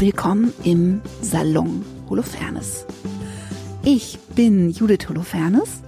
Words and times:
Willkommen 0.00 0.52
im 0.62 1.00
Salon 1.22 1.84
Holofernes. 2.08 2.86
Ich 3.82 4.18
bin 4.34 4.70
Judith 4.70 5.08
Holofernes, 5.08 5.82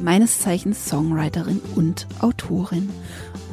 meines 0.00 0.40
Zeichens 0.40 0.88
Songwriterin 0.88 1.60
und 1.76 2.06
Autorin. 2.20 2.90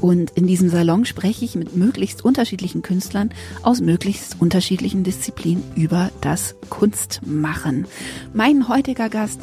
Und 0.02 0.32
in 0.32 0.48
diesem 0.48 0.70
Salon 0.70 1.06
spreche 1.06 1.46
ich 1.46 1.56
mit 1.56 1.76
möglichst 1.76 2.24
unterschiedlichen 2.24 2.82
Künstlern 2.82 3.32
aus 3.64 3.82
möglichst 3.82 4.38
unterschiedlichen 4.40 5.04
Disziplinen 5.04 5.64
über 5.76 6.10
das 6.22 6.56
Kunstmachen. 6.70 7.86
Mein 8.34 8.68
heutiger 8.68 9.10
Gast 9.10 9.42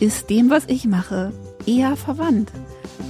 ist 0.00 0.28
dem, 0.30 0.50
was 0.50 0.64
ich 0.66 0.86
mache, 0.86 1.32
eher 1.66 1.96
verwandt. 1.96 2.52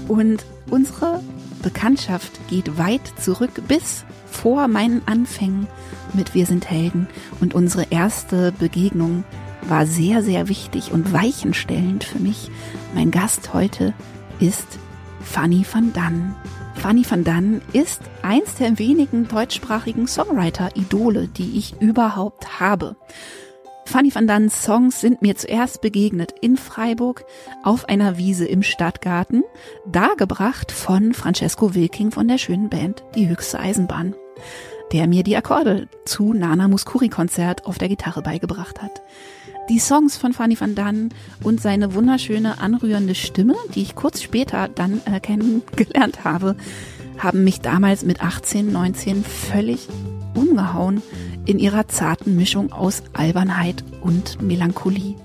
Und 0.08 0.44
unsere 0.70 1.22
Bekanntschaft 1.62 2.32
geht 2.48 2.78
weit 2.78 3.02
zurück 3.20 3.62
bis 3.66 4.04
vor 4.30 4.68
meinen 4.68 5.02
Anfängen 5.06 5.66
mit 6.12 6.34
Wir 6.34 6.46
sind 6.46 6.70
Helden. 6.70 7.08
Und 7.40 7.54
unsere 7.54 7.86
erste 7.90 8.52
Begegnung 8.52 9.24
war 9.68 9.86
sehr, 9.86 10.22
sehr 10.22 10.48
wichtig 10.48 10.92
und 10.92 11.12
weichenstellend 11.12 12.04
für 12.04 12.18
mich. 12.18 12.50
Mein 12.94 13.10
Gast 13.10 13.54
heute 13.54 13.94
ist 14.40 14.66
Fanny 15.22 15.64
van 15.70 15.92
Dann. 15.92 16.34
Fanny 16.74 17.04
van 17.08 17.24
Dann 17.24 17.62
ist 17.72 18.02
eins 18.22 18.56
der 18.56 18.78
wenigen 18.78 19.26
deutschsprachigen 19.28 20.06
Songwriter-Idole, 20.06 21.28
die 21.28 21.58
ich 21.58 21.80
überhaupt 21.80 22.60
habe. 22.60 22.96
Fanny 23.86 24.14
van 24.14 24.26
Dans 24.26 24.62
Songs 24.62 25.00
sind 25.00 25.22
mir 25.22 25.36
zuerst 25.36 25.80
begegnet 25.80 26.34
in 26.40 26.56
Freiburg 26.56 27.24
auf 27.62 27.88
einer 27.88 28.16
Wiese 28.18 28.46
im 28.46 28.62
Stadtgarten, 28.62 29.44
dargebracht 29.86 30.72
von 30.72 31.14
Francesco 31.14 31.74
Wilking 31.74 32.10
von 32.10 32.26
der 32.26 32.38
schönen 32.38 32.70
Band 32.70 33.04
Die 33.14 33.28
höchste 33.28 33.60
Eisenbahn, 33.60 34.14
der 34.92 35.06
mir 35.06 35.22
die 35.22 35.36
Akkorde 35.36 35.88
zu 36.04 36.32
Nana 36.32 36.68
Muscuri 36.68 37.08
Konzert 37.08 37.66
auf 37.66 37.78
der 37.78 37.88
Gitarre 37.88 38.22
beigebracht 38.22 38.82
hat. 38.82 39.02
Die 39.70 39.78
Songs 39.78 40.18
von 40.18 40.34
Fanny 40.34 40.60
van 40.60 40.74
Dann 40.74 41.08
und 41.42 41.60
seine 41.60 41.94
wunderschöne, 41.94 42.60
anrührende 42.60 43.14
Stimme, 43.14 43.54
die 43.74 43.80
ich 43.80 43.94
kurz 43.94 44.20
später 44.20 44.68
dann 44.68 45.00
äh, 45.06 45.20
kennengelernt 45.20 46.22
habe, 46.24 46.54
haben 47.16 47.44
mich 47.44 47.60
damals 47.60 48.04
mit 48.04 48.22
18, 48.22 48.70
19 48.70 49.24
völlig 49.24 49.88
umgehauen 50.34 51.02
in 51.46 51.58
ihrer 51.58 51.88
zarten 51.88 52.36
Mischung 52.36 52.72
aus 52.72 53.02
Albernheit 53.14 53.84
und 54.02 54.42
Melancholie. 54.42 55.16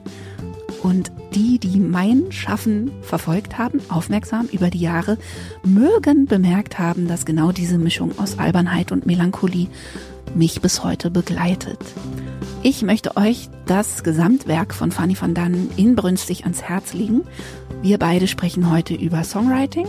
Und 0.83 1.11
die, 1.35 1.59
die 1.59 1.79
mein 1.79 2.31
Schaffen 2.31 2.91
verfolgt 3.01 3.57
haben, 3.57 3.81
aufmerksam 3.89 4.47
über 4.51 4.69
die 4.69 4.79
Jahre, 4.79 5.17
mögen 5.63 6.27
bemerkt 6.27 6.79
haben, 6.79 7.09
dass 7.09 7.25
genau 7.25 7.51
diese 7.51 7.77
Mischung 7.77 8.17
aus 8.17 8.39
Albernheit 8.39 8.93
und 8.93 9.05
Melancholie 9.05 9.67
mich 10.33 10.61
bis 10.61 10.81
heute 10.83 11.11
begleitet. 11.11 11.79
Ich 12.61 12.81
möchte 12.81 13.15
euch 13.15 13.49
das 13.67 14.03
Gesamtwerk 14.03 14.73
von 14.73 14.91
Fanny 14.91 15.15
van 15.19 15.33
Dannen 15.33 15.71
inbrünstig 15.77 16.43
ans 16.43 16.61
Herz 16.61 16.93
legen. 16.93 17.21
Wir 17.81 17.97
beide 17.97 18.27
sprechen 18.27 18.69
heute 18.69 18.95
über 18.95 19.23
Songwriting 19.23 19.87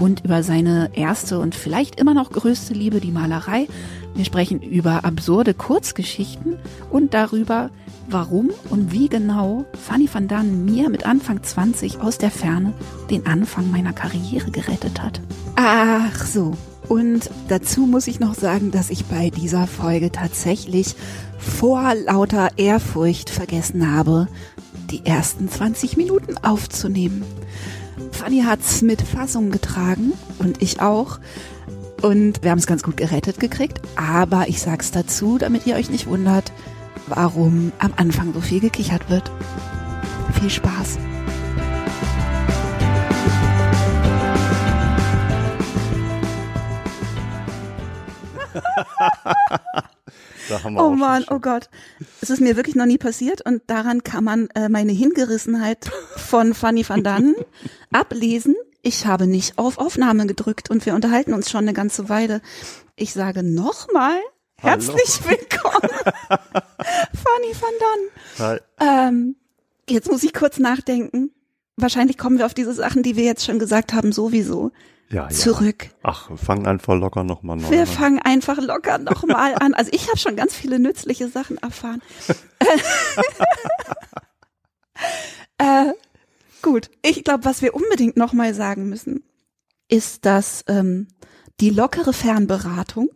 und 0.00 0.24
über 0.24 0.42
seine 0.42 0.90
erste 0.94 1.38
und 1.38 1.54
vielleicht 1.54 2.00
immer 2.00 2.12
noch 2.12 2.30
größte 2.30 2.74
Liebe, 2.74 2.98
die 2.98 3.12
Malerei. 3.12 3.68
Wir 4.16 4.24
sprechen 4.24 4.60
über 4.60 5.04
absurde 5.04 5.54
Kurzgeschichten 5.54 6.56
und 6.90 7.14
darüber, 7.14 7.70
warum 8.08 8.50
und 8.70 8.90
wie 8.90 9.08
genau 9.08 9.64
Fanny 9.74 10.08
van 10.12 10.26
Dannen 10.26 10.64
mir 10.64 10.90
mit 10.90 11.06
Anfang 11.06 11.44
20 11.44 12.00
aus 12.00 12.18
der 12.18 12.32
Ferne 12.32 12.72
den 13.08 13.24
Anfang 13.24 13.70
meiner 13.70 13.92
Karriere 13.92 14.50
gerettet 14.50 15.00
hat. 15.00 15.20
Ach 15.54 16.24
so. 16.24 16.56
Und 16.88 17.30
dazu 17.48 17.86
muss 17.86 18.06
ich 18.06 18.20
noch 18.20 18.34
sagen, 18.34 18.70
dass 18.70 18.90
ich 18.90 19.06
bei 19.06 19.30
dieser 19.30 19.66
Folge 19.66 20.12
tatsächlich 20.12 20.94
vor 21.38 21.94
lauter 21.94 22.50
Ehrfurcht 22.56 23.30
vergessen 23.30 23.92
habe, 23.92 24.28
die 24.90 25.06
ersten 25.06 25.48
20 25.48 25.96
Minuten 25.96 26.36
aufzunehmen. 26.38 27.24
Fanny 28.12 28.42
hat's 28.42 28.82
mit 28.82 29.02
Fassung 29.02 29.50
getragen 29.50 30.12
und 30.38 30.62
ich 30.62 30.80
auch. 30.80 31.18
Und 32.02 32.42
wir 32.42 32.50
haben 32.50 32.58
es 32.58 32.66
ganz 32.66 32.82
gut 32.82 32.96
gerettet 32.96 33.40
gekriegt. 33.40 33.80
Aber 33.96 34.48
ich 34.48 34.60
sag's 34.60 34.90
dazu, 34.90 35.38
damit 35.38 35.66
ihr 35.66 35.76
euch 35.76 35.90
nicht 35.90 36.06
wundert, 36.06 36.52
warum 37.06 37.72
am 37.78 37.92
Anfang 37.96 38.34
so 38.34 38.40
viel 38.40 38.60
gekichert 38.60 39.08
wird. 39.08 39.30
Viel 40.38 40.50
Spaß. 40.50 40.98
oh 50.76 50.90
Mann, 50.90 51.24
oh 51.30 51.38
Gott. 51.38 51.68
Es 52.20 52.30
ist 52.30 52.40
mir 52.40 52.56
wirklich 52.56 52.74
noch 52.74 52.86
nie 52.86 52.98
passiert 52.98 53.42
und 53.42 53.62
daran 53.66 54.02
kann 54.04 54.24
man 54.24 54.48
äh, 54.54 54.68
meine 54.68 54.92
Hingerissenheit 54.92 55.90
von 56.16 56.54
Fanny 56.54 56.88
van 56.88 57.02
Dannen 57.02 57.34
ablesen. 57.92 58.54
Ich 58.82 59.06
habe 59.06 59.26
nicht 59.26 59.58
auf 59.58 59.78
Aufnahme 59.78 60.26
gedrückt 60.26 60.70
und 60.70 60.84
wir 60.84 60.94
unterhalten 60.94 61.32
uns 61.32 61.50
schon 61.50 61.62
eine 61.62 61.72
ganze 61.72 62.08
Weile. 62.08 62.42
Ich 62.96 63.12
sage 63.14 63.42
nochmal 63.42 64.18
herzlich 64.56 65.20
willkommen, 65.26 65.88
Fanny 66.28 67.54
van 67.58 67.70
Dann. 67.80 68.58
Ähm, 68.80 69.36
jetzt 69.88 70.10
muss 70.10 70.22
ich 70.22 70.34
kurz 70.34 70.58
nachdenken. 70.58 71.30
Wahrscheinlich 71.76 72.18
kommen 72.18 72.38
wir 72.38 72.46
auf 72.46 72.54
diese 72.54 72.74
Sachen, 72.74 73.02
die 73.02 73.16
wir 73.16 73.24
jetzt 73.24 73.44
schon 73.44 73.58
gesagt 73.58 73.94
haben, 73.94 74.12
sowieso 74.12 74.70
ja, 75.10 75.28
zurück. 75.28 75.84
Ja. 75.84 75.90
Ach, 76.02 76.30
wir 76.30 76.36
fangen 76.36 76.66
einfach 76.66 76.94
locker 76.94 77.24
nochmal 77.24 77.56
neu 77.56 77.70
Wir 77.70 77.82
an. 77.82 77.86
fangen 77.86 78.18
einfach 78.20 78.58
locker 78.58 78.98
nochmal 78.98 79.54
an. 79.54 79.74
Also 79.74 79.90
ich 79.92 80.08
habe 80.08 80.18
schon 80.18 80.36
ganz 80.36 80.54
viele 80.54 80.78
nützliche 80.78 81.28
Sachen 81.28 81.58
erfahren. 81.58 82.02
äh, 85.58 85.92
gut, 86.62 86.90
ich 87.02 87.24
glaube, 87.24 87.44
was 87.44 87.62
wir 87.62 87.74
unbedingt 87.74 88.16
nochmal 88.16 88.54
sagen 88.54 88.88
müssen, 88.88 89.24
ist, 89.88 90.24
dass 90.24 90.64
ähm, 90.68 91.08
die 91.60 91.70
lockere 91.70 92.12
Fernberatung 92.12 93.10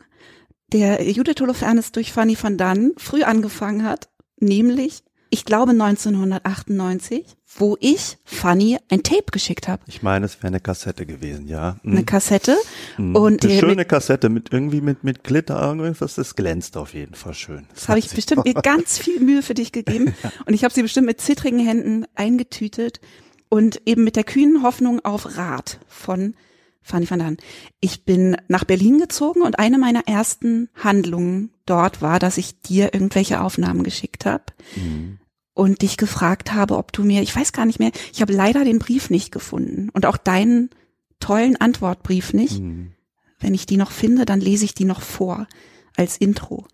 der 0.73 1.03
Judith 1.11 1.41
Holofernes 1.41 1.93
durch 1.93 2.13
Fanny 2.13 2.37
van 2.41 2.59
Dann 2.59 2.93
früh 2.99 3.23
angefangen 3.23 3.85
hat, 3.85 4.11
nämlich 4.39 5.03
ich 5.31 5.45
glaube 5.45 5.73
1998, 5.73 7.25
wo 7.57 7.77
ich 7.81 8.19
Fanny 8.25 8.79
ein 8.89 9.03
Tape 9.03 9.25
geschickt 9.33 9.69
habe. 9.69 9.83
Ich 9.87 10.03
meine, 10.03 10.27
es 10.27 10.37
wäre 10.39 10.49
eine 10.49 10.61
Kassette 10.61 11.07
gewesen, 11.07 11.49
ja. 11.49 11.77
Mhm. 11.83 11.93
Eine 11.93 12.05
Kassette 12.05 12.57
Mhm. 12.97 13.17
und 13.17 13.45
eine 13.45 13.53
der 13.55 13.61
schöne 13.61 13.75
mit- 13.77 13.89
Kassette 13.89 14.29
mit 14.29 14.53
irgendwie 14.53 14.81
mit 14.81 15.05
mit 15.05 15.25
Glitter 15.25 15.61
irgendwas, 15.61 16.15
das 16.15 16.37
glänzt 16.37 16.77
auf 16.77 16.95
jeden 16.95 17.15
Fall 17.15 17.35
schön. 17.35 17.67
Das 17.75 17.89
habe 17.89 17.99
ich 17.99 18.11
bestimmt 18.11 18.45
mir 18.45 18.55
ganz 18.55 18.99
viel 18.99 19.21
Mühe 19.21 19.43
für 19.43 19.55
dich 19.55 19.73
gegeben 19.73 20.15
und 20.47 20.55
ich 20.55 20.65
habe 20.65 20.75
sie 20.75 20.83
bestimmt 20.83 21.07
mit 21.07 21.21
zittrigen 21.21 21.59
Händen 21.61 22.05
eingetütet 22.15 23.01
und 23.49 23.81
eben 23.87 24.05
mit 24.05 24.17
der 24.17 24.25
kühnen 24.25 24.63
Hoffnung 24.63 25.01
auf 25.05 25.37
Rat 25.37 25.79
von 25.89 26.35
Fanny 26.83 27.09
van 27.11 27.19
Dann. 27.19 27.37
Ich 27.81 28.05
bin 28.05 28.37
nach 28.49 28.65
Berlin 28.65 28.99
gezogen 28.99 29.43
und 29.43 29.59
eine 29.59 29.79
meiner 29.79 30.07
ersten 30.07 30.69
Handlungen 30.75 31.51
dort 31.67 32.01
war, 32.01 32.19
dass 32.19 32.39
ich 32.39 32.61
dir 32.63 32.95
irgendwelche 32.95 33.41
Aufnahmen 33.43 33.83
geschickt 33.83 34.25
habe 34.25 34.45
Mhm. 34.77 35.19
und 35.55 35.83
dich 35.83 35.97
gefragt 35.97 36.55
habe, 36.55 36.77
ob 36.77 36.93
du 36.93 37.05
mir, 37.05 37.21
ich 37.23 37.35
weiß 37.35 37.53
gar 37.53 37.67
nicht 37.67 37.79
mehr, 37.79 37.91
ich 38.13 38.21
habe 38.23 38.33
leider 38.33 38.65
den 38.65 38.79
Brief 38.79 39.11
nicht 39.11 39.33
gefunden 39.33 39.91
und 39.93 40.07
auch 40.07 40.17
deinen 40.17 40.71
tollen 41.21 41.57
Antwortbrief 41.61 42.33
nicht. 42.33 42.61
Mhm. 42.61 42.93
Wenn 43.41 43.55
ich 43.55 43.67
die 43.67 43.77
noch 43.77 43.91
finde, 43.91 44.25
dann 44.25 44.41
lese 44.41 44.65
ich 44.65 44.75
die 44.75 44.85
noch 44.85 45.01
vor 45.03 45.47
als 45.97 46.17
Intro. 46.17 46.67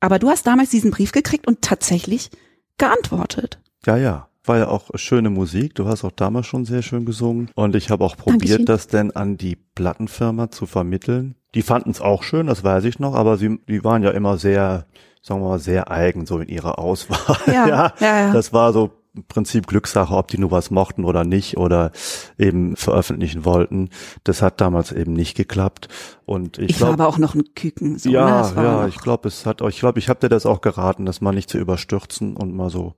Aber 0.00 0.18
du 0.18 0.28
hast 0.28 0.46
damals 0.46 0.70
diesen 0.70 0.90
Brief 0.90 1.12
gekriegt 1.12 1.46
und 1.46 1.62
tatsächlich 1.62 2.30
geantwortet. 2.78 3.58
Ja, 3.86 3.96
ja. 3.96 4.28
War 4.46 4.58
ja 4.58 4.68
auch 4.68 4.90
schöne 4.94 5.30
Musik. 5.30 5.74
Du 5.74 5.86
hast 5.86 6.04
auch 6.04 6.12
damals 6.12 6.46
schon 6.46 6.64
sehr 6.64 6.82
schön 6.82 7.04
gesungen. 7.04 7.50
Und 7.54 7.74
ich 7.74 7.90
habe 7.90 8.04
auch 8.04 8.16
Dankeschön. 8.16 8.38
probiert, 8.38 8.68
das 8.68 8.86
denn 8.86 9.10
an 9.14 9.36
die 9.36 9.56
Plattenfirma 9.56 10.50
zu 10.50 10.66
vermitteln. 10.66 11.34
Die 11.54 11.62
fanden 11.62 11.90
es 11.90 12.00
auch 12.00 12.22
schön, 12.22 12.46
das 12.46 12.64
weiß 12.64 12.84
ich 12.84 12.98
noch, 12.98 13.14
aber 13.14 13.38
sie, 13.38 13.58
die 13.68 13.82
waren 13.82 14.02
ja 14.02 14.10
immer 14.10 14.36
sehr, 14.36 14.86
sagen 15.22 15.40
wir 15.40 15.48
mal, 15.48 15.58
sehr 15.58 15.90
eigen 15.90 16.26
so 16.26 16.38
in 16.38 16.48
ihrer 16.48 16.78
Auswahl. 16.78 17.36
Ja, 17.46 17.66
ja, 17.66 17.94
ja. 18.00 18.32
Das 18.32 18.52
war 18.52 18.72
so 18.72 18.90
im 19.16 19.24
Prinzip 19.24 19.66
Glückssache, 19.66 20.14
ob 20.14 20.28
die 20.28 20.38
nur 20.38 20.50
was 20.50 20.70
mochten 20.70 21.04
oder 21.04 21.24
nicht 21.24 21.56
oder 21.56 21.90
eben 22.38 22.76
veröffentlichen 22.76 23.44
wollten. 23.44 23.88
Das 24.24 24.42
hat 24.42 24.60
damals 24.60 24.92
eben 24.92 25.14
nicht 25.14 25.36
geklappt. 25.36 25.88
Und 26.26 26.58
ich, 26.58 26.70
Ich, 26.70 26.76
glaub, 26.76 26.90
war 26.90 27.06
aber 27.06 27.08
auch 27.08 27.18
noch 27.18 27.34
ein 27.34 27.44
Küken. 27.54 27.98
So, 27.98 28.10
ne? 28.10 28.16
ja, 28.16 28.54
war 28.54 28.62
ja, 28.62 28.88
ich 28.88 28.98
glaube, 28.98 29.28
es 29.28 29.46
hat, 29.46 29.62
ich 29.62 29.80
glaube, 29.80 29.98
ich 29.98 30.10
habe 30.10 30.20
dir 30.20 30.28
das 30.28 30.44
auch 30.44 30.60
geraten, 30.60 31.06
das 31.06 31.22
mal 31.22 31.32
nicht 31.32 31.48
zu 31.48 31.56
überstürzen 31.56 32.36
und 32.36 32.54
mal 32.54 32.68
so 32.68 32.94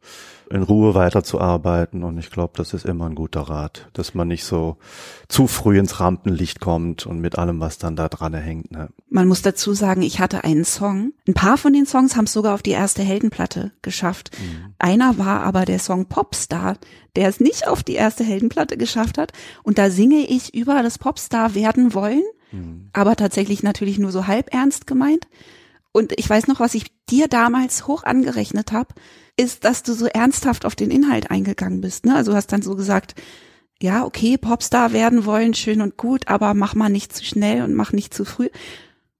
in 0.51 0.63
Ruhe 0.63 0.95
weiterzuarbeiten. 0.95 2.03
Und 2.03 2.19
ich 2.19 2.31
glaube, 2.31 2.55
das 2.57 2.75
ist 2.75 2.85
immer 2.85 3.07
ein 3.07 3.15
guter 3.15 3.43
Rat, 3.43 3.89
dass 3.93 4.15
man 4.15 4.29
nicht 4.29 4.45
so 4.45 4.77
zu 5.29 5.47
früh 5.47 5.79
ins 5.79 6.01
Rampenlicht 6.01 6.61
kommt 6.61 7.07
und 7.07 7.21
mit 7.21 7.39
allem, 7.39 7.61
was 7.61 7.79
dann 7.79 7.97
da 7.97 8.09
dran 8.09 8.35
hängt. 8.35 8.71
Ne? 8.71 8.89
Man 9.09 9.29
muss 9.29 9.43
dazu 9.43 9.75
sagen, 9.75 10.03
ich 10.03 10.21
hatte 10.21 10.45
einen 10.45 10.65
Song. 10.65 11.13
Ein 11.27 11.35
paar 11.35 11.59
von 11.59 11.73
den 11.73 11.87
Songs 11.87 12.17
haben 12.17 12.25
es 12.25 12.33
sogar 12.33 12.55
auf 12.55 12.63
die 12.63 12.71
erste 12.71 13.03
Heldenplatte 13.03 13.73
geschafft. 13.83 14.31
Mhm. 14.41 14.75
Einer 14.79 15.19
war 15.19 15.43
aber 15.43 15.65
der 15.65 15.79
Song 15.79 16.07
Popstar, 16.07 16.77
der 17.17 17.29
es 17.29 17.41
nicht 17.41 17.67
auf 17.69 17.83
die 17.83 17.95
erste 17.95 18.25
Heldenplatte 18.25 18.77
geschafft 18.77 19.19
hat. 19.19 19.33
Und 19.63 19.79
da 19.79 19.91
singe 19.91 20.21
ich 20.27 20.55
über 20.55 20.83
das 20.83 20.99
Popstar 20.99 21.55
werden 21.55 21.95
wollen, 21.95 22.23
Mhm. 22.51 22.89
aber 22.95 23.15
tatsächlich 23.15 23.63
natürlich 23.63 23.99
nur 23.99 24.11
so 24.11 24.27
halb 24.27 24.55
ernst 24.55 24.87
gemeint. 24.87 25.29
Und 25.93 26.19
ich 26.19 26.29
weiß 26.31 26.47
noch, 26.47 26.61
was 26.61 26.75
ich 26.75 26.87
dir 27.11 27.29
damals 27.29 27.87
hoch 27.87 28.05
angerechnet 28.05 28.73
habe, 28.73 28.95
ist, 29.39 29.65
dass 29.65 29.83
du 29.83 29.95
so 29.95 30.07
ernsthaft 30.07 30.67
auf 30.67 30.75
den 30.75 30.91
Inhalt 30.91 31.31
eingegangen 31.31 31.81
bist. 31.81 32.05
Ne? 32.05 32.15
Also 32.15 32.35
hast 32.35 32.53
dann 32.53 32.63
so 32.63 32.75
gesagt, 32.75 33.15
ja, 33.81 34.05
okay, 34.05 34.37
Popstar 34.37 34.93
werden 34.93 35.25
wollen, 35.25 35.55
schön 35.55 35.81
und 35.81 35.97
gut, 35.97 36.27
aber 36.27 36.55
mach 36.55 36.75
mal 36.75 36.89
nicht 36.89 37.15
zu 37.15 37.25
schnell 37.25 37.63
und 37.63 37.75
mach 37.75 37.93
nicht 37.93 38.13
zu 38.13 38.25
früh. 38.25 38.49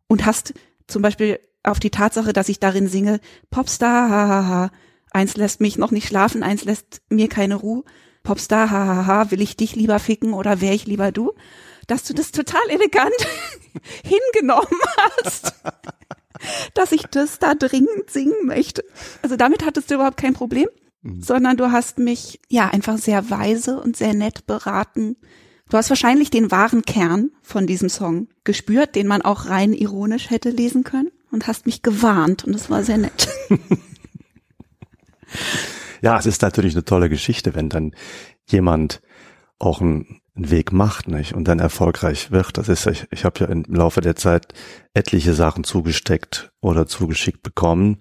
Und 0.09 0.27
hast 0.27 0.55
zum 0.89 1.03
Beispiel 1.03 1.39
auf 1.63 1.79
die 1.79 1.91
Tatsache, 1.91 2.33
dass 2.33 2.49
ich 2.49 2.59
darin 2.59 2.89
singe, 2.89 3.21
Popstar, 3.51 4.11
hahaha, 4.11 4.71
eins 5.13 5.37
lässt 5.37 5.61
mich 5.61 5.79
noch 5.79 5.93
nicht 5.93 6.09
schlafen, 6.09 6.43
eins 6.43 6.65
lässt 6.65 7.03
mir 7.09 7.29
keine 7.29 7.55
Ruhe, 7.55 7.85
Popstar, 8.25 8.71
hahaha, 8.71 9.31
will 9.31 9.41
ich 9.41 9.57
dich 9.57 9.77
lieber 9.77 10.01
ficken 10.01 10.33
oder 10.33 10.61
wär 10.61 10.75
ich 10.75 10.87
lieber 10.87 11.13
du, 11.13 11.33
dass 11.87 12.03
du 12.03 12.13
das 12.13 12.33
total 12.33 12.69
elegant 12.69 13.15
hingenommen 14.05 14.81
hast, 15.23 15.55
dass 16.75 16.93
ich 16.93 17.03
das 17.03 17.39
da 17.39 17.55
dringend 17.55 18.11
singen 18.11 18.47
möchte. 18.47 18.85
Also 19.23 19.37
damit 19.37 19.65
hattest 19.65 19.91
du 19.91 19.97
überhaupt 19.97 20.17
kein 20.17 20.35
Problem, 20.35 20.69
sondern 21.21 21.57
du 21.57 21.71
hast 21.71 21.99
mich 21.99 22.41
ja 22.49 22.69
einfach 22.69 22.99
sehr 22.99 23.31
weise 23.31 23.81
und 23.81 23.97
sehr 23.97 24.15
nett 24.15 24.47
beraten. 24.47 25.17
Du 25.71 25.77
hast 25.77 25.91
wahrscheinlich 25.91 26.31
den 26.31 26.51
wahren 26.51 26.83
Kern 26.83 27.31
von 27.43 27.67
diesem 27.67 27.89
Song 27.89 28.29
gespürt, 28.45 28.95
den 28.95 29.07
man 29.07 29.23
auch 29.23 29.47
rein 29.47 29.73
ironisch 29.73 30.31
hätte 30.31 30.51
lesen 30.51 30.85
können 30.85 31.11
und 31.31 31.47
hast 31.47 31.67
mich 31.67 31.83
gewarnt 31.83 32.45
und 32.45 32.55
es 32.55 32.69
war 32.69 32.83
sehr 32.85 32.99
nett. 32.99 33.29
Ja, 36.01 36.19
es 36.19 36.27
ist 36.27 36.43
natürlich 36.43 36.75
eine 36.75 36.85
tolle 36.85 37.09
Geschichte, 37.09 37.55
wenn 37.55 37.69
dann 37.69 37.95
jemand 38.47 39.01
auch 39.59 39.81
einen, 39.81 40.21
einen 40.39 40.51
Weg 40.51 40.73
macht, 40.73 41.09
nicht? 41.09 41.35
Und 41.35 41.47
dann 41.47 41.59
erfolgreich 41.59 42.31
wird. 42.31 42.57
Das 42.57 42.69
ist, 42.69 42.87
ich, 42.87 43.07
ich 43.11 43.25
habe 43.25 43.41
ja 43.41 43.47
im 43.47 43.65
Laufe 43.69 44.01
der 44.01 44.17
Zeit 44.17 44.55
etliche 44.95 45.35
Sachen 45.35 45.65
zugesteckt 45.65 46.51
oder 46.61 46.87
zugeschickt 46.87 47.43
bekommen. 47.43 47.99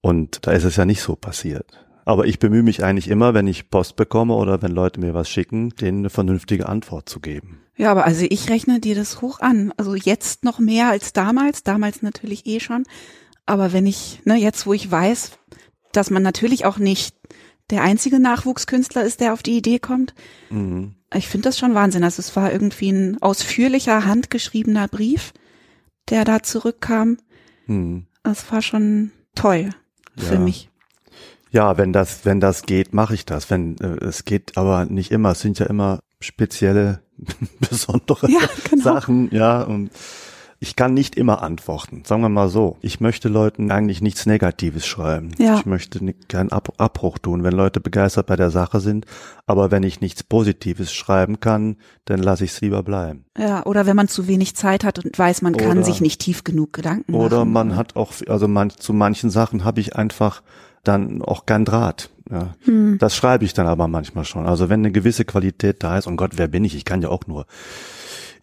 Und 0.00 0.46
da 0.46 0.52
ist 0.52 0.64
es 0.64 0.76
ja 0.76 0.84
nicht 0.84 1.02
so 1.02 1.14
passiert. 1.14 1.66
Aber 2.04 2.26
ich 2.26 2.38
bemühe 2.38 2.62
mich 2.62 2.82
eigentlich 2.82 3.08
immer, 3.08 3.34
wenn 3.34 3.46
ich 3.46 3.70
Post 3.70 3.96
bekomme 3.96 4.34
oder 4.34 4.62
wenn 4.62 4.72
Leute 4.72 5.00
mir 5.00 5.14
was 5.14 5.28
schicken, 5.28 5.70
denen 5.70 5.98
eine 5.98 6.10
vernünftige 6.10 6.68
Antwort 6.68 7.08
zu 7.08 7.20
geben. 7.20 7.60
Ja, 7.76 7.90
aber 7.90 8.04
also 8.04 8.26
ich 8.28 8.50
rechne 8.50 8.80
dir 8.80 8.94
das 8.94 9.20
hoch 9.20 9.40
an. 9.40 9.72
Also 9.76 9.94
jetzt 9.94 10.44
noch 10.44 10.58
mehr 10.58 10.90
als 10.90 11.12
damals, 11.12 11.62
damals 11.62 12.02
natürlich 12.02 12.46
eh 12.46 12.60
schon. 12.60 12.84
Aber 13.46 13.72
wenn 13.72 13.86
ich, 13.86 14.20
ne, 14.24 14.36
jetzt 14.36 14.66
wo 14.66 14.72
ich 14.72 14.90
weiß, 14.90 15.32
dass 15.92 16.10
man 16.10 16.22
natürlich 16.22 16.64
auch 16.64 16.78
nicht 16.78 17.14
der 17.72 17.82
einzige 17.82 18.20
Nachwuchskünstler 18.20 19.02
ist, 19.02 19.20
der 19.20 19.32
auf 19.32 19.42
die 19.42 19.56
Idee 19.56 19.80
kommt, 19.80 20.14
Mhm. 20.50 20.94
ich 21.12 21.26
finde 21.28 21.48
das 21.48 21.58
schon 21.58 21.74
Wahnsinn. 21.74 22.04
Also 22.04 22.20
es 22.20 22.36
war 22.36 22.52
irgendwie 22.52 22.90
ein 22.90 23.20
ausführlicher, 23.20 24.04
handgeschriebener 24.06 24.86
Brief, 24.88 25.32
der 26.08 26.24
da 26.24 26.42
zurückkam. 26.42 27.18
Mhm. 27.66 28.06
Das 28.22 28.50
war 28.52 28.62
schon 28.62 29.10
toll 29.34 29.70
für 30.16 30.34
Ja. 30.34 30.40
mich. 30.40 30.68
Ja, 31.50 31.76
wenn 31.76 31.92
das, 31.92 32.24
wenn 32.24 32.40
das 32.40 32.62
geht, 32.62 32.94
mache 32.94 33.14
ich 33.14 33.26
das. 33.26 33.50
Wenn 33.50 33.76
äh, 33.78 34.04
es 34.04 34.24
geht, 34.24 34.56
aber 34.56 34.86
nicht 34.86 35.10
immer. 35.10 35.32
Es 35.32 35.40
sind 35.40 35.58
ja 35.58 35.66
immer 35.66 36.00
spezielle, 36.20 37.02
besondere 37.60 38.30
Ja, 38.30 38.40
genau. 38.70 38.82
Sachen. 38.84 39.28
Ja, 39.32 39.62
und 39.62 39.90
ich 40.62 40.76
kann 40.76 40.94
nicht 40.94 41.16
immer 41.16 41.42
antworten. 41.42 42.04
Sagen 42.06 42.22
wir 42.22 42.28
mal 42.28 42.48
so. 42.48 42.76
Ich 42.82 43.00
möchte 43.00 43.28
Leuten 43.28 43.72
eigentlich 43.72 44.00
nichts 44.00 44.26
Negatives 44.26 44.86
schreiben. 44.86 45.32
Ja. 45.36 45.58
Ich 45.58 45.66
möchte 45.66 45.98
keinen 46.28 46.52
Ab 46.52 46.74
Abbruch 46.78 47.18
tun, 47.18 47.42
wenn 47.42 47.52
Leute 47.52 47.80
begeistert 47.80 48.26
bei 48.26 48.36
der 48.36 48.50
Sache 48.52 48.78
sind. 48.78 49.04
Aber 49.44 49.72
wenn 49.72 49.82
ich 49.82 50.00
nichts 50.00 50.22
Positives 50.22 50.92
schreiben 50.92 51.40
kann, 51.40 51.78
dann 52.04 52.22
lasse 52.22 52.44
ich 52.44 52.52
es 52.52 52.60
lieber 52.60 52.84
bleiben. 52.84 53.24
Ja, 53.36 53.66
oder 53.66 53.86
wenn 53.86 53.96
man 53.96 54.06
zu 54.06 54.28
wenig 54.28 54.54
Zeit 54.54 54.84
hat 54.84 55.04
und 55.04 55.18
weiß, 55.18 55.42
man 55.42 55.56
kann 55.56 55.78
Oder- 55.78 55.84
sich 55.84 56.00
nicht 56.00 56.20
tief 56.20 56.44
genug 56.44 56.72
Gedanken 56.72 57.10
machen. 57.10 57.24
Oder 57.24 57.44
man 57.44 57.74
hat 57.74 57.96
auch, 57.96 58.12
also 58.28 58.46
man, 58.46 58.70
zu 58.70 58.92
manchen 58.92 59.30
Sachen 59.30 59.64
habe 59.64 59.80
ich 59.80 59.96
einfach 59.96 60.44
dann 60.84 61.22
auch 61.22 61.44
kein 61.44 61.64
Draht. 61.64 62.10
Ja. 62.30 62.54
Hm. 62.60 62.98
Das 63.00 63.16
schreibe 63.16 63.44
ich 63.44 63.52
dann 63.52 63.66
aber 63.66 63.88
manchmal 63.88 64.24
schon. 64.24 64.46
Also 64.46 64.68
wenn 64.68 64.78
eine 64.82 64.92
gewisse 64.92 65.24
Qualität 65.24 65.82
da 65.82 65.98
ist, 65.98 66.06
und 66.06 66.16
Gott, 66.16 66.34
wer 66.36 66.46
bin 66.46 66.64
ich? 66.64 66.76
Ich 66.76 66.84
kann 66.84 67.02
ja 67.02 67.08
auch 67.08 67.26
nur. 67.26 67.46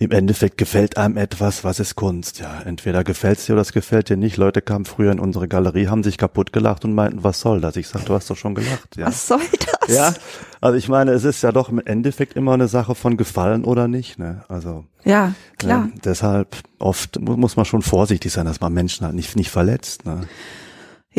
Im 0.01 0.11
Endeffekt 0.11 0.57
gefällt 0.57 0.95
einem 0.95 1.17
etwas, 1.17 1.65
was 1.65 1.81
ist 1.81 1.95
Kunst? 1.97 2.39
Ja, 2.39 2.61
entweder 2.61 3.03
gefällt's 3.03 3.45
dir 3.45 3.51
oder 3.53 3.63
es 3.63 3.73
gefällt 3.73 4.07
dir 4.07 4.15
nicht. 4.15 4.37
Leute 4.37 4.61
kamen 4.61 4.85
früher 4.85 5.11
in 5.11 5.19
unsere 5.19 5.49
Galerie, 5.49 5.89
haben 5.89 6.03
sich 6.03 6.17
kaputt 6.17 6.53
gelacht 6.53 6.85
und 6.85 6.93
meinten, 6.93 7.25
was 7.25 7.41
soll 7.41 7.59
das? 7.59 7.75
Ich 7.75 7.89
sag, 7.89 8.05
du 8.05 8.13
hast 8.13 8.29
doch 8.29 8.37
schon 8.37 8.55
gelacht. 8.55 8.95
Ja. 8.95 9.07
Was 9.07 9.27
soll 9.27 9.41
das? 9.81 9.93
Ja, 9.93 10.13
also 10.61 10.77
ich 10.77 10.87
meine, 10.87 11.11
es 11.11 11.25
ist 11.25 11.41
ja 11.41 11.51
doch 11.51 11.67
im 11.67 11.79
Endeffekt 11.85 12.37
immer 12.37 12.53
eine 12.53 12.69
Sache 12.69 12.95
von 12.95 13.17
Gefallen 13.17 13.65
oder 13.65 13.89
nicht. 13.89 14.17
Ne? 14.19 14.45
Also 14.47 14.85
Ja, 15.03 15.33
klar. 15.57 15.89
ja, 15.93 15.99
deshalb 16.05 16.55
oft 16.79 17.19
mu- 17.19 17.35
muss 17.35 17.57
man 17.57 17.65
schon 17.65 17.81
vorsichtig 17.81 18.31
sein, 18.31 18.45
dass 18.45 18.61
man 18.61 18.71
Menschen 18.71 19.05
halt 19.05 19.15
nicht, 19.15 19.35
nicht 19.35 19.49
verletzt. 19.51 20.05
Ne? 20.05 20.21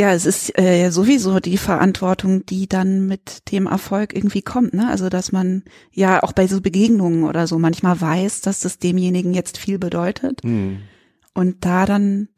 Ja, 0.00 0.12
es 0.14 0.24
ist 0.24 0.58
äh, 0.58 0.88
sowieso 0.90 1.40
die 1.40 1.58
Verantwortung, 1.58 2.46
die 2.46 2.66
dann 2.68 3.06
mit 3.06 3.50
dem 3.52 3.66
Erfolg 3.66 4.14
irgendwie 4.14 4.40
kommt, 4.40 4.72
ne? 4.72 4.88
Also 4.88 5.10
dass 5.10 5.30
man 5.30 5.62
ja 5.92 6.22
auch 6.22 6.32
bei 6.32 6.46
so 6.46 6.60
Begegnungen 6.62 7.24
oder 7.24 7.46
so 7.46 7.58
manchmal 7.58 8.00
weiß, 8.00 8.40
dass 8.40 8.60
das 8.60 8.78
demjenigen 8.78 9.34
jetzt 9.34 9.58
viel 9.58 9.78
bedeutet 9.78 10.42
Mhm. 10.42 10.78
und 11.34 11.66
da 11.66 11.84
dann 11.84 12.28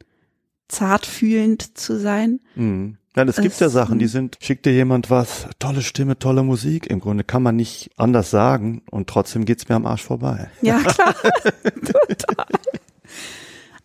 zartfühlend 0.67 1.77
zu 1.77 1.99
sein. 1.99 2.39
Mhm. 2.55 2.97
Ja, 3.15 3.23
es 3.25 3.35
gibt 3.35 3.53
Es- 3.53 3.59
ja 3.59 3.69
Sachen, 3.69 3.99
die 3.99 4.07
sind, 4.07 4.37
schickt 4.41 4.65
dir 4.65 4.73
jemand 4.73 5.09
was, 5.11 5.47
tolle 5.59 5.83
Stimme, 5.83 6.17
tolle 6.17 6.41
Musik. 6.43 6.87
Im 6.89 6.99
Grunde 6.99 7.23
kann 7.23 7.43
man 7.43 7.55
nicht 7.55 7.91
anders 7.95 8.31
sagen 8.31 8.81
und 8.89 9.07
trotzdem 9.07 9.45
geht's 9.45 9.69
mir 9.69 9.75
am 9.75 9.85
Arsch 9.85 10.01
vorbei. 10.03 10.49
Ja, 10.63 10.79
klar. 10.79 11.13
Total. 11.85 12.45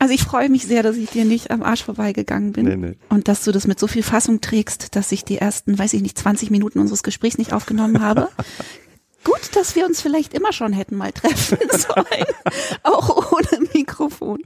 Also 0.00 0.14
ich 0.14 0.22
freue 0.22 0.48
mich 0.48 0.64
sehr, 0.64 0.82
dass 0.82 0.96
ich 0.96 1.10
dir 1.10 1.24
nicht 1.24 1.50
am 1.50 1.62
Arsch 1.62 1.82
vorbeigegangen 1.84 2.52
bin 2.52 2.66
Nee, 2.66 2.76
nee. 2.76 2.96
und 3.08 3.26
dass 3.26 3.42
du 3.44 3.50
das 3.52 3.66
mit 3.66 3.80
so 3.80 3.86
viel 3.88 4.02
Fassung 4.04 4.40
trägst, 4.40 4.94
dass 4.94 5.10
ich 5.10 5.24
die 5.24 5.38
ersten, 5.38 5.76
weiß 5.78 5.92
ich 5.94 6.02
nicht, 6.02 6.16
20 6.16 6.50
Minuten 6.50 6.78
unseres 6.78 7.02
Gesprächs 7.02 7.36
nicht 7.38 7.52
aufgenommen 7.52 8.00
habe. 8.00 8.28
Gut, 9.24 9.56
dass 9.56 9.74
wir 9.74 9.84
uns 9.84 10.00
vielleicht 10.00 10.32
immer 10.34 10.52
schon 10.52 10.72
hätten 10.72 10.96
mal 10.96 11.12
treffen 11.12 11.58
sollen, 11.70 12.24
auch 12.84 13.32
ohne 13.32 13.68
Mikrofon. 13.74 14.40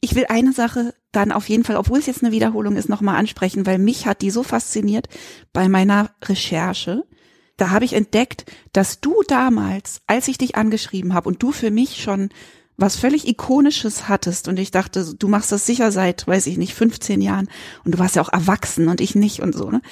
Ich 0.00 0.14
will 0.14 0.26
eine 0.28 0.52
Sache 0.52 0.94
dann 1.12 1.32
auf 1.32 1.48
jeden 1.48 1.64
Fall, 1.64 1.76
obwohl 1.76 1.98
es 1.98 2.06
jetzt 2.06 2.22
eine 2.22 2.32
Wiederholung 2.32 2.76
ist, 2.76 2.88
nochmal 2.88 3.16
ansprechen, 3.16 3.66
weil 3.66 3.78
mich 3.78 4.06
hat 4.06 4.22
die 4.22 4.30
so 4.30 4.42
fasziniert 4.42 5.08
bei 5.52 5.68
meiner 5.68 6.10
Recherche. 6.24 7.04
Da 7.56 7.70
habe 7.70 7.84
ich 7.84 7.92
entdeckt, 7.94 8.44
dass 8.72 9.00
du 9.00 9.22
damals, 9.26 10.00
als 10.06 10.28
ich 10.28 10.38
dich 10.38 10.54
angeschrieben 10.56 11.14
habe 11.14 11.28
und 11.28 11.42
du 11.42 11.50
für 11.52 11.70
mich 11.72 12.00
schon 12.02 12.30
was 12.78 12.96
völlig 12.96 13.28
Ikonisches 13.28 14.08
hattest 14.08 14.48
und 14.48 14.58
ich 14.58 14.70
dachte, 14.70 15.14
du 15.14 15.28
machst 15.28 15.52
das 15.52 15.66
sicher 15.66 15.92
seit, 15.92 16.26
weiß 16.26 16.46
ich 16.46 16.56
nicht, 16.56 16.74
15 16.74 17.20
Jahren 17.20 17.48
und 17.84 17.92
du 17.92 17.98
warst 17.98 18.16
ja 18.16 18.22
auch 18.22 18.32
erwachsen 18.32 18.88
und 18.88 19.00
ich 19.00 19.14
nicht 19.14 19.42
und 19.42 19.54
so, 19.54 19.70
ne? 19.70 19.82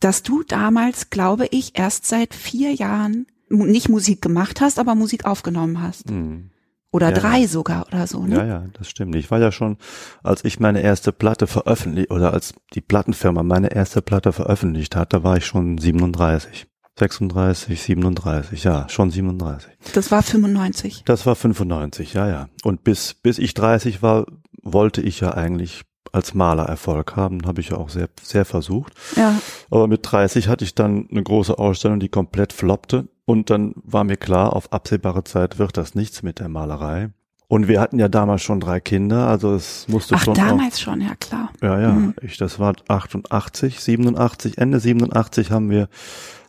Dass 0.00 0.22
du 0.22 0.42
damals, 0.42 1.10
glaube 1.10 1.46
ich, 1.50 1.78
erst 1.78 2.06
seit 2.06 2.34
vier 2.34 2.72
Jahren 2.74 3.26
nicht 3.48 3.88
Musik 3.88 4.20
gemacht 4.20 4.60
hast, 4.60 4.78
aber 4.78 4.94
Musik 4.94 5.24
aufgenommen 5.24 5.80
hast. 5.80 6.10
Mhm. 6.10 6.50
Oder 6.90 7.10
Ja, 7.10 7.18
drei 7.18 7.46
sogar 7.46 7.86
oder 7.86 8.06
so, 8.06 8.24
ne? 8.24 8.36
Ja, 8.36 8.46
ja, 8.46 8.64
das 8.72 8.88
stimmt. 8.88 9.14
Ich 9.14 9.30
war 9.30 9.38
ja 9.38 9.52
schon, 9.52 9.76
als 10.22 10.44
ich 10.44 10.58
meine 10.58 10.80
erste 10.80 11.12
Platte 11.12 11.46
veröffentlicht, 11.46 12.10
oder 12.10 12.32
als 12.32 12.54
die 12.74 12.80
Plattenfirma 12.80 13.42
meine 13.42 13.74
erste 13.74 14.00
Platte 14.00 14.32
veröffentlicht 14.32 14.96
hat, 14.96 15.12
da 15.12 15.22
war 15.22 15.36
ich 15.36 15.46
schon 15.46 15.78
37. 15.78 16.66
36, 16.98 17.80
37, 17.82 18.64
ja, 18.64 18.88
schon 18.88 19.10
37. 19.10 19.70
Das 19.94 20.10
war 20.10 20.22
95. 20.22 21.02
Das 21.04 21.26
war 21.26 21.34
95, 21.36 22.14
ja, 22.14 22.28
ja. 22.28 22.48
Und 22.64 22.84
bis, 22.84 23.14
bis 23.14 23.38
ich 23.38 23.54
30 23.54 24.02
war, 24.02 24.26
wollte 24.62 25.00
ich 25.00 25.20
ja 25.20 25.32
eigentlich 25.34 25.82
als 26.12 26.34
Maler 26.34 26.64
Erfolg 26.64 27.16
haben, 27.16 27.46
habe 27.46 27.60
ich 27.60 27.68
ja 27.70 27.76
auch 27.76 27.90
sehr, 27.90 28.08
sehr 28.22 28.44
versucht. 28.44 28.94
Ja. 29.16 29.34
Aber 29.70 29.86
mit 29.86 30.00
30 30.10 30.48
hatte 30.48 30.64
ich 30.64 30.74
dann 30.74 31.06
eine 31.10 31.22
große 31.22 31.58
Ausstellung, 31.58 32.00
die 32.00 32.08
komplett 32.08 32.52
floppte. 32.52 33.08
Und 33.26 33.50
dann 33.50 33.74
war 33.76 34.04
mir 34.04 34.16
klar, 34.16 34.54
auf 34.56 34.72
absehbare 34.72 35.22
Zeit 35.24 35.58
wird 35.58 35.76
das 35.76 35.94
nichts 35.94 36.22
mit 36.22 36.38
der 36.40 36.48
Malerei. 36.48 37.10
Und 37.46 37.66
wir 37.68 37.80
hatten 37.80 37.98
ja 37.98 38.08
damals 38.08 38.42
schon 38.42 38.60
drei 38.60 38.78
Kinder, 38.80 39.26
also 39.26 39.54
es 39.54 39.86
musste 39.88 40.16
Ach, 40.16 40.24
schon 40.24 40.34
damals 40.34 40.80
schon, 40.80 41.00
ja 41.00 41.14
klar. 41.14 41.50
auch, 41.56 41.62
ja, 41.62 41.80
ja, 41.80 41.92
Mhm. 41.92 42.14
ich, 42.20 42.36
das 42.36 42.58
war 42.58 42.74
88, 42.88 43.80
87, 43.80 44.58
Ende 44.58 44.80
87 44.80 45.50
haben 45.50 45.70
wir, 45.70 45.88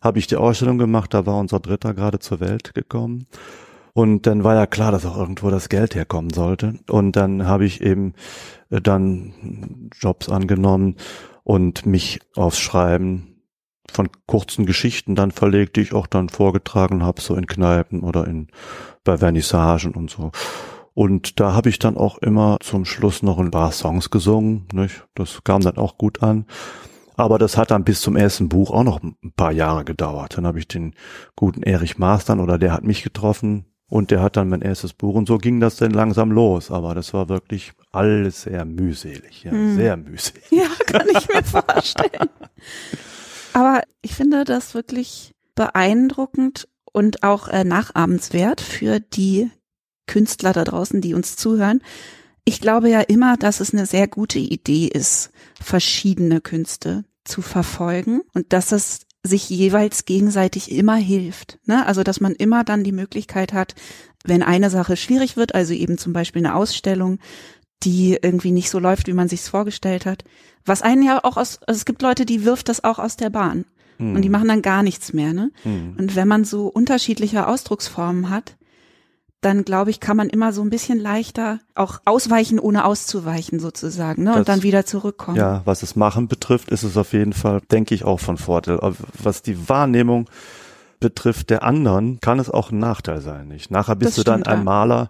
habe 0.02 0.20
ich 0.20 0.28
die 0.28 0.36
Ausstellung 0.36 0.78
gemacht, 0.78 1.14
da 1.14 1.26
war 1.26 1.40
unser 1.40 1.60
Dritter 1.60 1.94
gerade 1.94 2.20
zur 2.20 2.40
Welt 2.40 2.74
gekommen. 2.74 3.28
Und 3.94 4.28
dann 4.28 4.44
war 4.44 4.56
ja 4.56 4.66
klar, 4.66 4.92
dass 4.92 5.06
auch 5.06 5.18
irgendwo 5.18 5.50
das 5.50 5.68
Geld 5.68 5.96
herkommen 5.96 6.32
sollte. 6.32 6.76
Und 6.90 7.16
dann 7.16 7.48
habe 7.48 7.66
ich 7.66 7.82
eben 7.82 8.14
äh, 8.70 8.82
dann 8.82 9.90
Jobs 10.00 10.30
angenommen 10.30 10.96
und 11.44 11.86
mich 11.86 12.20
aufs 12.36 12.60
Schreiben 12.60 13.42
von 13.92 14.10
kurzen 14.28 14.66
Geschichten 14.66 15.16
dann 15.16 15.32
verlegt, 15.32 15.76
die 15.76 15.82
ich 15.82 15.94
auch 15.94 16.08
dann 16.08 16.30
vorgetragen 16.30 17.04
habe, 17.04 17.22
so 17.22 17.36
in 17.36 17.48
Kneipen 17.48 18.02
oder 18.02 18.28
in 18.28 18.48
bei 19.04 19.18
Vernissagen 19.18 19.94
und 19.94 20.10
so. 20.12 20.32
Und 20.94 21.40
da 21.40 21.54
habe 21.54 21.70
ich 21.70 21.80
dann 21.80 21.98
auch 21.98 22.18
immer 22.18 22.58
zum 22.62 22.86
Schluss 22.86 23.24
noch 23.24 23.40
ein 23.40 23.52
paar 23.52 23.72
Songs 23.72 24.10
gesungen. 24.10 24.68
Nicht? 24.74 25.06
Das 25.16 25.44
kam 25.44 25.62
dann 25.62 25.78
auch 25.78 25.98
gut 25.98 26.22
an. 26.22 26.46
Aber 27.20 27.38
das 27.38 27.58
hat 27.58 27.72
dann 27.72 27.84
bis 27.84 28.02
zum 28.02 28.16
ersten 28.16 28.48
Buch 28.50 28.72
auch 28.72 28.84
noch 28.84 29.02
ein 29.04 29.16
paar 29.36 29.52
Jahre 29.52 29.84
gedauert. 29.84 30.38
Dann 30.38 30.48
habe 30.48 30.60
ich 30.60 30.68
den 30.68 30.94
guten 31.36 31.64
Erich 31.64 31.98
Mastern 31.98 32.40
oder 32.40 32.58
der 32.58 32.72
hat 32.72 32.84
mich 32.84 33.04
getroffen 33.04 33.66
und 33.90 34.12
der 34.12 34.22
hat 34.22 34.38
dann 34.38 34.50
mein 34.50 34.62
erstes 34.62 34.94
Buch 34.94 35.16
und 35.16 35.28
so 35.28 35.38
ging 35.38 35.60
das 35.60 35.76
dann 35.76 35.92
langsam 35.92 36.32
los. 36.32 36.72
Aber 36.72 36.96
das 36.96 37.14
war 37.14 37.28
wirklich 37.28 37.74
alles 37.92 38.44
sehr 38.44 38.64
mühselig, 38.66 39.44
ja, 39.44 39.52
Hm. 39.52 39.76
sehr 39.76 39.98
mühselig. 39.98 40.44
Ja, 40.50 40.68
kann 40.86 41.08
ich 41.10 41.28
mir 41.28 41.44
vorstellen. 41.44 42.30
Aber 43.54 43.82
ich 44.02 44.16
finde 44.16 44.46
das 44.46 44.74
wirklich 44.74 45.34
beeindruckend 45.56 46.68
und 46.92 47.24
auch 47.24 47.48
äh, 47.50 47.64
nachahmenswert 47.64 48.62
für 48.62 49.00
die 49.00 49.50
Künstler 50.08 50.54
da 50.54 50.64
draußen, 50.64 51.02
die 51.02 51.14
uns 51.14 51.36
zuhören. 51.36 51.82
Ich 52.46 52.62
glaube 52.62 52.90
ja 52.90 53.02
immer, 53.02 53.38
dass 53.38 53.60
es 53.60 53.74
eine 53.74 53.86
sehr 53.86 54.08
gute 54.08 54.40
Idee 54.40 54.88
ist, 54.88 55.32
verschiedene 55.62 56.42
Künste 56.42 57.04
zu 57.24 57.42
verfolgen 57.42 58.22
und 58.34 58.54
dass 58.54 58.72
es 58.72 59.02
sich 59.24 59.50
jeweils 59.50 60.06
gegenseitig 60.06 60.72
immer 60.72 60.96
hilft. 60.96 61.60
Ne? 61.66 61.86
Also 61.86 62.04
dass 62.04 62.22
man 62.22 62.34
immer 62.34 62.64
dann 62.64 62.84
die 62.84 62.92
Möglichkeit 62.92 63.54
hat, 63.54 63.76
wenn 64.24 64.44
eine 64.44 64.70
Sache 64.70 64.96
schwierig 64.96 65.38
wird, 65.38 65.56
also 65.56 65.74
eben 65.74 65.98
zum 65.98 66.14
Beispiel 66.14 66.46
eine 66.46 66.56
Ausstellung, 66.56 67.20
die 67.84 68.18
irgendwie 68.22 68.52
nicht 68.52 68.70
so 68.70 68.80
läuft, 68.80 69.08
wie 69.08 69.14
man 69.14 69.30
sich's 69.30 69.48
vorgestellt 69.48 70.06
hat. 70.06 70.24
Was 70.66 70.82
einen 70.82 71.04
ja 71.04 71.24
auch 71.24 71.38
aus, 71.38 71.60
also 71.66 71.78
es 71.78 71.86
gibt 71.86 72.02
Leute, 72.02 72.26
die 72.26 72.46
wirft 72.46 72.70
das 72.70 72.84
auch 72.84 73.00
aus 73.00 73.18
der 73.18 73.30
Bahn 73.30 73.66
Hm. 74.00 74.16
und 74.16 74.22
die 74.22 74.30
machen 74.30 74.48
dann 74.48 74.62
gar 74.62 74.82
nichts 74.82 75.14
mehr, 75.14 75.34
ne? 75.34 75.52
Hm. 75.64 75.96
Und 75.98 76.16
wenn 76.16 76.28
man 76.28 76.46
so 76.46 76.68
unterschiedliche 76.68 77.48
Ausdrucksformen 77.48 78.30
hat, 78.30 78.56
dann 79.42 79.64
glaube 79.64 79.90
ich, 79.90 80.00
kann 80.00 80.18
man 80.18 80.30
immer 80.30 80.52
so 80.52 80.62
ein 80.62 80.70
bisschen 80.70 81.00
leichter 81.00 81.60
auch 81.76 82.00
ausweichen, 82.06 82.60
ohne 82.60 82.84
auszuweichen 82.86 83.60
sozusagen, 83.60 84.24
ne? 84.24 84.32
Das- 84.32 84.40
Und 84.40 84.50
dann 84.50 84.64
wieder 84.64 84.86
zurückkommen. 84.86 85.38
Ja, 85.38 85.62
was 85.66 85.80
das 85.80 85.96
Machen 85.96 86.28
betrifft, 86.28 86.70
ist 86.70 86.84
es 86.84 86.98
auf 86.98 87.14
jeden 87.14 87.34
Fall, 87.34 87.62
denke 87.72 87.96
ich, 87.96 88.04
auch 88.04 88.20
von 88.20 88.38
Vorteil. 88.38 88.80
Was 89.22 89.42
die 89.42 89.70
Wahrnehmung 89.70 90.26
betrifft 91.00 91.50
der 91.50 91.64
anderen, 91.64 92.20
kann 92.20 92.40
es 92.40 92.50
auch 92.50 92.72
ein 92.72 92.80
Nachteil 92.80 93.22
sein. 93.22 93.48
Nicht? 93.48 93.72
Nachher 93.72 93.96
bist 93.96 94.10
Das 94.10 94.16
du 94.18 94.24
dann 94.30 94.42
stimmt, 94.42 94.58
ein. 94.58 94.64
Maler, 94.66 95.10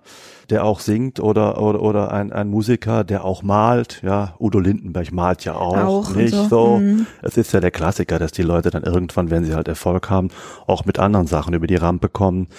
der 0.51 0.63
auch 0.63 0.81
singt 0.81 1.19
oder 1.19 1.59
oder, 1.59 1.81
oder 1.81 2.11
ein, 2.11 2.31
ein 2.31 2.47
Musiker, 2.47 3.03
der 3.03 3.25
auch 3.25 3.41
malt. 3.41 4.01
Ja, 4.03 4.35
Udo 4.39 4.59
Lindenberg 4.59 5.11
malt 5.11 5.43
ja 5.45 5.55
auch, 5.55 5.75
Auch 5.77 6.13
nicht 6.13 6.35
so. 6.35 6.47
so. 6.47 6.77
Mhm. 6.77 7.07
Es 7.23 7.37
ist 7.37 7.51
ja 7.53 7.59
der 7.59 7.71
Klassiker, 7.71 8.19
dass 8.19 8.31
die 8.31 8.43
Leute 8.43 8.69
dann 8.69 8.83
irgendwann, 8.83 9.31
wenn 9.31 9.43
sie 9.43 9.55
halt 9.55 9.67
Erfolg 9.67 10.11
haben, 10.11 10.27
auch 10.67 10.85
mit 10.85 10.99
anderen 10.99 11.25
Sachen 11.25 11.55
über 11.55 11.65
die 11.65 11.75
Rampe 11.77 12.07
kommen. 12.07 12.49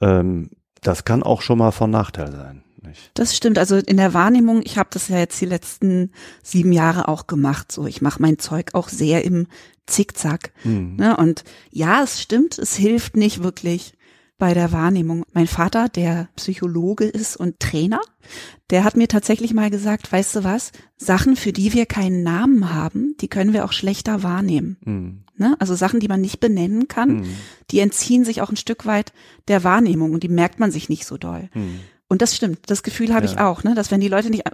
Ähm, 0.00 0.48
das 0.82 1.04
kann 1.04 1.22
auch 1.22 1.42
schon 1.42 1.58
mal 1.58 1.72
von 1.72 1.90
Nachteil 1.90 2.32
sein. 2.32 2.62
Nicht? 2.82 3.10
Das 3.14 3.36
stimmt. 3.36 3.58
Also 3.58 3.76
in 3.76 3.98
der 3.98 4.14
Wahrnehmung, 4.14 4.62
ich 4.64 4.78
habe 4.78 4.88
das 4.92 5.08
ja 5.08 5.18
jetzt 5.18 5.40
die 5.40 5.46
letzten 5.46 6.12
sieben 6.42 6.72
Jahre 6.72 7.08
auch 7.08 7.26
gemacht. 7.26 7.70
So, 7.70 7.86
ich 7.86 8.00
mache 8.00 8.22
mein 8.22 8.38
Zeug 8.38 8.70
auch 8.74 8.88
sehr 8.88 9.24
im 9.24 9.46
Zickzack. 9.86 10.52
Hm. 10.62 10.96
Ne? 10.96 11.16
Und 11.16 11.44
ja, 11.70 12.02
es 12.02 12.22
stimmt, 12.22 12.58
es 12.58 12.76
hilft 12.76 13.16
nicht 13.16 13.42
wirklich 13.42 13.94
bei 14.38 14.54
der 14.54 14.72
Wahrnehmung. 14.72 15.24
Mein 15.34 15.46
Vater, 15.46 15.88
der 15.88 16.28
Psychologe 16.36 17.04
ist 17.04 17.36
und 17.36 17.60
Trainer, 17.60 18.00
der 18.70 18.84
hat 18.84 18.96
mir 18.96 19.06
tatsächlich 19.06 19.52
mal 19.52 19.70
gesagt, 19.70 20.10
weißt 20.10 20.36
du 20.36 20.44
was, 20.44 20.72
Sachen, 20.96 21.36
für 21.36 21.52
die 21.52 21.74
wir 21.74 21.84
keinen 21.84 22.22
Namen 22.22 22.72
haben, 22.72 23.16
die 23.20 23.28
können 23.28 23.52
wir 23.52 23.64
auch 23.64 23.72
schlechter 23.72 24.22
wahrnehmen. 24.22 24.78
Hm. 24.84 25.24
Ne? 25.40 25.56
Also 25.58 25.74
Sachen, 25.74 25.98
die 25.98 26.06
man 26.08 26.20
nicht 26.20 26.38
benennen 26.38 26.86
kann, 26.86 27.24
Hm. 27.24 27.36
die 27.72 27.80
entziehen 27.80 28.24
sich 28.24 28.42
auch 28.42 28.50
ein 28.50 28.56
Stück 28.56 28.86
weit 28.86 29.12
der 29.48 29.64
Wahrnehmung 29.64 30.12
und 30.12 30.22
die 30.22 30.28
merkt 30.28 30.60
man 30.60 30.70
sich 30.70 30.88
nicht 30.88 31.06
so 31.06 31.16
doll. 31.16 31.48
Hm. 31.52 31.80
Und 32.08 32.22
das 32.22 32.36
stimmt, 32.36 32.58
das 32.66 32.82
Gefühl 32.82 33.14
habe 33.14 33.26
Ja. 33.26 33.32
ich 33.32 33.38
auch, 33.38 33.64
ne? 33.64 33.74
dass 33.74 33.90
wenn 33.90 34.00
die 34.00 34.08
Leute 34.08 34.30
nicht, 34.30 34.44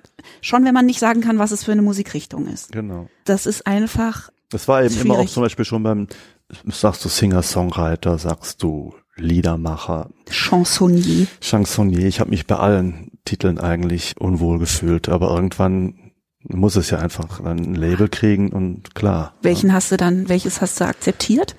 schon 0.41 0.65
wenn 0.65 0.75
man 0.75 0.87
nicht 0.87 1.01
sagen 1.01 1.21
kann, 1.23 1.39
was 1.39 1.51
es 1.51 1.65
für 1.65 1.73
eine 1.73 1.83
Musikrichtung 1.83 2.47
ist. 2.47 2.71
Genau. 2.73 3.09
Das 3.25 3.47
ist 3.47 3.67
einfach, 3.67 4.31
Das 4.51 4.69
war 4.69 4.83
eben 4.85 4.95
immer 4.95 5.15
auch 5.15 5.19
Schwierig. 5.19 5.33
zum 5.33 5.43
Beispiel 5.43 5.65
schon 5.65 5.83
beim, 5.83 6.07
sagst 6.67 7.05
du 7.05 7.09
Singer-Songwriter, 7.09 8.19
sagst 8.19 8.63
du 8.63 8.95
Liedermacher, 9.17 10.11
Chansonnier. 10.31 11.27
Chansonnier. 11.41 12.07
Ich 12.07 12.21
habe 12.21 12.31
mich 12.31 12.47
bei 12.47 12.57
allen 12.57 13.11
Titeln 13.25 13.59
eigentlich 13.59 14.15
unwohl 14.19 14.59
gefühlt, 14.59 15.09
aber 15.09 15.31
irgendwann 15.35 16.06
muss 16.49 16.77
es 16.77 16.91
ja 16.91 16.99
einfach 16.99 17.41
ein 17.41 17.75
Label 17.75 18.09
kriegen 18.09 18.51
und 18.53 18.95
klar. 18.95 19.35
Welchen 19.43 19.73
hast 19.73 19.93
du 19.93 19.97
dann, 19.97 20.29
welches 20.29 20.61
hast 20.61 20.81
du 20.81 20.85
akzeptiert? 20.85 21.55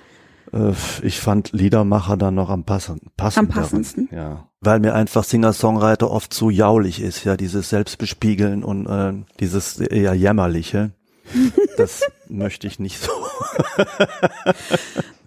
Äh, 0.52 0.72
Ich 1.02 1.20
fand 1.20 1.52
Liedermacher 1.52 2.16
dann 2.16 2.34
noch 2.34 2.50
am 2.50 2.64
passen, 2.64 3.00
passenderen. 3.16 3.62
passendsten? 3.62 4.08
Ja. 4.12 4.48
Weil 4.60 4.80
mir 4.80 4.94
einfach 4.94 5.22
Singer-Songwriter 5.24 6.10
oft 6.10 6.32
zu 6.34 6.50
jaulig 6.50 7.00
ist, 7.00 7.24
ja, 7.24 7.36
dieses 7.36 7.68
Selbstbespiegeln 7.68 8.64
und 8.64 8.86
äh, 8.86 9.12
dieses 9.40 9.78
eher 9.78 10.14
jämmerliche. 10.14 10.90
Das 11.76 12.02
möchte 12.28 12.66
ich 12.66 12.80
nicht 12.80 12.98
so. 13.00 13.12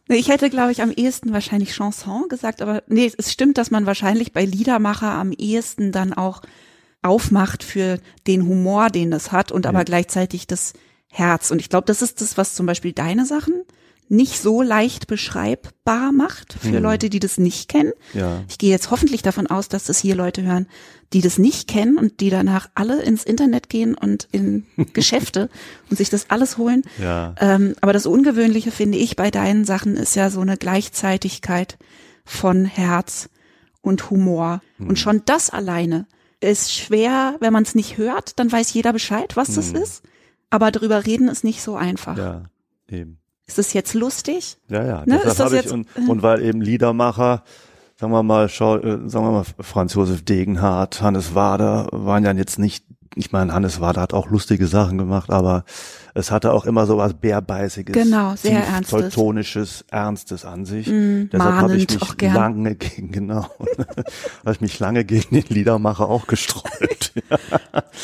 Ich 0.09 0.27
hätte, 0.27 0.49
glaube 0.49 0.71
ich, 0.73 0.81
am 0.81 0.91
ehesten 0.91 1.31
wahrscheinlich 1.31 1.71
Chanson 1.73 2.27
gesagt, 2.27 2.61
aber 2.61 2.83
nee, 2.87 3.09
es 3.17 3.31
stimmt, 3.31 3.57
dass 3.57 3.71
man 3.71 3.85
wahrscheinlich 3.85 4.33
bei 4.33 4.43
Liedermacher 4.43 5.11
am 5.11 5.31
ehesten 5.31 5.93
dann 5.93 6.11
auch 6.11 6.41
aufmacht 7.01 7.63
für 7.63 7.99
den 8.27 8.45
Humor, 8.47 8.89
den 8.89 9.11
es 9.13 9.31
hat 9.31 9.51
und 9.51 9.65
aber 9.65 9.79
Ja. 9.79 9.83
gleichzeitig 9.85 10.47
das 10.47 10.73
Herz. 11.07 11.51
Und 11.51 11.59
ich 11.59 11.69
glaube, 11.69 11.85
das 11.87 12.01
ist 12.01 12.21
das, 12.21 12.37
was 12.37 12.53
zum 12.55 12.65
Beispiel 12.65 12.93
deine 12.93 13.25
Sachen 13.25 13.53
nicht 14.07 14.41
so 14.41 14.61
leicht 14.61 15.07
beschreibbar 15.07 16.11
macht 16.11 16.53
für 16.59 16.75
Hm. 16.75 16.83
Leute, 16.83 17.09
die 17.09 17.19
das 17.19 17.37
nicht 17.37 17.69
kennen. 17.69 17.93
Ja. 18.13 18.43
Ich 18.49 18.57
gehe 18.57 18.69
jetzt 18.69 18.91
hoffentlich 18.91 19.21
davon 19.21 19.47
aus, 19.47 19.69
dass 19.69 19.85
das 19.85 19.99
hier 19.99 20.15
Leute 20.15 20.43
hören, 20.43 20.67
die 21.13 21.21
das 21.21 21.37
nicht 21.37 21.69
kennen 21.69 21.97
und 21.97 22.19
die 22.19 22.29
danach 22.29 22.69
alle 22.75 23.01
ins 23.01 23.23
Internet 23.23 23.69
gehen 23.69 23.95
und 23.95 24.27
in 24.33 24.65
Geschäfte 24.93 25.49
und 25.89 25.95
sich 25.97 26.09
das 26.09 26.29
alles 26.29 26.57
holen. 26.57 26.83
Ja. 27.01 27.35
Ähm, 27.39 27.73
aber 27.79 27.93
das 27.93 28.05
Ungewöhnliche 28.05 28.71
finde 28.71 28.97
ich 28.97 29.15
bei 29.15 29.31
deinen 29.31 29.63
Sachen 29.63 29.95
ist 29.95 30.15
ja 30.17 30.29
so 30.29 30.41
eine 30.41 30.57
Gleichzeitigkeit 30.57 31.77
von 32.25 32.65
Herz 32.65 33.29
und 33.81 34.09
Humor. 34.09 34.61
Hm. 34.77 34.89
Und 34.89 34.99
schon 34.99 35.21
das 35.25 35.49
alleine 35.49 36.05
ist 36.41 36.73
schwer, 36.73 37.35
wenn 37.39 37.53
man 37.53 37.63
es 37.63 37.75
nicht 37.75 37.97
hört, 37.97 38.37
dann 38.39 38.51
weiß 38.51 38.73
jeder 38.73 38.93
Bescheid, 38.93 39.37
was 39.37 39.55
das 39.55 39.73
Hm. 39.73 39.81
ist. 39.83 40.03
Aber 40.49 40.71
darüber 40.71 41.05
reden 41.05 41.29
ist 41.29 41.43
nicht 41.43 41.61
so 41.61 41.75
einfach. 41.75 42.17
Ja, 42.17 42.43
eben. 42.89 43.19
Ist 43.47 43.59
es 43.59 43.73
jetzt 43.73 43.93
lustig? 43.93 44.57
Ja, 44.67 44.83
ja. 44.85 45.03
Ne, 45.05 45.21
deshalb 45.23 45.51
habe 45.51 45.59
ich 45.59 45.71
und, 45.71 45.87
und 46.07 46.21
weil 46.23 46.41
eben 46.41 46.61
Liedermacher, 46.61 47.43
sagen 47.99 48.11
wir 48.11 48.23
mal, 48.23 48.49
schau, 48.49 48.77
äh, 48.77 49.09
sagen 49.09 49.25
wir 49.25 49.31
mal, 49.31 49.45
Franz 49.59 49.93
Josef 49.93 50.23
Degenhardt, 50.23 51.01
Hannes 51.01 51.35
Wader 51.35 51.87
waren 51.91 52.23
ja 52.25 52.31
jetzt 52.33 52.59
nicht, 52.59 52.85
ich 53.15 53.31
meine, 53.31 53.53
Hannes 53.53 53.81
Wader 53.81 54.01
hat 54.01 54.13
auch 54.13 54.29
lustige 54.29 54.67
Sachen 54.67 54.97
gemacht, 54.97 55.29
aber 55.29 55.65
es 56.13 56.31
hatte 56.31 56.51
auch 56.53 56.65
immer 56.65 56.85
so 56.85 56.97
was 56.97 57.13
bärbeißiges, 57.13 57.93
Genau, 57.93 58.35
sehr 58.35 58.61
tief 58.61 58.69
Ernstes. 58.73 59.13
teutonisches, 59.13 59.85
Ernstes 59.91 60.45
an 60.45 60.65
sich. 60.65 60.87
Mm, 60.87 61.29
Deshalb 61.31 61.55
habe 61.55 61.75
ich 61.75 61.89
mich 61.89 62.21
lange 62.33 62.75
gegen, 62.75 63.11
genau, 63.11 63.43
habe 64.45 64.51
ich 64.53 64.61
mich 64.61 64.79
lange 64.79 65.03
gegen 65.05 65.35
den 65.35 65.45
Liedermacher 65.49 66.07
auch 66.09 66.27
gesträubt. 66.27 67.13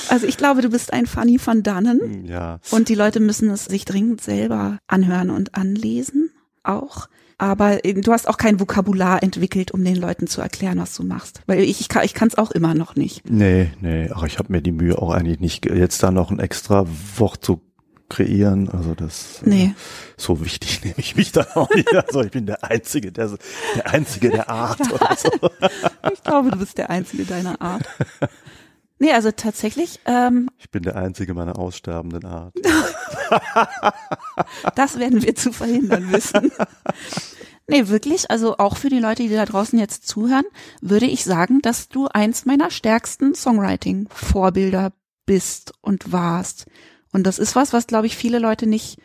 Also 0.09 0.25
ich 0.27 0.37
glaube, 0.37 0.61
du 0.61 0.69
bist 0.69 0.93
ein 0.93 1.05
Funny 1.05 1.39
von 1.39 1.63
dannen. 1.63 2.25
ja. 2.25 2.59
Und 2.71 2.89
die 2.89 2.95
Leute 2.95 3.19
müssen 3.19 3.49
es 3.49 3.65
sich 3.65 3.85
dringend 3.85 4.21
selber 4.21 4.77
anhören 4.87 5.29
und 5.29 5.55
anlesen 5.55 6.31
auch. 6.63 7.07
Aber 7.39 7.85
eben, 7.85 8.01
du 8.01 8.11
hast 8.11 8.27
auch 8.27 8.37
kein 8.37 8.59
Vokabular 8.59 9.21
entwickelt, 9.21 9.71
um 9.71 9.83
den 9.83 9.95
Leuten 9.95 10.25
zu 10.27 10.41
erklären, 10.41 10.79
was 10.79 10.95
du 10.95 11.03
machst. 11.03 11.41
Weil 11.45 11.59
ich, 11.61 11.79
ich 11.81 11.87
kann 11.89 12.03
ich 12.03 12.13
kann 12.15 12.29
es 12.29 12.35
auch 12.37 12.49
immer 12.51 12.73
noch 12.73 12.95
nicht. 12.95 13.29
Nee, 13.29 13.71
nee, 13.79 14.09
ach, 14.13 14.23
ich 14.23 14.39
habe 14.39 14.51
mir 14.51 14.61
die 14.61 14.71
Mühe 14.71 14.97
auch 14.99 15.11
eigentlich 15.11 15.39
nicht, 15.39 15.65
jetzt 15.65 16.01
da 16.01 16.09
noch 16.09 16.31
ein 16.31 16.39
extra 16.39 16.87
Wort 17.17 17.45
zu 17.45 17.61
kreieren, 18.09 18.69
also 18.69 18.95
das 18.95 19.43
äh, 19.45 19.49
Nee. 19.49 19.75
so 20.15 20.43
wichtig 20.43 20.81
nehme 20.83 20.95
ich 20.97 21.15
mich 21.15 21.31
da 21.33 21.45
auch 21.55 21.69
nicht. 21.75 21.93
Also 21.93 22.21
ich 22.23 22.31
bin 22.31 22.45
der 22.47 22.63
Einzige, 22.63 23.11
der 23.11 23.27
so- 23.29 23.37
der 23.75 23.87
Einzige 23.93 24.29
der 24.29 24.49
Art 24.49 24.79
oder 24.91 25.15
so. 25.17 25.29
Ich 26.13 26.23
glaube, 26.23 26.49
du 26.51 26.57
bist 26.57 26.77
der 26.77 26.89
Einzige 26.89 27.23
deiner 27.25 27.61
Art. 27.61 27.83
Nee, 28.99 29.11
also 29.13 29.31
tatsächlich, 29.31 29.99
ähm, 30.05 30.49
Ich 30.57 30.71
bin 30.71 30.83
der 30.83 30.95
Einzige 30.95 31.33
meiner 31.33 31.59
aussterbenden 31.59 32.25
Art. 32.25 32.53
das 34.75 34.99
werden 34.99 35.21
wir 35.21 35.35
zu 35.35 35.51
verhindern 35.51 36.11
wissen. 36.11 36.51
Nee, 37.67 37.89
wirklich, 37.89 38.31
also 38.31 38.57
auch 38.57 38.77
für 38.77 38.89
die 38.89 38.99
Leute, 38.99 39.23
die 39.23 39.33
da 39.33 39.45
draußen 39.45 39.77
jetzt 39.77 40.07
zuhören, 40.07 40.45
würde 40.81 41.05
ich 41.05 41.25
sagen, 41.25 41.61
dass 41.61 41.89
du 41.89 42.07
eins 42.07 42.45
meiner 42.45 42.71
stärksten 42.71 43.35
Songwriting-Vorbilder 43.35 44.93
bist 45.25 45.73
und 45.81 46.11
warst. 46.11 46.67
Und 47.11 47.27
das 47.27 47.39
ist 47.39 47.55
was, 47.55 47.73
was, 47.73 47.87
glaube 47.87 48.07
ich, 48.07 48.15
viele 48.15 48.39
Leute 48.39 48.67
nicht 48.67 48.99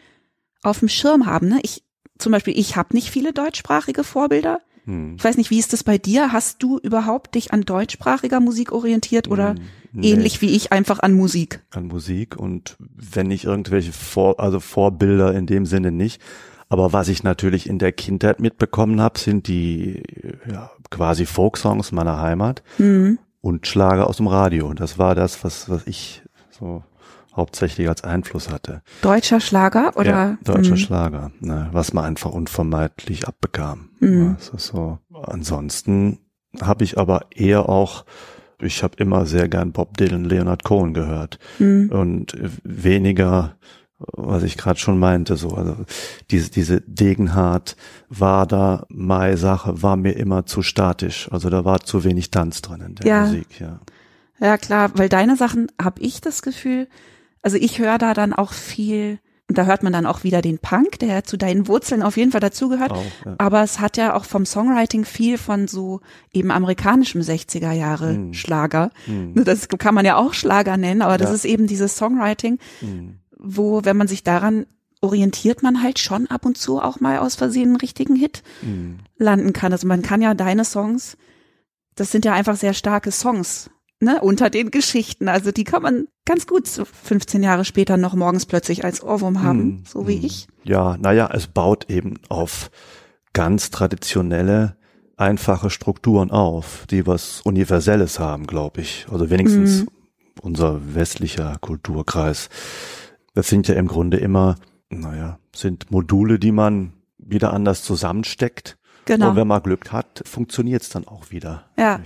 auf 0.63 0.79
dem 0.79 0.89
Schirm 0.89 1.27
haben. 1.27 1.49
Ne? 1.49 1.59
Ich 1.63 1.83
zum 2.19 2.31
Beispiel, 2.31 2.57
ich 2.57 2.77
habe 2.77 2.95
nicht 2.95 3.11
viele 3.11 3.33
deutschsprachige 3.33 4.05
Vorbilder. 4.05 4.61
Hm. 4.85 5.17
Ich 5.17 5.25
weiß 5.25 5.37
nicht, 5.37 5.51
wie 5.51 5.59
ist 5.59 5.73
das 5.73 5.83
bei 5.83 5.99
dir? 5.99 6.31
Hast 6.31 6.63
du 6.63 6.79
überhaupt 6.79 7.35
dich 7.35 7.53
an 7.53 7.63
deutschsprachiger 7.63 8.39
Musik 8.39 8.71
orientiert 8.71 9.27
oder 9.27 9.51
Hm, 9.51 9.63
nee. 9.93 10.11
ähnlich 10.13 10.41
wie 10.43 10.51
ich 10.57 10.73
einfach 10.73 10.99
an 11.01 11.13
Musik? 11.15 11.61
an 11.71 11.87
Musik 11.87 12.37
und 12.37 12.77
wenn 12.79 13.29
nicht 13.29 13.45
irgendwelche 13.45 13.93
Vor 13.93 14.41
also 14.41 14.61
Vorbilder 14.61 15.35
in 15.35 15.47
dem 15.47 15.67
Sinne 15.67 15.93
nicht. 15.93 16.21
Aber 16.69 16.93
was 16.95 17.09
ich 17.09 17.23
natürlich 17.23 17.69
in 17.69 17.79
der 17.79 17.93
Kindheit 17.93 18.41
mitbekommen 18.41 19.01
habe, 19.01 19.19
sind 19.19 19.47
die 19.47 20.03
ja, 20.51 20.71
quasi 20.91 21.27
Folksongs 21.27 21.93
meiner 21.93 22.19
Heimat 22.21 22.63
Mhm. 22.79 23.19
und 23.43 23.67
Schlager 23.67 24.07
aus 24.07 24.17
dem 24.17 24.27
Radio. 24.27 24.69
Und 24.69 24.81
das 24.81 24.99
war 24.99 25.15
das, 25.15 25.45
was, 25.45 25.69
was 25.69 25.87
ich 25.87 26.23
so 26.51 26.83
hauptsächlich 27.37 27.89
als 27.89 28.05
Einfluss 28.05 28.51
hatte. 28.51 28.83
Deutscher 29.03 29.41
Schlager 29.41 29.93
oder? 29.97 30.11
ja, 30.11 30.39
deutscher 30.45 30.73
Mhm. 30.73 30.77
Schlager, 30.79 31.31
ne, 31.41 31.69
was 31.73 31.93
man 31.93 32.05
einfach 32.07 32.31
unvermeidlich 32.31 33.27
abbekam. 33.29 33.91
Mhm. 34.01 34.23
Ja, 34.25 34.33
das 34.39 34.49
ist 34.51 34.67
so. 34.69 34.99
Ansonsten 35.23 36.19
habe 36.61 36.85
ich 36.85 36.97
aber 36.99 37.27
eher 37.35 37.69
auch, 37.69 38.05
ich 38.63 38.83
habe 38.83 38.95
immer 38.99 39.27
sehr 39.27 39.49
gern 39.49 39.73
Bob 39.73 39.97
Dylan, 39.97 40.25
Leonard 40.25 40.65
Cohen 40.65 40.95
gehört 40.95 41.39
Mhm. 41.59 41.91
und 41.91 42.37
weniger, 42.65 43.57
was 43.99 44.43
ich 44.43 44.57
gerade 44.57 44.79
schon 44.81 44.99
meinte, 44.99 45.37
so 45.37 45.51
also 45.51 45.77
diese 46.31 46.51
diese 46.51 46.81
Degenhardt, 46.87 47.77
Wader, 48.09 48.87
Mai 48.89 49.37
Sache 49.37 49.83
war 49.83 49.97
mir 49.97 50.13
immer 50.13 50.45
zu 50.47 50.63
statisch, 50.63 51.29
also 51.31 51.51
da 51.51 51.65
war 51.65 51.81
zu 51.81 52.03
wenig 52.05 52.31
Tanz 52.31 52.63
drin 52.63 52.81
in 52.81 52.95
der 52.97 53.07
Ja. 53.07 53.21
Musik, 53.25 53.61
ja. 53.61 53.81
Ja, 54.41 54.57
klar, 54.59 54.91
weil 54.95 55.09
deine 55.09 55.37
Sachen 55.37 55.69
habe 55.81 56.01
ich 56.01 56.21
das 56.21 56.43
Gefühl, 56.43 56.89
also 57.43 57.57
ich 57.57 57.79
höre 57.79 57.99
da 57.99 58.13
dann 58.13 58.33
auch 58.33 58.53
viel, 58.53 59.19
und 59.53 59.59
da 59.59 59.67
hört 59.67 59.83
man 59.83 59.93
dann 59.93 60.07
auch 60.07 60.25
wieder 60.25 60.41
den 60.41 60.59
Punk, 60.59 60.99
der 61.01 61.25
zu 61.25 61.37
deinen 61.37 61.69
Wurzeln 61.69 62.03
auf 62.03 62.17
jeden 62.17 62.33
Fall 62.33 62.41
dazugehört. 62.41 62.91
Auch, 62.91 63.05
ja. 63.27 63.35
Aber 63.37 63.63
es 63.63 63.81
hat 63.81 63.99
ja 63.99 64.15
auch 64.15 64.25
vom 64.25 64.47
Songwriting 64.47 65.05
viel 65.05 65.37
von 65.37 65.69
so 65.69 66.01
eben 66.33 66.51
amerikanischem 66.51 67.21
60er 67.21 67.73
Jahre 67.73 68.15
Hm. 68.15 68.33
Schlager. 68.35 68.91
Hm. 69.05 69.45
Das 69.45 69.69
kann 69.69 69.95
man 69.95 70.07
ja 70.07 70.17
auch 70.17 70.33
Schlager 70.33 70.79
nennen, 70.79 71.03
aber 71.03 71.19
das 71.19 71.29
Ja. 71.29 71.35
ist 71.35 71.45
eben 71.45 71.67
dieses 71.67 71.97
Songwriting, 71.97 72.59
Hm. 72.81 73.19
wo, 73.39 73.85
wenn 73.85 73.97
man 73.99 74.09
sich 74.09 74.23
daran 74.25 74.65
orientiert, 75.03 75.63
man 75.63 75.83
halt 75.83 75.99
schon 75.99 76.29
ab 76.29 76.47
und 76.47 76.57
zu 76.57 76.81
auch 76.81 77.01
mal 77.01 77.19
aus 77.19 77.35
Versehen 77.35 77.69
einen 77.71 77.77
richtigen 77.77 78.17
Hit 78.17 78.43
Hm. 78.61 79.01
landen 79.19 79.53
kann. 79.53 79.73
Also 79.73 79.87
man 79.87 80.01
kann 80.01 80.23
ja 80.23 80.33
deine 80.33 80.65
Songs, 80.65 81.19
das 81.95 82.11
sind 82.11 82.25
ja 82.25 82.33
einfach 82.33 82.57
sehr 82.57 82.73
starke 82.73 83.11
Songs, 83.11 83.69
ne, 84.03 84.21
unter 84.21 84.51
den 84.51 84.71
Geschichten. 84.71 85.29
Also 85.29 85.53
die 85.53 85.65
kann 85.65 85.83
man 85.83 86.07
ganz 86.27 86.47
gut 86.47 86.67
so 86.67 86.85
15 86.85 87.43
Jahre 87.43 87.65
später 87.65 87.97
noch 87.97 88.15
morgens 88.15 88.47
plötzlich 88.47 88.85
als 88.85 89.03
Ohrwurm 89.03 89.43
haben, 89.43 89.61
Hm, 89.61 89.85
so 89.87 90.07
wie 90.09 90.17
hm. 90.19 90.25
ich. 90.25 90.47
Ja, 90.65 90.97
naja, 90.99 91.31
es 91.33 91.47
baut 91.47 91.89
eben 91.89 92.19
auf 92.29 92.71
ganz 93.33 93.71
traditionelle, 93.71 94.77
einfache 95.17 95.71
Strukturen 95.71 96.31
auf, 96.31 96.85
die 96.91 97.07
was 97.07 97.41
Universelles 97.43 98.19
haben, 98.19 98.47
glaube 98.47 98.81
ich. 98.81 99.07
Also 99.11 99.31
wenigstens 99.31 99.83
Mhm. 99.83 99.89
unser 100.43 100.95
westlicher 100.95 101.57
Kulturkreis. 101.61 102.49
Das 103.35 103.49
sind 103.49 103.69
ja 103.69 103.77
im 103.77 103.87
Grunde 103.87 104.17
immer, 104.17 104.57
naja, 104.91 105.39
sind 105.55 105.91
Module, 105.91 106.39
die 106.39 106.53
man 106.53 106.93
wieder 107.19 107.53
anders 107.53 107.85
zusammensteckt. 107.85 108.77
Genau. 109.05 109.31
Und 109.31 109.37
wenn 109.37 109.47
man 109.47 109.63
Glück 109.63 109.93
hat, 109.93 110.23
funktioniert 110.27 110.83
es 110.83 110.89
dann 110.89 111.07
auch 111.07 111.31
wieder. 111.31 111.67
Ja. 111.79 112.01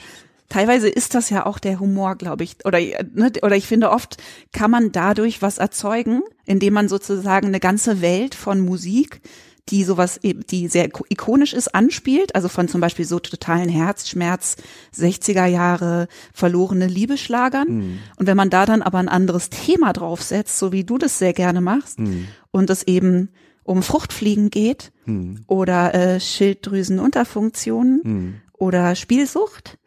Teilweise 0.49 0.89
ist 0.89 1.15
das 1.15 1.29
ja 1.31 1.45
auch 1.47 1.59
der 1.59 1.81
Humor, 1.81 2.17
glaube 2.17 2.45
ich. 2.45 2.57
Oder, 2.65 2.79
ne, 2.79 3.33
oder 3.43 3.57
ich 3.57 3.67
finde, 3.67 3.91
oft 3.91 4.17
kann 4.53 4.71
man 4.71 4.93
dadurch 4.93 5.43
was 5.43 5.59
erzeugen, 5.59 6.23
indem 6.45 6.75
man 6.75 6.89
sozusagen 6.89 7.49
eine 7.49 7.61
ganze 7.61 8.01
Welt 8.01 8.35
von 8.35 8.61
Musik, 8.61 9.21
die 9.69 9.83
sowas, 9.83 10.21
eben- 10.23 10.47
die 10.47 10.69
sehr 10.69 10.89
ikonisch 11.09 11.53
ist, 11.53 11.75
anspielt. 11.75 12.37
Also 12.37 12.47
von 12.49 12.69
zum 12.69 12.81
Beispiel 12.81 13.05
so 13.05 13.19
totalen 13.19 13.69
Herzschmerz, 13.69 14.55
60er 14.93 15.47
Jahre, 15.47 16.07
verlorene 16.33 16.87
Liebeschlagern. 16.87 17.67
Hm. 17.67 17.99
Und 18.17 18.27
wenn 18.29 18.37
man 18.37 18.49
da 18.51 18.65
dann 18.67 18.83
aber 18.83 18.99
ein 18.99 19.09
anderes 19.09 19.51
Thema 19.51 19.93
draufsetzt, 19.93 20.57
so 20.61 20.71
wie 20.71 20.85
du 20.85 20.99
das 20.99 21.19
sehr 21.19 21.33
gerne 21.33 21.61
machst, 21.61 21.99
Hm. 21.99 22.29
und 22.53 22.71
es 22.71 22.85
eben 22.85 23.31
um 23.65 23.83
Fruchtfliegen 23.83 24.51
geht 24.51 24.93
Hm. 25.07 25.41
oder 25.49 25.93
äh, 25.95 26.21
Schilddrüsenunterfunktionen 26.21 28.01
Hm. 28.05 28.35
oder 28.53 28.95
Spielsucht, 28.95 29.79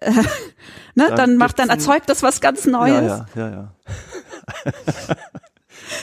äh, 0.00 0.10
ne, 0.12 0.22
dann, 0.94 1.16
Dann 1.16 1.36
macht, 1.36 1.58
dann 1.58 1.68
erzeugt 1.70 2.08
das 2.08 2.22
was 2.22 2.40
ganz 2.40 2.66
Neues. 2.66 3.02
Ja, 3.02 3.26
ja, 3.34 3.48
ja, 3.48 3.50
ja. 3.50 4.72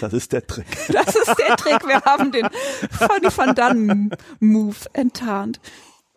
das 0.02 0.14
ist 0.14 0.34
der 0.34 0.46
Trick. 0.46 0.66
Das 0.92 1.16
ist 1.16 1.36
der 1.38 1.56
Trick. 1.56 1.88
Wir 1.88 2.02
haben 2.02 2.32
den 2.32 2.48
Funny 2.92 3.30
Van 3.36 3.56
Dunn 3.56 4.12
Move 4.40 4.76
enttarnt. 4.94 5.60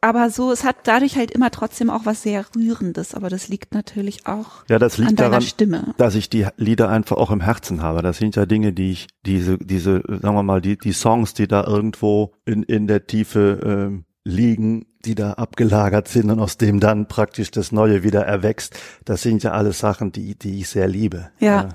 Aber 0.00 0.30
so, 0.30 0.52
es 0.52 0.62
hat 0.62 0.76
dadurch 0.84 1.16
halt 1.16 1.32
immer 1.32 1.50
trotzdem 1.50 1.90
auch 1.90 2.06
was 2.06 2.22
sehr 2.22 2.44
Rührendes. 2.54 3.14
Aber 3.14 3.28
das 3.30 3.48
liegt 3.48 3.74
natürlich 3.74 4.26
auch 4.26 4.64
Ja, 4.68 4.78
das 4.78 4.96
liegt 4.98 5.10
an 5.10 5.16
deiner 5.16 5.30
daran, 5.30 5.42
Stimme. 5.42 5.94
dass 5.98 6.14
ich 6.14 6.30
die 6.30 6.46
Lieder 6.56 6.88
einfach 6.88 7.16
auch 7.16 7.32
im 7.32 7.40
Herzen 7.40 7.82
habe. 7.82 8.02
Das 8.02 8.18
sind 8.18 8.36
ja 8.36 8.46
Dinge, 8.46 8.72
die 8.72 8.92
ich, 8.92 9.08
diese, 9.26 9.58
diese, 9.58 10.02
sagen 10.06 10.36
wir 10.36 10.42
mal, 10.44 10.60
die, 10.60 10.78
die 10.78 10.92
Songs, 10.92 11.34
die 11.34 11.48
da 11.48 11.64
irgendwo 11.64 12.32
in, 12.44 12.62
in 12.62 12.86
der 12.86 13.06
Tiefe 13.06 13.60
ähm, 13.64 14.04
liegen, 14.22 14.86
die 15.04 15.14
da 15.14 15.34
abgelagert 15.34 16.08
sind 16.08 16.30
und 16.30 16.40
aus 16.40 16.56
dem 16.58 16.80
dann 16.80 17.06
praktisch 17.06 17.50
das 17.50 17.70
Neue 17.72 18.02
wieder 18.02 18.24
erwächst, 18.24 18.74
das 19.04 19.22
sind 19.22 19.42
ja 19.42 19.52
alles 19.52 19.78
Sachen, 19.78 20.10
die, 20.12 20.34
die 20.34 20.60
ich 20.60 20.68
sehr 20.68 20.88
liebe. 20.88 21.30
Ja. 21.38 21.68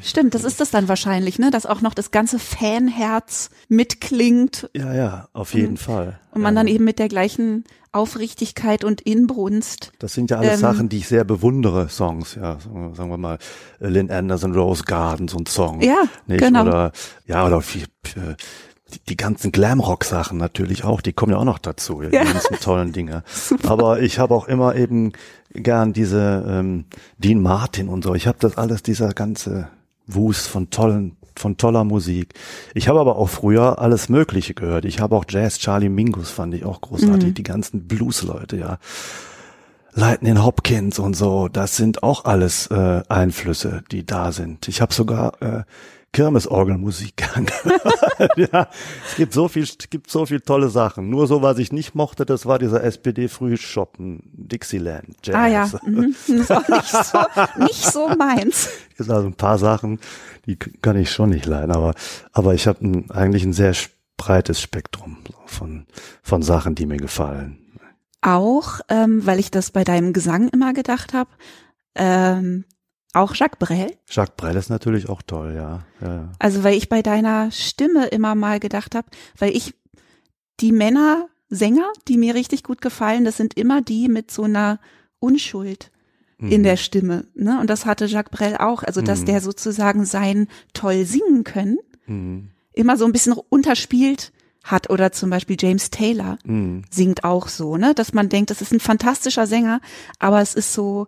ich, 0.00 0.08
Stimmt, 0.08 0.34
das 0.34 0.42
ist 0.44 0.60
das 0.60 0.70
dann 0.70 0.88
wahrscheinlich, 0.88 1.38
ne? 1.38 1.50
Dass 1.50 1.64
auch 1.64 1.80
noch 1.80 1.94
das 1.94 2.10
ganze 2.10 2.38
Fanherz 2.38 3.50
mitklingt 3.68 4.68
ja, 4.74 4.92
ja, 4.94 5.28
auf 5.32 5.54
jeden 5.54 5.76
Fall. 5.76 6.18
und 6.32 6.42
man 6.42 6.54
ja. 6.54 6.60
dann 6.60 6.66
eben 6.66 6.84
mit 6.84 6.98
der 6.98 7.08
gleichen 7.08 7.64
Aufrichtigkeit 7.92 8.84
und 8.84 9.00
Inbrunst. 9.00 9.92
Das 10.00 10.12
sind 10.12 10.30
ja 10.30 10.38
alles 10.38 10.54
Ähm, 10.54 10.60
Sachen, 10.60 10.88
die 10.88 10.98
ich 10.98 11.08
sehr 11.08 11.24
bewundere, 11.24 11.88
Songs, 11.88 12.34
ja, 12.34 12.58
sagen 12.92 13.08
wir- 13.10 13.16
mal, 13.16 13.38
Lynn 13.78 14.10
Anderson, 14.10 14.54
Rose 14.54 14.82
Gardens 14.84 15.32
und 15.34 15.48
Song. 15.48 15.80
Ja, 15.80 16.02
nicht? 16.26 16.40
genau. 16.40 16.62
Oder, 16.62 16.92
ja, 17.26 17.46
oder 17.46 17.62
viel, 17.62 17.84
äh, 18.16 18.34
die, 18.92 19.00
die 19.08 19.16
ganzen 19.16 19.52
Glamrock-Sachen 19.52 20.38
natürlich 20.38 20.84
auch, 20.84 21.00
die 21.00 21.12
kommen 21.12 21.32
ja 21.32 21.38
auch 21.38 21.44
noch 21.44 21.58
dazu, 21.58 22.02
ja, 22.02 22.10
die 22.10 22.32
ganzen 22.32 22.56
tollen 22.60 22.92
Dinge. 22.92 23.24
Aber 23.66 24.00
ich 24.00 24.18
habe 24.18 24.34
auch 24.34 24.48
immer 24.48 24.76
eben 24.76 25.12
gern 25.52 25.92
diese 25.92 26.44
ähm, 26.48 26.84
Dean 27.18 27.40
Martin 27.40 27.88
und 27.88 28.04
so. 28.04 28.14
Ich 28.14 28.26
habe 28.26 28.38
das 28.40 28.56
alles, 28.56 28.82
dieser 28.82 29.12
ganze 29.12 29.68
Wust 30.06 30.46
von 30.46 30.70
tollen, 30.70 31.16
von 31.34 31.56
toller 31.56 31.84
Musik. 31.84 32.34
Ich 32.74 32.88
habe 32.88 33.00
aber 33.00 33.16
auch 33.16 33.28
früher 33.28 33.78
alles 33.80 34.08
Mögliche 34.08 34.54
gehört. 34.54 34.84
Ich 34.84 35.00
habe 35.00 35.16
auch 35.16 35.24
Jazz, 35.28 35.58
Charlie 35.58 35.88
Mingus 35.88 36.30
fand 36.30 36.54
ich 36.54 36.64
auch 36.64 36.80
großartig, 36.80 37.34
die 37.34 37.42
ganzen 37.42 37.86
Blues-Leute, 37.86 38.56
ja. 38.56 38.78
Lightning 39.94 40.42
Hopkins 40.44 40.98
und 40.98 41.14
so, 41.14 41.48
das 41.48 41.76
sind 41.76 42.02
auch 42.02 42.26
alles 42.26 42.66
äh, 42.66 43.02
Einflüsse, 43.08 43.82
die 43.90 44.04
da 44.04 44.30
sind. 44.30 44.68
Ich 44.68 44.82
habe 44.82 44.92
sogar 44.92 45.40
äh, 45.40 45.62
Kirmesorgelmusik 46.12 47.16
gehört. 47.16 47.52
ja, 48.52 48.68
es 49.06 49.16
gibt 49.16 49.32
so 49.32 49.48
viel, 49.48 49.64
es 49.64 49.76
gibt 49.90 50.10
so 50.10 50.24
viel 50.26 50.40
tolle 50.40 50.70
Sachen. 50.70 51.10
Nur 51.10 51.26
so, 51.26 51.42
was 51.42 51.58
ich 51.58 51.72
nicht 51.72 51.94
mochte, 51.94 52.24
das 52.24 52.46
war 52.46 52.58
dieser 52.58 52.82
SPD-Frühschoppen 52.82 54.22
Dixieland 54.32 55.14
Jazz. 55.22 55.34
Ah 55.34 55.46
ja, 55.46 55.70
mhm. 55.84 56.14
das 56.28 56.50
auch 56.50 56.68
nicht 56.68 56.88
so, 56.88 57.62
nicht 57.62 57.84
so 57.84 58.08
meins. 58.08 58.68
Es 58.98 59.04
sind 59.04 59.14
also 59.14 59.28
ein 59.28 59.34
paar 59.34 59.58
Sachen, 59.58 60.00
die 60.46 60.56
kann 60.56 60.96
ich 60.96 61.10
schon 61.10 61.28
nicht 61.28 61.44
leiden, 61.44 61.70
aber 61.70 61.94
aber 62.32 62.54
ich 62.54 62.66
habe 62.66 63.04
eigentlich 63.10 63.44
ein 63.44 63.52
sehr 63.52 63.74
breites 64.16 64.58
Spektrum 64.58 65.18
von 65.44 65.84
von 66.22 66.40
Sachen, 66.40 66.74
die 66.74 66.86
mir 66.86 66.96
gefallen. 66.96 67.58
Auch, 68.22 68.80
ähm, 68.88 69.26
weil 69.26 69.38
ich 69.38 69.50
das 69.50 69.70
bei 69.70 69.84
deinem 69.84 70.14
Gesang 70.14 70.48
immer 70.48 70.72
gedacht 70.72 71.12
habe, 71.12 71.28
ähm, 71.94 72.64
auch 73.16 73.34
Jacques 73.34 73.58
Brel. 73.58 73.96
Jacques 74.08 74.36
Brel 74.36 74.56
ist 74.56 74.70
natürlich 74.70 75.08
auch 75.08 75.22
toll, 75.22 75.54
ja. 75.56 75.84
ja, 76.00 76.14
ja. 76.14 76.32
Also 76.38 76.62
weil 76.64 76.74
ich 76.76 76.88
bei 76.88 77.02
deiner 77.02 77.50
Stimme 77.50 78.06
immer 78.06 78.34
mal 78.34 78.60
gedacht 78.60 78.94
habe, 78.94 79.08
weil 79.38 79.56
ich 79.56 79.74
die 80.60 80.72
Männer 80.72 81.28
Sänger, 81.48 81.92
die 82.08 82.18
mir 82.18 82.34
richtig 82.34 82.64
gut 82.64 82.80
gefallen, 82.80 83.24
das 83.24 83.36
sind 83.36 83.54
immer 83.56 83.80
die 83.80 84.08
mit 84.08 84.30
so 84.32 84.42
einer 84.44 84.80
Unschuld 85.20 85.90
in 86.38 86.60
Mhm. 86.60 86.64
der 86.64 86.76
Stimme. 86.76 87.24
Ne? 87.34 87.58
Und 87.60 87.70
das 87.70 87.86
hatte 87.86 88.06
Jacques 88.06 88.36
Brel 88.36 88.56
auch. 88.56 88.82
Also 88.82 89.00
dass 89.00 89.20
Mhm. 89.20 89.26
der 89.26 89.40
sozusagen 89.40 90.04
sein 90.04 90.48
toll 90.74 91.04
singen 91.04 91.44
können 91.44 91.78
Mhm. 92.06 92.50
immer 92.72 92.96
so 92.96 93.04
ein 93.06 93.12
bisschen 93.12 93.34
unterspielt 93.48 94.32
hat. 94.64 94.90
Oder 94.90 95.12
zum 95.12 95.30
Beispiel 95.30 95.56
James 95.58 95.90
Taylor 95.90 96.38
Mhm. 96.44 96.82
singt 96.90 97.22
auch 97.24 97.46
so, 97.48 97.76
ne? 97.76 97.94
Dass 97.94 98.12
man 98.12 98.28
denkt, 98.28 98.50
das 98.50 98.60
ist 98.60 98.72
ein 98.72 98.80
fantastischer 98.80 99.46
Sänger, 99.46 99.80
aber 100.18 100.40
es 100.42 100.54
ist 100.54 100.72
so, 100.74 101.06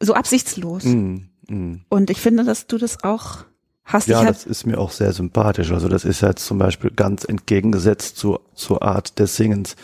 so 0.00 0.14
absichtslos. 0.14 0.84
Mhm. 0.84 1.28
Mhm. 1.48 1.80
Und 1.88 2.10
ich 2.10 2.20
finde, 2.20 2.44
dass 2.44 2.66
du 2.66 2.78
das 2.78 3.02
auch 3.04 3.44
hast. 3.84 4.08
Ja, 4.08 4.24
das 4.24 4.44
ist 4.44 4.66
mir 4.66 4.78
auch 4.78 4.90
sehr 4.90 5.12
sympathisch. 5.12 5.70
Also 5.72 5.88
das 5.88 6.04
ist 6.04 6.20
jetzt 6.20 6.46
zum 6.46 6.58
Beispiel 6.58 6.90
ganz 6.90 7.24
entgegengesetzt 7.24 8.16
zur, 8.16 8.40
zur 8.54 8.82
Art 8.82 9.18
des 9.18 9.36
Singens, 9.36 9.76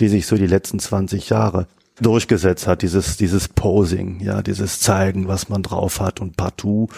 die 0.00 0.08
sich 0.08 0.26
so 0.26 0.36
die 0.36 0.46
letzten 0.46 0.78
20 0.78 1.30
Jahre 1.30 1.66
durchgesetzt 2.00 2.66
hat. 2.66 2.82
Dieses, 2.82 3.16
dieses 3.16 3.48
Posing, 3.48 4.20
ja, 4.20 4.42
dieses 4.42 4.80
Zeigen, 4.80 5.28
was 5.28 5.48
man 5.48 5.62
drauf 5.62 6.00
hat 6.00 6.20
und 6.20 6.36
partout 6.36 6.88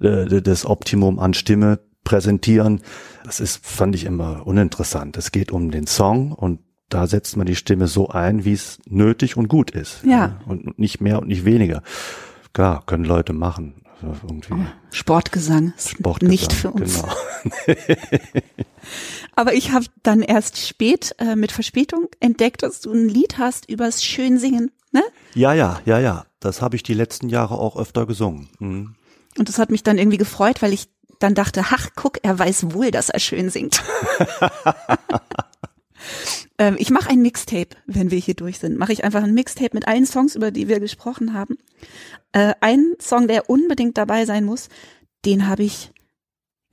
äh, 0.00 0.42
das 0.42 0.66
Optimum 0.66 1.18
an 1.18 1.34
Stimme 1.34 1.80
präsentieren. 2.04 2.82
Das 3.24 3.40
ist, 3.40 3.64
fand 3.66 3.94
ich 3.94 4.04
immer 4.04 4.46
uninteressant. 4.46 5.16
Es 5.16 5.32
geht 5.32 5.50
um 5.50 5.70
den 5.70 5.86
Song 5.86 6.32
und 6.32 6.60
da 6.88 7.06
setzt 7.06 7.36
man 7.36 7.46
die 7.46 7.56
Stimme 7.56 7.88
so 7.88 8.08
ein, 8.08 8.44
wie 8.44 8.52
es 8.52 8.78
nötig 8.86 9.36
und 9.36 9.48
gut 9.48 9.70
ist. 9.70 10.04
Ja. 10.04 10.40
Und 10.46 10.78
nicht 10.78 11.00
mehr 11.00 11.20
und 11.20 11.28
nicht 11.28 11.44
weniger. 11.44 11.82
Klar, 12.52 12.84
können 12.86 13.04
Leute 13.04 13.32
machen. 13.32 13.74
Also 14.02 14.20
irgendwie 14.28 14.66
Sportgesang 14.90 15.72
ist 15.76 15.90
Sportgesang, 15.90 16.30
nicht 16.30 16.52
für 16.52 16.70
uns. 16.70 17.02
Genau. 17.02 17.76
Aber 19.34 19.54
ich 19.54 19.72
habe 19.72 19.86
dann 20.02 20.22
erst 20.22 20.58
spät 20.58 21.14
äh, 21.18 21.36
mit 21.36 21.52
Verspätung 21.52 22.08
entdeckt, 22.20 22.62
dass 22.62 22.80
du 22.80 22.92
ein 22.92 23.08
Lied 23.08 23.38
hast 23.38 23.68
übers 23.68 24.04
Schönsingen. 24.04 24.70
Ne? 24.92 25.02
Ja, 25.34 25.52
ja, 25.52 25.80
ja, 25.84 25.98
ja. 25.98 26.26
Das 26.40 26.60
habe 26.60 26.76
ich 26.76 26.82
die 26.82 26.94
letzten 26.94 27.28
Jahre 27.28 27.58
auch 27.58 27.76
öfter 27.76 28.06
gesungen. 28.06 28.48
Mhm. 28.58 28.94
Und 29.38 29.48
das 29.48 29.58
hat 29.58 29.70
mich 29.70 29.82
dann 29.82 29.98
irgendwie 29.98 30.18
gefreut, 30.18 30.62
weil 30.62 30.72
ich 30.72 30.88
dann 31.18 31.34
dachte, 31.34 31.64
ach, 31.70 31.88
guck, 31.96 32.18
er 32.22 32.38
weiß 32.38 32.72
wohl, 32.74 32.90
dass 32.90 33.08
er 33.08 33.18
schön 33.18 33.50
singt. 33.50 33.82
ähm, 36.58 36.76
ich 36.78 36.90
mache 36.90 37.10
ein 37.10 37.22
Mixtape, 37.22 37.76
wenn 37.86 38.10
wir 38.10 38.18
hier 38.18 38.34
durch 38.34 38.58
sind. 38.58 38.78
Mache 38.78 38.92
ich 38.92 39.04
einfach 39.04 39.22
ein 39.22 39.34
Mixtape 39.34 39.70
mit 39.72 39.88
allen 39.88 40.06
Songs, 40.06 40.36
über 40.36 40.50
die 40.50 40.68
wir 40.68 40.80
gesprochen 40.80 41.32
haben. 41.34 41.58
Äh, 42.32 42.54
ein 42.60 42.94
Song, 43.00 43.28
der 43.28 43.48
unbedingt 43.50 43.98
dabei 43.98 44.24
sein 44.24 44.44
muss, 44.44 44.68
den 45.24 45.48
habe 45.48 45.62
ich 45.64 45.90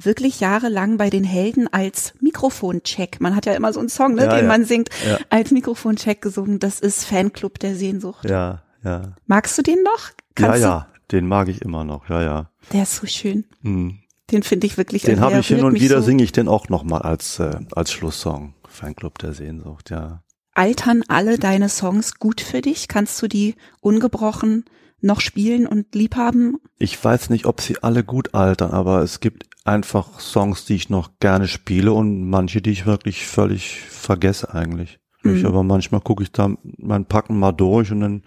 wirklich 0.03 0.39
jahrelang 0.39 0.97
bei 0.97 1.09
den 1.09 1.23
Helden 1.23 1.71
als 1.71 2.13
Mikrofoncheck. 2.21 3.21
Man 3.21 3.35
hat 3.35 3.45
ja 3.45 3.53
immer 3.53 3.71
so 3.71 3.79
einen 3.79 3.89
Song, 3.89 4.15
ne, 4.15 4.25
Ja, 4.25 4.35
den 4.35 4.45
ja. 4.45 4.47
man 4.47 4.65
singt, 4.65 4.89
Ja. 5.07 5.19
als 5.29 5.51
Mikrofoncheck 5.51 6.21
gesungen. 6.21 6.59
Das 6.59 6.79
ist 6.79 7.05
Fanclub 7.05 7.59
der 7.59 7.75
Sehnsucht. 7.75 8.27
Ja, 8.29 8.63
ja. 8.83 9.13
Magst 9.27 9.57
du 9.57 9.61
den 9.61 9.83
noch? 9.83 10.09
Ja, 10.39 10.47
Kannst 10.47 10.61
ja. 10.63 10.87
Den 11.11 11.27
mag 11.27 11.49
ich 11.49 11.61
immer 11.61 11.83
noch. 11.83 12.09
Ja, 12.09 12.21
ja. 12.23 12.49
Der 12.73 12.83
ist 12.83 12.95
so 12.95 13.05
schön. 13.05 13.45
Mhm. 13.61 13.99
Den 14.31 14.43
finde 14.43 14.65
ich 14.65 14.77
wirklich. 14.77 15.03
Den 15.03 15.19
habe 15.19 15.39
ich 15.39 15.47
hin 15.47 15.63
und 15.63 15.79
wieder 15.79 15.99
so. 15.99 16.05
singe 16.05 16.23
ich 16.23 16.31
den 16.31 16.47
auch 16.47 16.69
noch 16.69 16.83
mal 16.83 17.01
als 17.01 17.37
äh, 17.39 17.57
als 17.73 17.91
Schlusssong. 17.91 18.53
Fanclub 18.71 19.17
der 19.19 19.33
Sehnsucht, 19.33 19.89
ja. 19.89 20.23
Altern 20.53 21.03
alle 21.07 21.37
deine 21.37 21.69
Songs 21.69 22.15
gut 22.19 22.41
für 22.41 22.61
dich? 22.61 22.87
Kannst 22.87 23.21
du 23.21 23.27
die 23.27 23.55
ungebrochen 23.79 24.65
noch 24.99 25.21
spielen 25.21 25.65
und 25.65 25.95
lieb 25.95 26.15
haben? 26.15 26.57
Ich 26.77 27.01
weiß 27.03 27.29
nicht, 27.29 27.45
ob 27.45 27.61
sie 27.61 27.81
alle 27.81 28.03
gut 28.03 28.33
altern, 28.33 28.71
aber 28.71 29.01
es 29.01 29.19
gibt 29.19 29.45
einfach 29.63 30.19
Songs, 30.19 30.65
die 30.65 30.75
ich 30.75 30.89
noch 30.89 31.11
gerne 31.19 31.47
spiele 31.47 31.93
und 31.93 32.29
manche, 32.29 32.61
die 32.61 32.71
ich 32.71 32.85
wirklich 32.85 33.25
völlig 33.25 33.81
vergesse 33.81 34.53
eigentlich. 34.53 34.99
Ich, 35.23 35.41
Mhm. 35.41 35.45
aber 35.45 35.63
manchmal 35.63 36.01
gucke 36.01 36.23
ich 36.23 36.31
da 36.31 36.49
mein 36.63 37.05
Packen 37.05 37.37
mal 37.39 37.51
durch 37.51 37.91
und 37.91 37.99
dann 38.01 38.23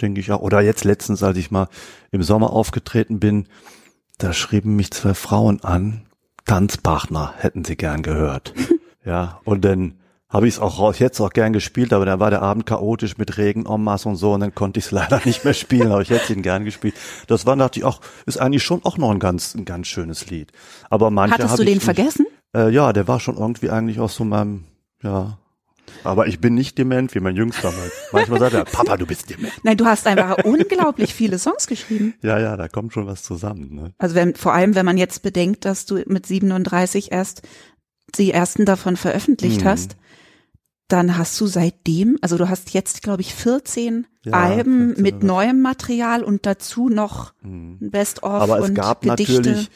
denke 0.00 0.20
ich 0.20 0.32
auch, 0.32 0.40
oder 0.40 0.60
jetzt 0.60 0.84
letztens, 0.84 1.22
als 1.22 1.38
ich 1.38 1.50
mal 1.52 1.68
im 2.10 2.22
Sommer 2.22 2.50
aufgetreten 2.52 3.20
bin, 3.20 3.46
da 4.18 4.32
schrieben 4.32 4.74
mich 4.76 4.90
zwei 4.90 5.14
Frauen 5.14 5.62
an, 5.62 6.06
Tanzpartner 6.44 7.32
hätten 7.38 7.64
sie 7.64 7.76
gern 7.76 8.02
gehört. 8.02 8.52
ja, 9.04 9.40
und 9.44 9.64
dann 9.64 9.94
habe 10.28 10.48
ich 10.48 10.54
es 10.54 10.60
auch 10.60 10.78
raus, 10.78 10.98
jetzt 10.98 11.20
auch 11.20 11.30
gern 11.30 11.52
gespielt, 11.52 11.92
aber 11.92 12.06
dann 12.06 12.18
war 12.18 12.30
der 12.30 12.40
Abend 12.40 12.64
chaotisch 12.64 13.18
mit 13.18 13.36
Regen, 13.36 13.66
en 13.66 13.82
masse 13.84 14.08
und 14.08 14.16
so 14.16 14.32
und 14.32 14.40
dann 14.40 14.54
konnte 14.54 14.78
ich 14.78 14.86
es 14.86 14.90
leider 14.92 15.20
nicht 15.24 15.44
mehr 15.44 15.52
spielen, 15.54 15.92
aber 15.92 16.00
ich 16.00 16.08
hätte 16.10 16.32
ihn 16.32 16.42
gern 16.42 16.64
gespielt. 16.64 16.94
Das 17.26 17.44
war, 17.44 17.54
dachte 17.56 17.80
ich, 17.80 17.84
auch, 17.84 18.00
ist 18.24 18.38
eigentlich 18.40 18.62
schon 18.62 18.82
auch 18.84 18.96
noch 18.96 19.10
ein 19.10 19.18
ganz, 19.18 19.54
ein 19.54 19.64
ganz 19.66 19.88
schönes 19.88 20.30
Lied. 20.30 20.50
Aber 20.88 21.10
manche 21.10 21.34
Hattest 21.34 21.58
du 21.58 21.64
den 21.64 21.74
nicht- 21.74 21.84
vergessen? 21.84 22.26
Äh, 22.56 22.70
ja, 22.70 22.92
der 22.92 23.08
war 23.08 23.20
schon 23.20 23.36
irgendwie 23.36 23.70
eigentlich 23.70 24.00
aus 24.00 24.14
so 24.14 24.24
meinem, 24.24 24.64
ja. 25.02 25.38
Aber 26.04 26.26
ich 26.26 26.40
bin 26.40 26.54
nicht 26.54 26.78
dement 26.78 27.14
wie 27.14 27.20
mein 27.20 27.36
Jüngster 27.36 27.70
mal. 27.70 27.90
Manchmal 28.12 28.40
sagt 28.40 28.54
er, 28.54 28.64
Papa, 28.64 28.96
du 28.96 29.04
bist 29.06 29.28
dement. 29.28 29.52
Nein, 29.62 29.76
du 29.76 29.84
hast 29.84 30.06
einfach 30.06 30.38
unglaublich 30.44 31.12
viele 31.14 31.38
Songs 31.38 31.66
geschrieben. 31.66 32.14
Ja, 32.22 32.38
ja, 32.38 32.56
da 32.56 32.68
kommt 32.68 32.92
schon 32.94 33.06
was 33.06 33.22
zusammen. 33.22 33.74
Ne? 33.74 33.92
Also 33.98 34.14
wenn, 34.14 34.34
vor 34.34 34.54
allem, 34.54 34.74
wenn 34.74 34.86
man 34.86 34.96
jetzt 34.96 35.22
bedenkt, 35.22 35.64
dass 35.64 35.84
du 35.86 36.02
mit 36.06 36.24
37 36.26 37.12
erst 37.12 37.42
die 38.12 38.32
ersten 38.32 38.64
davon 38.64 38.96
veröffentlicht 38.96 39.62
Mhm. 39.62 39.68
hast, 39.68 39.96
dann 40.88 41.16
hast 41.16 41.40
du 41.40 41.46
seitdem, 41.46 42.18
also 42.20 42.36
du 42.36 42.48
hast 42.48 42.74
jetzt, 42.74 43.02
glaube 43.02 43.22
ich, 43.22 43.34
14 43.34 44.06
Ja, 44.24 44.32
Alben 44.32 44.88
14 44.88 45.02
mit 45.02 45.22
neuem 45.22 45.62
Material 45.62 46.22
und 46.22 46.44
dazu 46.44 46.88
noch 46.88 47.32
ein 47.42 47.78
Best-of 47.90 48.30
Aber 48.42 48.58
es 48.58 48.68
und 48.68 48.74
gab 48.74 49.00
Gedichte. 49.00 49.32
natürlich, 49.40 49.70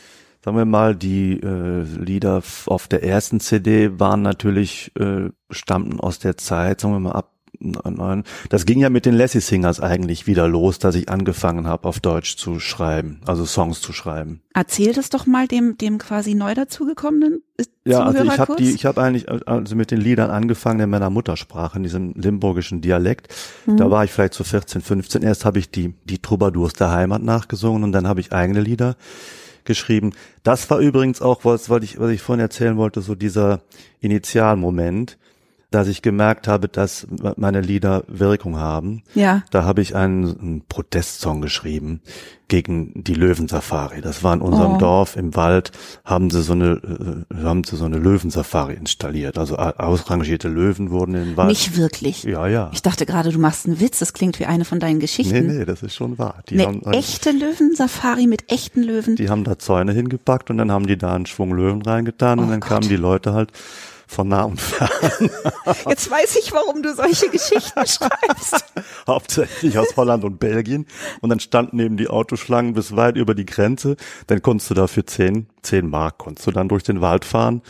sagen 0.45 0.57
wir 0.59 0.65
mal, 0.67 0.95
die 0.95 1.41
äh, 1.41 1.83
Lieder 1.83 2.43
auf 2.67 2.87
der 2.89 3.03
ersten 3.03 3.41
CD 3.41 3.99
waren 3.99 4.21
natürlich, 4.23 4.93
äh, 4.99 5.31
stammten 5.51 6.01
aus 6.01 6.19
der 6.19 6.37
Zeit, 6.37 6.81
sagen 6.83 6.95
wir 6.95 7.01
mal 7.01 7.13
ab 7.13 7.33
neun. 7.61 8.25
Das 8.49 8.67
ging 8.67 8.79
ja 8.79 8.91
mit 8.91 9.07
den 9.07 9.15
Lassie 9.15 9.41
Singers 9.41 9.81
eigentlich 9.81 10.27
wieder 10.27 10.49
los, 10.49 10.79
dass 10.79 10.95
ich 10.95 11.09
angefangen 11.09 11.67
habe, 11.67 11.89
auf 11.89 12.01
Deutsch 12.01 12.37
zu 12.37 12.61
schreiben, 12.61 13.21
also 13.27 13.45
Songs 13.45 13.81
zu 13.81 13.93
schreiben. 13.93 14.41
Erzähl 14.55 14.93
das 14.93 15.11
doch 15.11 15.27
mal 15.27 15.47
dem, 15.47 15.77
dem 15.79 15.99
quasi 15.99 16.35
neu 16.35 16.55
dazugekommenen 16.55 17.43
äh, 17.59 17.65
Ja, 17.85 18.05
also 18.05 18.25
ich 18.25 18.39
habe 18.39 18.57
die, 18.57 18.71
ich 18.71 18.87
habe 18.87 19.03
eigentlich 19.03 19.29
also 19.47 19.77
mit 19.77 19.91
den 19.91 20.01
Liedern 20.01 20.31
angefangen 20.31 20.81
in 20.81 20.91
meiner 20.91 21.11
Muttersprache, 21.11 21.77
in 21.77 21.83
diesem 21.83 22.15
limburgischen 22.15 22.81
Dialekt. 22.81 23.29
Mhm. 23.67 23.77
Da 23.77 23.91
war 23.91 24.05
ich 24.05 24.13
vielleicht 24.13 24.35
so 24.35 24.45
14, 24.45 24.81
15. 24.81 25.23
Erst 25.23 25.45
habe 25.45 25.59
ich 25.59 25.71
die 25.71 25.95
die 26.05 26.19
Troubadours 26.19 26.73
der 26.75 26.91
Heimat 26.91 27.23
nachgesungen 27.23 27.85
und 27.85 27.93
dann 27.93 28.09
habe 28.09 28.21
ich 28.21 28.33
eigene 28.33 28.61
Lieder 28.61 28.97
geschrieben. 29.67 30.13
Das 30.43 30.71
war 30.71 30.79
übrigens 30.79 31.21
auch 31.21 31.45
was, 31.45 31.69
was 31.69 31.83
ich 31.83 31.99
was 31.99 32.11
ich 32.11 32.23
vorhin 32.23 32.41
erzählen 32.41 32.77
wollte, 32.77 33.03
so 33.03 33.15
dieser 33.15 33.61
Initialmoment, 34.01 35.19
dass 35.71 35.89
ich 35.89 36.01
gemerkt 36.01 36.47
habe, 36.47 36.69
dass 36.69 37.07
meine 37.37 37.61
Lieder 37.61 38.05
Wirkung 38.07 38.57
haben. 38.57 39.03
ja, 39.15 39.43
Da 39.51 39.65
habe 39.65 39.83
ich 39.83 39.97
einen, 39.97 40.39
einen 40.41 40.63
Protestsong 40.69 41.41
geschrieben 41.41 42.01
gegen 42.49 42.93
die 43.03 43.15
Löwensafari. 43.15 44.01
Das 44.01 44.23
war 44.23 44.33
in 44.33 44.41
unserem 44.41 44.75
Oh. 44.75 44.79
Dorf 44.79 45.17
im 45.17 45.35
Wald, 45.35 45.73
haben 46.05 46.31
sie 46.31 46.43
so 46.43 46.53
eine, 46.53 47.25
äh, 47.33 47.43
haben 47.43 47.65
sie 47.65 47.75
so 47.77 47.85
eine 47.85 47.99
Löwensafari 47.99 48.75
installiert. 48.75 49.37
Also 49.39 49.57
a- 49.59 49.71
ausrangierte 49.79 50.47
Löwen 50.49 50.91
wurden 50.93 51.17
in 51.17 51.25
den 51.25 51.37
Wald. 51.37 51.49
nicht 51.49 51.77
wirklich. 51.77 52.23
Ja, 52.23 52.47
ja. 52.47 52.71
Ich 52.73 52.83
dachte 52.83 53.05
gerade, 53.05 53.33
du 53.33 53.39
machst 53.41 53.67
einen 53.67 53.81
Witz. 53.81 53.99
Das 53.99 54.13
klingt 54.13 54.39
wie 54.39 54.47
eine 54.47 54.65
von 54.65 54.79
deinen 54.79 55.01
Geschichten. 55.01 55.47
Nee, 55.49 55.53
nee, 55.59 55.65
das 55.65 55.83
ist 55.83 55.97
schon 55.97 56.17
wahr. 56.19 56.45
Die 56.49 56.55
Eine 56.55 56.67
haben, 56.69 56.83
echte 56.93 57.33
Löwensafari 57.33 58.29
mit 58.29 58.51
echten 58.53 58.85
Löwen. 58.85 59.17
die 59.17 59.29
haben 59.29 59.43
da 59.43 59.59
Zäune 59.59 59.93
hingepackt 59.93 60.49
und 60.51 60.59
dann 60.59 60.71
haben 60.71 60.87
die 60.87 60.97
da 60.97 61.13
einen 61.15 61.27
Schwung 61.27 61.53
Löwen 61.53 61.83
reingetan 61.83 62.39
und 62.39 62.47
Oh 62.47 62.51
dann 62.51 62.61
Gott. 62.61 62.69
kamen 62.69 62.89
die 62.89 62.97
Leute 62.97 63.33
halt 63.33 63.51
von 64.07 64.29
nah 64.29 64.45
und 64.45 64.61
fern, 64.61 64.91
Jetzt 65.89 66.11
weiß 66.11 66.37
ich, 66.37 66.53
warum 66.53 66.83
du 66.83 66.95
solche 66.95 67.29
Geschichten 67.29 67.87
schreibst. 67.87 68.65
hauptsächlich 69.07 69.79
aus 69.79 69.97
Holland 69.97 70.25
und 70.25 70.39
Belgien. 70.39 70.87
Und 71.21 71.31
dann 71.31 71.41
standen 71.41 71.79
eben 71.79 71.97
die 71.97 72.09
Autoschlangen 72.09 72.75
bis 72.75 72.95
weit 72.95 73.17
über 73.17 73.35
die 73.35 73.47
Grenze. 73.47 73.97
Dann 74.27 74.43
konntest 74.43 74.71
du 74.71 74.75
da 74.75 74.87
für 74.87 75.05
10, 75.05 75.49
10 75.63 75.89
Mark, 75.89 76.19
konntest 76.19 76.47
du 76.47 76.53
dann 76.53 76.69
durch 76.69 76.85
den 76.85 77.01
Wald 77.01 77.25
fahren. 77.25 77.63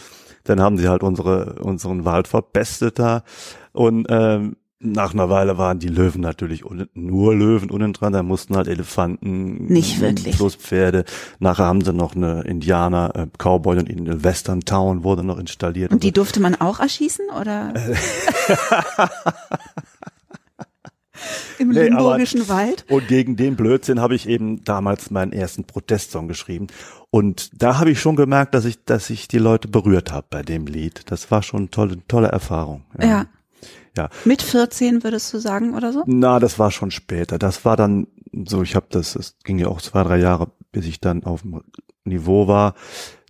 Dann 0.45 0.61
haben 0.61 0.79
sie 0.79 0.89
halt 0.89 1.03
unsere, 1.03 1.55
unseren 1.61 2.05
Wald 2.05 2.29
verbestet 2.29 2.99
da. 2.99 3.25
Und 3.73 4.07
ähm, 4.11 4.57
nach 4.79 5.15
einer 5.15 5.31
Weile 5.31 5.57
waren 5.57 5.79
die 5.79 5.89
Löwen 5.89 6.21
natürlich 6.21 6.63
nur 6.95 7.35
Löwen 7.35 7.71
unten 7.71 7.95
dran. 7.95 8.13
Da 8.13 8.23
mussten 8.23 8.57
halt 8.57 8.69
Elefanten, 8.69 9.67
Nicht 9.67 10.01
wirklich. 10.01 10.37
Flusspferde. 10.37 11.05
Nachher 11.39 11.65
haben 11.65 11.81
sie 11.83 11.93
noch 11.93 12.15
eine 12.15 12.43
Indianer, 12.43 13.13
äh, 13.15 13.27
Cowboy 13.39 13.79
und 13.79 13.89
in 13.89 14.23
Western 14.23 14.61
Town 14.61 15.03
wurde 15.03 15.25
noch 15.25 15.39
installiert. 15.39 15.93
Und 15.93 16.03
die 16.03 16.13
durfte 16.13 16.41
man 16.41 16.55
auch 16.57 16.79
erschießen, 16.81 17.27
oder? 17.31 17.73
Im 21.59 21.69
Nee, 21.71 21.85
limburgischen 21.85 22.47
Wald? 22.51 22.85
Und 22.91 23.09
gegen 23.09 23.37
den 23.37 23.57
Blödsinn 23.57 24.01
habe 24.01 24.15
ich 24.15 24.29
eben 24.29 24.63
damals 24.65 25.11
meinen 25.11 25.33
ersten 25.33 25.65
Protestsong 25.65 26.29
geschrieben. 26.29 26.67
Und 27.09 27.63
da 27.63 27.79
habe 27.79 27.91
ich 27.91 28.01
schon 28.01 28.17
gemerkt, 28.17 28.55
dass 28.55 28.67
ich, 28.67 28.85
dass 28.85 29.09
ich 29.09 29.27
die 29.27 29.39
Leute 29.39 29.69
berührt 29.69 30.13
habe 30.13 30.27
bei 30.29 30.43
dem 30.43 30.67
Lied. 30.67 31.03
Das 31.07 31.31
war 31.31 31.43
schon 31.43 31.61
eine 31.61 31.71
tolle, 31.71 32.07
tolle 32.09 32.29
Erfahrung. 32.29 32.85
Ja. 33.01 33.07
Ja. 33.07 33.27
Mit 34.25 34.43
14 34.43 35.03
würdest 35.05 35.33
du 35.33 35.39
sagen, 35.39 35.75
oder 35.75 35.93
so? 35.93 36.03
Na, 36.07 36.39
das 36.39 36.59
war 36.59 36.71
schon 36.71 36.91
später. 36.91 37.39
Das 37.39 37.65
war 37.65 37.77
dann 37.77 38.07
so, 38.47 38.63
ich 38.63 38.75
habe 38.77 38.87
das, 38.91 39.17
es 39.17 39.37
ging 39.45 39.59
ja 39.59 39.69
auch 39.69 39.81
zwei, 39.81 40.03
drei 40.03 40.19
Jahre, 40.19 40.49
bis 40.73 40.87
ich 40.87 41.01
dann 41.01 41.25
auf 41.25 41.43
dem 41.43 41.63
Niveau 42.05 42.47
war, 42.49 42.75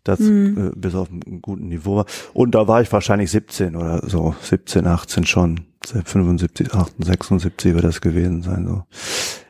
das 0.05 0.21
Mhm. 0.21 0.73
äh, 0.73 0.77
bis 0.77 0.95
auf 0.95 1.09
einem 1.11 1.41
guten 1.43 1.69
Niveau 1.69 1.97
war. 1.97 2.07
Und 2.33 2.55
da 2.55 2.69
war 2.69 2.81
ich 2.83 2.93
wahrscheinlich 2.93 3.31
17 3.31 3.75
oder 3.77 4.03
so, 4.09 4.35
17, 4.43 4.87
18 4.87 5.27
schon, 5.27 5.61
75, 5.85 6.73
78, 6.75 7.07
76 7.07 7.75
wird 7.75 7.85
das 7.85 8.01
gewesen 8.01 8.43
sein, 8.43 8.67
so 8.67 8.83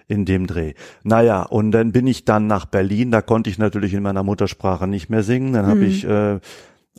in 0.09 0.25
dem 0.25 0.47
Dreh. 0.47 0.75
Naja, 1.03 1.43
und 1.43 1.73
dann 1.73 1.91
bin 1.93 2.07
ich 2.07 2.25
dann 2.25 2.47
nach 2.47 2.67
Berlin, 2.67 3.11
da 3.11 3.23
konnte 3.23 3.51
ich 3.51 3.59
natürlich 3.59 3.93
in 3.93 4.03
meiner 4.03 4.23
Muttersprache 4.23 4.87
nicht 4.87 5.09
mehr 5.11 5.23
singen, 5.25 5.53
dann 5.55 5.67
habe 5.67 5.81
Mhm. 5.81 5.87
ich 5.87 6.05
äh, 6.05 6.39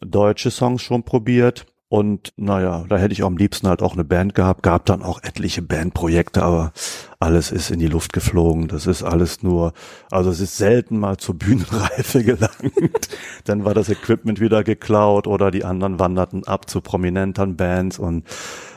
deutsche 0.02 0.52
Songs 0.52 0.82
schon 0.82 1.04
probiert. 1.04 1.66
Und 1.90 2.34
naja, 2.36 2.84
da 2.90 2.98
hätte 2.98 3.14
ich 3.14 3.24
am 3.24 3.38
liebsten 3.38 3.68
halt 3.68 3.82
auch 3.82 3.94
eine 3.94 4.04
Band 4.04 4.36
gehabt. 4.36 4.62
Gab 4.62 4.86
dann 4.86 5.04
auch 5.04 5.24
etliche 5.24 5.62
Bandprojekte, 5.62 6.44
aber 6.44 6.74
alles 7.20 7.50
ist 7.50 7.72
in 7.72 7.80
die 7.80 7.88
Luft 7.88 8.12
geflogen. 8.12 8.68
Das 8.68 8.88
ist 8.88 9.04
alles 9.04 9.42
nur, 9.42 9.72
also 10.12 10.30
es 10.30 10.42
ist 10.42 10.58
selten 10.58 11.00
mal 11.00 11.16
zur 11.16 11.36
Bühnenreife 11.40 12.24
gelangt. 12.24 13.10
dann 13.46 13.64
war 13.64 13.74
das 13.74 13.88
Equipment 13.88 14.42
wieder 14.42 14.66
geklaut 14.66 15.28
oder 15.28 15.50
die 15.50 15.64
anderen 15.64 15.98
wanderten 15.98 16.46
ab 16.46 16.70
zu 16.70 16.82
prominenteren 16.82 17.56
Bands 17.56 18.00
und 18.00 18.26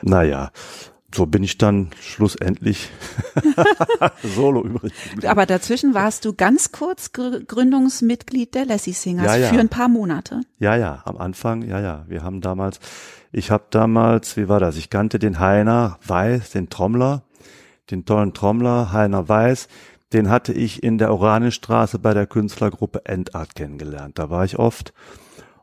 naja, 0.02 0.50
so 1.14 1.26
bin 1.26 1.42
ich 1.42 1.58
dann 1.58 1.90
schlussendlich 2.00 2.88
solo 4.22 4.64
übrig. 4.64 4.92
Aber 5.26 5.46
dazwischen 5.46 5.94
warst 5.94 6.24
du 6.24 6.32
ganz 6.34 6.72
kurz 6.72 7.12
Gr- 7.12 7.40
Gründungsmitglied 7.46 8.54
der 8.54 8.66
Lassie 8.66 8.92
Singers 8.92 9.26
Ja, 9.26 9.36
ja. 9.36 9.48
für 9.48 9.58
ein 9.60 9.68
paar 9.68 9.88
Monate. 9.88 10.40
Ja, 10.58 10.76
ja, 10.76 11.02
am 11.04 11.16
Anfang, 11.16 11.62
ja, 11.62 11.80
ja. 11.80 12.04
Wir 12.08 12.22
haben 12.22 12.40
damals, 12.40 12.80
ich 13.32 13.50
habe 13.50 13.64
damals, 13.70 14.36
wie 14.36 14.48
war 14.48 14.60
das? 14.60 14.76
Ich 14.76 14.90
kannte 14.90 15.18
den 15.18 15.38
Heiner 15.38 15.98
Weiß, 16.06 16.50
den 16.50 16.68
Trommler, 16.68 17.22
den 17.90 18.04
tollen 18.04 18.32
Trommler, 18.34 18.92
Heiner 18.92 19.28
Weiß. 19.28 19.68
Den 20.12 20.28
hatte 20.28 20.52
ich 20.52 20.82
in 20.82 20.98
der 20.98 21.12
Oranienstraße 21.12 21.98
bei 22.00 22.14
der 22.14 22.26
Künstlergruppe 22.26 23.02
Endart 23.04 23.54
kennengelernt. 23.54 24.18
Da 24.18 24.28
war 24.30 24.44
ich 24.44 24.58
oft. 24.58 24.92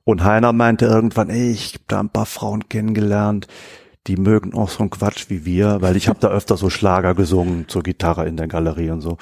Und 0.05 0.23
Heiner 0.23 0.53
meinte 0.53 0.85
irgendwann, 0.85 1.29
ey, 1.29 1.51
ich 1.51 1.73
hab 1.75 1.87
da 1.89 1.99
ein 1.99 2.09
paar 2.09 2.25
Frauen 2.25 2.69
kennengelernt, 2.69 3.47
die 4.07 4.17
mögen 4.17 4.53
auch 4.53 4.69
so 4.69 4.79
einen 4.79 4.89
Quatsch 4.89 5.29
wie 5.29 5.45
wir, 5.45 5.81
weil 5.81 5.95
ich 5.95 6.07
habe 6.07 6.19
da 6.19 6.29
öfter 6.29 6.57
so 6.57 6.69
Schlager 6.69 7.13
gesungen 7.13 7.67
zur 7.67 7.83
Gitarre 7.83 8.27
in 8.27 8.37
der 8.37 8.47
Galerie 8.47 8.89
und 8.89 9.01
so. 9.01 9.17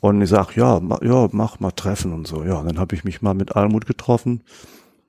Und 0.00 0.20
ich 0.20 0.28
sag, 0.28 0.54
ja, 0.56 0.80
ma, 0.80 0.98
ja, 1.02 1.28
mach 1.32 1.60
mal 1.60 1.70
treffen 1.70 2.12
und 2.12 2.26
so. 2.26 2.44
Ja, 2.44 2.62
dann 2.62 2.78
habe 2.78 2.94
ich 2.94 3.04
mich 3.04 3.22
mal 3.22 3.34
mit 3.34 3.56
Almut 3.56 3.86
getroffen 3.86 4.42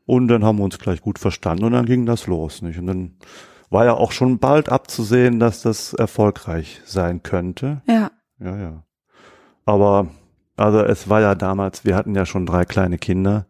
und 0.05 0.27
dann 0.27 0.43
haben 0.43 0.57
wir 0.57 0.63
uns 0.63 0.79
gleich 0.79 1.01
gut 1.01 1.19
verstanden 1.19 1.65
und 1.65 1.73
dann 1.73 1.85
ging 1.85 2.05
das 2.05 2.27
los, 2.27 2.61
nicht? 2.61 2.79
Und 2.79 2.87
dann 2.87 3.15
war 3.69 3.85
ja 3.85 3.93
auch 3.93 4.11
schon 4.11 4.39
bald 4.39 4.69
abzusehen, 4.69 5.39
dass 5.39 5.61
das 5.61 5.93
erfolgreich 5.93 6.81
sein 6.85 7.23
könnte. 7.23 7.81
Ja. 7.87 8.11
Ja, 8.39 8.57
ja. 8.57 8.83
Aber 9.65 10.07
also 10.55 10.79
es 10.79 11.09
war 11.09 11.21
ja 11.21 11.35
damals, 11.35 11.83
wir 11.83 11.95
hatten 11.95 12.15
ja 12.15 12.25
schon 12.25 12.45
drei 12.45 12.65
kleine 12.65 12.97
Kinder 12.97 13.47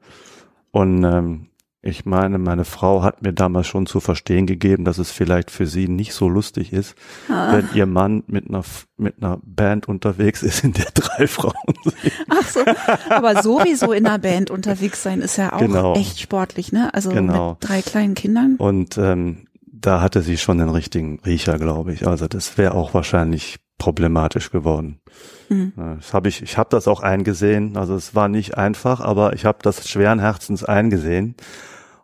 und 0.71 1.03
ähm, 1.03 1.47
ich 1.87 2.03
meine, 2.03 2.39
meine 2.39 2.65
Frau 2.65 3.03
hat 3.03 3.21
mir 3.21 3.31
damals 3.31 3.67
schon 3.67 3.85
zu 3.85 3.99
verstehen 3.99 4.47
gegeben, 4.47 4.85
dass 4.85 4.97
es 4.97 5.11
vielleicht 5.11 5.51
für 5.51 5.67
sie 5.67 5.87
nicht 5.87 6.13
so 6.13 6.27
lustig 6.27 6.73
ist, 6.73 6.95
Ah. 7.29 7.53
wenn 7.53 7.69
ihr 7.75 7.85
Mann 7.85 8.23
mit 8.25 8.49
einer 8.49 8.63
mit 8.97 9.21
einer 9.21 9.39
Band 9.43 9.87
unterwegs 9.87 10.41
ist, 10.41 10.63
in 10.63 10.73
der 10.73 10.87
drei 10.93 11.27
Frauen 11.27 11.53
sind. 11.83 11.95
Ach 12.29 12.47
so, 12.47 12.61
aber 13.09 13.43
sowieso 13.43 13.91
in 13.91 14.07
einer 14.07 14.17
Band 14.17 14.49
unterwegs 14.49 15.03
sein 15.03 15.21
ist 15.21 15.37
ja 15.37 15.53
auch 15.53 15.59
Genau. 15.59 15.93
echt 15.95 16.19
sportlich, 16.19 16.71
ne? 16.71 16.91
Also 16.93 17.11
Genau. 17.11 17.51
mit 17.59 17.69
drei 17.69 17.81
kleinen 17.83 18.15
Kindern. 18.15 18.55
Und 18.57 18.97
ähm, 18.97 19.45
da 19.67 20.01
hatte 20.01 20.23
sie 20.23 20.37
schon 20.37 20.57
den 20.57 20.69
richtigen 20.69 21.19
Riecher, 21.25 21.59
glaube 21.59 21.93
ich. 21.93 22.07
Also 22.07 22.27
das 22.27 22.57
wäre 22.57 22.73
auch 22.73 22.95
wahrscheinlich 22.95 23.57
problematisch 23.77 24.49
geworden. 24.49 25.01
Mhm. 25.49 25.73
Das 25.75 26.13
habe 26.13 26.29
ich, 26.29 26.41
ich 26.41 26.57
habe 26.57 26.69
das 26.71 26.87
auch 26.87 27.03
eingesehen. 27.03 27.77
Also 27.77 27.93
es 27.93 28.15
war 28.15 28.27
nicht 28.27 28.57
einfach, 28.57 29.01
aber 29.01 29.33
ich 29.33 29.45
habe 29.45 29.59
das 29.61 29.87
schweren 29.87 30.17
Herzens 30.19 30.63
eingesehen 30.63 31.35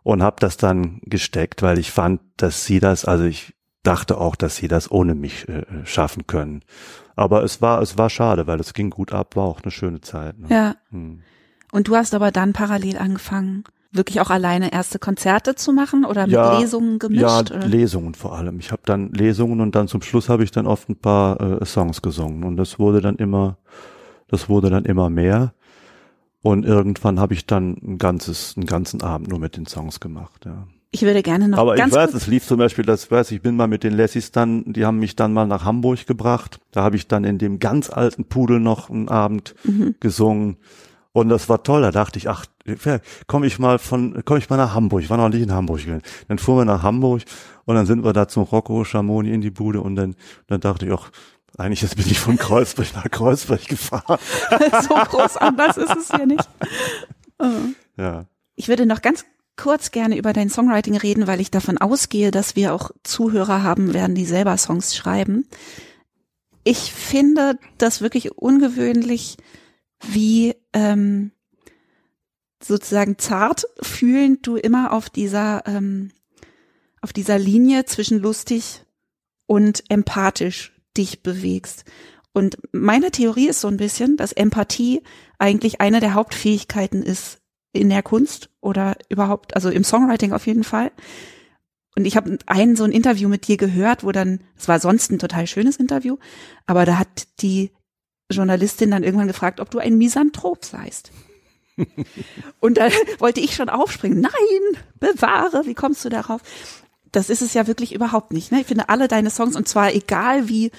und 0.02 0.22
habe 0.22 0.36
das 0.40 0.56
dann 0.56 1.00
gesteckt, 1.04 1.62
weil 1.62 1.78
ich 1.78 1.90
fand, 1.90 2.20
dass 2.36 2.64
sie 2.64 2.80
das, 2.80 3.04
also 3.04 3.24
ich 3.24 3.54
dachte 3.82 4.18
auch, 4.18 4.36
dass 4.36 4.56
sie 4.56 4.68
das 4.68 4.90
ohne 4.90 5.14
mich 5.14 5.48
äh, 5.48 5.64
schaffen 5.84 6.26
können. 6.26 6.62
Aber 7.16 7.42
es 7.42 7.60
war, 7.60 7.82
es 7.82 7.98
war 7.98 8.10
schade, 8.10 8.46
weil 8.46 8.60
es 8.60 8.74
ging 8.74 8.90
gut 8.90 9.12
ab, 9.12 9.36
war 9.36 9.44
auch 9.44 9.62
eine 9.62 9.70
schöne 9.70 10.00
Zeit. 10.00 10.38
Ne? 10.38 10.46
Ja. 10.50 10.74
Hm. 10.90 11.20
Und 11.72 11.88
du 11.88 11.96
hast 11.96 12.14
aber 12.14 12.30
dann 12.30 12.52
parallel 12.52 12.98
angefangen, 12.98 13.64
wirklich 13.92 14.20
auch 14.20 14.30
alleine 14.30 14.72
erste 14.72 14.98
Konzerte 14.98 15.54
zu 15.54 15.72
machen 15.72 16.04
oder 16.04 16.26
mit 16.26 16.32
Ja, 16.32 16.58
Lesungen 16.58 16.98
gemischt? 16.98 17.22
Ja, 17.22 17.40
oder? 17.40 17.66
Lesungen 17.66 18.14
vor 18.14 18.36
allem. 18.36 18.58
Ich 18.58 18.72
habe 18.72 18.82
dann 18.84 19.12
Lesungen 19.12 19.60
und 19.60 19.74
dann 19.74 19.88
zum 19.88 20.02
Schluss 20.02 20.28
habe 20.28 20.44
ich 20.44 20.50
dann 20.50 20.66
oft 20.66 20.88
ein 20.88 20.96
paar 20.96 21.40
äh, 21.40 21.64
Songs 21.64 22.02
gesungen 22.02 22.44
und 22.44 22.56
das 22.56 22.78
wurde 22.78 23.00
dann 23.00 23.16
immer, 23.16 23.58
das 24.28 24.48
wurde 24.48 24.70
dann 24.70 24.84
immer 24.84 25.10
mehr 25.10 25.52
und 26.42 26.64
irgendwann 26.64 27.18
habe 27.20 27.34
ich 27.34 27.46
dann 27.46 27.76
ein 27.82 27.98
ganzes, 27.98 28.54
einen 28.56 28.66
ganzen 28.66 29.02
Abend 29.02 29.28
nur 29.28 29.38
mit 29.38 29.56
den 29.56 29.66
Songs 29.66 30.00
gemacht. 30.00 30.44
Ja. 30.44 30.66
Ich 30.90 31.02
würde 31.02 31.22
gerne 31.22 31.48
noch 31.48 31.56
Aber 31.58 31.76
ich 31.76 31.90
weiß, 31.90 32.12
es 32.12 32.26
lief 32.26 32.44
zum 32.46 32.58
Beispiel, 32.58 32.84
das 32.84 33.10
weiß 33.10 33.30
ich, 33.30 33.40
bin 33.40 33.56
mal 33.56 33.66
mit 33.68 33.82
den 33.82 33.96
Lassies 33.96 34.30
dann, 34.30 34.72
die 34.74 34.84
haben 34.84 34.98
mich 34.98 35.16
dann 35.16 35.32
mal 35.32 35.46
nach 35.46 35.64
Hamburg 35.64 36.06
gebracht. 36.06 36.60
Da 36.70 36.82
habe 36.82 36.96
ich 36.96 37.08
dann 37.08 37.24
in 37.24 37.38
dem 37.38 37.58
ganz 37.60 37.88
alten 37.88 38.24
Pudel 38.26 38.60
noch 38.60 38.90
einen 38.90 39.08
Abend 39.08 39.54
Mhm. 39.64 39.94
gesungen. 40.00 40.56
Und 41.12 41.28
das 41.30 41.48
war 41.48 41.62
toll. 41.62 41.82
Da 41.82 41.90
dachte 41.92 42.18
ich, 42.18 42.28
ach, 42.28 42.44
komme 43.26 43.46
ich 43.46 43.58
mal 43.58 43.78
von, 43.78 44.22
komme 44.24 44.38
ich 44.38 44.50
mal 44.50 44.56
nach 44.56 44.74
Hamburg. 44.74 45.02
Ich 45.02 45.10
war 45.10 45.16
noch 45.16 45.28
nicht 45.30 45.42
in 45.42 45.52
Hamburg. 45.52 45.78
gewesen. 45.84 46.02
Dann 46.28 46.38
fuhren 46.38 46.58
wir 46.60 46.64
nach 46.64 46.82
Hamburg 46.82 47.22
und 47.64 47.74
dann 47.74 47.86
sind 47.86 48.04
wir 48.04 48.12
da 48.12 48.28
zum 48.28 48.42
Rocco 48.44 48.84
Schamoni 48.84 49.30
in 49.32 49.40
die 49.40 49.50
Bude 49.50 49.80
und 49.80 49.96
dann, 49.96 50.14
dann 50.48 50.60
dachte 50.60 50.86
ich, 50.86 50.92
ach, 50.92 51.10
eigentlich 51.58 51.82
jetzt 51.82 51.96
bin 51.96 52.06
ich 52.06 52.18
von 52.18 52.38
Kreuzberg 52.38 52.94
nach 52.94 53.10
Kreuzberg 53.10 53.66
gefahren. 53.66 54.18
so 54.88 54.94
groß 54.94 55.36
anders 55.36 55.76
ist 55.76 55.94
es 55.96 56.08
ja 56.08 56.26
nicht. 56.26 56.48
Ja. 57.96 58.26
Ich 58.54 58.68
würde 58.68 58.86
noch 58.86 59.02
ganz 59.02 59.24
kurz 59.56 59.90
gerne 59.90 60.16
über 60.16 60.32
dein 60.32 60.48
Songwriting 60.48 60.96
reden, 60.96 61.26
weil 61.26 61.40
ich 61.40 61.50
davon 61.50 61.78
ausgehe, 61.78 62.30
dass 62.30 62.56
wir 62.56 62.74
auch 62.74 62.90
Zuhörer 63.02 63.62
haben 63.62 63.92
werden, 63.92 64.14
die 64.14 64.24
selber 64.24 64.56
Songs 64.56 64.96
schreiben. 64.96 65.46
Ich 66.64 66.92
finde 66.92 67.58
das 67.78 68.00
wirklich 68.00 68.32
ungewöhnlich, 68.38 69.36
wie 70.00 70.54
ähm, 70.72 71.32
sozusagen 72.62 73.18
zart 73.18 73.66
fühlend 73.82 74.46
du 74.46 74.56
immer 74.56 74.92
auf 74.92 75.10
dieser 75.10 75.66
ähm, 75.66 76.12
auf 77.00 77.12
dieser 77.12 77.38
Linie 77.38 77.84
zwischen 77.84 78.20
lustig 78.20 78.84
und 79.46 79.82
empathisch 79.90 80.72
dich 80.96 81.22
bewegst. 81.22 81.84
Und 82.32 82.56
meine 82.72 83.10
Theorie 83.10 83.48
ist 83.48 83.60
so 83.60 83.68
ein 83.68 83.76
bisschen, 83.76 84.16
dass 84.16 84.32
Empathie 84.32 85.02
eigentlich 85.38 85.80
eine 85.80 86.00
der 86.00 86.14
Hauptfähigkeiten 86.14 87.02
ist 87.02 87.40
in 87.72 87.88
der 87.88 88.02
Kunst 88.02 88.50
oder 88.60 88.96
überhaupt, 89.08 89.54
also 89.54 89.70
im 89.70 89.84
Songwriting 89.84 90.32
auf 90.32 90.46
jeden 90.46 90.64
Fall. 90.64 90.92
Und 91.96 92.06
ich 92.06 92.16
habe 92.16 92.38
ein 92.46 92.76
so 92.76 92.84
ein 92.84 92.92
Interview 92.92 93.28
mit 93.28 93.46
dir 93.48 93.56
gehört, 93.56 94.02
wo 94.04 94.12
dann, 94.12 94.40
es 94.56 94.66
war 94.68 94.80
sonst 94.80 95.10
ein 95.10 95.18
total 95.18 95.46
schönes 95.46 95.76
Interview, 95.76 96.16
aber 96.66 96.86
da 96.86 96.98
hat 96.98 97.28
die 97.40 97.70
Journalistin 98.30 98.90
dann 98.90 99.02
irgendwann 99.02 99.28
gefragt, 99.28 99.60
ob 99.60 99.70
du 99.70 99.78
ein 99.78 99.98
Misanthrop 99.98 100.64
seist. 100.64 101.12
Und 102.60 102.78
da 102.78 102.88
wollte 103.18 103.40
ich 103.40 103.54
schon 103.54 103.68
aufspringen. 103.68 104.20
Nein, 104.20 104.82
bewahre, 105.00 105.66
wie 105.66 105.74
kommst 105.74 106.04
du 106.04 106.08
darauf? 106.08 106.40
Das 107.12 107.30
ist 107.30 107.42
es 107.42 107.54
ja 107.54 107.66
wirklich 107.66 107.94
überhaupt 107.94 108.32
nicht. 108.32 108.52
Ne? 108.52 108.60
Ich 108.60 108.66
finde 108.66 108.88
alle 108.88 109.08
deine 109.08 109.30
Songs, 109.30 109.56
und 109.56 109.68
zwar 109.68 109.92
egal 109.94 110.48
wie 110.48 110.70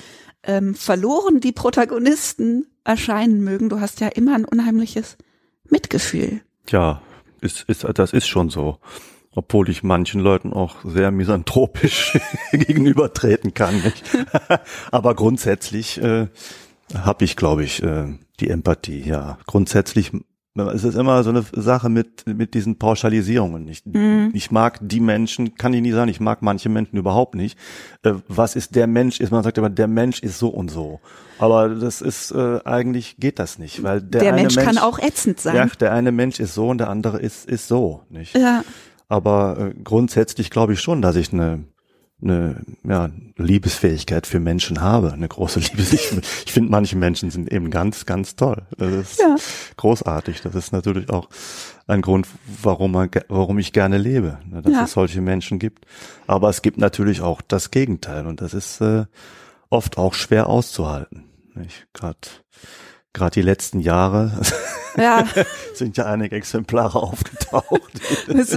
ähm, 0.43 0.75
verloren 0.75 1.39
die 1.39 1.51
Protagonisten 1.51 2.65
erscheinen 2.83 3.43
mögen, 3.43 3.69
du 3.69 3.79
hast 3.79 4.01
ja 4.01 4.07
immer 4.09 4.35
ein 4.35 4.45
unheimliches 4.45 5.17
Mitgefühl. 5.69 6.41
Ja, 6.69 7.01
ist, 7.41 7.63
ist, 7.67 7.85
das 7.95 8.13
ist 8.13 8.27
schon 8.27 8.49
so. 8.49 8.79
Obwohl 9.35 9.69
ich 9.69 9.81
manchen 9.81 10.21
Leuten 10.21 10.53
auch 10.53 10.75
sehr 10.83 11.09
misanthropisch 11.11 12.17
gegenübertreten 12.51 13.53
kann. 13.53 13.81
Nicht? 13.81 14.03
Aber 14.91 15.15
grundsätzlich 15.15 15.99
äh, 15.99 16.27
habe 16.93 17.25
ich, 17.25 17.35
glaube 17.35 17.63
ich, 17.63 17.81
äh, 17.81 18.13
die 18.39 18.49
Empathie. 18.49 19.01
Ja, 19.01 19.39
grundsätzlich 19.47 20.11
es 20.55 20.83
ist 20.83 20.95
immer 20.95 21.23
so 21.23 21.31
eine 21.31 21.43
Sache 21.51 21.89
mit 21.89 22.27
mit 22.27 22.53
diesen 22.53 22.77
Pauschalisierungen. 22.77 23.67
Ich, 23.67 23.83
ich 24.33 24.51
mag 24.51 24.77
die 24.81 24.99
Menschen, 24.99 25.55
kann 25.55 25.73
ich 25.73 25.81
nie 25.81 25.91
sagen. 25.91 26.09
Ich 26.09 26.19
mag 26.19 26.43
manche 26.43 26.69
Menschen 26.69 26.97
überhaupt 26.97 27.33
nicht. 27.33 27.57
Äh, 28.03 28.13
was 28.27 28.55
ist 28.55 28.75
der 28.75 28.85
Mensch? 28.85 29.19
Ist 29.19 29.31
man 29.31 29.43
sagt 29.43 29.57
immer, 29.57 29.71
der 29.71 29.87
Mensch 29.87 30.19
ist 30.21 30.37
so 30.37 30.49
und 30.49 30.69
so. 30.69 30.99
Aber 31.39 31.69
das 31.69 32.01
ist 32.01 32.31
äh, 32.31 32.59
eigentlich 32.65 33.17
geht 33.17 33.39
das 33.39 33.57
nicht, 33.57 33.81
weil 33.81 34.01
der, 34.01 34.21
Der, 34.21 34.33
eine 34.33 34.41
Mensch, 34.43 34.55
kann 34.55 34.77
auch 34.77 34.99
ätzend 34.99 35.39
sein. 35.39 35.55
ja, 35.55 35.65
der 35.65 35.91
eine 35.91 36.11
Mensch 36.11 36.39
ist 36.39 36.53
so 36.53 36.69
und 36.69 36.77
der 36.77 36.89
andere 36.89 37.19
ist 37.19 37.49
ist 37.49 37.67
so, 37.67 38.01
nicht? 38.09 38.37
Ja. 38.37 38.63
Aber 39.09 39.57
äh, 39.59 39.73
grundsätzlich 39.83 40.51
glaube 40.51 40.73
ich 40.73 40.81
schon, 40.81 41.01
dass 41.01 41.15
ich 41.15 41.33
eine 41.33 41.63
eine 42.23 42.61
ja, 42.83 43.09
Liebesfähigkeit 43.37 44.25
für 44.27 44.39
Menschen 44.39 44.81
habe, 44.81 45.11
eine 45.13 45.27
große 45.27 45.59
Liebes. 45.61 45.93
Ich, 45.93 46.11
ich 46.45 46.51
finde, 46.51 46.71
manche 46.71 46.95
Menschen 46.95 47.29
sind 47.31 47.51
eben 47.51 47.69
ganz, 47.69 48.05
ganz 48.05 48.35
toll. 48.35 48.63
Das 48.77 48.91
ist 48.93 49.19
Ja. 49.19 49.35
großartig. 49.77 50.41
Das 50.41 50.55
ist 50.55 50.71
natürlich 50.71 51.09
auch 51.09 51.29
ein 51.87 52.01
Grund, 52.01 52.27
warum, 52.61 52.91
man, 52.93 53.09
warum 53.27 53.59
ich 53.59 53.73
gerne 53.73 53.97
lebe, 53.97 54.37
ne, 54.49 54.61
dass 54.61 54.73
Ja. 54.73 54.83
es 54.85 54.91
solche 54.93 55.21
Menschen 55.21 55.59
gibt. 55.59 55.85
Aber 56.27 56.49
es 56.49 56.61
gibt 56.61 56.77
natürlich 56.77 57.21
auch 57.21 57.41
das 57.41 57.71
Gegenteil 57.71 58.25
und 58.25 58.39
das 58.41 58.53
ist 58.53 58.79
äh, 58.81 59.05
oft 59.69 59.97
auch 59.97 60.13
schwer 60.13 60.47
auszuhalten. 60.47 61.25
Nicht? 61.55 61.87
Gerade 61.93 62.17
gerade 63.15 63.33
die 63.35 63.41
letzten 63.43 63.79
Jahre 63.79 64.41
Ja, 64.97 65.27
sind 65.75 65.97
ja 65.97 66.05
einige 66.05 66.35
Exemplare 66.35 66.99
aufgetaucht. 67.03 67.91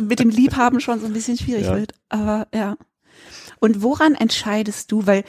mit 0.02 0.18
dem 0.18 0.30
Liebhaben 0.30 0.80
schon 0.80 0.98
so 1.00 1.06
ein 1.06 1.12
bisschen 1.12 1.36
schwierig 1.36 1.66
Ja. 1.66 1.76
wird. 1.76 1.92
Aber 2.08 2.46
ja. 2.54 2.76
Und 3.60 3.82
woran 3.82 4.14
entscheidest 4.14 4.92
du? 4.92 5.06
Weil 5.06 5.24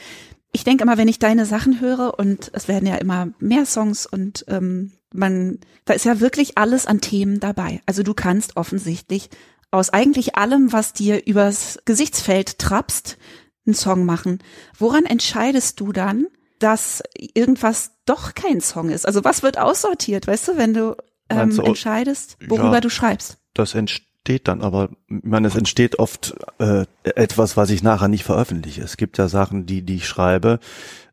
ich 0.52 0.64
denke 0.64 0.84
immer, 0.84 0.98
wenn 0.98 1.08
ich 1.08 1.18
deine 1.18 1.46
Sachen 1.46 1.80
höre 1.80 2.18
und 2.18 2.50
es 2.54 2.68
werden 2.68 2.86
ja 2.86 2.96
immer 2.96 3.28
mehr 3.38 3.66
Songs 3.66 4.06
und 4.06 4.44
ähm, 4.48 4.92
man, 5.12 5.58
da 5.84 5.94
ist 5.94 6.04
ja 6.04 6.20
wirklich 6.20 6.58
alles 6.58 6.86
an 6.86 7.00
Themen 7.00 7.40
dabei. 7.40 7.80
Also 7.86 8.02
du 8.02 8.14
kannst 8.14 8.56
offensichtlich 8.56 9.30
aus 9.70 9.90
eigentlich 9.90 10.36
allem, 10.36 10.72
was 10.72 10.92
dir 10.92 11.26
übers 11.26 11.78
Gesichtsfeld 11.84 12.58
trappst, 12.58 13.18
einen 13.66 13.74
Song 13.74 14.06
machen. 14.06 14.38
Woran 14.78 15.04
entscheidest 15.04 15.80
du 15.80 15.92
dann, 15.92 16.26
dass 16.58 17.02
irgendwas 17.16 17.92
doch 18.06 18.34
kein 18.34 18.60
Song 18.60 18.88
ist? 18.88 19.06
Also 19.06 19.24
was 19.24 19.42
wird 19.42 19.58
aussortiert, 19.58 20.26
weißt 20.26 20.48
du, 20.48 20.56
wenn 20.56 20.74
du 20.74 20.96
ähm, 21.28 21.58
entscheidest, 21.60 22.38
worüber 22.48 22.74
ja. 22.74 22.80
du 22.80 22.88
schreibst? 22.88 23.38
das 23.58 23.74
entsteht 23.74 24.07
entsteht 24.28 24.48
dann, 24.48 24.60
aber 24.60 24.90
ich 25.08 25.24
meine, 25.24 25.48
es 25.48 25.56
entsteht 25.56 25.98
oft 25.98 26.34
äh, 26.58 26.84
etwas, 27.02 27.56
was 27.56 27.70
ich 27.70 27.82
nachher 27.82 28.08
nicht 28.08 28.24
veröffentliche. 28.24 28.82
Es 28.82 28.98
gibt 28.98 29.16
ja 29.16 29.26
Sachen, 29.26 29.64
die, 29.64 29.80
die 29.80 29.96
ich 29.96 30.06
schreibe, 30.06 30.58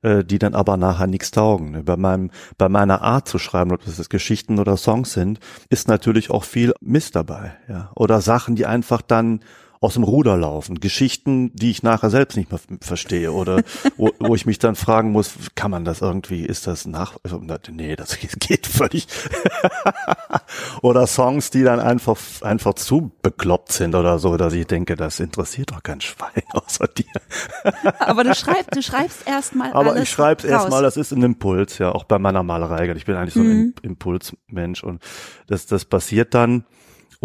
äh, 0.02 0.26
die 0.26 0.38
dann 0.38 0.54
aber 0.54 0.76
nachher 0.76 1.08
nichts 1.08 1.32
taugen. 1.32 1.72
Ne? 1.72 1.84
Bei 1.84 1.96
meinem, 1.96 2.30
bei 2.58 2.68
meiner 2.68 3.02
Art 3.04 3.30
zu 3.30 3.40
schreiben, 3.40 3.72
ob 3.72 3.86
das 3.86 4.10
Geschichten 4.10 4.60
oder 4.60 4.76
Songs 4.76 5.14
sind, 5.14 5.40
ist 5.70 5.88
natürlich 5.88 6.30
auch 6.30 6.44
viel 6.44 6.74
Mist 6.82 7.16
dabei, 7.16 7.54
ja. 7.70 7.90
Oder 7.96 8.20
Sachen, 8.20 8.58
die 8.58 8.66
einfach 8.66 9.02
dann 9.02 9.40
aus 9.86 9.94
dem 9.94 10.04
Ruder 10.04 10.36
laufen. 10.36 10.80
Geschichten, 10.80 11.52
die 11.54 11.70
ich 11.70 11.84
nachher 11.84 12.10
selbst 12.10 12.36
nicht 12.36 12.52
mehr 12.52 12.60
verstehe 12.82 13.32
oder 13.32 13.62
wo, 13.98 14.12
wo 14.20 14.36
ich 14.36 14.46
mich 14.46 14.60
dann 14.60 14.76
fragen 14.76 15.12
muss, 15.12 15.34
kann 15.54 15.72
man 15.72 15.86
das 15.86 16.02
irgendwie, 16.02 16.44
ist 16.44 16.68
das 16.68 16.86
nach, 16.86 17.18
nee, 17.72 17.96
das 17.96 18.18
geht 18.20 18.66
völlig. 18.66 19.08
oder 20.82 21.06
Songs, 21.08 21.52
die 21.52 21.64
dann 21.64 21.80
einfach, 21.80 22.18
einfach 22.42 22.74
zu 22.74 23.12
bekloppt 23.22 23.72
sind 23.72 23.96
oder 23.96 24.20
so, 24.20 24.36
dass 24.38 24.54
ich 24.54 24.66
denke, 24.66 24.96
das 24.96 25.20
interessiert 25.20 25.72
doch 25.72 25.84
kein 25.84 26.02
Schwein 26.02 26.44
außer 26.54 26.88
dir. 26.88 27.06
Aber 28.00 28.24
du 28.24 28.34
schreibst, 28.34 28.76
du 28.76 28.82
schreibst 28.82 29.28
erstmal 29.28 29.72
Aber 29.74 29.98
ich 29.98 30.10
schreibe 30.10 30.48
erstmal, 30.48 30.82
das 30.82 30.98
ist 30.98 31.12
ein 31.12 31.22
Impuls, 31.22 31.78
ja, 31.78 31.92
auch 31.92 32.06
bei 32.06 32.18
meiner 32.18 32.44
Malerei. 32.44 32.92
Ich 32.96 33.06
bin 33.06 33.16
eigentlich 33.16 33.36
so 33.36 33.42
ein 33.42 33.48
mhm. 33.48 33.74
Impulsmensch 33.84 34.84
und 34.84 35.02
das, 35.48 35.68
das 35.68 35.86
passiert 35.86 36.34
dann 36.34 36.66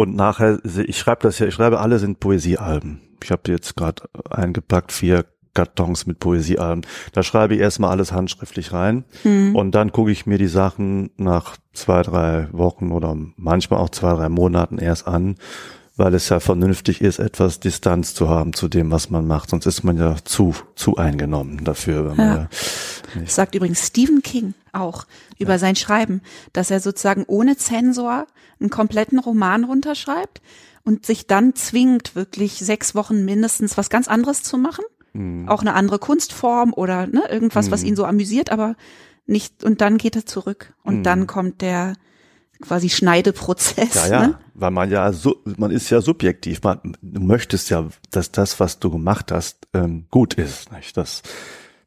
und 0.00 0.16
nachher, 0.16 0.60
ich 0.64 0.98
schreibe 0.98 1.20
das 1.24 1.38
ja, 1.40 1.46
ich 1.46 1.52
schreibe 1.52 1.78
alle 1.78 1.98
sind 1.98 2.20
Poesiealben. 2.20 3.02
Ich 3.22 3.30
habe 3.30 3.52
jetzt 3.52 3.76
gerade 3.76 4.04
eingepackt 4.30 4.92
vier 4.92 5.26
Kartons 5.52 6.06
mit 6.06 6.20
Poesiealben. 6.20 6.86
Da 7.12 7.22
schreibe 7.22 7.54
ich 7.54 7.60
erstmal 7.60 7.90
alles 7.90 8.10
handschriftlich 8.10 8.72
rein 8.72 9.04
mhm. 9.24 9.54
und 9.54 9.74
dann 9.74 9.92
gucke 9.92 10.10
ich 10.10 10.24
mir 10.24 10.38
die 10.38 10.46
Sachen 10.46 11.10
nach 11.18 11.58
zwei, 11.74 12.00
drei 12.00 12.48
Wochen 12.52 12.92
oder 12.92 13.14
manchmal 13.36 13.80
auch 13.80 13.90
zwei, 13.90 14.14
drei 14.14 14.30
Monaten 14.30 14.78
erst 14.78 15.06
an, 15.06 15.34
weil 16.00 16.14
es 16.14 16.28
ja 16.28 16.40
vernünftig 16.40 17.00
ist, 17.00 17.20
etwas 17.20 17.60
Distanz 17.60 18.14
zu 18.14 18.28
haben 18.28 18.52
zu 18.52 18.66
dem, 18.68 18.90
was 18.90 19.10
man 19.10 19.26
macht. 19.26 19.50
Sonst 19.50 19.66
ist 19.66 19.84
man 19.84 19.96
ja 19.96 20.16
zu, 20.24 20.54
zu 20.74 20.96
eingenommen 20.96 21.62
dafür. 21.62 22.14
Ja. 22.16 22.24
Ja 22.24 22.48
sagt 23.26 23.54
übrigens 23.54 23.86
Stephen 23.86 24.22
King 24.22 24.54
auch 24.72 25.06
über 25.38 25.52
ja. 25.52 25.58
sein 25.58 25.76
Schreiben, 25.76 26.22
dass 26.52 26.70
er 26.70 26.80
sozusagen 26.80 27.24
ohne 27.26 27.56
Zensor 27.56 28.26
einen 28.60 28.70
kompletten 28.70 29.18
Roman 29.18 29.64
runterschreibt 29.64 30.40
und 30.84 31.06
sich 31.06 31.26
dann 31.26 31.54
zwingt, 31.54 32.14
wirklich 32.14 32.54
sechs 32.54 32.94
Wochen 32.94 33.24
mindestens 33.24 33.76
was 33.76 33.90
ganz 33.90 34.08
anderes 34.08 34.42
zu 34.42 34.58
machen. 34.58 34.84
Mhm. 35.12 35.48
Auch 35.48 35.60
eine 35.60 35.74
andere 35.74 35.98
Kunstform 35.98 36.72
oder 36.72 37.06
ne, 37.06 37.24
irgendwas, 37.28 37.66
mhm. 37.66 37.70
was 37.72 37.82
ihn 37.82 37.96
so 37.96 38.04
amüsiert, 38.04 38.50
aber 38.50 38.76
nicht, 39.26 39.64
und 39.64 39.80
dann 39.80 39.98
geht 39.98 40.16
er 40.16 40.26
zurück. 40.26 40.72
Und 40.82 40.98
mhm. 40.98 41.02
dann 41.02 41.26
kommt 41.26 41.60
der 41.60 41.94
quasi 42.60 42.88
Schneideprozess. 42.88 43.94
Ja, 43.94 44.06
ja, 44.06 44.26
ne? 44.26 44.38
weil 44.54 44.70
man 44.70 44.90
ja, 44.90 45.12
so, 45.12 45.42
man 45.56 45.70
ist 45.70 45.90
ja 45.90 46.00
subjektiv. 46.00 46.62
Man, 46.62 46.96
du 47.00 47.20
möchtest 47.20 47.70
ja, 47.70 47.88
dass 48.10 48.30
das, 48.32 48.60
was 48.60 48.78
du 48.78 48.90
gemacht 48.90 49.32
hast, 49.32 49.68
ähm, 49.74 50.06
gut 50.10 50.34
ist. 50.34 50.72
Nicht? 50.72 50.96
Das, 50.96 51.22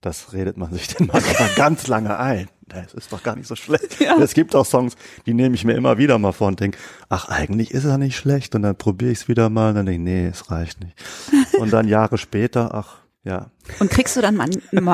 das 0.01 0.33
redet 0.33 0.57
man 0.57 0.73
sich 0.73 0.87
dann 0.95 1.07
mal 1.07 1.21
ganz 1.55 1.87
lange 1.87 2.17
ein. 2.17 2.49
Das 2.67 2.93
ist 2.93 3.11
doch 3.11 3.21
gar 3.21 3.35
nicht 3.35 3.47
so 3.47 3.55
schlecht. 3.55 3.99
Ja. 3.99 4.17
Es 4.17 4.33
gibt 4.33 4.55
auch 4.55 4.65
Songs, 4.65 4.95
die 5.25 5.33
nehme 5.33 5.53
ich 5.55 5.63
mir 5.63 5.73
immer 5.73 5.97
wieder 5.97 6.17
mal 6.17 6.31
vor 6.31 6.47
und 6.47 6.59
denke, 6.59 6.77
ach, 7.09 7.29
eigentlich 7.29 7.71
ist 7.71 7.85
er 7.85 7.97
nicht 7.97 8.15
schlecht. 8.15 8.55
Und 8.55 8.63
dann 8.63 8.75
probiere 8.75 9.11
ich 9.11 9.19
es 9.19 9.27
wieder 9.27 9.49
mal 9.49 9.69
und 9.69 9.75
dann 9.75 9.85
denke 9.85 10.01
ich, 10.01 10.03
nee, 10.03 10.27
es 10.27 10.49
reicht 10.49 10.79
nicht. 10.81 10.95
Und 11.59 11.71
dann 11.71 11.87
Jahre 11.87 12.17
später, 12.17 12.73
ach, 12.73 12.97
ja. 13.23 13.51
Und 13.79 13.89
kriegst 13.89 14.17
du 14.17 14.21
dann 14.21 14.35
man, 14.35 14.49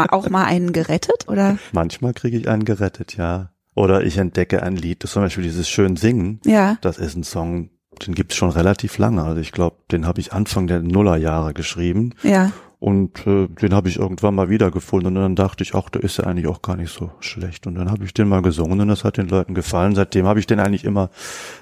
auch 0.09 0.29
mal 0.29 0.45
einen 0.45 0.73
gerettet, 0.73 1.27
oder? 1.27 1.57
Manchmal 1.71 2.13
kriege 2.13 2.37
ich 2.37 2.47
einen 2.49 2.65
gerettet, 2.65 3.15
ja. 3.17 3.51
Oder 3.75 4.03
ich 4.03 4.17
entdecke 4.17 4.63
ein 4.63 4.75
Lied, 4.75 5.03
das 5.03 5.11
zum 5.11 5.23
Beispiel 5.23 5.43
dieses 5.43 5.69
Schön 5.69 5.95
Singen. 5.95 6.39
Ja. 6.45 6.77
Das 6.81 6.97
ist 6.97 7.15
ein 7.15 7.23
Song, 7.23 7.69
den 8.05 8.15
gibt's 8.15 8.35
schon 8.35 8.49
relativ 8.49 8.97
lange. 8.97 9.23
Also 9.23 9.39
ich 9.39 9.51
glaube, 9.51 9.77
den 9.91 10.05
habe 10.05 10.19
ich 10.19 10.33
Anfang 10.33 10.67
der 10.67 10.81
Nullerjahre 10.81 11.53
geschrieben. 11.53 12.13
Ja. 12.23 12.51
Und 12.79 13.27
äh, 13.27 13.47
den 13.47 13.73
habe 13.73 13.89
ich 13.89 13.97
irgendwann 13.97 14.35
mal 14.35 14.49
wiedergefunden 14.49 15.17
und 15.17 15.21
dann 15.21 15.35
dachte 15.35 15.63
ich, 15.63 15.75
ach, 15.75 15.89
der 15.89 16.01
ist 16.01 16.17
ja 16.17 16.23
eigentlich 16.23 16.47
auch 16.47 16.61
gar 16.61 16.77
nicht 16.77 16.93
so 16.93 17.11
schlecht. 17.19 17.67
Und 17.67 17.75
dann 17.75 17.91
habe 17.91 18.05
ich 18.05 18.13
den 18.13 18.29
mal 18.29 18.41
gesungen 18.41 18.79
und 18.79 18.87
das 18.87 19.03
hat 19.03 19.17
den 19.17 19.27
Leuten 19.27 19.53
gefallen. 19.53 19.95
Seitdem 19.95 20.25
habe 20.25 20.39
ich 20.39 20.47
den 20.47 20.61
eigentlich 20.61 20.85
immer 20.85 21.09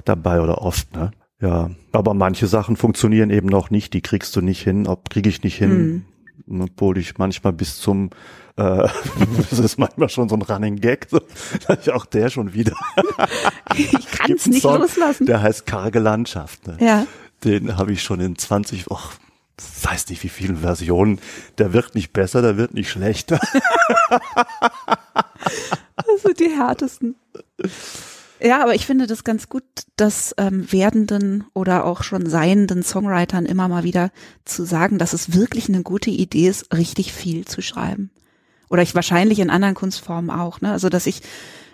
dabei 0.05 0.41
oder 0.41 0.61
oft, 0.61 0.95
ne? 0.95 1.11
Ja, 1.39 1.69
aber 1.91 2.15
manche 2.15 2.47
Sachen 2.47 2.75
funktionieren 2.75 3.29
eben 3.29 3.47
noch 3.47 3.69
nicht, 3.69 3.93
die 3.93 4.01
kriegst 4.01 4.35
du 4.35 4.41
nicht 4.41 4.61
hin, 4.61 4.87
ob 4.87 5.09
kriege 5.09 5.29
ich 5.29 5.43
nicht 5.43 5.55
hin, 5.55 5.69
mhm. 5.69 6.05
Obwohl 6.47 6.97
ich 6.97 7.17
manchmal 7.17 7.53
bis 7.53 7.79
zum 7.79 8.09
äh, 8.57 8.87
das 9.49 9.59
ist 9.59 9.77
manchmal 9.77 10.09
schon 10.09 10.29
so 10.29 10.35
ein 10.35 10.41
Running 10.41 10.77
Gag, 10.77 11.07
so, 11.09 11.21
ich 11.81 11.91
auch 11.91 12.05
der 12.05 12.29
schon 12.29 12.53
wieder. 12.53 12.75
ich 13.75 14.07
kann 14.11 14.31
es 14.31 14.47
nicht 14.47 14.63
Song, 14.63 14.81
loslassen. 14.81 15.25
Der 15.25 15.41
heißt 15.41 15.65
Karge 15.65 15.99
Landschaft. 15.99 16.67
Ne? 16.67 16.77
Ja. 16.79 17.07
Den 17.43 17.77
habe 17.77 17.93
ich 17.93 18.01
schon 18.01 18.19
in 18.19 18.35
20, 18.35 18.89
oh, 18.89 18.99
weiß 19.83 20.09
nicht 20.09 20.23
wie 20.23 20.29
vielen 20.29 20.57
Versionen. 20.57 21.19
Der 21.59 21.73
wird 21.73 21.93
nicht 21.93 22.13
besser, 22.13 22.41
der 22.41 22.57
wird 22.57 22.73
nicht 22.73 22.89
schlechter. 22.89 23.39
das 25.95 26.21
sind 26.23 26.39
die 26.39 26.49
härtesten. 26.49 27.15
Ja, 28.39 28.61
aber 28.61 28.75
ich 28.75 28.85
finde 28.85 29.07
das 29.07 29.23
ganz 29.23 29.49
gut, 29.49 29.63
dass 29.95 30.35
ähm, 30.37 30.71
werdenden 30.71 31.45
oder 31.53 31.85
auch 31.85 32.03
schon 32.03 32.27
seienden 32.27 32.83
Songwritern 32.83 33.45
immer 33.45 33.67
mal 33.67 33.83
wieder 33.83 34.11
zu 34.45 34.63
sagen, 34.63 34.97
dass 34.97 35.13
es 35.13 35.33
wirklich 35.33 35.69
eine 35.69 35.83
gute 35.83 36.11
Idee 36.11 36.47
ist, 36.47 36.73
richtig 36.73 37.13
viel 37.13 37.45
zu 37.45 37.61
schreiben. 37.61 38.11
Oder 38.69 38.83
ich 38.83 38.95
wahrscheinlich 38.95 39.39
in 39.39 39.49
anderen 39.49 39.75
Kunstformen 39.75 40.29
auch. 40.29 40.61
Ne? 40.61 40.71
Also 40.71 40.89
dass 40.89 41.07
ich, 41.07 41.21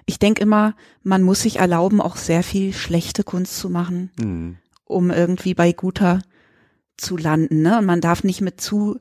ich 0.06 0.19
denke 0.19 0.41
immer, 0.41 0.76
man 1.02 1.23
muss 1.23 1.41
sich 1.41 1.58
erlauben, 1.58 2.02
auch 2.02 2.15
sehr 2.15 2.43
viel 2.43 2.73
schlechte 2.73 3.23
Kunst 3.23 3.58
zu 3.58 3.69
machen, 3.69 4.12
mhm. 4.17 4.58
um 4.86 5.12
irgendwie 5.12 5.54
bei 5.54 5.73
guter 5.73 6.21
zu 6.95 7.17
landen, 7.17 7.62
ne? 7.63 7.80
Und 7.80 7.86
man 7.86 8.02
darf 8.02 8.23
nicht 8.23 8.41
mit 8.41 8.62
zu 8.62 8.99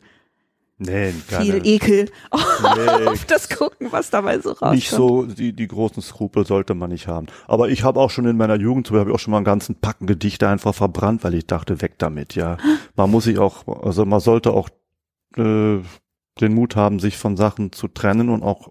nee, 0.82 1.12
viel 1.12 1.54
nicht. 1.54 1.66
Ekel 1.66 2.10
nee, 2.32 3.06
auf 3.06 3.24
das 3.24 3.48
gucken, 3.48 3.88
was 3.90 4.10
dabei 4.10 4.38
so 4.38 4.50
rauskommt. 4.50 4.74
Nicht 4.74 4.90
so, 4.90 5.24
die, 5.24 5.52
die 5.52 5.68
großen 5.68 6.02
Skrupel 6.02 6.46
sollte 6.46 6.74
man 6.74 6.90
nicht 6.90 7.08
haben. 7.08 7.26
Aber 7.46 7.68
ich 7.68 7.84
habe 7.84 8.00
auch 8.00 8.10
schon 8.10 8.26
in 8.26 8.36
meiner 8.36 8.56
Jugend, 8.56 8.90
habe 8.90 9.10
ich 9.10 9.14
auch 9.14 9.18
schon 9.18 9.32
mal 9.32 9.38
einen 9.38 9.44
ganzen 9.44 9.76
Packen 9.76 10.06
Gedichte 10.06 10.48
einfach 10.48 10.74
verbrannt, 10.74 11.24
weil 11.24 11.34
ich 11.34 11.46
dachte, 11.46 11.80
weg 11.82 11.94
damit, 11.98 12.34
ja. 12.34 12.56
Man 12.96 13.10
muss 13.10 13.24
sich 13.24 13.38
auch, 13.38 13.66
also 13.82 14.04
man 14.04 14.20
sollte 14.20 14.52
auch 14.52 14.68
äh, 15.36 15.78
den 16.40 16.54
Mut 16.54 16.76
haben, 16.76 16.98
sich 16.98 17.16
von 17.16 17.36
Sachen 17.36 17.72
zu 17.72 17.88
trennen 17.88 18.28
und 18.28 18.42
auch 18.42 18.68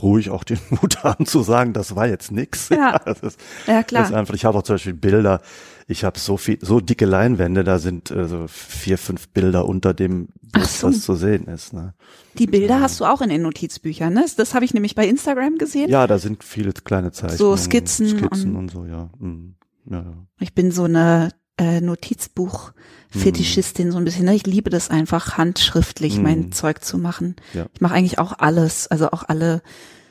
ruhig 0.00 0.30
auch 0.30 0.44
den 0.44 0.58
Mut 0.70 1.04
haben 1.04 1.26
zu 1.26 1.42
sagen, 1.42 1.72
das 1.72 1.96
war 1.96 2.06
jetzt 2.06 2.32
nix. 2.32 2.68
Ja, 2.68 2.98
das 3.04 3.20
ist, 3.20 3.40
ja 3.66 3.82
klar. 3.82 4.02
Das 4.02 4.10
ist 4.10 4.16
einfach, 4.16 4.34
ich 4.34 4.44
habe 4.44 4.58
auch 4.58 4.62
zum 4.62 4.74
Beispiel 4.74 4.94
Bilder, 4.94 5.40
ich 5.86 6.04
habe 6.04 6.18
so 6.18 6.36
viel, 6.36 6.58
so 6.60 6.80
dicke 6.80 7.06
Leinwände, 7.06 7.64
da 7.64 7.78
sind 7.78 8.10
äh, 8.10 8.26
so 8.26 8.46
vier, 8.48 8.98
fünf 8.98 9.28
Bilder 9.28 9.66
unter 9.66 9.94
dem 9.94 10.28
Bild, 10.40 10.66
so. 10.66 10.88
was 10.88 11.02
zu 11.02 11.14
sehen 11.14 11.46
ist. 11.46 11.72
Ne? 11.72 11.94
Die 12.38 12.46
Bilder 12.46 12.76
ja. 12.76 12.80
hast 12.80 13.00
du 13.00 13.04
auch 13.04 13.20
in 13.20 13.28
den 13.28 13.42
Notizbüchern, 13.42 14.12
ne? 14.12 14.24
Das 14.36 14.54
habe 14.54 14.64
ich 14.64 14.72
nämlich 14.72 14.94
bei 14.94 15.06
Instagram 15.06 15.58
gesehen. 15.58 15.90
Ja, 15.90 16.06
da 16.06 16.18
sind 16.18 16.42
viele 16.42 16.72
kleine 16.72 17.12
Zeichnungen. 17.12 17.38
So 17.38 17.56
Skizzen, 17.56 18.08
Skizzen 18.08 18.50
und, 18.52 18.56
und 18.56 18.70
so, 18.70 18.84
ja. 18.86 19.10
Mhm. 19.18 19.56
ja, 19.90 19.98
ja. 19.98 20.26
Ich 20.40 20.54
bin 20.54 20.70
so 20.70 20.84
eine 20.84 21.30
äh, 21.58 21.80
Notizbuch 21.80 22.72
Fetischistin 23.10 23.92
so 23.92 23.98
ein 23.98 24.04
bisschen. 24.04 24.24
Ne? 24.24 24.34
Ich 24.34 24.46
liebe 24.46 24.70
das 24.70 24.90
einfach 24.90 25.38
handschriftlich, 25.38 26.18
mm. 26.18 26.22
mein 26.22 26.52
Zeug 26.52 26.82
zu 26.82 26.98
machen. 26.98 27.36
Ja. 27.52 27.66
Ich 27.72 27.80
mache 27.80 27.94
eigentlich 27.94 28.18
auch 28.18 28.32
alles, 28.38 28.88
also 28.88 29.10
auch 29.10 29.22
alle 29.28 29.62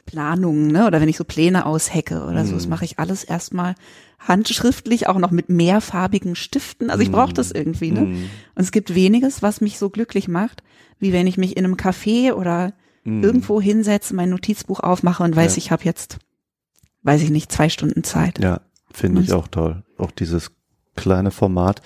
Planungen, 0.05 0.67
ne? 0.67 0.87
Oder 0.87 1.01
wenn 1.01 1.09
ich 1.09 1.17
so 1.17 1.23
Pläne 1.23 1.65
aushecke 1.65 2.23
oder 2.23 2.43
mm. 2.43 2.47
so, 2.47 2.53
das 2.55 2.67
mache 2.67 2.85
ich 2.85 2.99
alles 2.99 3.23
erstmal 3.23 3.75
handschriftlich, 4.19 5.07
auch 5.07 5.17
noch 5.17 5.31
mit 5.31 5.49
mehrfarbigen 5.49 6.35
Stiften. 6.35 6.89
Also 6.89 7.03
ich 7.03 7.11
brauche 7.11 7.31
mm. 7.31 7.35
das 7.35 7.51
irgendwie, 7.51 7.91
ne? 7.91 8.01
Mm. 8.01 8.29
Und 8.55 8.61
es 8.61 8.71
gibt 8.71 8.95
weniges, 8.95 9.41
was 9.41 9.61
mich 9.61 9.79
so 9.79 9.89
glücklich 9.89 10.27
macht, 10.27 10.63
wie 10.99 11.13
wenn 11.13 11.27
ich 11.27 11.37
mich 11.37 11.57
in 11.57 11.65
einem 11.65 11.75
Café 11.75 12.33
oder 12.33 12.73
mm. 13.03 13.23
irgendwo 13.23 13.61
hinsetze, 13.61 14.15
mein 14.15 14.29
Notizbuch 14.29 14.79
aufmache 14.79 15.23
und 15.23 15.35
weiß, 15.35 15.55
ja. 15.55 15.57
ich 15.57 15.71
habe 15.71 15.83
jetzt, 15.83 16.19
weiß 17.03 17.21
ich 17.21 17.29
nicht, 17.29 17.51
zwei 17.51 17.69
Stunden 17.69 18.03
Zeit. 18.03 18.39
Ja, 18.39 18.61
finde 18.91 19.21
ich 19.21 19.33
auch 19.33 19.47
toll. 19.47 19.83
Auch 19.97 20.11
dieses 20.11 20.51
kleine 20.95 21.31
Format. 21.31 21.81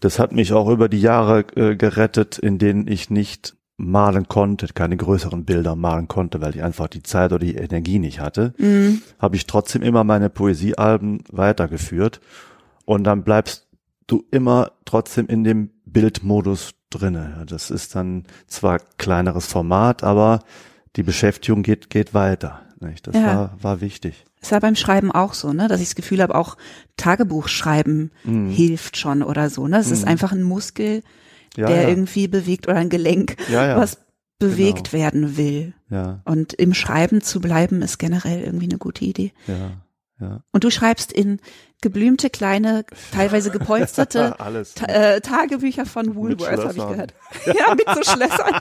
Das 0.00 0.18
hat 0.18 0.32
mich 0.32 0.52
auch 0.52 0.68
über 0.68 0.88
die 0.88 1.00
Jahre 1.00 1.40
äh, 1.54 1.76
gerettet, 1.76 2.38
in 2.38 2.58
denen 2.58 2.88
ich 2.88 3.08
nicht 3.08 3.56
malen 3.82 4.28
konnte, 4.28 4.68
keine 4.68 4.96
größeren 4.96 5.44
Bilder 5.44 5.74
malen 5.74 6.06
konnte, 6.06 6.40
weil 6.40 6.54
ich 6.54 6.62
einfach 6.62 6.86
die 6.86 7.02
Zeit 7.02 7.32
oder 7.32 7.44
die 7.44 7.56
Energie 7.56 7.98
nicht 7.98 8.20
hatte, 8.20 8.54
mhm. 8.58 9.02
habe 9.18 9.36
ich 9.36 9.46
trotzdem 9.46 9.82
immer 9.82 10.04
meine 10.04 10.30
Poesiealben 10.30 11.24
weitergeführt 11.30 12.20
und 12.84 13.04
dann 13.04 13.24
bleibst 13.24 13.66
du 14.06 14.24
immer 14.30 14.72
trotzdem 14.84 15.26
in 15.26 15.42
dem 15.42 15.70
Bildmodus 15.84 16.74
drinne. 16.90 17.44
Das 17.48 17.70
ist 17.70 17.94
dann 17.96 18.24
zwar 18.46 18.78
kleineres 18.98 19.46
Format, 19.46 20.04
aber 20.04 20.44
die 20.96 21.02
Beschäftigung 21.02 21.62
geht 21.62 21.90
geht 21.90 22.14
weiter. 22.14 22.60
Nicht? 22.80 23.06
Das 23.06 23.14
ja. 23.14 23.26
war 23.26 23.56
war 23.60 23.80
wichtig. 23.80 24.24
Ist 24.40 24.50
ja 24.50 24.58
beim 24.58 24.76
Schreiben 24.76 25.10
auch 25.10 25.34
so, 25.34 25.52
ne, 25.52 25.68
dass 25.68 25.80
ich 25.80 25.88
das 25.88 25.94
Gefühl 25.94 26.20
habe, 26.22 26.34
auch 26.34 26.56
Tagebuchschreiben 26.96 28.10
mhm. 28.24 28.50
hilft 28.50 28.96
schon 28.96 29.22
oder 29.22 29.50
so. 29.50 29.66
Ne, 29.66 29.78
es 29.78 29.88
mhm. 29.88 29.92
ist 29.92 30.06
einfach 30.06 30.32
ein 30.32 30.42
Muskel, 30.42 31.02
ja, 31.56 31.66
der 31.66 31.82
ja. 31.82 31.88
irgendwie 31.88 32.28
bewegt 32.28 32.68
oder 32.68 32.76
ein 32.76 32.88
Gelenk, 32.88 33.36
ja, 33.50 33.76
was 33.76 33.98
bewegt 34.38 34.90
genau. 34.90 35.04
werden 35.04 35.36
will. 35.36 35.74
Ja. 35.90 36.20
Und 36.24 36.52
im 36.54 36.74
Schreiben 36.74 37.20
zu 37.20 37.40
bleiben 37.40 37.82
ist 37.82 37.98
generell 37.98 38.42
irgendwie 38.42 38.68
eine 38.68 38.78
gute 38.78 39.04
Idee. 39.04 39.32
Ja. 39.46 39.72
Ja. 40.20 40.40
Und 40.52 40.64
du 40.64 40.70
schreibst 40.70 41.12
in 41.12 41.40
geblümte, 41.82 42.30
kleine, 42.30 42.84
teilweise 43.12 43.50
gepolsterte. 43.50 44.34
Ta 44.74 44.86
äh, 44.86 45.20
Tagebücher 45.20 45.84
von 45.84 46.14
Woolworth, 46.14 46.64
habe 46.64 46.74
ich 46.74 46.88
gehört. 46.88 47.14
ja, 47.46 47.74
mit 47.74 47.86
so 47.86 48.12
Schlössern. 48.12 48.60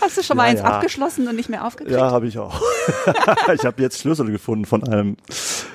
Hast 0.00 0.16
du 0.16 0.22
schon 0.22 0.36
mal 0.36 0.44
Ja, 0.44 0.50
eins 0.50 0.60
ja. 0.60 0.66
abgeschlossen 0.66 1.28
und 1.28 1.36
nicht 1.36 1.50
mehr 1.50 1.66
aufgekriegt? 1.66 1.96
Ja, 1.96 2.10
habe 2.10 2.26
ich 2.26 2.38
auch. 2.38 2.60
ich 3.54 3.64
habe 3.64 3.82
jetzt 3.82 4.00
Schlüssel 4.00 4.30
gefunden 4.30 4.64
von 4.64 4.84
einem, 4.84 5.16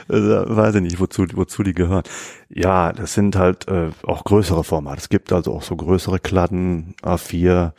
äh, 0.09 0.15
weiß 0.15 0.75
ich 0.75 0.82
nicht, 0.82 0.99
wozu, 0.99 1.25
wozu 1.34 1.63
die 1.63 1.73
gehören. 1.73 2.03
Ja, 2.49 2.93
das 2.93 3.13
sind 3.13 3.36
halt 3.36 3.67
äh, 3.67 3.89
auch 4.03 4.23
größere 4.23 4.63
Formate. 4.63 4.99
Es 4.99 5.09
gibt 5.09 5.32
also 5.32 5.53
auch 5.53 5.63
so 5.63 5.75
größere 5.75 6.19
Kladden, 6.19 6.95
A4, 7.03 7.73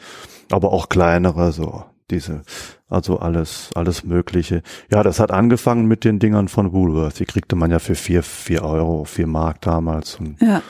aber 0.51 0.73
auch 0.73 0.89
kleinere, 0.89 1.53
so 1.53 1.85
diese, 2.11 2.43
also 2.89 3.19
alles, 3.19 3.71
alles 3.75 4.05
Mögliche. 4.05 4.63
Ja, 4.91 5.03
das 5.03 5.21
hat 5.21 5.31
angefangen 5.31 5.87
mit 5.87 6.05
den 6.05 6.19
Dingern 6.19 6.49
von 6.49 6.73
Woolworth. 6.73 7.19
Die 7.19 7.25
kriegte 7.27 7.57
man 7.57 7.71
ja 7.71 7.79
für 7.79 7.95
vier, 7.95 8.23
vier 8.23 8.63
Euro, 8.63 9.05
vier 9.05 9.27
Mark 9.27 9.61
damals. 9.63 10.17
Und, 10.17 10.41
Ja. 10.41 10.63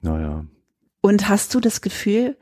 naja. 0.00 0.44
Und 1.00 1.28
hast 1.28 1.54
du 1.54 1.60
das 1.60 1.80
Gefühl, 1.80 2.36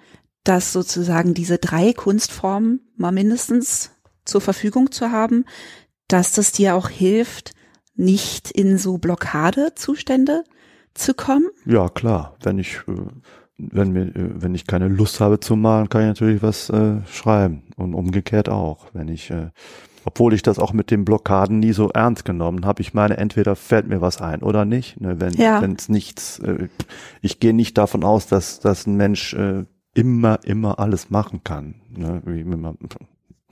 dass 0.44 0.72
sozusagen 0.72 1.34
diese 1.34 1.58
drei 1.58 1.92
Kunstformen 1.92 2.80
mal 2.96 3.12
mindestens 3.12 3.90
zur 4.24 4.40
Verfügung 4.40 4.90
zu 4.92 5.10
haben, 5.10 5.44
dass 6.08 6.32
das 6.32 6.52
dir 6.52 6.74
auch 6.74 6.88
hilft, 6.88 7.52
nicht 7.94 8.50
in 8.50 8.78
so 8.78 8.98
Blockadezustände 8.98 10.44
zu 10.94 11.14
kommen? 11.14 11.46
Ja, 11.64 11.88
klar. 11.88 12.36
Wenn 12.42 12.58
ich, 12.58 12.76
äh, 12.88 12.92
wenn 13.58 13.92
mir, 13.92 14.02
äh, 14.14 14.30
wenn 14.42 14.54
ich 14.54 14.66
keine 14.66 14.88
Lust 14.88 15.20
habe 15.20 15.40
zu 15.40 15.56
malen, 15.56 15.88
kann 15.88 16.02
ich 16.02 16.08
natürlich 16.08 16.42
was 16.42 16.70
äh, 16.70 17.00
schreiben. 17.06 17.62
Und 17.76 17.94
umgekehrt 17.94 18.48
auch. 18.48 18.86
Wenn 18.92 19.08
ich, 19.08 19.30
äh, 19.30 19.50
obwohl 20.04 20.34
ich 20.34 20.42
das 20.42 20.58
auch 20.58 20.72
mit 20.72 20.90
den 20.90 21.04
Blockaden 21.04 21.58
nie 21.58 21.72
so 21.72 21.90
ernst 21.90 22.24
genommen 22.24 22.64
habe, 22.66 22.80
ich 22.82 22.94
meine, 22.94 23.16
entweder 23.16 23.56
fällt 23.56 23.88
mir 23.88 24.00
was 24.00 24.20
ein 24.20 24.42
oder 24.42 24.64
nicht. 24.64 25.00
Ne? 25.00 25.20
Wenn 25.20 25.32
Ja. 25.34 25.62
es 25.62 25.88
nichts, 25.88 26.38
äh, 26.40 26.68
ich 27.22 27.40
gehe 27.40 27.54
nicht 27.54 27.76
davon 27.78 28.04
aus, 28.04 28.26
dass, 28.26 28.60
dass 28.60 28.86
ein 28.86 28.96
Mensch 28.96 29.34
äh, 29.34 29.64
immer, 29.94 30.38
immer 30.44 30.78
alles 30.78 31.10
machen 31.10 31.42
kann. 31.42 31.76
Ne? 31.96 32.22
Wie 32.24 32.40
immer, 32.40 32.74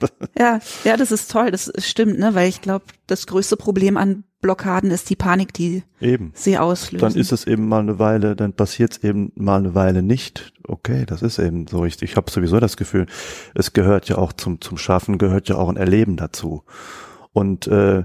Ja, 0.39 0.59
ja, 0.85 0.97
das 0.97 1.13
ist 1.13 1.31
toll, 1.31 1.51
das 1.51 1.73
stimmt, 1.79 2.19
ne, 2.19 2.35
weil 2.35 2.49
ich 2.49 2.61
glaube, 2.61 2.85
das 3.07 3.27
größte 3.27 3.57
Problem 3.57 3.97
an 3.97 4.25
Blockaden 4.41 4.91
ist 4.91 5.09
die 5.09 5.17
Panik, 5.17 5.55
die 5.55 5.85
eben. 6.01 6.33
sie 6.35 6.59
auslösen. 6.59 6.99
Dann 6.99 7.15
ist 7.15 7.33
es 7.33 7.47
eben 7.47 7.67
mal 7.67 7.81
eine 7.81 7.99
Weile, 7.99 8.37
dann 8.37 8.53
passiert 8.53 8.93
es 8.93 9.05
eben 9.05 9.33
mal 9.37 9.59
eine 9.59 9.75
Weile 9.75 10.03
nicht. 10.03 10.53
Okay, 10.67 11.07
das 11.07 11.23
ist 11.23 11.39
eben 11.39 11.67
so. 11.67 11.85
Ich, 11.85 12.03
ich 12.03 12.17
habe 12.17 12.31
sowieso 12.31 12.61
das 12.61 12.77
Gefühl, 12.77 13.07
es 13.55 13.73
gehört 13.73 14.09
ja 14.09 14.19
auch 14.19 14.33
zum, 14.33 14.61
zum 14.61 14.77
Schaffen, 14.77 15.17
gehört 15.17 15.49
ja 15.49 15.57
auch 15.57 15.69
ein 15.69 15.77
Erleben 15.77 16.17
dazu. 16.17 16.65
Und 17.33 17.67
äh, 17.69 18.05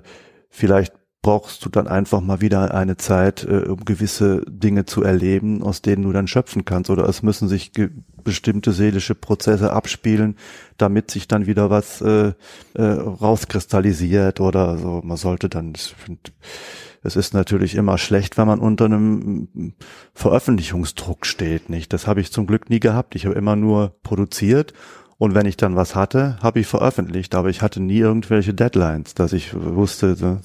vielleicht 0.49 0.93
brauchst 1.21 1.65
du 1.65 1.69
dann 1.69 1.87
einfach 1.87 2.21
mal 2.21 2.39
wieder 2.39 2.73
eine 2.73 2.95
Zeit, 2.95 3.43
äh, 3.43 3.67
um 3.67 3.83
gewisse 3.83 4.41
Dinge 4.47 4.85
zu 4.85 5.03
erleben, 5.03 5.61
aus 5.61 5.81
denen 5.81 6.03
du 6.03 6.13
dann 6.13 6.27
schöpfen 6.27 6.63
kannst. 6.65 6.89
Oder 6.89 7.07
es 7.09 7.23
müssen 7.23 7.49
sich 7.49 7.71
bestimmte 8.23 8.71
seelische 8.71 9.15
Prozesse 9.15 9.73
abspielen, 9.73 10.37
damit 10.77 11.11
sich 11.11 11.27
dann 11.27 11.45
wieder 11.45 11.69
was 11.69 12.01
äh, 12.01 12.33
äh, 12.73 12.81
rauskristallisiert 12.81 14.39
oder 14.39 14.77
so. 14.77 15.01
Man 15.03 15.17
sollte 15.17 15.49
dann, 15.49 15.75
find, 15.75 16.31
es 17.03 17.15
ist 17.15 17.33
natürlich 17.33 17.75
immer 17.75 17.97
schlecht, 17.97 18.37
wenn 18.37 18.47
man 18.47 18.59
unter 18.59 18.85
einem 18.85 19.49
mm, 19.53 19.73
Veröffentlichungsdruck 20.13 21.25
steht, 21.25 21.69
nicht? 21.69 21.91
Das 21.91 22.07
habe 22.07 22.21
ich 22.21 22.31
zum 22.31 22.47
Glück 22.47 22.69
nie 22.69 22.79
gehabt. 22.79 23.15
Ich 23.15 23.25
habe 23.25 23.35
immer 23.35 23.55
nur 23.55 23.95
produziert 24.03 24.73
und 25.19 25.35
wenn 25.35 25.45
ich 25.45 25.57
dann 25.57 25.75
was 25.75 25.95
hatte, 25.95 26.37
habe 26.41 26.61
ich 26.61 26.67
veröffentlicht, 26.67 27.35
aber 27.35 27.49
ich 27.49 27.61
hatte 27.61 27.81
nie 27.81 27.99
irgendwelche 27.99 28.53
Deadlines, 28.53 29.15
dass 29.15 29.33
ich 29.33 29.53
wusste, 29.53 30.39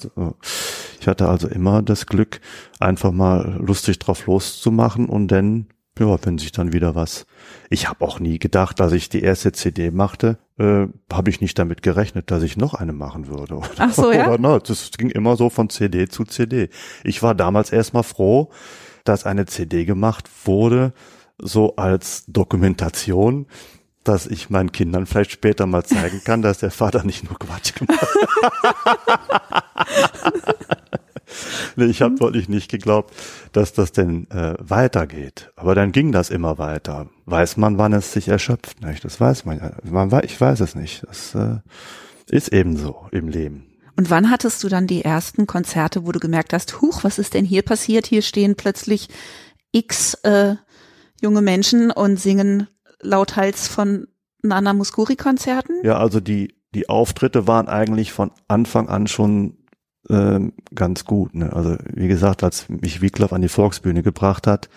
ich 0.99 1.07
hatte 1.07 1.29
also 1.29 1.47
immer 1.47 1.81
das 1.81 2.05
Glück, 2.05 2.41
einfach 2.81 3.13
mal 3.13 3.57
lustig 3.65 3.99
drauf 3.99 4.25
loszumachen 4.25 5.07
und 5.07 5.29
dann, 5.29 5.67
ja, 5.97 6.17
wenn 6.23 6.37
sich 6.37 6.51
dann 6.51 6.73
wieder 6.73 6.93
was. 6.93 7.25
Ich 7.69 7.87
habe 7.87 8.03
auch 8.03 8.19
nie 8.19 8.37
gedacht, 8.37 8.81
dass 8.81 8.91
ich 8.91 9.07
die 9.07 9.21
erste 9.21 9.53
CD 9.53 9.91
machte, 9.91 10.39
äh, 10.59 10.87
habe 11.09 11.29
ich 11.29 11.39
nicht 11.39 11.57
damit 11.57 11.81
gerechnet, 11.81 12.29
dass 12.29 12.43
ich 12.43 12.57
noch 12.57 12.73
eine 12.73 12.91
machen 12.91 13.27
würde. 13.27 13.55
Oder, 13.55 13.69
Ach 13.77 13.93
so, 13.93 14.11
ja? 14.11 14.27
Oder, 14.27 14.37
na, 14.39 14.59
das 14.59 14.91
ging 14.91 15.09
immer 15.09 15.37
so 15.37 15.49
von 15.49 15.69
CD 15.69 16.09
zu 16.09 16.25
CD. 16.25 16.67
Ich 17.05 17.23
war 17.23 17.33
damals 17.33 17.71
erstmal 17.71 18.03
froh, 18.03 18.51
dass 19.05 19.25
eine 19.25 19.45
CD 19.45 19.85
gemacht 19.85 20.29
wurde, 20.43 20.91
so 21.37 21.77
als 21.77 22.25
Dokumentation, 22.27 23.47
dass 24.07 24.27
ich 24.27 24.49
meinen 24.49 24.71
Kindern 24.71 25.05
vielleicht 25.05 25.31
später 25.31 25.65
mal 25.65 25.83
zeigen 25.83 26.21
kann, 26.23 26.41
dass 26.41 26.59
der 26.59 26.71
Vater 26.71 27.03
nicht 27.03 27.23
nur 27.23 27.37
Quatsch 27.37 27.73
gemacht 27.75 28.01
hat. 28.01 29.63
nee, 31.75 31.85
ich 31.85 32.01
habe 32.01 32.19
wirklich 32.19 32.49
nicht 32.49 32.69
geglaubt, 32.69 33.13
dass 33.51 33.73
das 33.73 33.91
denn 33.91 34.29
äh, 34.31 34.55
weitergeht. 34.59 35.51
Aber 35.55 35.75
dann 35.75 35.91
ging 35.91 36.11
das 36.11 36.29
immer 36.29 36.57
weiter. 36.57 37.07
Weiß 37.25 37.57
man, 37.57 37.77
wann 37.77 37.93
es 37.93 38.13
sich 38.13 38.27
erschöpft? 38.27 38.81
Nicht? 38.81 39.03
Das 39.03 39.19
weiß 39.19 39.45
man 39.45 39.57
ja. 39.57 39.71
Man, 39.83 40.11
ich 40.23 40.39
weiß 40.39 40.59
es 40.61 40.75
nicht. 40.75 41.03
Das 41.07 41.35
äh, 41.35 41.57
ist 42.29 42.53
eben 42.53 42.77
so 42.77 43.07
im 43.11 43.27
Leben. 43.27 43.67
Und 43.97 44.09
wann 44.09 44.29
hattest 44.29 44.63
du 44.63 44.67
dann 44.67 44.87
die 44.87 45.03
ersten 45.03 45.47
Konzerte, 45.47 46.05
wo 46.05 46.11
du 46.11 46.19
gemerkt 46.19 46.51
hast, 46.53 46.81
huch, 46.81 47.03
was 47.03 47.17
ist 47.17 47.33
denn 47.33 47.45
hier 47.45 47.61
passiert? 47.61 48.05
Hier 48.07 48.21
stehen 48.21 48.55
plötzlich 48.55 49.07
x 49.71 50.15
äh, 50.23 50.55
junge 51.21 51.41
Menschen 51.41 51.91
und 51.91 52.19
singen 52.19 52.67
lauthals 53.01 53.67
von 53.67 54.07
Nana 54.41 54.73
Muscuri 54.73 55.15
Konzerten? 55.15 55.73
Ja, 55.83 55.97
also 55.97 56.19
die, 56.19 56.55
die 56.73 56.89
Auftritte 56.89 57.47
waren 57.47 57.67
eigentlich 57.67 58.11
von 58.11 58.31
Anfang 58.47 58.89
an 58.89 59.07
schon 59.07 59.57
ähm, 60.09 60.53
ganz 60.73 61.05
gut. 61.05 61.33
Ne? 61.35 61.51
Also 61.51 61.77
wie 61.93 62.07
gesagt, 62.07 62.43
als 62.43 62.69
mich 62.69 63.01
Wiglaf 63.01 63.33
an 63.33 63.41
die 63.41 63.49
Volksbühne 63.49 64.03
gebracht 64.03 64.45
hat, 64.47 64.69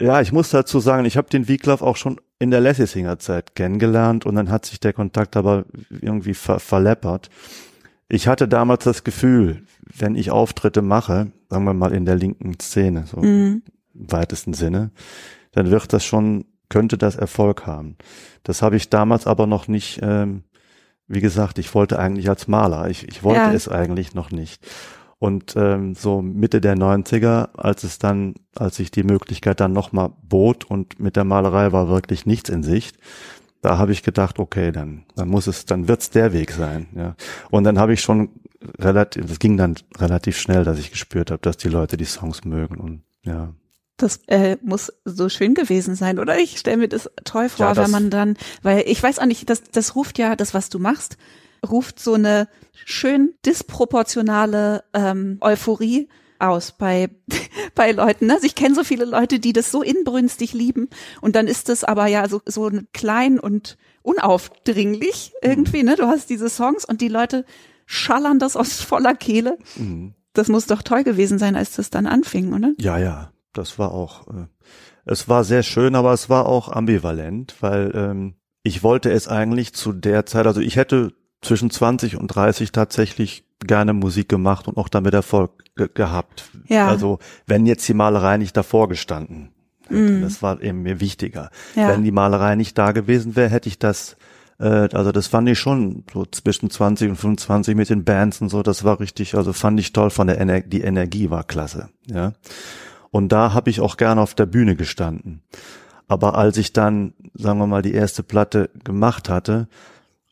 ja, 0.00 0.20
ich 0.22 0.32
muss 0.32 0.48
dazu 0.50 0.80
sagen, 0.80 1.04
ich 1.04 1.16
habe 1.18 1.28
den 1.28 1.46
Wiglaf 1.46 1.82
auch 1.82 1.96
schon 1.96 2.20
in 2.38 2.50
der 2.50 2.60
Lessisinger 2.60 3.18
Zeit 3.18 3.54
kennengelernt 3.54 4.24
und 4.24 4.34
dann 4.34 4.50
hat 4.50 4.64
sich 4.64 4.80
der 4.80 4.94
Kontakt 4.94 5.36
aber 5.36 5.66
irgendwie 5.90 6.32
ver 6.32 6.58
verleppert. 6.58 7.28
Ich 8.08 8.26
hatte 8.26 8.48
damals 8.48 8.84
das 8.84 9.04
Gefühl, 9.04 9.62
wenn 9.94 10.14
ich 10.14 10.30
Auftritte 10.30 10.80
mache, 10.80 11.32
sagen 11.50 11.64
wir 11.64 11.74
mal 11.74 11.92
in 11.92 12.06
der 12.06 12.16
linken 12.16 12.58
Szene, 12.58 13.04
so 13.06 13.18
Mhm. 13.18 13.62
im 13.94 14.12
weitesten 14.12 14.54
Sinne, 14.54 14.90
dann 15.52 15.70
wird 15.70 15.92
das 15.92 16.04
schon, 16.04 16.46
könnte 16.70 16.96
das 16.96 17.16
Erfolg 17.16 17.66
haben. 17.66 17.96
Das 18.42 18.62
habe 18.62 18.76
ich 18.76 18.88
damals 18.88 19.26
aber 19.26 19.46
noch 19.46 19.68
nicht, 19.68 20.00
ähm, 20.02 20.44
wie 21.06 21.20
gesagt, 21.20 21.58
ich 21.58 21.74
wollte 21.74 21.98
eigentlich 21.98 22.28
als 22.30 22.48
Maler, 22.48 22.88
ich, 22.88 23.06
ich 23.06 23.22
wollte 23.22 23.40
Ja. 23.40 23.52
es 23.52 23.68
eigentlich 23.68 24.14
noch 24.14 24.30
nicht. 24.30 24.66
Und 25.18 25.54
ähm, 25.56 25.94
so 25.94 26.22
Mitte 26.22 26.62
der 26.62 26.76
90er, 26.76 27.50
als 27.54 27.84
es 27.84 27.98
dann, 27.98 28.34
als 28.56 28.76
sich 28.76 28.90
die 28.90 29.02
Möglichkeit 29.02 29.60
dann 29.60 29.74
nochmal 29.74 30.12
bot 30.22 30.64
und 30.64 30.98
mit 30.98 31.14
der 31.16 31.24
Malerei 31.24 31.72
war 31.72 31.88
wirklich 31.90 32.24
nichts 32.24 32.48
in 32.48 32.62
Sicht, 32.62 32.96
da 33.60 33.76
habe 33.76 33.92
ich 33.92 34.02
gedacht, 34.02 34.38
okay, 34.38 34.72
dann, 34.72 35.04
dann 35.16 35.28
muss 35.28 35.46
es, 35.46 35.66
dann 35.66 35.88
wird's 35.88 36.08
der 36.08 36.32
Weg 36.32 36.52
sein. 36.52 36.86
Ja. 36.94 37.16
Und 37.50 37.64
dann 37.64 37.78
habe 37.78 37.92
ich 37.92 38.00
schon 38.00 38.30
relativ, 38.78 39.26
das 39.26 39.38
ging 39.38 39.58
dann 39.58 39.74
relativ 39.98 40.38
schnell, 40.38 40.64
dass 40.64 40.78
ich 40.78 40.90
gespürt 40.90 41.30
habe, 41.30 41.42
dass 41.42 41.58
die 41.58 41.68
Leute 41.68 41.98
die 41.98 42.06
Songs 42.06 42.44
mögen 42.44 42.76
und 42.76 43.02
ja. 43.22 43.52
Das 44.02 44.20
äh, 44.26 44.56
muss 44.62 44.92
so 45.04 45.28
schön 45.28 45.54
gewesen 45.54 45.94
sein, 45.94 46.18
oder? 46.18 46.38
Ich 46.38 46.58
stelle 46.58 46.76
mir 46.78 46.88
das 46.88 47.10
toll 47.24 47.48
vor, 47.48 47.66
Ja, 47.66 47.74
das- 47.74 47.84
wenn 47.84 47.90
man 47.90 48.10
dann, 48.10 48.36
weil 48.62 48.84
ich 48.86 49.02
weiß 49.02 49.18
auch 49.18 49.26
nicht, 49.26 49.48
das, 49.50 49.62
das 49.64 49.94
ruft 49.96 50.18
ja, 50.18 50.36
das, 50.36 50.54
was 50.54 50.68
du 50.70 50.78
machst, 50.78 51.16
ruft 51.68 52.00
so 52.00 52.14
eine 52.14 52.48
schön 52.86 53.34
disproportionale 53.44 54.84
ähm, 54.94 55.38
Euphorie 55.40 56.08
aus 56.38 56.72
bei, 56.72 57.10
bei 57.74 57.92
Leuten. 57.92 58.26
Ne? 58.26 58.34
Also 58.34 58.46
ich 58.46 58.54
kenne 58.54 58.74
so 58.74 58.84
viele 58.84 59.04
Leute, 59.04 59.38
die 59.40 59.52
das 59.52 59.70
so 59.70 59.82
inbrünstig 59.82 60.52
lieben 60.54 60.88
und 61.20 61.36
dann 61.36 61.46
ist 61.46 61.68
es 61.68 61.84
aber 61.84 62.06
ja 62.06 62.28
so, 62.28 62.40
so 62.46 62.70
klein 62.94 63.38
und 63.38 63.76
unaufdringlich 64.02 65.32
irgendwie. 65.42 65.82
Ne? 65.82 65.96
Du 65.96 66.06
hast 66.06 66.30
diese 66.30 66.48
Songs 66.48 66.84
und 66.84 67.00
die 67.00 67.08
Leute 67.08 67.44
schallern 67.86 68.38
das 68.38 68.56
aus 68.56 68.80
voller 68.80 69.14
Kehle. 69.14 69.58
Mhm. 69.76 70.14
Das 70.32 70.48
muss 70.48 70.66
doch 70.66 70.82
toll 70.82 71.02
gewesen 71.04 71.38
sein, 71.38 71.56
als 71.56 71.72
das 71.76 71.90
dann 71.90 72.06
anfing, 72.06 72.52
oder? 72.54 72.72
Ja, 72.78 72.98
ja, 72.98 73.32
das 73.52 73.78
war 73.78 73.92
auch, 73.92 74.28
äh, 74.28 74.46
es 75.04 75.28
war 75.28 75.44
sehr 75.44 75.62
schön, 75.62 75.94
aber 75.94 76.12
es 76.12 76.28
war 76.28 76.46
auch 76.46 76.68
ambivalent, 76.70 77.56
weil 77.60 77.92
ähm, 77.94 78.34
ich 78.62 78.82
wollte 78.82 79.10
es 79.10 79.28
eigentlich 79.28 79.72
zu 79.74 79.92
der 79.92 80.26
Zeit, 80.26 80.46
also 80.46 80.60
ich 80.60 80.76
hätte 80.76 81.12
zwischen 81.40 81.70
20 81.70 82.16
und 82.16 82.28
30 82.28 82.72
tatsächlich 82.72 83.44
gerne 83.60 83.92
Musik 83.92 84.28
gemacht 84.28 84.68
und 84.68 84.76
auch 84.76 84.88
damit 84.88 85.14
Erfolg 85.14 85.52
ge 85.76 85.88
gehabt. 85.92 86.50
Ja. 86.66 86.88
Also 86.88 87.18
wenn 87.46 87.66
jetzt 87.66 87.88
die 87.88 87.94
Malerei 87.94 88.36
nicht 88.36 88.56
davor 88.56 88.88
gestanden 88.88 89.44
hätte, 89.44 89.60
Mm. 89.90 90.22
das 90.22 90.42
war 90.42 90.62
eben 90.62 90.82
mir 90.82 91.00
wichtiger. 91.00 91.50
Ja. 91.74 91.88
Wenn 91.88 92.04
die 92.04 92.12
Malerei 92.12 92.54
nicht 92.54 92.78
da 92.78 92.92
gewesen 92.92 93.36
wäre, 93.36 93.50
hätte 93.50 93.68
ich 93.68 93.78
das 93.78 94.16
äh, 94.58 94.88
also 94.92 95.12
das 95.12 95.26
fand 95.26 95.48
ich 95.48 95.58
schon 95.58 96.04
so 96.12 96.24
zwischen 96.26 96.70
20 96.70 97.10
und 97.10 97.16
25 97.16 97.74
mit 97.74 97.90
den 97.90 98.04
Bands 98.04 98.40
und 98.40 98.48
so, 98.48 98.62
das 98.62 98.84
war 98.84 99.00
richtig, 99.00 99.34
also 99.34 99.52
fand 99.52 99.80
ich 99.80 99.92
toll 99.92 100.10
von 100.10 100.26
der 100.26 100.38
Ener 100.38 100.60
die 100.60 100.82
Energie 100.82 101.30
war 101.30 101.44
klasse, 101.44 101.88
ja. 102.06 102.32
Und 103.10 103.30
da 103.30 103.52
habe 103.52 103.70
ich 103.70 103.80
auch 103.80 103.96
gerne 103.96 104.20
auf 104.20 104.34
der 104.34 104.46
Bühne 104.46 104.76
gestanden. 104.76 105.42
Aber 106.06 106.36
als 106.36 106.56
ich 106.56 106.72
dann, 106.72 107.14
sagen 107.34 107.58
wir 107.58 107.66
mal, 107.66 107.82
die 107.82 107.94
erste 107.94 108.22
Platte 108.22 108.70
gemacht 108.84 109.28
hatte, 109.28 109.68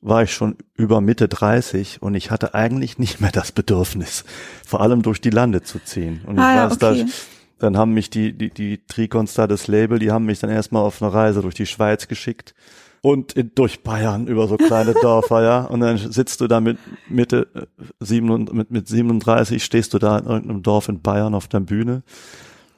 war 0.01 0.23
ich 0.23 0.33
schon 0.33 0.57
über 0.75 1.01
Mitte 1.01 1.29
30 1.29 2.03
und 2.03 2.15
ich 2.15 2.31
hatte 2.31 2.55
eigentlich 2.55 2.99
nicht 2.99 3.21
mehr 3.21 3.33
das 3.33 3.53
Bedürfnis, 3.53 4.25
vor 4.67 4.81
allem 4.81 5.03
durch 5.03 5.21
die 5.21 5.31
Lande 5.31 5.63
zu 5.63 5.81
ziehen. 5.81 6.21
Und 6.27 6.39
Ah, 6.39 6.51
ich 6.51 6.57
ja, 6.57 6.65
weiß, 6.67 6.73
okay. 6.77 7.05
da, 7.05 7.67
dann 7.67 7.77
haben 7.77 7.95
mich 7.95 8.11
die, 8.11 8.33
die, 8.33 8.51
die 8.51 8.87
Tricons 8.87 9.35
da, 9.35 9.47
das 9.47 9.67
Label, 9.67 9.99
die 9.99 10.13
haben 10.13 10.27
mich 10.27 10.39
dann 10.39 10.51
erstmal 10.51 10.83
auf 10.83 11.03
eine 11.03 11.13
Reise 11.13 11.43
durch 11.43 11.55
die 11.55 11.67
Schweiz 11.67 12.07
geschickt 12.07 12.55
und 13.01 13.33
in, 13.33 13.53
durch 13.55 13.83
Bayern 13.83 14.27
über 14.27 14.47
so 14.47 14.57
kleine 14.57 14.95
Dörfer, 15.03 15.43
ja. 15.43 15.65
Und 15.65 15.81
dann 15.81 15.97
sitzt 15.99 16.41
du 16.41 16.47
da 16.47 16.61
mit 16.61 16.79
Mitte 17.09 17.49
äh, 17.55 17.67
sieben, 18.01 18.49
mit, 18.53 18.71
mit 18.71 18.89
37, 18.89 19.63
stehst 19.65 19.95
du 19.95 19.99
da 19.99 20.19
in 20.19 20.27
irgendeinem 20.27 20.63
Dorf 20.63 20.89
in 20.89 21.03
Bayern 21.03 21.35
auf 21.35 21.49
der 21.49 21.61
Bühne. 21.61 22.03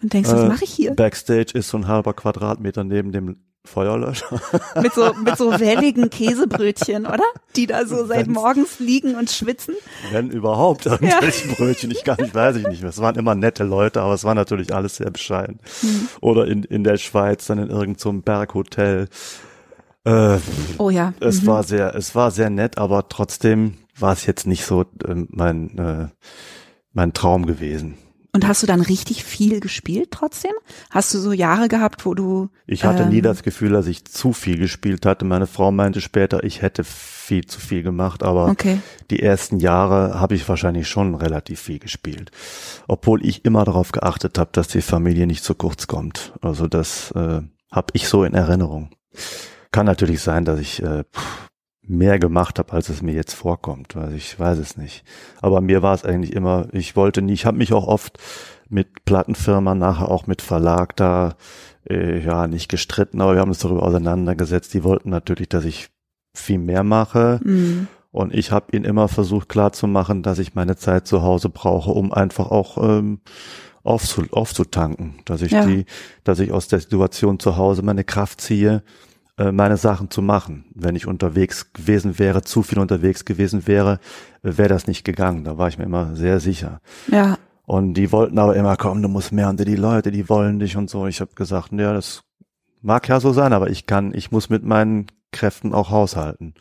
Und 0.03 0.13
denkst, 0.13 0.31
was 0.31 0.43
Äh, 0.43 0.49
mache 0.49 0.65
ich 0.65 0.71
hier? 0.73 0.95
Backstage 0.95 1.53
ist 1.55 1.69
so 1.69 1.77
ein 1.79 1.87
halber 1.89 2.15
Quadratmeter 2.15 2.85
neben 2.85 3.13
dem 3.13 3.37
Feuerlöscher. 3.65 4.41
Mit 4.81 4.95
so, 4.95 5.13
mit 5.23 5.37
so 5.37 5.51
welligen 5.61 6.09
Käsebrötchen, 6.09 7.05
oder? 7.05 7.25
Die 7.57 7.67
da 7.67 7.85
so 7.85 8.07
seit 8.07 8.27
Wenn's- 8.27 8.33
morgens 8.33 8.79
liegen 8.81 9.15
und 9.17 9.31
schwitzen. 9.31 9.75
Wenn 10.13 10.31
überhaupt 10.31 10.87
irgendwelche 10.87 11.49
Brötchen. 11.57 11.91
Ich 11.91 12.03
kann 12.03 12.17
nicht, 12.21 12.35
weiß 12.35 12.57
ich 12.57 12.67
nicht 12.67 12.81
mehr. 12.81 12.89
Es 12.89 13.03
waren 13.03 13.17
immer 13.17 13.35
nette 13.35 13.65
Leute, 13.65 14.01
aber 14.01 14.15
es 14.15 14.25
war 14.25 14.35
natürlich 14.35 14.75
alles 14.75 14.97
sehr 14.97 15.11
bescheiden. 15.11 15.59
Hm. 15.83 16.09
Oder 16.23 16.47
in, 16.47 16.65
in 16.65 16.85
der 16.85 16.97
Schweiz, 16.97 17.47
dann 17.47 17.59
in 17.59 17.69
irgendeinem 17.69 17.99
so 17.99 18.13
Berghotel. 18.23 19.09
Äh, 20.05 20.39
Oh 20.79 20.89
ja. 20.89 21.13
es 21.21 21.43
mhm. 21.43 21.47
war 21.49 21.63
sehr, 21.63 21.95
es 21.95 22.15
war 22.15 22.31
sehr 22.31 22.49
nett, 22.49 22.79
aber 22.79 23.11
trotzdem 23.11 23.75
war 23.99 24.15
es 24.15 24.25
jetzt 24.25 24.47
nicht 24.47 24.65
so 24.65 24.87
ähm, 25.07 25.29
mein, 25.31 25.77
äh, 25.77 26.09
mein 26.95 27.13
Traum 27.13 27.45
gewesen. 27.45 27.99
Und 28.33 28.47
hast 28.47 28.63
du 28.63 28.67
dann 28.67 28.81
richtig 28.81 29.25
viel 29.25 29.59
gespielt 29.59 30.11
trotzdem? 30.13 30.53
Hast 30.91 31.13
du 31.13 31.19
so 31.19 31.33
Jahre 31.33 31.69
gehabt, 31.69 32.07
wo 32.07 32.15
du 32.15 32.49
Ich 32.67 32.85
hatte 32.85 33.07
nie 33.07 33.19
ähm, 33.19 33.23
das 33.25 33.43
Gefühl, 33.43 33.71
dass 33.71 33.87
ich 33.89 34.05
zu 34.05 34.33
viel 34.33 34.57
gespielt 34.57 35.05
hatte. 35.05 35.25
Meine 35.25 35.49
Frau 35.49 35.73
meinte 35.73 36.01
später, 36.01 36.45
ich 36.45 36.63
hätte 36.63 36.85
viel 36.85 37.47
zu 37.47 37.59
viel 37.61 37.83
gemacht, 37.83 38.23
aber 38.23 38.47
Okay. 38.47 38.79
die 39.11 39.21
ersten 39.21 39.59
Jahre 39.59 40.21
habe 40.21 40.37
ich 40.37 40.49
wahrscheinlich 40.49 40.89
schon 40.89 41.15
relativ 41.17 41.61
viel 41.61 41.81
gespielt. 41.81 42.31
Obwohl 42.87 43.25
ich 43.27 43.45
immer 43.45 43.65
darauf 43.65 43.91
geachtet 43.91 44.39
habe, 44.39 44.51
dass 44.53 44.69
die 44.69 44.83
Familie 44.83 45.27
nicht 45.27 45.43
zu 45.43 45.55
kurz 45.57 45.89
kommt. 45.89 46.33
Also 46.41 46.69
das 46.69 47.11
äh, 47.13 47.41
habe 47.73 47.87
ich 47.95 48.09
so 48.09 48.23
in 48.25 48.35
Erinnerung. 48.35 48.91
Kann 49.73 49.87
natürlich 49.87 50.21
sein, 50.23 50.45
dass 50.45 50.61
ich 50.61 50.83
äh, 50.83 51.05
mehr 51.83 52.19
gemacht 52.19 52.59
habe, 52.59 52.73
als 52.73 52.89
es 52.89 53.03
mir 53.03 53.15
jetzt 53.15 53.35
vorkommt. 53.35 53.97
Also 53.97 54.15
ich 54.15 54.39
weiß 54.39 54.59
es 54.59 54.77
nicht. 54.77 55.05
Aber 55.41 55.61
mir 55.61 55.83
war 55.83 55.95
es 55.95 56.05
eigentlich 56.05 56.33
immer, 56.35 56.69
ich 56.73 56.95
wollte 56.97 57.23
nie, 57.23 57.33
ich 57.33 57.47
habe 57.47 57.59
mich 57.59 57.73
auch 57.73 57.87
oft 57.87 58.19
mit 58.69 59.05
Plattenfirma, 59.05 59.75
nachher 59.75 60.09
auch 60.09 60.27
mit 60.27 60.43
Verlag 60.43 60.95
da, 60.97 61.35
äh, 61.89 62.21
ja, 62.21 62.47
nicht 62.47 62.69
gestritten, 62.69 63.21
aber 63.21 63.35
wir 63.35 63.41
haben 63.41 63.49
uns 63.49 63.59
darüber 63.59 63.83
auseinandergesetzt. 63.83 64.73
Die 64.75 64.85
wollten 64.85 65.11
natürlich, 65.11 65.49
dass 65.49 65.65
ich 65.65 65.89
viel 66.35 66.59
mehr 66.59 66.85
mache. 66.85 67.41
Mhm. 67.43 67.89
Und 68.13 68.35
ich 68.35 68.51
habe 68.51 68.77
ihnen 68.77 68.85
immer 68.85 69.09
versucht 69.09 69.49
klarzumachen, 69.49 70.23
dass 70.23 70.39
ich 70.39 70.55
meine 70.55 70.77
Zeit 70.77 71.07
zu 71.07 71.23
Hause 71.23 71.49
brauche, 71.49 71.91
um 71.93 72.13
einfach 72.13 72.51
auch 72.51 72.77
ähm, 72.79 73.21
aufzu 73.83 74.25
aufzutanken, 74.31 75.15
dass 75.25 75.43
ich 75.43 75.53
Ja. 75.53 75.65
die, 75.65 75.87
dass 76.25 76.39
ich 76.41 76.53
aus 76.53 76.69
der 76.69 76.81
Situation 76.81 77.39
zu 77.39 77.57
Hause 77.57 77.83
meine 77.83 78.05
Kraft 78.05 78.41
ziehe, 78.41 78.83
meine 79.53 79.77
Sachen 79.77 80.11
zu 80.11 80.23
machen. 80.23 80.67
Wenn 80.75 80.97
ich 80.97 81.07
unterwegs 81.07 81.73
gewesen 81.73 82.19
wäre, 82.19 82.43
zu 82.43 82.63
viel 82.63 82.79
unterwegs 82.79 83.25
gewesen 83.25 83.67
wäre, 83.67 84.01
äh, 84.43 84.57
wäre 84.57 84.69
das 84.69 84.87
nicht 84.87 85.05
gegangen. 85.05 85.45
Da 85.45 85.59
war 85.59 85.69
ich 85.69 85.79
mir 85.79 85.85
immer 85.85 86.15
sehr 86.17 86.41
sicher. 86.41 86.81
Ja. 87.11 87.39
Und 87.67 87.95
die 87.95 88.13
wollten 88.13 88.39
aber 88.39 88.57
immer, 88.57 88.77
komm, 88.77 89.01
du 89.01 89.09
musst 89.09 89.33
mehr 89.33 89.49
unter 89.49 89.65
die 89.65 89.77
Leute, 89.77 90.11
die 90.11 90.29
wollen 90.29 90.59
dich 90.59 90.77
und 90.77 90.91
so. 90.91 91.07
Ich 91.07 91.21
habe 91.21 91.35
gesagt, 91.35 91.73
ja, 91.73 91.93
das 91.93 92.23
mag 92.83 93.09
ja 93.09 93.21
so 93.21 93.33
sein, 93.33 93.53
aber 93.53 93.71
ich 93.71 93.87
kann, 93.87 94.13
ich 94.15 94.31
muss 94.31 94.51
mit 94.51 94.65
meinen 94.65 95.07
Kräften 95.33 95.73
auch 95.73 95.91
haushalten. 95.91 96.55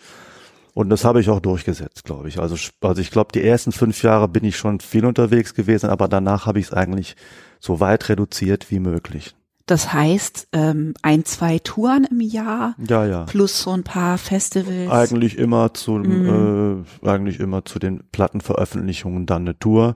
Und 0.74 0.90
das 0.90 1.04
habe 1.04 1.20
ich 1.20 1.30
auch 1.30 1.40
durchgesetzt, 1.40 2.06
glaube 2.06 2.30
ich. 2.30 2.40
Also, 2.40 2.56
also 2.82 3.02
ich 3.02 3.12
glaube, 3.12 3.32
die 3.34 3.44
ersten 3.44 3.72
fünf 3.72 4.04
Jahre 4.04 4.28
bin 4.28 4.44
ich 4.46 4.56
schon 4.56 4.80
viel 4.80 5.06
unterwegs 5.06 5.54
gewesen, 5.54 5.90
aber 5.90 6.08
danach 6.08 6.46
habe 6.46 6.60
ich 6.60 6.68
es 6.68 6.74
eigentlich 6.74 7.16
so 7.60 7.80
weit 7.80 8.08
reduziert 8.08 8.72
wie 8.72 8.80
möglich. 8.80 9.36
Das 9.70 9.94
heißt, 9.94 10.48
ähm, 10.54 10.96
ein, 11.04 11.26
zwei 11.26 11.60
Touren 11.60 12.04
im 12.06 12.22
Jahr 12.22 12.76
Ja, 12.80 13.06
ja. 13.06 13.24
plus 13.26 13.62
so 13.62 13.70
ein 13.70 13.84
paar 13.84 14.18
Festivals. 14.18 14.90
Eigentlich 14.90 15.38
immer 15.38 15.76
zu, 15.76 15.92
Mhm. 15.92 16.86
äh, 17.04 17.08
eigentlich 17.08 17.40
immer 17.40 17.64
zu 17.66 17.78
den 17.78 18.04
Plattenveröffentlichungen 18.12 19.28
dann 19.28 19.44
eine 19.44 19.60
Tour. 19.60 19.96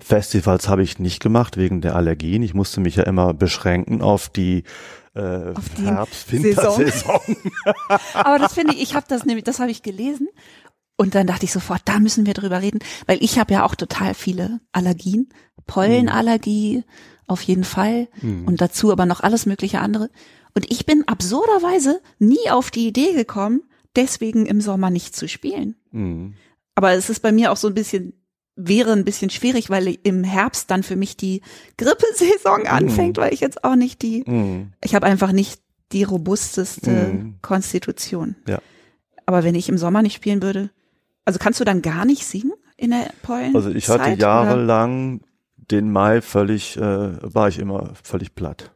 Festivals 0.00 0.68
habe 0.68 0.82
ich 0.82 0.98
nicht 0.98 1.22
gemacht 1.22 1.56
wegen 1.56 1.80
der 1.80 1.94
Allergien. 1.94 2.42
Ich 2.42 2.52
musste 2.54 2.80
mich 2.80 2.96
ja 2.96 3.04
immer 3.04 3.32
beschränken 3.32 4.02
auf 4.02 4.28
die, 4.28 4.64
äh, 5.14 5.52
Auf 5.54 5.68
die 5.78 5.84
Herbst-Wintersaison. 5.86 7.20
Aber 8.14 8.38
das 8.40 8.54
finde 8.54 8.74
ich, 8.74 8.82
ich 8.82 8.94
habe 8.96 9.06
das 9.08 9.24
nämlich, 9.24 9.44
das 9.44 9.60
habe 9.60 9.70
ich 9.70 9.84
gelesen 9.84 10.26
und 10.96 11.14
dann 11.14 11.28
dachte 11.28 11.44
ich 11.44 11.52
sofort, 11.52 11.82
da 11.84 12.00
müssen 12.00 12.26
wir 12.26 12.34
drüber 12.34 12.60
reden, 12.60 12.80
weil 13.06 13.22
ich 13.22 13.38
habe 13.38 13.54
ja 13.54 13.64
auch 13.64 13.76
total 13.76 14.14
viele 14.14 14.58
Allergien, 14.72 15.28
Pollenallergie 15.66 16.82
auf 17.26 17.42
jeden 17.42 17.64
Fall 17.64 18.08
und 18.46 18.60
dazu 18.60 18.92
aber 18.92 19.06
noch 19.06 19.20
alles 19.20 19.46
mögliche 19.46 19.80
andere. 19.80 20.10
Und 20.54 20.70
ich 20.70 20.84
bin 20.86 21.06
absurderweise 21.08 22.00
nie 22.18 22.50
auf 22.50 22.70
die 22.70 22.86
Idee 22.88 23.14
gekommen, 23.14 23.62
deswegen 23.96 24.44
im 24.46 24.60
Sommer 24.60 24.90
nicht 24.90 25.16
zu 25.16 25.28
spielen. 25.28 25.76
Mhm. 25.92 26.34
Aber 26.74 26.92
es 26.92 27.08
ist 27.10 27.20
bei 27.20 27.32
mir 27.32 27.52
auch 27.52 27.56
so 27.56 27.68
ein 27.68 27.74
bisschen, 27.74 28.12
wäre 28.56 28.92
ein 28.92 29.04
bisschen 29.04 29.30
schwierig, 29.30 29.70
weil 29.70 29.96
im 30.02 30.24
Herbst 30.24 30.70
dann 30.70 30.82
für 30.82 30.96
mich 30.96 31.16
die 31.16 31.40
Grippesaison 31.78 32.66
anfängt, 32.66 33.16
weil 33.16 33.32
ich 33.32 33.40
jetzt 33.40 33.64
auch 33.64 33.76
nicht 33.76 34.02
die, 34.02 34.24
Mhm. 34.26 34.72
ich 34.84 34.94
habe 34.94 35.06
einfach 35.06 35.32
nicht 35.32 35.60
die 35.92 36.04
robusteste 36.04 36.90
Mhm. 36.90 37.34
Konstitution. 37.42 38.36
Ja. 38.48 38.60
Aber 39.26 39.44
wenn 39.44 39.54
ich 39.54 39.68
im 39.68 39.78
Sommer 39.78 40.02
nicht 40.02 40.14
spielen 40.16 40.42
würde, 40.42 40.70
also 41.24 41.38
kannst 41.38 41.60
du 41.60 41.64
dann 41.64 41.82
gar 41.82 42.04
nicht 42.04 42.26
singen 42.26 42.52
in 42.76 42.90
der 42.90 43.10
Pollen? 43.22 43.54
Also 43.54 43.70
ich 43.70 43.88
hatte 43.88 44.04
Zeit, 44.04 44.20
jahrelang 44.20 45.20
den 45.72 45.90
Mai 45.90 46.20
völlig, 46.20 46.76
äh, 46.76 46.80
war 47.22 47.48
ich 47.48 47.58
immer 47.58 47.90
völlig 48.02 48.34
platt. 48.34 48.70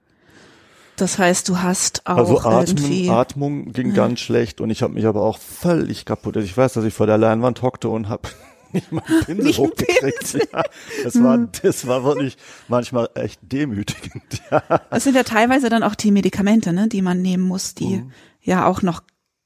Das 0.96 1.18
heißt, 1.18 1.48
du 1.50 1.58
hast 1.60 2.06
auch 2.06 2.16
Also 2.16 2.40
irgendwie. 2.42 3.10
Atmung, 3.10 3.18
Atmung 3.66 3.72
ging 3.72 3.92
ganz 3.92 4.18
schlecht 4.20 4.60
und 4.62 4.70
ich 4.70 4.82
habe 4.82 4.94
mich 4.94 5.04
aber 5.06 5.20
auch 5.22 5.38
völlig 5.38 6.06
kaputt. 6.06 6.36
Also 6.36 6.46
Ich 6.46 6.56
weiß, 6.56 6.72
dass 6.72 6.84
ich 6.84 6.94
vor 6.94 7.06
der 7.06 7.18
Leinwand 7.18 7.60
hockte 7.60 7.90
und 7.90 8.08
habe 8.08 8.22
nicht 8.72 8.90
mal 8.92 9.02
einen 9.06 9.24
Pinsel 9.26 9.44
Nicht 9.44 9.58
hochgekriegt. 9.58 10.38
Ja, 10.52 10.62
das 11.04 11.22
war, 11.22 11.38
das 11.62 11.86
war 11.86 12.02
wirklich 12.02 12.38
manchmal 12.68 13.10
echt 13.14 13.40
demütigend. 13.42 14.22
Ja. 14.50 14.62
Das 14.90 15.04
sind 15.04 15.14
ja 15.16 15.22
teilweise 15.24 15.68
dann 15.68 15.82
auch 15.82 15.94
die 15.96 16.10
Medikamente, 16.12 16.72
ne, 16.72 16.88
die 16.88 17.02
man 17.02 17.20
nehmen 17.20 17.42
muss, 17.42 17.74
die 17.74 17.96
Mhm. 17.98 18.12
ja 18.42 18.66
auch 18.66 18.80
noch 18.80 19.02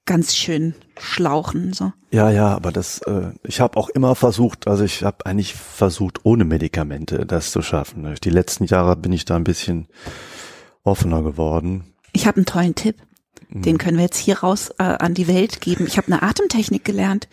ganz 0.06 0.34
schön 0.34 0.74
schlauchen. 0.98 1.72
So. 1.72 1.92
Ja, 2.10 2.30
ja, 2.30 2.48
aber 2.48 2.72
das, 2.72 3.00
äh, 3.02 3.30
ich 3.44 3.60
habe 3.60 3.76
auch 3.76 3.88
immer 3.90 4.14
versucht, 4.14 4.66
also 4.66 4.82
ich 4.84 5.04
habe 5.04 5.24
eigentlich 5.26 5.54
versucht, 5.54 6.24
ohne 6.24 6.44
Medikamente 6.44 7.26
das 7.26 7.52
zu 7.52 7.62
schaffen. 7.62 8.12
Die 8.24 8.30
letzten 8.30 8.64
Jahre 8.64 8.96
bin 8.96 9.12
ich 9.12 9.24
da 9.24 9.36
ein 9.36 9.44
bisschen 9.44 9.86
offener 10.82 11.22
geworden. 11.22 11.84
Ich 12.12 12.26
habe 12.26 12.38
einen 12.38 12.46
tollen 12.46 12.74
Tipp. 12.74 12.96
Mhm. 13.48 13.62
Den 13.62 13.78
können 13.78 13.96
wir 13.96 14.04
jetzt 14.04 14.18
hier 14.18 14.40
raus 14.40 14.70
äh, 14.78 14.82
an 14.82 15.14
die 15.14 15.28
Welt 15.28 15.60
geben. 15.60 15.86
Ich 15.86 15.96
habe 15.96 16.08
eine 16.08 16.22
Atemtechnik 16.22 16.84
gelernt, 16.84 17.28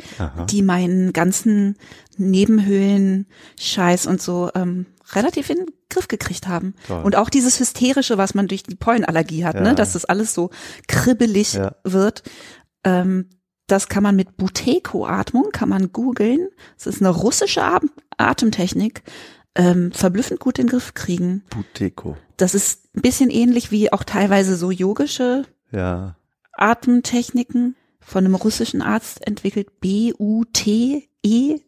die 0.50 0.62
meinen 0.62 1.14
ganzen 1.14 1.78
Nebenhöhlen, 2.18 3.28
Scheiß 3.60 4.06
und 4.08 4.22
so 4.22 4.50
ähm, 4.56 4.86
relativ 5.14 5.50
in 5.50 5.58
den 5.58 5.66
Griff 5.90 6.08
gekriegt 6.08 6.48
haben. 6.48 6.74
Toll. 6.88 7.02
Und 7.04 7.16
auch 7.16 7.30
dieses 7.30 7.60
Hysterische, 7.60 8.18
was 8.18 8.34
man 8.36 8.48
durch 8.48 8.64
die 8.64 8.76
Pollenallergie 8.76 9.46
hat, 9.46 9.56
Ja. 9.56 9.62
ne, 9.62 9.76
dass 9.76 9.94
das 9.94 10.06
alles 10.06 10.34
so 10.34 10.50
kribbelig 10.88 11.54
Ja. 11.54 11.76
wird. 11.84 12.24
Ähm, 12.88 13.30
das 13.68 13.90
kann 13.90 14.02
man 14.04 14.16
mit 14.16 14.38
Buteco-Atmung, 14.38 15.50
kann 15.52 15.68
man 15.70 15.92
googeln. 15.92 16.48
Das 16.78 16.88
ist 16.88 17.02
eine 17.02 17.10
russische 17.10 17.64
Atem 17.64 17.90
Atemtechnik. 18.18 19.04
Ähm, 19.56 19.92
verblüffend 19.92 20.40
gut 20.40 20.58
in 20.60 20.68
den 20.68 20.72
Griff 20.72 20.94
kriegen. 20.94 21.44
Buteco. 21.50 22.16
Das 22.38 22.54
ist 22.56 22.96
ein 22.96 23.02
bisschen 23.02 23.30
ähnlich 23.32 23.72
wie 23.72 23.92
auch 23.92 24.04
teilweise 24.04 24.56
so 24.56 24.72
yogische 24.72 25.46
Ja. 25.72 26.16
Atemtechniken 26.54 27.76
von 28.00 28.24
einem 28.24 28.36
russischen 28.36 28.82
Arzt 28.82 29.26
entwickelt. 29.28 29.80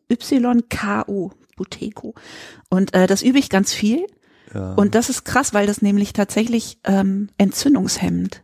B-U-T-E-Y-K-O. 0.09 1.31
Buteco. 1.55 2.15
Und 2.69 2.93
äh, 2.93 3.05
das 3.07 3.21
übe 3.21 3.39
ich 3.39 3.49
ganz 3.49 3.73
viel. 3.73 4.05
ja. 4.53 4.73
Und 4.75 4.95
das 4.95 5.09
ist 5.09 5.25
krass, 5.25 5.53
weil 5.53 5.67
das 5.67 5.81
nämlich 5.81 6.13
tatsächlich 6.13 6.79
ähm, 6.85 7.29
entzündungshemmend 7.37 8.43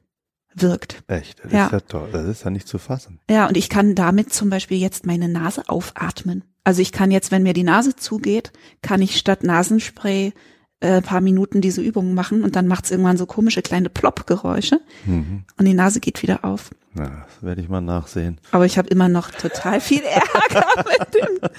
wirkt. 0.56 1.03
Echt, 1.08 1.43
das 1.43 1.51
Ja. 1.51 1.66
ist 1.68 1.72
ja 1.74 1.80
toll. 1.82 2.10
Das 2.12 2.26
ist 2.26 2.43
ja 2.43 2.49
nicht 2.49 2.68
zu 2.68 2.78
fassen. 2.78 3.20
Ja, 3.30 3.47
und 3.47 3.58
ich 3.58 3.70
kann 3.70 3.93
damit 3.95 4.34
zum 4.34 4.49
Beispiel 4.49 4.78
jetzt 4.78 5.06
meine 5.06 5.28
Nase 5.30 5.64
aufatmen. 5.68 6.43
Also 6.64 6.82
ich 6.82 6.91
kann 6.91 7.12
jetzt, 7.12 7.32
wenn 7.32 7.43
mir 7.43 7.53
die 7.53 7.64
Nase 7.64 7.95
zugeht, 7.95 8.51
kann 8.82 9.01
ich 9.01 9.18
statt 9.18 9.43
Nasenspray 9.43 10.34
äh, 10.82 11.01
paar 11.01 11.22
Minuten 11.22 11.62
diese 11.62 11.82
Übungen 11.82 12.14
machen 12.16 12.43
und 12.43 12.56
dann 12.56 12.68
macht's 12.68 12.91
irgendwann 12.91 13.18
so 13.18 13.26
komische 13.26 13.62
kleine 13.62 13.89
Plopp-Geräusche 13.89 14.80
Mhm. 15.06 15.43
und 15.58 15.66
die 15.66 15.74
Nase 15.74 15.99
geht 15.99 16.22
wieder 16.24 16.43
auf. 16.43 16.72
Na, 16.93 17.26
das 17.26 17.41
werde 17.43 17.62
ich 17.62 17.70
mal 17.70 17.82
nachsehen. 17.82 18.39
Aber 18.51 18.66
ich 18.66 18.78
habe 18.78 18.88
immer 18.89 19.08
noch 19.10 19.30
total 19.32 19.80
viel 19.82 20.01
Ärger 20.03 20.66
mit 20.78 21.14
dem. 21.14 21.49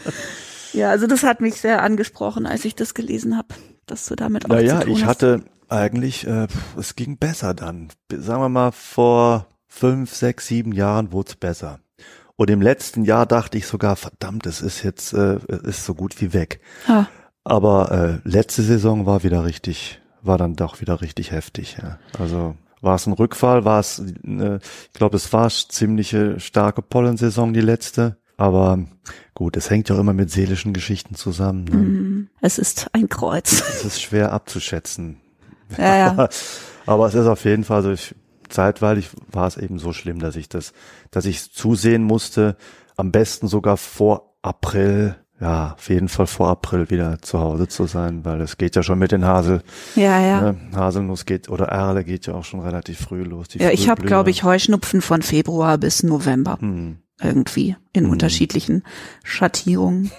Ja, 0.73 0.91
also 0.91 1.07
das 1.07 1.23
hat 1.23 1.41
mich 1.41 1.61
sehr 1.61 1.83
angesprochen, 1.83 2.47
als 2.47 2.65
ich 2.65 2.75
das 2.75 2.95
gelesen 2.95 3.37
habe, 3.37 3.49
dass 3.87 4.07
du 4.07 4.17
damit 4.17 4.45
auch 4.47 4.51
Naja, 4.51 4.81
zu 4.81 4.87
tun 4.87 4.95
ich 4.97 5.03
hast. 5.05 5.09
hatte 5.23 5.45
eigentlich, 5.69 6.27
äh, 6.27 6.47
es 6.79 6.97
ging 6.97 7.19
besser 7.19 7.55
dann. 7.55 7.89
Sagen 8.11 8.43
wir 8.43 8.49
mal, 8.49 8.73
vor 8.73 9.47
fünf, 9.67 10.15
sechs, 10.15 10.47
sieben 10.47 10.73
Jahren 10.73 11.13
wurde 11.13 11.31
es 11.31 11.37
besser. 11.37 11.81
Und 12.37 12.51
im 12.51 12.61
letzten 12.61 13.05
Jahr 13.05 13.27
dachte 13.27 13.57
ich 13.59 13.67
sogar, 13.67 13.97
verdammt, 13.97 14.47
es 14.47 14.61
ist 14.61 14.83
jetzt, 14.83 15.13
äh, 15.15 15.39
ist 15.65 15.85
so 15.85 15.95
gut 15.95 16.21
wie 16.21 16.33
weg. 16.33 16.61
Ha. 16.87 17.09
Aber 17.45 18.21
äh, 18.25 18.29
letzte 18.29 18.63
Saison 18.63 19.07
war 19.07 19.23
wieder 19.23 19.45
richtig, 19.45 20.01
war 20.23 20.37
dann 20.37 20.55
doch 20.55 20.81
wieder 20.81 21.01
richtig 21.01 21.31
heftig. 21.31 21.79
Ja. 21.81 21.99
Also 22.19 22.57
war 22.81 22.97
es 22.97 23.07
ein 23.07 23.13
Rückfall, 23.15 23.65
war 23.65 23.81
es, 23.81 24.01
äh, 24.25 24.57
ich 24.57 24.93
glaube, 24.93 25.17
es 25.17 25.33
war 25.33 25.49
ziemliche 25.49 26.41
starke 26.41 26.83
Pollensaison 26.83 27.53
die 27.55 27.61
letzte. 27.61 28.19
Aber 28.37 28.79
gut, 29.35 29.57
es 29.57 29.71
hängt 29.71 29.89
ja 29.89 29.95
auch 29.95 30.01
immer 30.01 30.13
mit 30.13 30.31
seelischen 30.31 30.75
Geschichten 30.75 31.15
zusammen. 31.15 31.65
Ne? 31.65 31.77
Mhm. 31.77 32.29
Es 32.43 32.59
ist 32.59 32.89
ein 32.93 33.09
Kreuz. 33.09 33.63
Es 33.67 33.85
ist 33.85 34.03
schwer 34.03 34.33
abzuschätzen. 34.33 35.21
Ja, 35.79 35.97
ja. 35.97 36.29
Aber 36.87 37.07
es 37.07 37.15
ist 37.15 37.27
auf 37.27 37.45
jeden 37.45 37.65
Fall 37.65 37.83
so, 37.83 37.91
ich, 37.91 38.15
zeitweilig 38.49 39.11
war 39.33 39.47
es 39.49 39.57
eben 39.57 39.79
so 39.79 39.93
schlimm, 39.93 40.21
dass 40.21 40.37
ich 40.37 40.49
das, 40.49 40.73
dass 41.11 41.25
ich 41.27 41.53
zusehen 41.53 42.03
musste, 42.05 42.57
am 42.97 43.11
besten 43.13 43.49
sogar 43.49 43.77
vor 43.77 44.37
April, 44.43 45.17
ja, 45.41 45.75
auf 45.77 45.89
jeden 45.89 46.09
Fall 46.09 46.27
vor 46.29 46.49
April 46.49 46.89
wieder 46.89 47.21
zu 47.21 47.41
Hause 47.41 47.67
zu 47.69 47.87
sein, 47.87 48.25
weil 48.25 48.41
es 48.41 48.57
geht 48.57 48.77
ja 48.77 48.83
schon 48.85 48.99
mit 49.01 49.11
den 49.13 49.25
Hasel, 49.25 49.63
Ja, 49.97 50.21
ja. 50.21 50.41
ne? 50.53 50.57
Haselnuss 50.77 51.25
geht 51.27 51.49
oder 51.49 51.67
Erle 51.67 52.05
geht 52.05 52.27
ja 52.27 52.35
auch 52.35 52.45
schon 52.45 52.61
relativ 52.61 53.01
früh 53.01 53.23
los. 53.25 53.49
Ja, 53.55 53.71
ich 53.71 53.89
habe, 53.89 54.03
glaube 54.03 54.31
ich, 54.31 54.45
Heuschnupfen 54.45 55.03
von 55.03 55.23
Februar 55.23 55.77
bis 55.79 56.05
November 56.05 56.57
Hm. 56.61 56.99
irgendwie 57.21 57.75
in 57.93 58.05
Mhm. 58.05 58.11
unterschiedlichen 58.11 58.85
Schattierungen. 59.25 60.11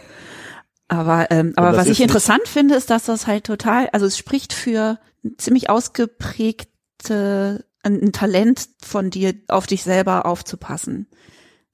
Aber, 0.89 1.27
ähm, 1.31 1.53
aber 1.55 1.75
was 1.75 1.87
ich 1.87 2.01
interessant 2.01 2.47
finde, 2.47 2.75
ist, 2.75 2.89
dass 2.89 3.05
das 3.05 3.27
halt 3.27 3.45
total, 3.45 3.89
also 3.91 4.05
es 4.05 4.17
spricht 4.17 4.53
für 4.53 4.99
ziemlich 5.37 5.69
ausgeprägte 5.69 7.65
ein, 7.83 8.11
Talent 8.11 8.69
von 8.83 9.09
dir, 9.09 9.33
auf 9.47 9.67
dich 9.67 9.83
selber 9.83 10.25
aufzupassen. 10.25 11.07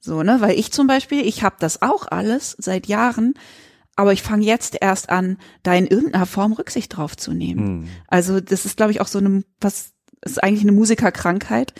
So, 0.00 0.22
ne? 0.22 0.36
Weil 0.40 0.58
ich 0.58 0.72
zum 0.72 0.86
Beispiel, 0.86 1.26
ich 1.26 1.42
habe 1.42 1.56
das 1.58 1.82
auch 1.82 2.06
alles 2.06 2.56
seit 2.58 2.86
Jahren, 2.86 3.34
aber 3.96 4.12
ich 4.12 4.22
fange 4.22 4.44
jetzt 4.44 4.76
erst 4.80 5.08
an, 5.10 5.38
da 5.62 5.74
in 5.74 5.86
irgendeiner 5.86 6.26
Form 6.26 6.52
Rücksicht 6.52 6.96
drauf 6.96 7.16
zu 7.16 7.32
nehmen. 7.32 7.66
Hm. 7.66 7.88
Also 8.08 8.40
das 8.40 8.66
ist, 8.66 8.76
glaube 8.76 8.92
ich, 8.92 9.00
auch 9.00 9.06
so 9.06 9.18
eine, 9.18 9.44
was 9.60 9.92
ist 10.24 10.42
eigentlich 10.42 10.62
eine 10.62 10.72
Musikerkrankheit, 10.72 11.74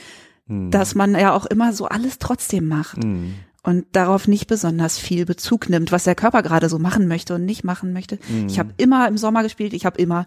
Hm. 0.46 0.70
dass 0.70 0.94
man 0.94 1.14
ja 1.14 1.32
auch 1.34 1.46
immer 1.46 1.72
so 1.72 1.86
alles 1.86 2.18
trotzdem 2.18 2.68
macht 2.68 3.02
Hm. 3.02 3.34
und 3.62 3.86
darauf 3.92 4.28
nicht 4.28 4.46
besonders 4.46 4.98
viel 4.98 5.24
Bezug 5.24 5.70
nimmt, 5.70 5.90
was 5.90 6.04
der 6.04 6.14
Körper 6.14 6.42
gerade 6.42 6.68
so 6.68 6.78
machen 6.78 7.08
möchte 7.08 7.34
und 7.34 7.44
nicht 7.46 7.64
machen 7.64 7.92
möchte. 7.92 8.18
Hm. 8.26 8.46
Ich 8.48 8.58
habe 8.58 8.74
immer 8.76 9.08
im 9.08 9.16
Sommer 9.16 9.42
gespielt, 9.42 9.72
ich 9.72 9.86
habe 9.86 10.00
immer 10.00 10.24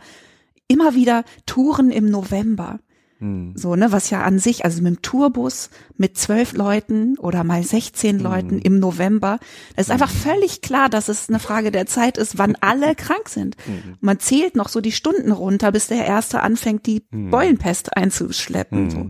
immer 0.68 0.96
wieder 0.96 1.24
Touren 1.46 1.92
im 1.92 2.10
November. 2.10 2.80
Hm. 3.20 3.54
So, 3.56 3.76
ne, 3.76 3.92
was 3.92 4.10
ja 4.12 4.22
an 4.24 4.38
sich, 4.38 4.64
also 4.64 4.82
mit 4.82 4.96
dem 4.96 5.02
Tourbus 5.02 5.70
mit 5.96 6.18
zwölf 6.18 6.54
Leuten 6.54 7.18
oder 7.18 7.44
mal 7.44 7.64
16 7.64 8.20
Leuten 8.20 8.60
im 8.60 8.80
November, 8.80 9.40
das 9.76 9.88
ist 9.88 9.92
einfach 9.92 10.12
völlig 10.12 10.62
klar, 10.62 10.88
dass 10.88 11.10
es 11.10 11.28
eine 11.28 11.40
Frage 11.40 11.72
der 11.72 11.88
Zeit 11.88 12.18
ist, 12.18 12.38
wann 12.38 12.56
alle 12.62 12.94
krank 12.94 13.30
sind. 13.30 13.58
Man 14.02 14.20
zählt 14.20 14.56
noch 14.56 14.70
so 14.70 14.82
die 14.82 14.92
Stunden 14.92 15.32
runter, 15.32 15.72
bis 15.72 15.88
der 15.88 16.06
Erste 16.06 16.42
anfängt, 16.42 16.86
die 16.86 17.04
Beulenpest 17.10 17.98
einzuschleppen. 17.98 18.92
So. 18.92 19.10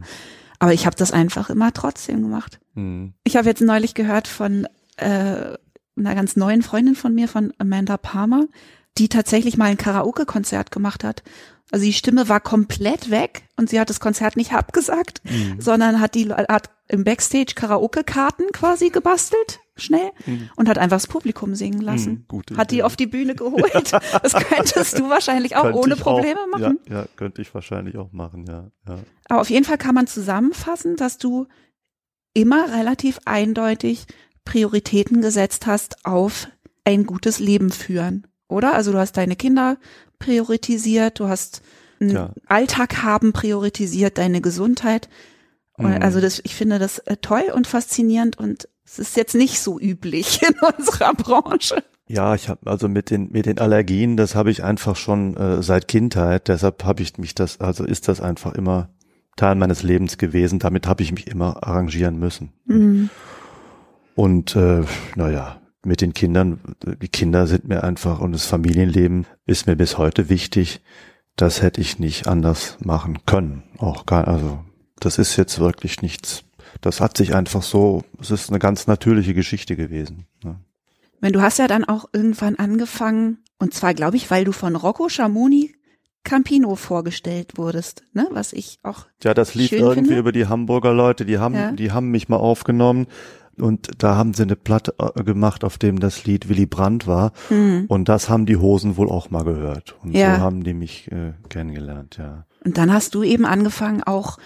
Aber 0.60 0.74
ich 0.74 0.86
habe 0.86 0.95
das 0.95 1.12
einfach 1.12 1.49
immer 1.49 1.74
trotzdem 1.74 2.22
gemacht. 2.22 2.60
Hm. 2.76 3.14
Ich 3.26 3.36
habe 3.36 3.47
jetzt 3.47 3.62
neulich 3.62 3.93
gehört 3.93 4.30
von 4.30 4.68
äh, 4.95 5.58
einer 5.97 6.16
ganz 6.16 6.36
neuen 6.36 6.62
Freundin 6.62 6.95
von 6.95 7.14
mir, 7.14 7.28
von 7.28 7.53
Amanda 7.58 7.97
Palmer, 7.97 8.45
die 8.98 9.10
tatsächlich 9.10 9.58
mal 9.58 9.66
ein 9.66 9.78
Karaoke-Konzert 9.78 10.72
gemacht 10.72 11.04
hat. 11.04 11.24
Also 11.72 11.86
die 11.86 11.93
Stimme 11.93 12.30
war 12.30 12.39
komplett 12.39 13.12
weg 13.12 13.43
und 13.58 13.70
sie 13.70 13.80
hat 13.80 13.89
das 13.89 14.00
Konzert 14.00 14.38
nicht 14.38 14.54
abgesagt, 14.54 15.22
sondern 15.58 16.00
hat 16.00 16.16
die 16.16 16.30
hat 16.32 16.70
im 16.88 17.04
Backstage 17.04 17.54
Karaoke-Karten 17.56 18.54
quasi 18.54 18.89
gebastelt, 18.89 19.60
schnell, 19.76 20.12
und 20.56 20.70
hat 20.70 20.78
einfach 20.78 20.95
das 20.95 21.08
Publikum 21.08 21.56
singen 21.56 21.82
lassen. 21.82 22.12
Mhm, 22.12 22.26
gute 22.30 22.56
hat 22.56 22.72
die 22.72 22.84
auf 22.84 22.95
die 22.95 23.08
Bühne 23.08 23.36
geholt. 23.36 23.91
Das 24.24 24.34
könntest 24.34 24.98
du 24.98 25.10
wahrscheinlich 25.10 25.58
auch 25.58 25.64
Könnte 25.64 25.80
ohne 25.80 25.95
Probleme 25.98 26.39
auch, 26.39 26.60
machen. 26.60 26.80
Ja, 26.88 27.02
ja, 27.02 27.06
könnte 27.18 27.41
ich 27.41 27.54
wahrscheinlich 27.54 27.98
auch 27.98 28.14
machen, 28.14 28.45
ja. 28.48 28.72
ja. 28.88 29.00
Aber 29.28 29.41
auf 29.41 29.50
jeden 29.50 29.66
Fall 29.66 29.78
kann 29.78 29.95
man 29.95 30.08
zusammenfassen, 30.08 30.95
dass 30.95 31.18
du 31.18 31.48
immer 32.34 32.72
relativ 32.74 33.20
eindeutig 33.26 34.06
Prioritäten 34.45 35.22
gesetzt 35.22 35.68
hast 35.68 36.06
auf 36.06 36.48
ein 36.86 37.06
gutes 37.06 37.39
Leben 37.39 37.70
führen, 37.70 38.27
oder? 38.48 38.74
Also 38.74 38.91
du 38.91 38.98
hast 38.98 39.18
deine 39.18 39.36
Kinder 39.36 39.78
priorisiert, 40.20 41.20
du 41.20 41.28
hast 41.28 41.62
einen 42.00 42.12
Ja. 42.12 42.30
Alltag 42.48 43.04
haben 43.04 43.34
priorisiert, 43.34 44.18
deine 44.18 44.41
Gesundheit. 44.41 45.10
Und 45.74 45.89
Mhm. 45.95 46.02
Also 46.02 46.22
das, 46.22 46.41
ich 46.43 46.56
finde 46.56 46.80
das 46.80 47.00
äh, 47.00 47.18
toll 47.18 47.52
und 47.54 47.68
faszinierend 47.68 48.38
und 48.38 48.68
es 48.86 49.00
ist 49.00 49.18
jetzt 49.18 49.36
nicht 49.36 49.60
so 49.60 49.80
üblich 49.80 50.41
in 50.48 50.56
unserer 50.78 51.14
Branche. 51.14 51.84
Ja, 52.08 52.36
ich 52.36 52.48
habe 52.48 52.70
also 52.72 52.88
mit 52.88 53.10
den 53.12 53.30
mit 53.32 53.45
den 53.48 53.60
Allergien, 53.60 54.16
das 54.16 54.34
habe 54.34 54.50
ich 54.50 54.64
einfach 54.64 54.95
schon 54.95 55.36
äh, 55.36 55.62
seit 55.62 55.88
Kindheit. 55.88 56.48
Deshalb 56.48 56.84
habe 56.86 57.02
ich 57.04 57.18
mich 57.18 57.36
das, 57.36 57.60
also 57.60 57.84
ist 57.84 58.08
das 58.08 58.22
einfach 58.22 58.54
immer 58.56 58.89
Teil 59.36 59.56
meines 59.56 59.84
Lebens 59.84 60.18
gewesen. 60.18 60.58
Damit 60.60 60.88
habe 60.88 61.04
ich 61.04 61.12
mich 61.12 61.28
immer 61.28 61.64
arrangieren 61.68 62.18
müssen. 62.18 62.54
Mhm. 62.66 63.10
Und 64.16 64.56
äh, 64.56 64.84
naja, 65.16 65.62
mit 65.88 66.02
den 66.02 66.14
Kindern, 66.14 66.60
die 67.02 67.08
Kinder 67.08 67.48
sind 67.48 67.68
mir 67.68 67.84
einfach 67.84 68.20
und 68.20 68.34
das 68.34 68.46
Familienleben 68.46 69.26
ist 69.46 69.68
mir 69.68 69.76
bis 69.76 69.98
heute 69.98 70.30
wichtig. 70.30 70.82
Das 71.36 71.62
hätte 71.62 71.82
ich 71.82 72.00
nicht 72.00 72.28
anders 72.28 72.78
machen 72.84 73.20
können. 73.26 73.64
Auch 73.78 74.06
gar, 74.06 74.28
also 74.28 74.60
das 75.00 75.18
ist 75.18 75.36
jetzt 75.38 75.60
wirklich 75.60 76.02
nichts. 76.02 76.44
Das 76.82 77.00
hat 77.02 77.18
sich 77.18 77.34
einfach 77.36 77.64
so, 77.64 78.04
es 78.20 78.32
ist 78.32 78.50
eine 78.50 78.60
ganz 78.60 78.88
natürliche 78.88 79.34
Geschichte 79.34 79.76
gewesen. 79.76 80.28
Ne? 80.44 80.60
Wenn 81.22 81.34
du 81.34 81.42
hast 81.42 81.58
ja 81.60 81.68
dann 81.68 81.84
auch 81.86 82.06
irgendwann 82.14 82.56
angefangen, 82.58 83.40
und 83.60 83.74
zwar 83.74 83.94
glaube 83.94 84.18
ich, 84.18 84.30
weil 84.30 84.46
du 84.46 84.52
von 84.52 84.76
Rocco 84.76 85.10
Schamoni 85.10 85.74
Campino 86.24 86.76
vorgestellt 86.76 87.54
wurdest, 87.58 88.04
ne? 88.12 88.28
Was 88.32 88.52
ich 88.52 88.80
auch 88.84 89.06
Ja, 89.24 89.34
das 89.34 89.56
lief 89.56 89.70
schön 89.70 89.80
irgendwie 89.80 90.00
finde. 90.08 90.20
über 90.20 90.32
die 90.34 90.48
Hamburger 90.48 90.94
Leute, 90.94 91.26
die 91.26 91.38
haben, 91.38 91.56
Ja. 91.56 91.72
die 91.72 91.92
haben 91.94 92.10
mich 92.10 92.28
mal 92.28 92.36
aufgenommen 92.36 93.08
und 93.60 93.89
da 93.97 94.16
haben 94.16 94.34
sie 94.34 94.43
eine 94.43 94.55
Platte 94.55 94.93
äh, 94.99 95.24
gemacht, 95.24 95.64
auf 95.64 95.78
dem 95.78 95.99
das 95.99 96.26
Lied 96.26 96.49
Willy 96.49 96.66
Brandt 96.66 97.08
war 97.08 97.32
und 97.49 98.10
das 98.10 98.30
haben 98.30 98.45
die 98.45 98.58
Hosen 98.58 98.97
wohl 98.97 99.10
auch 99.10 99.30
mal 99.30 99.43
gehört 99.43 99.95
und 100.03 100.14
Ja. 100.16 100.36
so 100.36 100.41
haben 100.41 100.64
die 100.64 100.74
mich 100.74 101.12
äh, 101.12 101.34
kennengelernt, 101.49 102.18
ja. 102.18 102.45
Und 102.64 102.78
dann 102.78 102.91
hast 102.91 103.16
du 103.16 103.24
eben 103.24 103.45
angefangen, 103.45 104.03
auch 104.03 104.38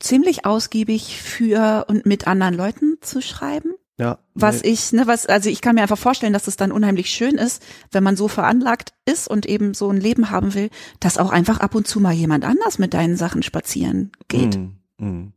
ziemlich 0.00 0.44
ausgiebig 0.44 1.18
für 1.20 1.86
und 1.88 2.04
mit 2.04 2.26
anderen 2.26 2.54
Leuten 2.54 2.98
zu 3.00 3.22
schreiben. 3.22 3.70
Ja, 3.96 4.18
Was 4.34 4.62
nee, 4.62 4.70
ich, 4.70 4.92
ne, 4.92 5.06
was, 5.06 5.26
also 5.26 5.48
ich 5.48 5.60
kann 5.60 5.76
mir 5.76 5.82
einfach 5.82 5.96
vorstellen, 5.96 6.32
dass 6.32 6.48
es 6.48 6.56
dann 6.56 6.72
unheimlich 6.72 7.10
schön 7.10 7.36
ist, 7.36 7.62
wenn 7.92 8.02
man 8.02 8.16
so 8.16 8.26
veranlagt 8.26 8.92
ist 9.04 9.28
und 9.28 9.46
eben 9.46 9.72
so 9.72 9.88
ein 9.88 10.00
Leben 10.00 10.30
haben 10.30 10.52
will, 10.54 10.68
dass 10.98 11.16
auch 11.16 11.30
einfach 11.30 11.60
ab 11.60 11.76
und 11.76 11.86
zu 11.86 12.00
mal 12.00 12.12
jemand 12.12 12.44
anders 12.44 12.80
mit 12.80 12.92
deinen 12.92 13.16
Sachen 13.16 13.44
spazieren 13.44 14.10
geht. 14.26 14.58
mm, 14.58 15.04
mm. 15.04 15.32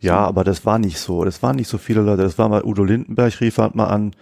Ja, 0.00 0.18
aber 0.18 0.44
das 0.44 0.64
war 0.66 0.78
nicht 0.78 0.98
so. 0.98 1.24
Das 1.24 1.42
waren 1.42 1.56
nicht 1.56 1.68
so 1.68 1.78
viele 1.78 2.00
Leute. 2.02 2.22
Das 2.22 2.38
war 2.38 2.48
mal 2.48 2.64
Udo 2.64 2.84
Lindenberg, 2.84 3.40
rief 3.40 3.58
halt 3.58 3.74
mal 3.74 3.86
an 3.86 4.14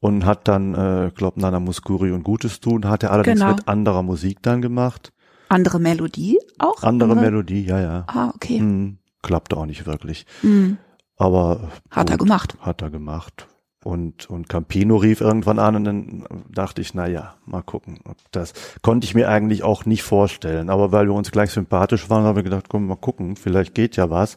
und 0.00 0.24
hat 0.26 0.48
dann, 0.48 0.74
äh, 0.74 1.10
glaub, 1.14 1.36
Nana 1.36 1.60
Muskuri 1.60 2.10
und 2.12 2.24
Gutes 2.24 2.60
tun, 2.60 2.88
hat 2.88 3.02
er 3.02 3.12
allerdings 3.12 3.40
Genau. 3.40 3.52
mit 3.54 3.68
anderer 3.68 4.02
Musik 4.02 4.38
dann 4.42 4.60
gemacht. 4.60 5.12
Andere 5.48 5.78
Melodie 5.78 6.38
auch? 6.58 6.82
Andere 6.82 7.12
Oder? 7.12 7.20
Melodie, 7.20 7.64
ja, 7.64 7.80
ja. 7.80 8.04
Ah, 8.08 8.30
okay. 8.34 8.58
Hm, 8.58 8.98
klappte 9.22 9.56
auch 9.56 9.66
nicht 9.66 9.86
wirklich. 9.86 10.26
Hm. 10.40 10.78
Aber 11.16 11.70
Hat 11.90 12.10
er 12.10 12.16
gut, 12.18 12.26
gemacht. 12.26 12.56
Hat 12.60 12.82
er 12.82 12.90
gemacht. 12.90 13.46
Und, 13.84 14.30
und 14.30 14.48
Campino 14.48 14.96
rief 14.96 15.20
irgendwann 15.20 15.58
an 15.58 15.74
und 15.76 15.84
dann 15.84 16.24
dachte 16.48 16.80
ich, 16.80 16.94
na 16.94 17.06
ja, 17.08 17.34
mal 17.46 17.62
gucken. 17.62 17.98
Das 18.30 18.52
konnte 18.80 19.04
ich 19.04 19.14
mir 19.14 19.28
eigentlich 19.28 19.62
auch 19.64 19.84
nicht 19.86 20.04
vorstellen. 20.04 20.70
Aber 20.70 20.92
weil 20.92 21.06
wir 21.06 21.14
uns 21.14 21.32
gleich 21.32 21.50
sympathisch 21.50 22.08
waren, 22.08 22.24
haben 22.24 22.36
wir 22.36 22.44
gedacht, 22.44 22.66
komm, 22.68 22.86
mal 22.86 22.96
gucken, 22.96 23.34
vielleicht 23.36 23.74
geht 23.74 23.96
ja 23.96 24.08
was. 24.08 24.36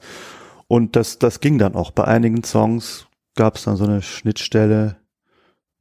Und 0.68 0.95
das, 0.95 1.20
das 1.20 1.39
ging 1.39 1.57
dann 1.57 1.76
auch. 1.76 1.91
Bei 1.91 2.05
einigen 2.05 2.43
Songs 2.43 3.07
gab 3.36 3.55
es 3.55 3.63
dann 3.63 3.76
so 3.76 3.84
eine 3.84 4.01
Schnittstelle, 4.01 4.97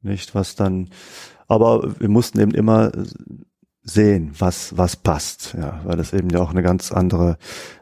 nicht, 0.01 0.35
was 0.35 0.55
dann, 0.55 0.89
aber 1.47 1.99
wir 1.99 2.09
mussten 2.09 2.39
eben 2.39 2.53
immer 2.53 2.91
sehen, 3.81 4.31
was, 4.37 4.77
was 4.77 4.95
passt, 4.95 5.55
ja, 5.57 5.79
weil 5.83 5.95
das 5.95 6.11
eben 6.11 6.29
ja 6.31 6.39
auch 6.39 6.49
eine 6.49 6.63
ganz 6.63 6.91
andere 6.91 7.37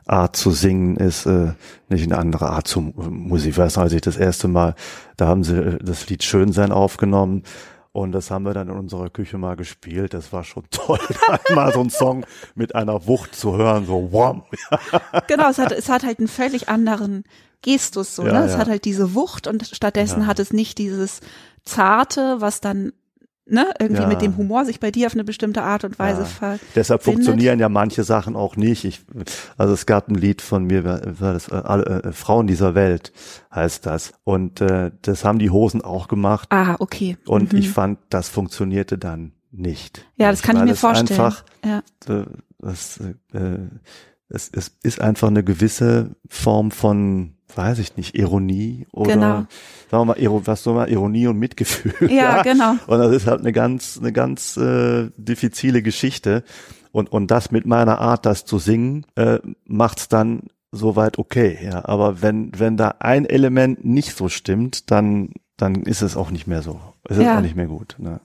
Art 0.05 0.35
zu 0.35 0.51
singen 0.51 0.97
ist, 0.97 1.25
äh, 1.25 1.53
nicht 1.87 2.03
eine 2.03 2.17
andere 2.17 2.49
Art 2.49 2.67
zu 2.67 2.81
Musik. 2.81 3.51
Ich 3.51 3.57
weiß 3.57 3.77
noch, 3.77 3.83
als 3.83 3.93
ich 3.93 4.01
das 4.01 4.17
erste 4.17 4.49
Mal, 4.49 4.75
da 5.15 5.27
haben 5.27 5.43
sie 5.45 5.55
äh, 5.55 5.79
das 5.81 6.09
Lied 6.09 6.23
Schönsein 6.23 6.73
aufgenommen 6.73 7.43
und 7.93 8.11
das 8.11 8.29
haben 8.31 8.43
wir 8.43 8.53
dann 8.53 8.67
in 8.69 8.75
unserer 8.75 9.09
Küche 9.09 9.37
mal 9.37 9.55
gespielt. 9.55 10.13
Das 10.13 10.33
war 10.33 10.43
schon 10.43 10.63
toll, 10.71 10.99
einmal 11.47 11.71
so 11.71 11.79
einen 11.79 11.89
Song 11.89 12.25
mit 12.55 12.75
einer 12.75 13.07
Wucht 13.07 13.35
zu 13.35 13.55
hören, 13.55 13.85
so 13.85 14.11
wham. 14.11 14.43
Genau, 15.27 15.49
es 15.49 15.59
hat, 15.59 15.71
es 15.71 15.87
hat 15.89 16.03
halt 16.03 16.19
einen 16.19 16.27
völlig 16.27 16.67
anderen 16.69 17.23
Gestus, 17.61 18.15
so, 18.15 18.25
Ja, 18.25 18.33
ne? 18.33 18.45
Es 18.45 18.53
ja. 18.53 18.57
hat 18.57 18.67
halt 18.67 18.83
diese 18.83 19.15
Wucht 19.15 19.47
und 19.47 19.65
stattdessen 19.67 20.21
Ja. 20.21 20.27
hat 20.27 20.39
es 20.39 20.51
nicht 20.51 20.77
dieses 20.79 21.21
Zarte, 21.63 22.37
was 22.39 22.59
dann 22.59 22.91
ne, 23.45 23.67
irgendwie 23.79 24.01
Ja. 24.03 24.07
mit 24.07 24.21
dem 24.21 24.37
Humor 24.37 24.65
sich 24.65 24.79
bei 24.79 24.91
dir 24.91 25.07
auf 25.07 25.13
eine 25.13 25.23
bestimmte 25.23 25.61
Art 25.63 25.83
und 25.83 25.99
Weise 25.99 26.21
Ja. 26.21 26.27
ver 26.27 26.59
Deshalb 26.75 27.03
funktionieren 27.03 27.59
ja 27.59 27.69
manche 27.69 28.03
Sachen 28.03 28.35
auch 28.35 28.55
nicht. 28.55 28.85
Ich, 28.85 29.01
also 29.57 29.73
es 29.73 29.85
gab 29.85 30.07
ein 30.07 30.15
Lied 30.15 30.41
von 30.41 30.65
mir, 30.65 30.83
war 30.85 31.33
das, 31.33 31.47
äh, 31.49 31.57
äh, 31.57 32.11
Frauen 32.13 32.47
dieser 32.47 32.75
Welt 32.75 33.11
heißt 33.53 33.85
das. 33.85 34.13
Und 34.23 34.61
äh, 34.61 34.91
das 35.01 35.25
haben 35.25 35.39
die 35.39 35.49
Hosen 35.49 35.81
auch 35.81 36.07
gemacht. 36.07 36.47
Ah, 36.51 36.75
okay. 36.79 37.17
Und 37.25 37.53
Mhm. 37.53 37.59
ich 37.59 37.69
fand, 37.69 37.99
das 38.09 38.29
funktionierte 38.29 38.97
dann 38.97 39.33
nicht. 39.51 40.05
Ja, 40.15 40.31
das 40.31 40.41
kann 40.41 40.57
ich 40.57 40.63
mir 40.63 40.75
vorstellen. 40.75 41.19
Einfach, 41.21 41.43
ja. 41.63 41.83
äh, 42.07 42.25
das, 42.59 42.99
äh, 43.33 43.57
es, 44.29 44.49
es 44.51 44.71
ist 44.81 44.99
einfach 45.01 45.27
eine 45.27 45.43
gewisse 45.43 46.15
Form 46.27 46.71
von, 46.71 47.35
weiß 47.57 47.79
ich 47.79 47.97
nicht, 47.97 48.15
Ironie 48.17 48.85
oder 48.91 49.13
Genau. 49.13 49.27
sagen 49.91 50.07
wir 50.07 50.29
mal, 50.29 50.41
was 50.45 50.63
soll 50.63 50.75
man, 50.75 50.89
Ironie 50.89 51.27
und 51.27 51.37
Mitgefühl. 51.39 52.11
Ja, 52.11 52.41
genau. 52.43 52.75
Und 52.87 52.99
das 52.99 53.11
ist 53.13 53.27
halt 53.27 53.41
eine 53.41 53.51
ganz, 53.51 53.97
eine 53.99 54.11
ganz 54.11 54.57
äh, 54.57 55.09
diffizile 55.17 55.81
Geschichte. 55.81 56.43
Und, 56.91 57.11
und 57.11 57.31
das 57.31 57.51
mit 57.51 57.65
meiner 57.65 57.99
Art, 57.99 58.25
das 58.25 58.45
zu 58.45 58.59
singen, 58.59 59.05
äh, 59.15 59.39
macht's 59.65 60.07
dann 60.09 60.43
soweit 60.71 61.17
okay. 61.17 61.57
Ja, 61.63 61.85
aber 61.85 62.21
wenn, 62.21 62.51
wenn 62.57 62.77
da 62.77 62.95
ein 62.99 63.25
Element 63.25 63.83
nicht 63.85 64.15
so 64.15 64.29
stimmt, 64.29 64.91
dann, 64.91 65.29
dann 65.57 65.83
ist 65.83 66.01
es 66.01 66.15
auch 66.17 66.31
nicht 66.31 66.47
mehr 66.47 66.61
so. 66.61 66.79
Es 67.07 67.17
ist 67.17 67.23
Ja. 67.23 67.37
auch 67.37 67.41
nicht 67.41 67.55
mehr 67.55 67.67
gut. 67.67 67.95
Ne? 67.97 68.19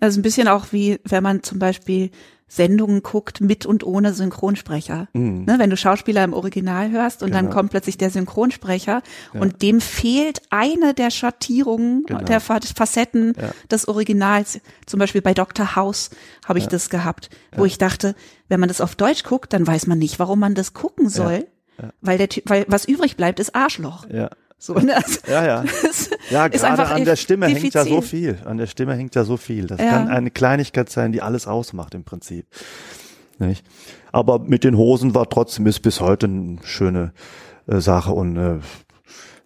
Also 0.00 0.18
ein 0.20 0.22
bisschen 0.22 0.48
auch 0.48 0.66
wie, 0.72 0.98
wenn 1.04 1.22
man 1.22 1.42
zum 1.42 1.58
Beispiel 1.58 2.10
Sendungen 2.46 3.02
guckt 3.02 3.40
mit 3.40 3.66
und 3.66 3.84
ohne 3.84 4.12
Synchronsprecher. 4.12 5.08
Mhm. 5.12 5.44
Ne, 5.44 5.58
wenn 5.58 5.70
du 5.70 5.76
Schauspieler 5.76 6.22
im 6.24 6.32
Original 6.32 6.90
hörst 6.90 7.22
und 7.22 7.32
dann 7.34 7.46
Genau. 7.46 7.56
kommt 7.56 7.70
plötzlich 7.70 7.96
der 7.98 8.10
Synchronsprecher 8.10 9.02
und 9.32 9.62
dem 9.62 9.80
fehlt 9.80 10.42
eine 10.50 10.94
der 10.94 11.10
Schattierungen, 11.10 12.04
Genau. 12.06 12.20
der 12.22 12.40
Fa- 12.40 12.60
Facetten 12.76 13.34
Ja. 13.40 13.50
des 13.70 13.88
Originals. 13.88 14.60
Zum 14.86 15.00
Beispiel 15.00 15.22
bei 15.22 15.34
Dr. 15.34 15.74
House 15.76 16.10
habe 16.46 16.58
ich 16.58 16.68
das 16.68 16.90
gehabt, 16.90 17.30
wo 17.56 17.64
ich 17.64 17.78
dachte, 17.78 18.14
wenn 18.48 18.60
man 18.60 18.68
das 18.68 18.80
auf 18.80 18.94
Deutsch 18.94 19.24
guckt, 19.24 19.52
dann 19.52 19.66
weiß 19.66 19.86
man 19.86 19.98
nicht, 19.98 20.18
warum 20.18 20.38
man 20.38 20.54
das 20.54 20.74
gucken 20.74 21.08
soll. 21.08 21.46
Weil 22.00 22.18
der 22.18 22.28
weil 22.44 22.64
was 22.68 22.84
übrig 22.84 23.16
bleibt, 23.16 23.40
ist 23.40 23.56
Arschloch. 23.56 24.06
Ja. 24.08 24.30
So, 24.64 24.74
ne? 24.74 24.96
Also, 24.96 25.18
Ja, 25.28 25.44
ja. 25.44 25.64
Ja, 26.30 26.48
gerade 26.48 26.86
an 26.86 27.04
der 27.04 27.16
Stimme 27.16 27.46
hängt 27.48 27.74
ja 27.74 27.84
so 27.84 27.96
diffizil. 28.00 28.34
viel. 28.36 28.46
An 28.46 28.56
der 28.56 28.66
Stimme 28.66 28.94
hängt 28.94 29.14
ja 29.14 29.24
so 29.24 29.36
viel. 29.36 29.66
Das 29.66 29.78
Ja. 29.78 29.90
kann 29.90 30.08
eine 30.08 30.30
Kleinigkeit 30.30 30.88
sein, 30.88 31.12
die 31.12 31.20
alles 31.20 31.46
ausmacht 31.46 31.94
im 31.94 32.04
Prinzip. 32.04 32.46
Nicht? 33.38 33.64
Aber 34.10 34.38
mit 34.38 34.64
den 34.64 34.76
Hosen 34.78 35.14
war 35.14 35.28
trotzdem 35.28 35.66
ist 35.66 35.80
bis 35.80 36.00
heute 36.00 36.26
eine 36.26 36.58
schöne 36.62 37.12
äh, 37.66 37.80
Sache 37.80 38.12
und 38.12 38.36
äh, 38.36 38.58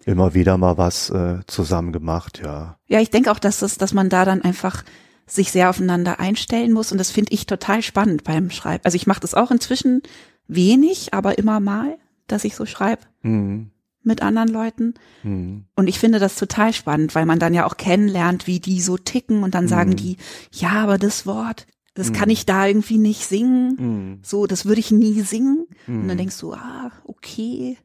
immer 0.05 0.33
wieder 0.33 0.57
mal 0.57 0.77
was 0.77 1.09
äh, 1.09 1.39
zusammen 1.47 1.91
gemacht, 1.91 2.39
ja. 2.41 2.77
Ja, 2.87 3.01
ich 3.01 3.09
denke 3.09 3.31
auch, 3.31 3.39
dass 3.39 3.59
das, 3.59 3.77
dass 3.77 3.93
man 3.93 4.07
da 4.09 4.23
dann 4.25 4.41
einfach 4.41 4.83
sich 5.27 5.51
sehr 5.51 5.69
aufeinander 5.69 6.19
einstellen 6.19 6.71
muss 6.71 6.91
und 6.93 6.97
das 6.97 7.11
finde 7.11 7.33
ich 7.33 7.45
total 7.45 7.81
spannend 7.81 8.23
beim 8.23 8.49
Schreiben. 8.51 8.83
Also 8.85 8.95
ich 8.95 9.05
mache 9.05 9.19
das 9.19 9.33
auch 9.35 9.51
inzwischen 9.51 10.01
wenig, 10.47 11.13
aber 11.13 11.37
immer 11.37 11.59
mal, 11.59 11.97
dass 12.27 12.45
ich 12.45 12.55
so 12.55 12.65
schreibe 12.65 13.01
Mhm. 13.21 13.71
Mit 14.03 14.21
anderen 14.21 14.49
Leuten. 14.49 14.93
Mhm. 15.23 15.65
Und 15.75 15.87
ich 15.87 15.99
finde 15.99 16.19
das 16.19 16.35
total 16.35 16.73
spannend, 16.73 17.15
weil 17.15 17.25
man 17.25 17.39
dann 17.39 17.53
ja 17.53 17.65
auch 17.65 17.77
kennenlernt, 17.77 18.47
wie 18.47 18.59
die 18.59 18.81
so 18.81 18.97
ticken 18.97 19.43
und 19.43 19.55
dann 19.55 19.67
sagen 19.67 19.95
die, 19.95 20.17
ja, 20.51 20.71
aber 20.71 20.97
das 20.97 21.25
Wort, 21.25 21.67
das 21.95 22.13
kann 22.13 22.29
ich 22.29 22.45
da 22.45 22.65
irgendwie 22.65 22.97
nicht 22.97 23.25
singen. 23.25 23.75
Mhm. 23.77 24.19
So, 24.23 24.47
das 24.47 24.65
würde 24.65 24.79
ich 24.79 24.91
nie 24.91 25.21
singen. 25.21 25.67
Und 25.87 26.07
dann 26.07 26.17
denkst 26.17 26.39
du, 26.39 26.53
ah, 26.53 26.91
okay. 27.03 27.77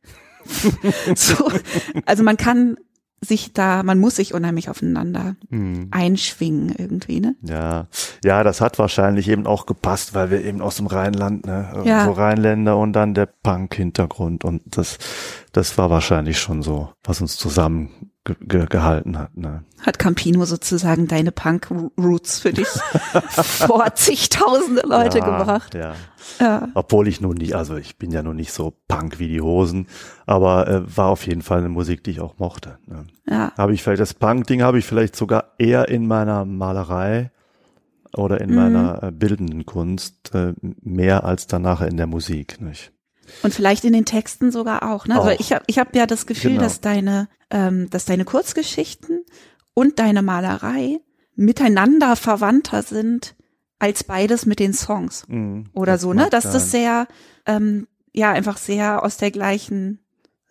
so, 1.17 1.51
also 2.05 2.23
man 2.23 2.37
kann 2.37 2.77
sich 3.25 3.53
da, 3.53 3.83
man 3.83 3.99
muss 3.99 4.17
sich 4.17 4.35
unheimlich 4.35 4.69
aufeinander 4.69 5.37
Mhm. 5.51 5.89
einschwingen 5.91 6.75
irgendwie, 6.77 7.21
ne? 7.21 7.35
Ja, 7.43 7.87
ja, 8.25 8.45
das 8.45 8.61
hat 8.61 8.79
wahrscheinlich 8.79 9.29
eben 9.29 9.47
auch 9.47 9.67
gepasst, 9.67 10.15
weil 10.15 10.31
wir 10.31 10.45
eben 10.45 10.61
aus 10.61 10.77
dem 10.77 10.87
Rheinland, 10.87 11.47
ne, 11.47 11.83
Ja. 11.85 12.05
so 12.05 12.13
Rheinländer 12.13 12.77
und 12.77 12.93
dann 12.93 13.15
der 13.15 13.27
Punk-Hintergrund 13.43 14.45
und 14.45 14.63
das, 14.67 14.99
das 15.53 15.77
war 15.79 15.91
wahrscheinlich 15.91 16.39
schon 16.39 16.63
so, 16.63 16.91
was 17.03 17.21
uns 17.21 17.37
zusammen 17.37 18.11
ge 18.25 18.37
ge 18.41 18.67
gehalten 18.67 19.19
hat, 19.19 19.37
ne. 19.37 19.65
Hat 19.85 19.99
Campino 19.99 20.45
sozusagen 20.47 21.07
deine 21.07 21.31
Punk-Roots 21.31 22.41
für 22.41 22.53
dich 22.53 22.67
vor 23.29 23.95
zigtausende 23.95 24.83
Leute 24.87 25.19
ja, 25.19 25.25
gebracht. 25.39 25.75
Ja. 25.75 25.95
Ja. 26.41 26.69
Obwohl 26.75 27.07
ich 27.07 27.21
nun 27.21 27.37
nicht, 27.37 27.55
also 27.55 27.77
ich 27.77 27.99
bin 27.99 28.11
ja 28.11 28.23
nun 28.23 28.37
nicht 28.37 28.53
so 28.53 28.73
Punk 28.89 29.19
wie 29.19 29.29
die 29.29 29.43
Hosen, 29.43 29.89
aber 30.25 30.67
äh, 30.69 30.97
war 30.97 31.09
auf 31.09 31.27
jeden 31.27 31.43
Fall 31.43 31.59
eine 31.59 31.69
Musik, 31.69 32.03
die 32.03 32.13
ich 32.13 32.21
auch 32.21 32.39
mochte. 32.39 32.79
Ne. 32.87 33.05
Ja. 33.29 33.53
Habe 33.59 33.75
ich 33.75 33.83
vielleicht 33.83 34.01
das 34.01 34.15
Punk-Ding 34.15 34.63
habe 34.63 34.79
ich 34.79 34.87
vielleicht 34.87 35.17
sogar 35.17 35.53
eher 35.59 35.89
in 35.91 36.07
meiner 36.07 36.47
Malerei 36.47 37.31
oder 38.17 38.41
in 38.41 38.51
Mhm. 38.51 38.57
meiner 38.57 39.03
äh, 39.03 39.11
bildenden 39.13 39.67
Kunst 39.67 40.35
äh, 40.35 40.55
mehr 40.81 41.25
als 41.25 41.47
dann 41.47 41.61
nachher 41.63 41.89
in 41.89 41.99
der 41.99 42.07
Musik, 42.07 42.59
nicht? 42.61 42.91
Und 43.43 43.53
vielleicht 43.55 43.85
in 43.85 43.93
den 43.93 44.05
Texten 44.05 44.51
sogar 44.51 44.91
auch. 44.91 45.07
Ne? 45.07 45.17
Also 45.17 45.31
Auch. 45.31 45.41
ich 45.41 45.53
habe 45.53 45.65
ich 45.67 45.79
hab 45.79 45.95
ja 45.97 46.07
das 46.07 46.27
Gefühl, 46.27 46.53
Genau. 46.53 46.63
dass 46.63 46.81
deine, 46.81 47.29
ähm, 47.51 47.89
dass 47.91 48.05
deine 48.05 48.25
Kurzgeschichten 48.25 49.25
und 49.75 49.99
deine 49.99 50.23
Malerei 50.23 51.01
miteinander 51.37 52.17
verwandter 52.17 52.83
sind 52.83 53.35
als 53.79 54.05
beides 54.05 54.47
mit 54.47 54.61
den 54.61 54.73
Songs 54.73 55.25
Mhm, 55.29 55.69
oder 55.75 55.99
so, 55.99 56.13
ne? 56.13 56.29
Dass 56.31 56.45
das 56.45 56.71
sehr, 56.71 57.07
ähm, 57.45 57.89
ja, 58.13 58.31
einfach 58.31 58.57
sehr 58.57 59.03
aus 59.03 59.17
der 59.17 59.31
gleichen 59.31 59.99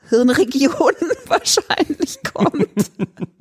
Hirnregion 0.10 0.94
wahrscheinlich 1.28 2.20
kommt. 2.34 2.92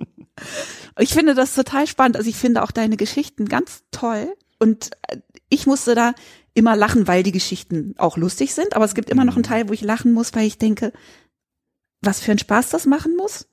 ich 0.99 1.13
finde 1.13 1.35
das 1.35 1.55
total 1.55 1.87
spannend. 1.87 2.17
Also 2.17 2.29
ich 2.29 2.37
finde 2.37 2.63
auch 2.63 2.71
deine 2.71 2.97
Geschichten 2.97 3.47
ganz 3.49 3.83
toll. 3.91 4.33
Und 4.59 4.91
äh, 5.09 5.19
ich 5.49 5.67
musste 5.67 5.95
da 5.95 6.15
immer 6.55 6.77
lachen, 6.77 7.07
weil 7.09 7.23
die 7.23 7.33
Geschichten 7.33 7.95
auch 7.99 8.17
lustig 8.17 8.55
sind. 8.55 8.75
Aber 8.77 8.85
es 8.85 8.95
gibt 8.95 9.11
immer 9.11 9.25
noch 9.25 9.35
einen 9.37 9.43
Teil, 9.45 9.69
wo 9.69 9.73
ich 9.73 9.81
lachen 9.83 10.13
muss, 10.13 10.35
weil 10.35 10.47
ich 10.47 10.59
denke, 10.59 10.93
was 12.01 12.21
für 12.21 12.33
ein 12.33 12.39
Spaß 12.39 12.71
das 12.71 12.87
machen 12.87 13.17
muss. 13.17 13.49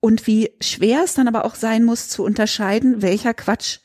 Und 0.00 0.26
wie 0.26 0.50
schwer 0.60 1.02
es 1.04 1.14
dann 1.14 1.28
aber 1.28 1.44
auch 1.44 1.54
sein 1.54 1.84
muss, 1.84 2.08
zu 2.08 2.22
unterscheiden, 2.24 3.02
welcher 3.02 3.34
Quatsch 3.34 3.78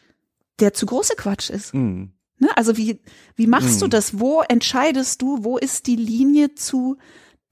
der 0.59 0.73
zu 0.73 0.85
große 0.85 1.15
Quatsch 1.15 1.49
ist. 1.49 1.73
Mhm. 1.73 2.13
Ne? 2.37 2.49
Also 2.55 2.77
wie, 2.77 3.01
wie 3.35 3.47
machst 3.47 3.81
du 3.81 3.85
Mhm. 3.85 3.89
das? 3.91 4.19
Wo 4.19 4.41
entscheidest 4.41 5.21
du? 5.21 5.43
Wo 5.43 5.57
ist 5.57 5.87
die 5.87 5.95
Linie 5.95 6.53
zu, 6.55 6.97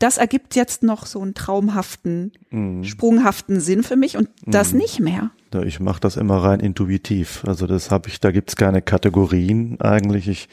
das 0.01 0.17
ergibt 0.17 0.55
jetzt 0.55 0.83
noch 0.83 1.05
so 1.05 1.21
einen 1.21 1.33
traumhaften, 1.33 2.31
Mhm. 2.49 2.83
sprunghaften 2.83 3.59
Sinn 3.59 3.83
für 3.83 3.95
mich 3.95 4.17
und 4.17 4.29
das 4.45 4.71
Mhm. 4.73 4.77
nicht 4.79 4.99
mehr? 4.99 5.31
Ja, 5.53 5.63
ich 5.63 5.79
mache 5.79 5.99
das 5.99 6.17
immer 6.17 6.37
rein 6.43 6.59
intuitiv. 6.59 7.43
Also 7.45 7.67
das 7.67 7.91
habe 7.91 8.09
ich, 8.09 8.19
da 8.19 8.31
gibt's 8.31 8.55
keine 8.55 8.81
Kategorien 8.81 9.79
eigentlich. 9.81 10.27
Ich 10.27 10.49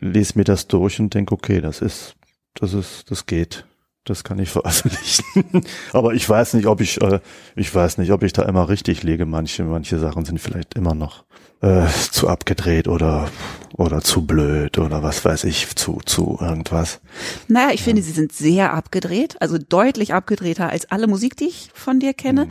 lese 0.00 0.34
mir 0.36 0.44
das 0.44 0.66
durch 0.68 1.00
und 1.00 1.14
denke, 1.14 1.34
okay, 1.34 1.60
das 1.60 1.80
ist, 1.80 2.14
das 2.54 2.74
ist, 2.74 3.10
das 3.10 3.26
geht. 3.26 3.66
Das 4.04 4.22
kann 4.22 4.38
ich 4.38 4.50
veröffentlichen. 4.50 5.64
Aber 5.94 6.12
ich 6.12 6.28
weiß 6.28 6.54
nicht, 6.54 6.66
ob 6.66 6.80
ich, 6.82 7.00
äh, 7.00 7.20
ich 7.56 7.74
weiß 7.74 7.96
nicht, 7.98 8.10
ob 8.12 8.22
ich 8.22 8.34
da 8.34 8.42
immer 8.42 8.68
richtig 8.68 9.02
liege. 9.02 9.24
Manche, 9.24 9.64
manche 9.64 9.98
Sachen 9.98 10.24
sind 10.26 10.38
vielleicht 10.40 10.74
immer 10.74 10.94
noch 10.94 11.24
äh, 11.60 11.86
zu 12.10 12.28
abgedreht 12.28 12.88
oder 12.88 13.28
oder 13.76 14.00
zu 14.02 14.24
blöd 14.24 14.78
oder 14.78 15.02
was 15.02 15.24
weiß 15.24 15.44
ich, 15.44 15.74
zu 15.74 16.00
zu 16.06 16.38
irgendwas. 16.40 17.00
Naja, 17.48 17.72
ich 17.72 17.82
finde, 17.82 18.02
sie 18.02 18.12
sind 18.12 18.32
sehr 18.32 18.72
abgedreht, 18.72 19.36
also 19.40 19.58
deutlich 19.58 20.14
abgedrehter 20.14 20.68
als 20.70 20.90
alle 20.92 21.06
Musik, 21.08 21.36
die 21.36 21.46
ich 21.48 21.70
von 21.74 21.98
dir 21.98 22.14
kenne. 22.14 22.46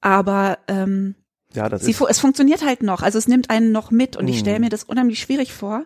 Aber 0.00 0.58
ähm, 0.68 1.14
Ja, 1.52 1.68
das 1.68 1.82
sie, 1.84 1.90
ist 1.90 2.00
es 2.00 2.18
funktioniert 2.20 2.64
halt 2.64 2.82
noch. 2.82 3.02
Also 3.02 3.18
es 3.18 3.28
nimmt 3.28 3.50
einen 3.50 3.70
noch 3.72 3.90
mit 3.90 4.16
und 4.16 4.26
ich 4.28 4.36
Mhm. 4.36 4.40
stelle 4.40 4.60
mir 4.60 4.70
das 4.70 4.84
unheimlich 4.84 5.20
schwierig 5.20 5.52
vor, 5.52 5.84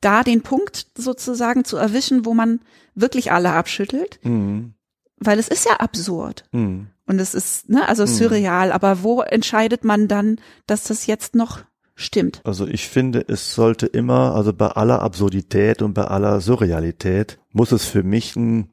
da 0.00 0.22
den 0.22 0.42
Punkt 0.42 0.86
sozusagen 0.96 1.64
zu 1.64 1.76
erwischen, 1.76 2.24
wo 2.24 2.32
man 2.32 2.60
wirklich 2.94 3.32
alle 3.32 3.50
abschüttelt, 3.50 4.20
Mhm. 4.22 4.74
weil 5.18 5.38
es 5.40 5.48
ist 5.48 5.66
ja 5.66 5.76
absurd. 5.80 6.44
Mhm. 6.52 6.86
Und 7.06 7.18
es 7.18 7.34
ist, 7.34 7.68
ne, 7.68 7.88
also 7.88 8.04
Mhm. 8.04 8.06
surreal, 8.08 8.70
aber 8.72 9.02
wo 9.02 9.22
entscheidet 9.22 9.84
man 9.84 10.06
dann, 10.06 10.36
dass 10.68 10.84
das 10.84 11.06
jetzt 11.06 11.34
noch 11.34 11.62
stimmt? 12.00 12.40
Also 12.44 12.66
ich 12.66 12.88
finde, 12.88 13.24
es 13.28 13.54
sollte 13.54 13.86
immer, 13.86 14.34
also 14.34 14.52
bei 14.52 14.68
aller 14.68 15.02
Absurdität 15.02 15.82
und 15.82 15.94
bei 15.94 16.04
aller 16.04 16.40
Surrealität, 16.40 17.38
muss 17.52 17.72
es 17.72 17.84
für 17.84 18.02
mich 18.02 18.36
einen, 18.36 18.70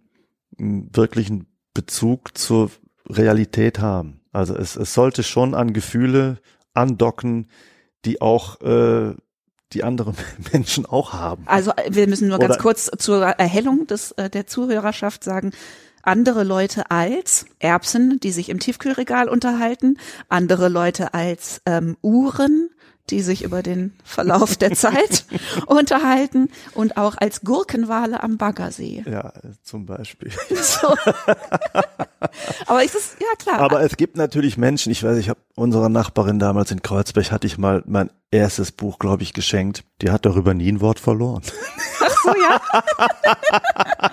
einen 0.58 0.96
wirklichen 0.96 1.48
Bezug 1.74 2.38
zur 2.38 2.72
Realität 3.08 3.80
haben. 3.80 4.22
Also 4.32 4.56
es, 4.56 4.76
es 4.76 4.94
sollte 4.94 5.24
schon 5.24 5.54
an 5.54 5.74
Gefühle 5.74 6.40
andocken, 6.74 7.48
die 8.06 8.22
auch 8.22 8.62
äh, 8.62 9.16
die 9.74 9.84
andere 9.84 10.14
Menschen 10.54 10.86
auch 10.86 11.14
haben. 11.14 11.44
Also 11.48 11.72
äh, 11.72 11.90
wir 11.90 12.08
müssen 12.08 12.28
nur 12.28 12.40
ganz 12.40 12.56
Oder- 12.56 12.62
kurz 12.62 12.92
zur 12.98 13.24
Erhellung 13.24 13.88
des, 13.88 14.12
äh, 14.14 14.30
der 14.30 14.48
Zuhörerschaft 14.48 15.24
sagen, 15.24 15.52
andere 16.04 16.44
Leute 16.44 16.90
als 16.90 17.46
Erbsen, 17.60 18.20
die 18.22 18.32
sich 18.32 18.50
im 18.50 18.60
Tiefkühlregal 18.60 19.28
unterhalten, 19.28 19.98
andere 20.30 20.70
Leute 20.70 21.14
als 21.14 21.62
ähm, 21.66 21.98
Uhren, 22.02 22.67
die 23.10 23.22
sich 23.22 23.44
über 23.44 23.64
den 23.64 23.94
Verlauf 24.04 24.56
der 24.56 24.74
Zeit 24.74 25.26
unterhalten 25.66 26.50
und 26.74 26.98
auch 26.98 27.16
als 27.18 27.42
Gurkenwale 27.42 28.22
am 28.22 28.38
Baggersee. 28.38 29.04
Ja, 29.10 29.34
zum 29.64 29.86
Beispiel. 29.86 30.32
So. 30.50 30.88
Aber 32.68 32.84
ist 32.84 32.96
es, 32.96 33.16
ja 33.20 33.36
klar. 33.38 33.60
Aber 33.60 33.82
es 33.82 33.98
gibt 33.98 34.18
natürlich 34.18 34.58
Menschen, 34.58 34.92
ich 34.92 35.04
weiß, 35.04 35.18
ich 35.18 35.30
habe 35.30 35.40
unserer 35.56 35.90
Nachbarin 35.90 36.40
damals 36.40 36.72
in 36.72 36.82
Kreuzberg, 36.82 37.32
hatte 37.32 37.48
ich 37.48 37.58
mal 37.58 37.84
mein 37.86 38.10
erstes 38.32 38.72
Buch, 38.72 39.00
glaube 39.00 39.24
ich, 39.24 39.34
geschenkt. 39.34 39.84
Die 40.02 40.12
hat 40.12 40.26
darüber 40.26 40.54
nie 40.54 40.72
ein 40.72 40.82
Wort 40.82 41.00
verloren. 41.00 41.42
Ach 42.00 42.16
so, 42.24 42.34
ja. 42.36 42.62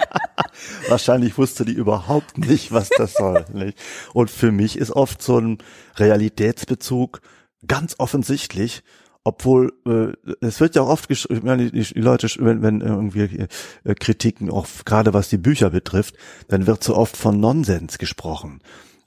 Wahrscheinlich 0.88 1.36
wusste 1.36 1.64
die 1.64 1.72
überhaupt 1.72 2.38
nicht, 2.38 2.72
was 2.72 2.88
das 2.90 3.14
soll. 3.14 3.44
Nicht? 3.52 3.78
Und 4.12 4.30
für 4.30 4.52
mich 4.52 4.78
ist 4.78 4.92
oft 4.92 5.22
so 5.22 5.38
ein 5.38 5.58
Realitätsbezug 5.96 7.20
ganz 7.66 7.94
offensichtlich, 7.98 8.82
obwohl 9.24 9.72
äh, 9.86 10.12
es 10.44 10.60
wird 10.60 10.74
ja 10.74 10.82
auch 10.82 10.88
oft 10.88 11.10
gesch- 11.10 11.30
ich 11.30 11.42
meine, 11.42 11.70
die, 11.70 11.80
die 11.82 12.00
Leute, 12.00 12.28
wenn, 12.38 12.62
wenn 12.62 12.80
irgendwie 12.80 13.46
äh, 13.84 13.94
Kritiken, 13.94 14.50
auch 14.50 14.66
gerade 14.84 15.14
was 15.14 15.28
die 15.28 15.38
Bücher 15.38 15.70
betrifft, 15.70 16.14
dann 16.48 16.66
wird 16.66 16.84
so 16.84 16.94
oft 16.96 17.16
von 17.16 17.40
Nonsens 17.40 17.98
gesprochen. 17.98 18.60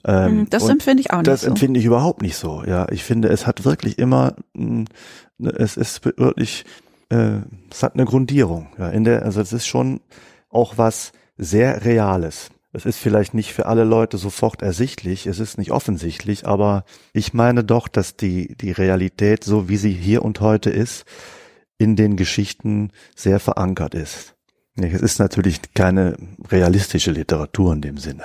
Ähm, 0.04 0.46
Das 0.50 0.62
und 0.64 0.70
empfinde 0.70 1.00
ich 1.00 1.12
auch 1.12 1.18
nicht 1.18 1.28
das 1.28 1.42
so. 1.42 1.48
empfinde 1.48 1.78
ich 1.80 1.86
überhaupt 1.86 2.22
nicht 2.22 2.36
so. 2.36 2.64
Ja, 2.66 2.86
ich 2.90 3.04
finde, 3.04 3.28
es 3.28 3.46
hat 3.46 3.64
wirklich 3.64 3.98
immer, 3.98 4.34
mh, 4.54 4.86
es 5.56 5.76
ist 5.76 6.04
wirklich, 6.04 6.64
äh, 7.10 7.38
es 7.70 7.82
hat 7.82 7.94
eine 7.94 8.04
Grundierung. 8.04 8.68
Ja, 8.78 8.88
in 8.88 9.04
der, 9.04 9.22
also 9.24 9.40
es 9.40 9.52
ist 9.52 9.66
schon 9.66 10.00
auch 10.50 10.78
was 10.78 11.12
sehr 11.36 11.84
Reales. 11.84 12.50
Es 12.72 12.84
ist 12.84 12.98
vielleicht 12.98 13.32
nicht 13.32 13.54
für 13.54 13.66
alle 13.66 13.84
Leute 13.84 14.18
sofort 14.18 14.60
ersichtlich, 14.62 15.26
es 15.26 15.38
ist 15.38 15.56
nicht 15.56 15.70
offensichtlich, 15.70 16.46
aber 16.46 16.84
ich 17.14 17.32
meine 17.32 17.64
doch, 17.64 17.88
dass 17.88 18.16
die, 18.16 18.54
die 18.56 18.72
Realität, 18.72 19.42
so 19.42 19.68
wie 19.70 19.78
sie 19.78 19.92
hier 19.92 20.22
und 20.22 20.40
heute 20.40 20.68
ist, 20.68 21.04
in 21.78 21.96
den 21.96 22.16
Geschichten 22.16 22.90
sehr 23.16 23.40
verankert 23.40 23.94
ist. 23.94 24.34
Es 24.76 25.00
ist 25.00 25.18
natürlich 25.18 25.60
keine 25.74 26.16
realistische 26.50 27.10
Literatur 27.10 27.72
in 27.72 27.80
dem 27.80 27.96
Sinne. 27.98 28.24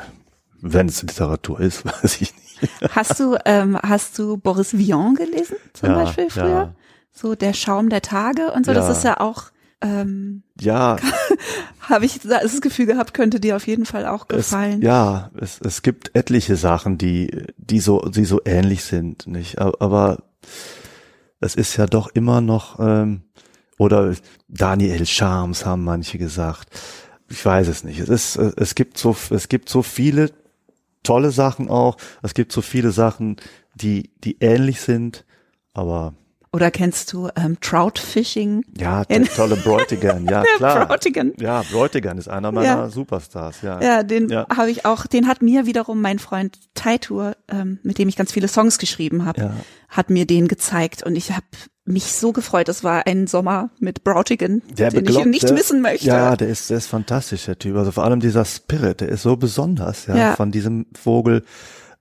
Wenn 0.61 0.87
es 0.87 1.01
Literatur 1.03 1.59
ist, 1.61 1.85
weiß 2.03 2.21
ich 2.21 2.33
nicht. 2.35 2.71
Hast 2.95 3.19
du, 3.19 3.37
ähm, 3.45 3.77
hast 3.81 4.19
du 4.19 4.37
Boris 4.37 4.77
Vian 4.77 5.15
gelesen, 5.15 5.55
zum 5.73 5.89
Ja, 5.89 5.95
Beispiel 6.03 6.29
früher? 6.29 6.49
ja. 6.49 6.75
So 7.11 7.35
der 7.35 7.53
Schaum 7.53 7.89
der 7.89 8.01
Tage 8.01 8.51
und 8.51 8.65
so, 8.65 8.71
Ja. 8.71 8.79
das 8.79 8.97
ist 8.97 9.03
ja 9.03 9.19
auch, 9.19 9.51
ähm, 9.83 10.43
Ja, 10.59 10.97
habe 11.81 12.05
ich 12.05 12.19
das 12.21 12.61
Gefühl 12.61 12.85
gehabt, 12.85 13.13
könnte 13.13 13.39
dir 13.39 13.55
auf 13.55 13.67
jeden 13.67 13.85
Fall 13.85 14.05
auch 14.05 14.25
es, 14.29 14.49
gefallen. 14.49 14.81
ja, 14.81 15.29
es, 15.39 15.59
es 15.61 15.81
gibt 15.81 16.15
etliche 16.15 16.55
Sachen, 16.55 16.97
die, 16.97 17.45
die 17.57 17.79
so, 17.79 17.99
die 18.01 18.25
so 18.25 18.41
ähnlich 18.45 18.83
sind, 18.83 19.27
nicht? 19.27 19.59
Aber, 19.59 19.81
aber 19.81 20.23
es 21.39 21.55
ist 21.55 21.75
ja 21.77 21.85
doch 21.85 22.07
immer 22.13 22.41
noch, 22.41 22.79
ähm, 22.79 23.23
oder 23.77 24.15
Daniel 24.47 25.05
Charms 25.05 25.65
haben 25.65 25.83
manche 25.83 26.17
gesagt. 26.17 26.69
Ich 27.29 27.43
weiß 27.45 27.67
es 27.67 27.83
nicht. 27.83 27.99
Es 27.99 28.09
ist, 28.09 28.35
es 28.37 28.75
gibt 28.75 28.97
so, 28.97 29.15
es 29.31 29.49
gibt 29.49 29.67
so 29.67 29.81
viele 29.81 30.31
tolle 31.01 31.31
Sachen 31.31 31.69
auch. 31.69 31.97
Es 32.21 32.33
gibt 32.33 32.51
so 32.51 32.61
viele 32.61 32.91
Sachen, 32.91 33.37
die, 33.75 34.11
die 34.23 34.37
ähnlich 34.39 34.79
sind, 34.79 35.25
aber 35.73 36.13
Oder 36.53 36.69
kennst 36.69 37.11
du 37.13 37.29
ähm, 37.35 37.57
Trout 37.61 37.93
Fishing? 37.99 38.63
ja, 38.77 39.03
tolle 39.35 39.55
Bräutigan, 39.55 40.25
ja 40.29 40.43
klar. 40.57 40.85
Bräutigan. 40.85 41.33
Ja, 41.39 41.63
Bräutigan 41.71 42.17
ist 42.19 42.27
einer 42.29 42.51
meiner 42.51 42.67
Ja. 42.67 42.89
Superstars, 42.89 43.63
ja. 43.63 43.81
Ja, 43.81 44.03
den 44.03 44.29
Ja. 44.29 44.45
habe 44.55 44.69
ich 44.69 44.85
auch, 44.85 45.07
den 45.07 45.27
hat 45.27 45.41
mir 45.41 45.65
wiederum 45.65 45.99
mein 45.99 46.19
Freund 46.19 46.59
Taitur, 46.75 47.35
ähm, 47.49 47.79
mit 47.81 47.97
dem 47.97 48.07
ich 48.07 48.15
ganz 48.15 48.31
viele 48.31 48.47
Songs 48.47 48.77
geschrieben 48.77 49.25
habe, 49.25 49.41
Ja. 49.41 49.53
hat 49.89 50.11
mir 50.11 50.27
den 50.27 50.47
gezeigt 50.47 51.01
und 51.03 51.15
ich 51.15 51.31
habe 51.31 51.45
mich 51.85 52.03
so 52.13 52.31
gefreut. 52.31 52.69
Es 52.69 52.83
war 52.83 53.07
ein 53.07 53.25
Sommer 53.27 53.69
mit 53.79 54.03
Brautigan, 54.03 54.61
den 54.77 55.05
ich 55.09 55.25
nicht 55.25 55.51
missen 55.51 55.81
möchte. 55.81 56.05
Ja, 56.07 56.35
der 56.37 56.47
ist, 56.49 56.69
der 56.69 56.77
ist 56.77 56.87
fantastisch, 56.87 57.45
der 57.45 57.57
Typ. 57.59 57.75
Also 57.75 57.91
vor 57.91 58.03
allem 58.05 58.19
dieser 58.19 58.45
Spirit, 58.45 59.01
der 59.01 59.09
ist 59.09 59.23
so 59.23 59.35
besonders, 59.37 60.05
ja, 60.05 60.15
Ja. 60.15 60.35
von 60.35 60.51
diesem 60.51 60.85
Vogel. 60.95 61.43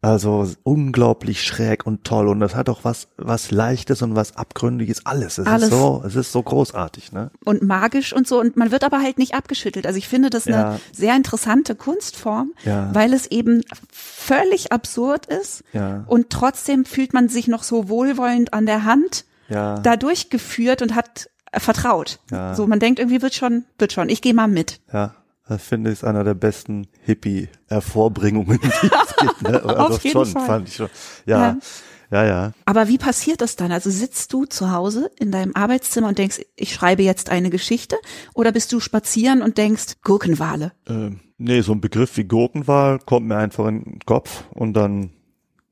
Also 0.05 0.51
unglaublich 0.65 1.45
schräg 1.45 1.87
und 1.87 2.03
toll. 2.03 2.27
Und 2.27 2.41
das 2.41 2.57
hat 2.57 2.69
auch 2.69 2.81
was, 2.83 3.07
was 3.17 3.53
Leichtes 3.53 4.03
und 4.03 4.17
was 4.17 4.37
Abgründiges, 4.37 5.07
alles. 5.07 5.39
Es 5.39 5.47
Alles. 5.47 5.65
ist 5.65 5.71
so, 5.71 6.03
es 6.05 6.17
ist 6.17 6.33
so 6.33 6.43
großartig, 6.43 7.13
ne? 7.13 7.31
und 7.45 7.63
magisch 7.63 8.13
und 8.13 8.27
so 8.27 8.41
und 8.41 8.57
man 8.57 8.73
wird 8.73 8.83
aber 8.83 9.01
halt 9.01 9.19
nicht 9.19 9.35
abgeschüttelt. 9.35 9.87
Also 9.87 9.99
ich 9.99 10.09
finde 10.09 10.29
das 10.29 10.49
eine 10.49 10.57
Ja. 10.57 10.79
sehr 10.93 11.15
interessante 11.15 11.77
Kunstform, 11.77 12.53
Ja. 12.65 12.91
weil 12.93 13.13
es 13.15 13.27
eben 13.29 13.63
völlig 13.93 14.73
absurd 14.73 15.27
ist 15.27 15.63
Ja. 15.73 16.03
und 16.09 16.31
trotzdem 16.31 16.85
fühlt 16.85 17.15
man 17.15 17.29
sich 17.29 17.47
noch 17.47 17.63
so 17.63 17.89
wohlwollend 17.89 18.53
an 18.55 18.67
der 18.67 18.85
Hand 18.85 19.25
Ja. 19.49 19.79
da 19.79 19.97
durchgeführt 19.97 20.83
und 20.83 20.95
hat 20.97 21.29
äh, 21.53 21.61
vertraut. 21.61 22.19
Ja. 22.31 22.55
So 22.57 22.67
man 22.67 22.81
denkt 22.81 22.99
irgendwie 22.99 23.23
wird 23.23 23.35
schon, 23.35 23.65
wird 23.79 23.93
schon. 23.93 24.09
Ich 24.09 24.21
gehe 24.23 24.35
mal 24.35 24.49
mit. 24.49 24.81
Ja. 24.93 25.15
Das 25.49 25.63
finde 25.63 25.91
ich 25.91 25.99
ist 25.99 26.05
einer 26.05 26.25
der 26.25 26.35
besten 26.35 26.87
Hippie-Hervorbringungen, 27.05 28.59
die 28.63 28.69
es 28.69 29.17
gibt. 29.17 29.43
Ne? 29.43 29.63
Also 29.63 29.95
Auf 29.95 30.05
jeden 30.05 30.13
schon, 30.13 30.27
Fall. 30.27 30.47
fand 30.47 30.69
ich 30.69 30.77
schon. 30.77 30.89
Ja. 31.27 31.57
Ja, 32.11 32.25
ja. 32.27 32.53
Aber 32.67 32.89
wie 32.89 32.99
passiert 32.99 33.41
das 33.41 33.57
dann? 33.57 33.73
Also 33.73 33.89
sitzt 33.89 34.33
du 34.35 34.45
zu 34.45 34.71
Hause 34.71 35.11
in 35.19 35.33
deinem 35.33 35.53
Arbeitszimmer 35.55 36.09
und 36.09 36.19
denkst, 36.19 36.43
ich 36.57 36.75
schreibe 36.75 37.03
jetzt 37.03 37.31
eine 37.31 37.49
Geschichte? 37.49 37.97
Oder 38.35 38.53
bist 38.53 38.71
du 38.73 38.81
spazieren 38.81 39.41
und 39.41 39.57
denkst, 39.57 39.95
Gurkenwale? 40.05 40.73
Ähm, 40.87 41.21
nee, 41.39 41.63
so 41.63 41.73
ein 41.73 41.81
Begriff 41.81 42.15
wie 42.19 42.25
Gurkenwahl 42.25 42.99
kommt 42.99 43.27
mir 43.29 43.37
einfach 43.39 43.67
in 43.67 43.83
den 43.83 43.99
Kopf 44.05 44.45
und 44.51 44.75
dann, 44.75 45.11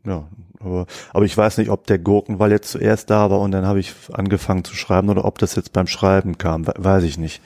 ja, 0.06 0.26
aber, 0.60 0.86
aber 1.12 1.24
ich 1.26 1.36
weiß 1.36 1.58
nicht, 1.58 1.68
ob 1.70 1.86
der 1.86 1.98
Gurkenwahl 1.98 2.50
jetzt 2.52 2.70
zuerst 2.70 3.10
da 3.10 3.30
war 3.30 3.40
und 3.40 3.50
dann 3.50 3.66
habe 3.66 3.80
ich 3.80 3.92
angefangen 4.14 4.64
zu 4.64 4.74
schreiben 4.74 5.10
oder 5.10 5.26
ob 5.26 5.38
das 5.38 5.56
jetzt 5.56 5.74
beim 5.74 5.86
Schreiben 5.86 6.38
kam, 6.38 6.66
we- 6.66 6.72
weiß 6.78 7.04
ich 7.04 7.18
nicht. 7.18 7.42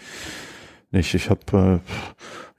Nicht, 0.95 1.13
ich 1.15 1.29
habe, 1.29 1.83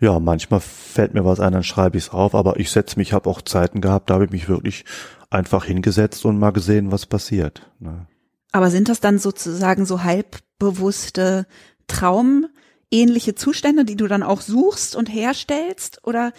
äh, 0.02 0.06
ja, 0.06 0.20
manchmal 0.20 0.60
fällt 0.60 1.14
mir 1.14 1.24
was 1.24 1.40
ein, 1.40 1.54
dann 1.54 1.64
schreibe 1.64 1.98
ich 1.98 2.06
es 2.06 2.10
auf, 2.10 2.36
aber 2.36 2.60
ich 2.60 2.70
setze 2.70 3.00
mich, 3.00 3.14
habe 3.14 3.30
auch 3.30 3.42
Zeiten 3.42 3.80
gehabt, 3.80 4.10
da 4.10 4.16
habe 4.16 4.26
ich 4.26 4.32
mich 4.32 4.50
wirklich 4.50 4.84
einfach 5.30 5.64
hingesetzt 5.64 6.26
und 6.26 6.38
mal 6.38 6.52
gesehen, 6.52 6.92
was 6.92 7.06
passiert. 7.06 7.72
Ne? 7.80 8.08
Aber 8.52 8.70
sind 8.70 8.90
das 8.90 9.00
dann 9.00 9.20
sozusagen 9.20 9.86
so 9.86 10.04
halbbewusste 10.04 11.48
Traumähnliche 11.88 13.36
Zustände, 13.36 13.86
die 13.86 13.96
du 13.96 14.08
dann 14.08 14.24
auch 14.24 14.42
suchst 14.42 14.98
und 14.98 15.08
herstellst? 15.08 16.02
Oder 16.04 16.34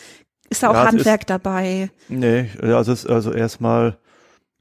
ist 0.51 0.63
da 0.63 0.69
auch 0.69 0.75
Ja, 0.75 0.87
Handwerk 0.87 1.27
dabei? 1.27 1.91
Nee, 2.09 2.51
also 2.61 2.93
es 2.93 3.05
ist 3.05 3.11
also 3.11 3.33
erstmal 3.33 3.99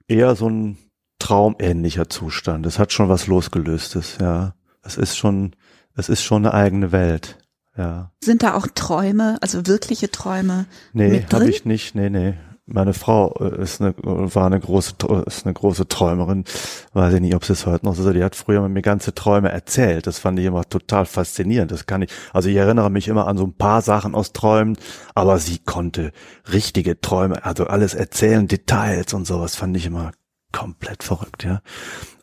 eher 0.07 0.35
so 0.35 0.49
ein 0.49 0.77
traumähnlicher 1.19 2.09
Zustand. 2.09 2.65
Es 2.65 2.79
hat 2.79 2.93
schon 2.93 3.09
was 3.09 3.27
losgelöstes, 3.27 4.19
ja. 4.21 4.55
Es 4.83 4.97
ist 4.97 5.17
schon, 5.17 5.55
es 5.95 6.09
ist 6.09 6.23
schon 6.23 6.45
eine 6.45 6.53
eigene 6.53 6.91
Welt, 6.91 7.37
ja. 7.77 8.11
Sind 8.23 8.43
da 8.43 8.53
auch 8.53 8.67
Träume, 8.73 9.37
also 9.41 9.67
wirkliche 9.67 10.09
Träume? 10.09 10.65
Nee, 10.93 11.09
Mit 11.09 11.33
habe 11.33 11.49
ich 11.49 11.65
nicht, 11.65 11.95
nee, 11.95 12.09
nee. 12.09 12.35
Meine 12.67 12.93
Frau 12.95 13.35
äh, 13.39 13.61
ist 13.61 13.79
eine, 13.79 13.93
war 13.97 14.47
eine 14.47 14.59
große, 14.59 14.95
ist 15.27 15.45
eine 15.45 15.53
große 15.53 15.87
Träumerin. 15.87 16.45
Weiß 16.93 17.13
ich 17.13 17.21
nicht, 17.21 17.35
ob 17.35 17.45
sie 17.45 17.53
es 17.53 17.67
heute 17.67 17.85
noch 17.85 17.93
so 17.93 18.09
ist. 18.09 18.15
Die 18.15 18.23
hat 18.23 18.35
früher 18.35 18.67
mir 18.67 18.81
ganze 18.81 19.13
Träume 19.13 19.51
erzählt. 19.51 20.07
Das 20.07 20.17
fand 20.17 20.39
ich 20.39 20.45
immer 20.45 20.63
total 20.63 21.05
faszinierend. 21.05 21.71
Das 21.71 21.85
kann 21.85 22.01
ich, 22.01 22.09
also 22.33 22.49
ich 22.49 22.55
erinnere 22.55 22.89
mich 22.89 23.07
immer 23.07 23.27
an 23.27 23.37
so 23.37 23.45
ein 23.45 23.53
paar 23.53 23.83
Sachen 23.83 24.15
aus 24.15 24.33
Träumen, 24.33 24.77
aber 25.13 25.37
sie 25.37 25.59
konnte 25.59 26.11
richtige 26.51 26.99
Träume, 26.99 27.45
also 27.45 27.67
alles 27.67 27.93
erzählen, 27.93 28.47
Details 28.47 29.13
und 29.13 29.27
sowas 29.27 29.55
fand 29.55 29.77
ich 29.77 29.85
immer 29.85 30.11
komplett 30.51 31.03
verrückt, 31.03 31.43
ja. 31.43 31.61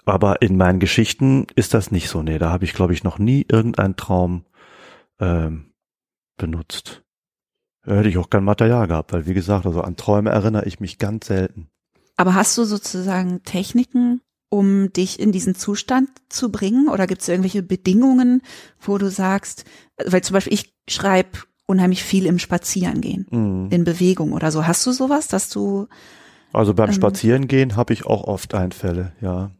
Aber 0.05 0.43
in 0.43 0.57
meinen 0.57 0.81
Geschichten 0.81 1.47
ist 1.55 1.75
das 1.75 1.91
nicht 1.93 2.09
so. 2.09 2.23
Nee, 2.23 2.39
da 2.39 2.51
habe 2.51 2.65
ich, 2.65 2.73
glaube 2.75 2.93
ich, 2.93 3.05
noch 3.05 3.19
nie 3.19 3.47
irgendeinen 3.49 3.97
Traum 3.97 4.45
ähm, 5.21 5.73
benutzt. 6.37 7.03
Ja, 7.87 7.95
Hätte 7.97 8.09
ich 8.09 8.19
auch 8.19 8.31
kein 8.31 8.45
Material 8.45 8.89
gehabt, 8.89 9.13
weil 9.13 9.27
wie 9.27 9.35
gesagt, 9.35 9.67
also 9.67 9.81
an 9.83 9.97
Träume 9.97 10.31
erinnere 10.31 10.65
ich 10.67 10.81
mich 10.81 10.99
ganz 10.99 11.27
selten. 11.27 11.69
Aber 12.17 12.35
hast 12.35 12.57
du 12.59 12.65
sozusagen 12.65 13.43
Techniken, 13.45 14.21
um 14.51 14.93
dich 14.93 15.19
in 15.21 15.33
diesen 15.33 15.55
Zustand 15.55 16.09
zu 16.29 16.51
bringen? 16.53 16.89
Oder 16.89 17.07
gibt 17.07 17.23
es 17.23 17.29
irgendwelche 17.29 17.63
Bedingungen, 17.63 18.43
wo 18.81 18.99
du 18.99 19.09
sagst, 19.11 19.65
weil 20.05 20.23
zum 20.23 20.35
Beispiel 20.35 20.53
ich 20.55 20.75
schreibe 20.89 21.39
unheimlich 21.67 22.03
viel 22.03 22.27
im 22.27 22.39
Spazierengehen, 22.39 23.27
Mhm. 23.31 23.69
in 23.71 23.85
Bewegung 23.85 24.33
oder 24.33 24.51
so. 24.51 24.67
Hast 24.67 24.85
du 24.87 24.93
sowas, 24.93 25.29
dass 25.29 25.49
du, 25.49 25.87
Also 26.53 26.75
beim 26.75 26.89
Ähm. 26.91 26.95
Spazierengehen 26.95 27.77
habe 27.77 27.93
ich 27.95 28.05
auch 28.05 28.25
oft 28.25 28.53
Einfälle, 28.55 29.13
ja. 29.21 29.53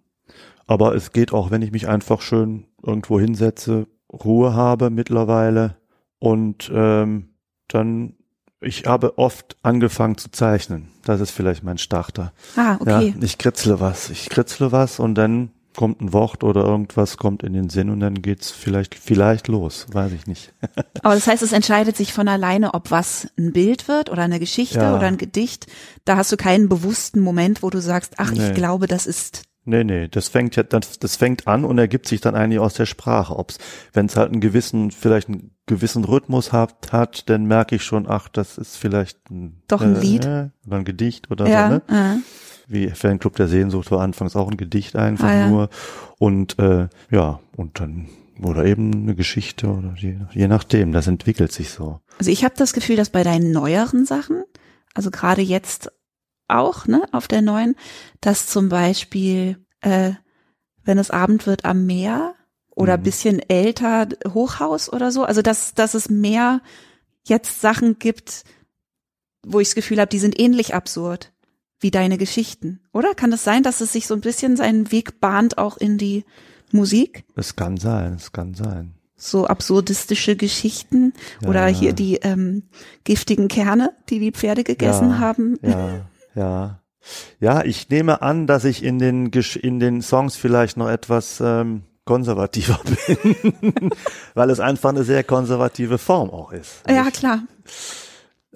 Aber 0.73 0.95
es 0.95 1.13
geht 1.13 1.33
auch, 1.35 1.51
wenn 1.51 1.61
ich 1.63 1.71
mich 1.73 1.87
einfach 1.87 2.23
schön 2.23 2.65
irgendwo 2.83 3.21
hinsetze, 3.21 3.87
Ruhe 4.11 4.55
habe 4.55 4.89
mittlerweile 4.91 5.77
und 6.19 6.71
ähm, 6.75 7.29
dann, 7.69 8.15
ich 8.61 8.85
habe 8.87 9.19
oft 9.19 9.57
angefangen 9.63 10.17
zu 10.17 10.31
zeichnen. 10.31 10.89
Das 11.05 11.21
ist 11.21 11.31
vielleicht 11.31 11.63
mein 11.63 11.79
Starter. 11.79 12.33
ah, 12.57 12.77
okay. 12.81 13.15
Ja, 13.17 13.23
ich 13.23 13.37
kritzle 13.39 13.81
was. 13.81 14.09
Ich 14.11 14.31
kritzle 14.31 14.73
was 14.73 14.99
und 14.99 15.15
dann 15.17 15.51
kommt 15.77 16.01
ein 16.03 16.13
Wort 16.13 16.45
oder 16.45 16.65
irgendwas 16.65 17.17
kommt 17.17 17.43
in 17.43 17.55
den 17.55 17.69
Sinn 17.71 17.89
und 17.91 18.01
dann 18.01 18.21
geht's 18.23 18.51
vielleicht, 18.51 18.95
vielleicht 18.95 19.49
los. 19.49 19.87
Weiß 19.93 20.13
ich 20.13 20.27
nicht. 20.27 20.53
Aber 21.03 21.15
das 21.15 21.27
heißt, 21.27 21.43
es 21.43 21.53
entscheidet 21.53 21.97
sich 21.97 22.13
von 22.13 22.29
alleine, 22.29 22.75
ob 22.75 22.91
was 22.91 23.29
ein 23.39 23.53
Bild 23.53 23.89
wird 23.89 24.11
oder 24.11 24.23
eine 24.23 24.39
Geschichte 24.39 24.79
Ja. 24.81 24.95
oder 24.97 25.07
ein 25.07 25.17
Gedicht. 25.19 25.67
Da 26.05 26.17
hast 26.17 26.31
du 26.33 26.37
keinen 26.37 26.69
bewussten 26.69 27.21
Moment, 27.21 27.63
wo 27.63 27.71
du 27.71 27.81
sagst, 27.81 28.15
ach, 28.19 28.31
Nee. 28.33 28.49
ich 28.49 28.55
glaube, 28.55 28.87
das 28.87 29.07
ist 29.07 29.43
Nee, 29.65 29.85
nee, 29.85 30.09
das 30.09 30.29
fängt 30.29 30.57
ja, 30.57 30.65
das, 30.65 30.99
das 30.99 31.17
fängt 31.17 31.47
an 31.47 31.65
und 31.65 31.79
ergibt 31.79 32.09
sich 32.09 32.21
dann 32.21 32.35
eigentlich 32.35 32.59
aus 32.59 32.75
der 32.75 32.87
Sprache. 32.87 33.39
Ob's, 33.39 33.59
wenn 33.93 34.07
es 34.07 34.17
halt 34.17 34.33
einen 34.33 34.41
gewissen, 34.41 34.91
vielleicht 34.91 35.29
einen 35.29 35.55
gewissen 35.67 36.05
Rhythmus 36.05 36.53
hat, 36.53 36.93
hat, 36.93 37.29
dann 37.31 37.47
merke 37.47 37.77
ich 37.77 37.85
schon, 37.85 38.07
ach, 38.09 38.29
das 38.29 38.59
ist 38.59 38.77
vielleicht 38.77 39.31
ein, 39.31 39.63
Doch 39.69 39.81
ein 39.81 39.95
äh, 39.97 40.01
Lied. 40.01 40.25
Äh, 40.25 40.49
oder 40.67 40.77
ein 40.79 40.85
Gedicht 40.85 41.31
oder 41.31 41.47
ja, 41.49 41.69
so, 41.69 41.75
ne? 41.75 41.83
äh. 41.89 42.19
Wie 42.67 42.89
Fanclub 42.91 43.37
der 43.37 43.49
Sehnsucht 43.49 43.91
war 43.91 44.01
anfangs 44.01 44.35
auch 44.35 44.51
ein 44.51 44.57
Gedicht 44.57 44.97
einfach 44.97 45.29
Ah, 45.29 45.35
ja. 45.35 45.49
nur. 45.49 45.69
Und 46.19 46.59
äh, 46.59 46.89
ja, 47.11 47.41
und 47.57 47.79
dann, 47.81 48.09
oder 48.43 48.65
eben 48.65 48.93
eine 48.93 49.15
Geschichte 49.15 49.69
oder 49.69 49.95
je, 49.97 50.17
je 50.33 50.49
nachdem, 50.49 50.93
das 50.93 51.07
entwickelt 51.07 51.53
sich 51.53 51.71
so. 51.71 52.01
Also 52.19 52.31
ich 52.31 52.45
habe 52.45 52.55
das 52.57 52.73
Gefühl, 52.73 52.97
dass 52.97 53.11
bei 53.11 53.23
deinen 53.23 53.53
neueren 53.53 54.07
Sachen, 54.07 54.43
also 54.95 55.11
gerade 55.11 55.43
jetzt 55.43 55.93
auch, 56.53 56.87
ne, 56.87 57.03
auf 57.13 57.29
der 57.29 57.43
neuen, 57.43 57.75
dass 58.21 58.47
zum 58.47 58.69
Beispiel, 58.69 59.59
äh, 59.81 60.13
wenn 60.85 60.99
es 60.99 61.11
Abend 61.11 61.47
wird 61.47 61.65
am 61.65 61.87
Meer 61.87 62.35
oder 62.75 62.97
Mhm. 62.97 63.03
bisschen 63.03 63.39
älter 63.49 64.09
Hochhaus 64.29 64.93
oder 64.93 65.13
so, 65.13 65.25
also 65.25 65.43
dass, 65.43 65.75
dass 65.75 65.95
es 65.95 66.09
mehr 66.09 66.61
jetzt 67.25 67.61
Sachen 67.61 67.99
gibt, 67.99 68.45
wo 69.47 69.61
ich 69.61 69.69
das 69.69 69.75
Gefühl 69.75 69.99
habe, 70.01 70.09
die 70.09 70.19
sind 70.19 70.39
ähnlich 70.41 70.75
absurd 70.75 71.33
wie 71.81 71.91
deine 71.91 72.17
Geschichten, 72.17 72.81
oder? 72.93 73.15
Kann 73.15 73.33
es 73.33 73.43
sein, 73.43 73.63
dass 73.65 73.81
es 73.81 73.93
sich 73.93 74.07
so 74.07 74.15
ein 74.15 74.21
bisschen 74.21 74.57
seinen 74.57 74.93
Weg 74.93 75.21
bahnt 75.21 75.59
auch 75.59 75.77
in 75.77 75.99
die 75.99 76.25
Musik? 76.71 77.25
Es 77.35 77.57
kann 77.57 77.77
sein, 77.77 78.15
es 78.15 78.31
kann 78.33 78.55
sein. 78.55 78.95
so 79.17 79.47
absurdistische 79.47 80.35
Geschichten 80.37 81.13
Ja, 81.43 81.49
oder 81.49 81.67
hier 81.67 81.93
die 81.93 82.17
ähm, 82.23 82.65
giftigen 83.05 83.49
Kerne, 83.49 83.93
die 84.09 84.19
die 84.21 84.33
Pferde 84.33 84.63
gegessen 84.65 85.11
Ja, 85.11 85.19
haben. 85.19 85.59
Ja, 85.63 86.07
ja. 86.35 86.79
Ja, 87.41 87.65
ich 87.65 87.89
nehme 87.89 88.23
an, 88.23 88.47
dass 88.47 88.65
ich 88.65 88.85
in 88.85 89.01
den 89.01 89.27
in 89.61 89.81
den 89.81 90.03
Songs 90.03 90.37
vielleicht 90.37 90.77
noch 90.77 90.89
etwas 90.89 91.41
ähm, 91.45 91.83
konservativer 92.05 92.81
bin, 93.21 93.91
weil 94.35 94.51
es 94.51 94.61
einfach 94.61 94.91
eine 94.91 95.05
sehr 95.05 95.25
konservative 95.25 95.99
Form 95.99 96.31
auch 96.31 96.53
ist. 96.53 96.83
Ja, 96.89 97.11
klar. 97.11 97.41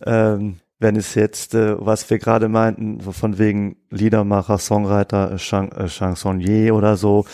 Ähm, 0.05 0.61
wenn 0.79 0.97
es 0.97 1.15
jetzt, 1.15 1.55
äh, 1.55 1.75
was 1.79 2.09
wir 2.11 2.19
gerade 2.19 2.49
meinten, 2.49 3.01
von 3.01 3.39
wegen 3.39 3.77
Liedermacher, 3.91 4.59
Songwriter, 4.59 5.33
äh, 5.33 5.37
Chan 5.37 5.73
äh, 5.73 5.89
Chansonnier 5.89 6.75
oder 6.75 6.97
so, 6.97 7.25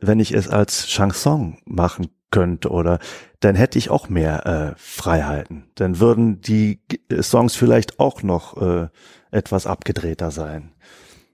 wenn 0.00 0.18
ich 0.18 0.32
es 0.32 0.48
als 0.48 0.86
Chanson 0.86 1.58
machen 1.64 2.08
könnte 2.30 2.70
oder 2.70 2.98
dann 3.38 3.54
hätte 3.54 3.78
ich 3.78 3.90
auch 3.90 4.08
mehr 4.08 4.46
äh, 4.46 4.74
Freiheiten. 4.76 5.70
Dann 5.76 6.00
würden 6.00 6.40
die 6.40 6.80
Songs 7.20 7.54
vielleicht 7.54 8.00
auch 8.00 8.22
noch 8.22 8.60
äh, 8.60 8.88
etwas 9.34 9.66
abgedrehter 9.66 10.30
sein. 10.30 10.72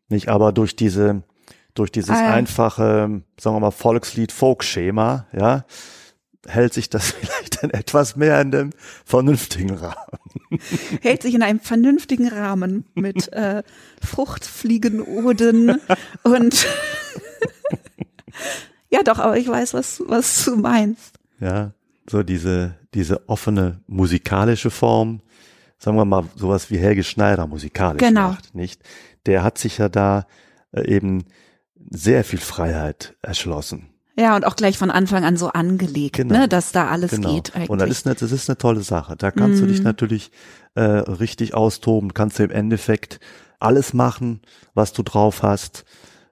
Nicht, 0.08 0.28
aber 0.28 0.52
durch 0.52 0.74
diese 0.76 1.22
durch 1.74 1.92
dieses 1.92 2.16
Ah, 2.16 2.22
ja. 2.22 2.32
einfache, 2.34 3.22
sagen 3.38 3.56
wir 3.56 3.60
mal 3.60 3.70
Volkslied-Folk-Schema, 3.70 5.26
ja, 5.32 5.64
hält 6.46 6.74
sich 6.74 6.90
das 6.90 7.10
vielleicht 7.12 7.62
dann 7.62 7.70
etwas 7.70 8.16
mehr 8.16 8.40
in 8.40 8.50
dem 8.50 8.70
vernünftigen 9.04 9.70
Rahmen. 9.70 9.94
Hält 11.00 11.22
sich 11.22 11.34
in 11.34 11.42
einem 11.42 11.60
vernünftigen 11.60 12.28
Rahmen 12.28 12.86
mit 12.94 13.32
äh, 13.32 13.62
Fruchtfliegenoden 14.04 15.80
und 16.24 16.66
ja 18.90 19.02
doch, 19.04 19.18
aber 19.18 19.36
ich 19.36 19.48
weiß, 19.48 19.74
was, 19.74 20.02
was 20.06 20.44
du 20.44 20.56
meinst. 20.56 21.18
Ja, 21.38 21.72
so 22.08 22.22
diese, 22.22 22.74
diese 22.94 23.28
offene 23.28 23.80
musikalische 23.86 24.70
Form, 24.70 25.20
sagen 25.82 25.96
wir 25.96 26.04
mal 26.04 26.24
sowas 26.36 26.70
wie 26.70 26.78
Helge 26.78 27.02
Schneider 27.02 27.46
musikalisch 27.48 28.00
Genau. 28.06 28.28
macht, 28.28 28.54
nicht? 28.54 28.80
Der 29.26 29.42
hat 29.42 29.58
sich 29.58 29.78
ja 29.78 29.88
da 29.88 30.26
äh, 30.72 30.86
eben 30.86 31.24
sehr 31.90 32.22
viel 32.22 32.38
Freiheit 32.38 33.16
erschlossen. 33.22 33.88
Ja, 34.16 34.36
und 34.36 34.44
auch 34.46 34.54
gleich 34.56 34.76
von 34.76 34.90
Anfang 34.90 35.24
an 35.24 35.36
so 35.38 35.48
angelegt, 35.48 36.16
Genau. 36.16 36.40
ne, 36.40 36.48
dass 36.48 36.72
da 36.72 36.88
alles 36.88 37.12
Genau. 37.12 37.34
geht 37.34 37.54
eigentlich. 37.56 37.70
Und 37.70 37.80
das 37.80 37.88
ist, 37.90 38.06
eine, 38.06 38.14
das 38.16 38.30
ist 38.32 38.50
eine 38.50 38.58
tolle 38.58 38.82
Sache. 38.82 39.16
Da 39.16 39.30
kannst 39.30 39.62
du 39.62 39.66
dich 39.66 39.78
Mhm. 39.78 39.84
natürlich 39.84 40.30
äh, 40.74 40.82
richtig 40.82 41.54
austoben, 41.54 42.12
kannst 42.14 42.38
du 42.38 42.44
im 42.44 42.50
Endeffekt 42.50 43.18
alles 43.58 43.92
machen, 43.94 44.40
was 44.74 44.92
du 44.92 45.02
drauf 45.02 45.42
hast. 45.42 45.84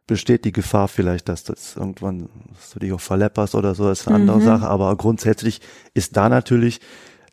Besteht 0.07 0.45
die 0.45 0.53
Gefahr 0.53 0.89
vielleicht, 0.89 1.29
dass 1.29 1.45
das 1.45 1.77
irgendwann, 1.77 2.29
dass 2.55 2.71
du 2.71 2.79
dich 2.79 2.93
auch 2.93 3.01
verlepperst 3.01 3.55
oder 3.55 3.75
so, 3.75 3.91
ist 3.91 4.07
eine 4.07 4.17
andere 4.17 4.39
Mhm. 4.39 4.45
Sache. 4.45 4.69
Aber 4.69 4.95
grundsätzlich 4.97 5.61
ist 5.95 6.17
da 6.17 6.29
natürlich, 6.29 6.81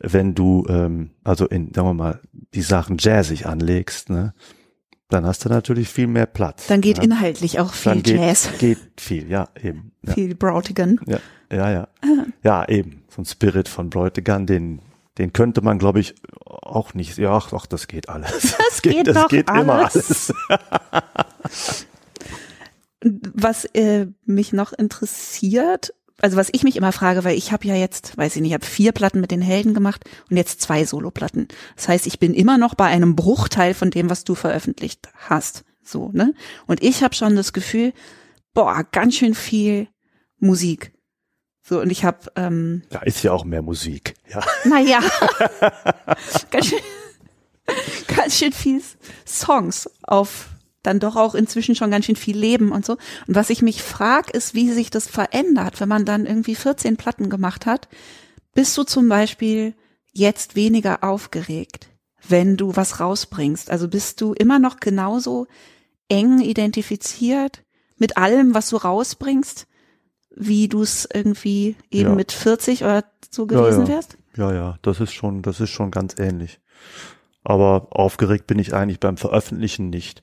wenn 0.00 0.34
du, 0.34 0.66
ähm, 0.68 1.10
also 1.24 1.46
in, 1.46 1.72
sagen 1.74 1.88
wir 1.88 1.94
mal, 1.94 2.20
die 2.54 2.62
Sachen 2.62 2.96
jazzig 2.98 3.46
anlegst, 3.46 4.10
ne, 4.10 4.34
dann 5.08 5.24
hast 5.24 5.44
du 5.44 5.48
natürlich 5.48 5.88
viel 5.88 6.06
mehr 6.06 6.26
Platz. 6.26 6.66
Dann 6.66 6.80
geht 6.80 6.98
ne? 6.98 7.04
inhaltlich 7.04 7.60
auch 7.60 7.72
viel 7.72 7.92
dann 7.92 8.02
geht, 8.02 8.16
Jazz, 8.16 8.50
geht 8.58 8.78
viel, 8.98 9.30
ja, 9.30 9.48
eben. 9.62 9.92
Ja. 10.02 10.14
viel 10.14 10.34
Brautigan. 10.34 11.00
Ja, 11.06 11.18
ja, 11.52 11.70
ja. 11.70 11.88
Ja, 12.42 12.68
eben. 12.68 13.04
So 13.08 13.22
ein 13.22 13.24
Spirit 13.24 13.68
von 13.68 13.88
Bräutigam, 13.88 14.46
den, 14.46 14.80
den 15.18 15.32
könnte 15.32 15.62
man, 15.62 15.78
glaube 15.78 16.00
ich, 16.00 16.14
auch 16.44 16.94
nicht. 16.94 17.18
Ja, 17.18 17.32
ach, 17.36 17.52
ach, 17.52 17.66
das 17.66 17.86
geht 17.86 18.08
alles. 18.08 18.56
Das 18.58 18.82
geht 18.82 19.06
das 19.06 19.14
doch 19.14 19.28
geht 19.28 19.48
immer 19.48 19.74
alles. 19.74 20.32
alles. 20.48 21.86
Was 23.34 23.64
äh, 23.66 24.06
mich 24.24 24.52
noch 24.52 24.72
interessiert, 24.72 25.94
also 26.20 26.36
was 26.36 26.48
ich 26.52 26.62
mich 26.62 26.76
immer 26.76 26.92
frage, 26.92 27.24
weil 27.24 27.36
ich 27.36 27.52
habe 27.52 27.66
ja 27.66 27.74
jetzt, 27.74 28.16
weiß 28.16 28.36
ich 28.36 28.42
nicht, 28.42 28.50
ich 28.50 28.54
habe 28.54 28.64
vier 28.64 28.92
Platten 28.92 29.20
mit 29.20 29.30
den 29.30 29.42
Helden 29.42 29.74
gemacht 29.74 30.04
und 30.30 30.36
jetzt 30.36 30.60
zwei 30.62 30.84
Soloplatten. 30.84 31.48
Das 31.76 31.88
heißt, 31.88 32.06
ich 32.06 32.18
bin 32.18 32.32
immer 32.34 32.58
noch 32.58 32.74
bei 32.74 32.86
einem 32.86 33.16
Bruchteil 33.16 33.74
von 33.74 33.90
dem, 33.90 34.08
was 34.08 34.24
du 34.24 34.34
veröffentlicht 34.34 35.08
hast. 35.28 35.64
So, 35.82 36.10
ne? 36.12 36.34
Und 36.66 36.82
ich 36.82 37.02
habe 37.02 37.14
schon 37.14 37.36
das 37.36 37.52
Gefühl, 37.52 37.92
boah, 38.54 38.84
ganz 38.90 39.16
schön 39.16 39.34
viel 39.34 39.88
Musik. 40.38 40.92
So, 41.62 41.80
und 41.80 41.90
ich 41.90 42.04
habe, 42.04 42.18
ähm, 42.36 42.82
Da 42.90 43.00
ist 43.00 43.22
ja 43.22 43.32
auch 43.32 43.44
mehr 43.44 43.62
Musik. 43.62 44.14
Ja. 44.28 44.40
naja, 44.64 45.00
ganz 46.50 46.66
schön, 46.66 46.78
ganz 48.16 48.38
schön 48.38 48.52
viel 48.52 48.80
Songs 49.26 49.90
auf 50.02 50.48
dann 50.86 51.00
doch 51.00 51.16
auch 51.16 51.34
inzwischen 51.34 51.74
schon 51.74 51.90
ganz 51.90 52.06
schön 52.06 52.16
viel 52.16 52.36
Leben 52.38 52.72
und 52.72 52.86
so. 52.86 52.94
Und 53.26 53.34
was 53.34 53.50
ich 53.50 53.62
mich 53.62 53.82
frag, 53.82 54.30
ist, 54.30 54.54
wie 54.54 54.70
sich 54.70 54.90
das 54.90 55.06
verändert, 55.06 55.80
wenn 55.80 55.88
man 55.88 56.04
dann 56.04 56.26
irgendwie 56.26 56.54
14 56.54 56.96
Platten 56.96 57.28
gemacht 57.28 57.66
hat. 57.66 57.88
Bist 58.54 58.76
du 58.78 58.84
zum 58.84 59.08
Beispiel 59.08 59.74
jetzt 60.12 60.56
weniger 60.56 61.04
aufgeregt, 61.04 61.88
wenn 62.26 62.56
du 62.56 62.74
was 62.74 63.00
rausbringst? 63.00 63.70
Also 63.70 63.88
bist 63.88 64.20
du 64.20 64.32
immer 64.32 64.58
noch 64.58 64.80
genauso 64.80 65.46
eng 66.08 66.40
identifiziert 66.40 67.62
mit 67.98 68.16
allem, 68.16 68.54
was 68.54 68.70
du 68.70 68.76
rausbringst, 68.76 69.66
wie 70.34 70.68
du 70.68 70.82
es 70.82 71.08
irgendwie 71.12 71.76
eben 71.90 72.10
Ja. 72.10 72.14
mit 72.14 72.32
40 72.32 72.84
oder 72.84 73.04
so 73.30 73.46
gewesen 73.46 73.82
ja. 73.86 73.88
wärst? 73.88 74.16
Ja, 74.36 74.52
ja, 74.52 74.78
das 74.82 75.00
ist 75.00 75.12
schon, 75.12 75.42
das 75.42 75.60
ist 75.60 75.70
schon 75.70 75.90
ganz 75.90 76.14
ähnlich. 76.18 76.60
Aber 77.42 77.88
aufgeregt 77.90 78.46
bin 78.46 78.58
ich 78.58 78.74
eigentlich 78.74 79.00
beim 79.00 79.16
Veröffentlichen 79.16 79.88
nicht. 79.88 80.22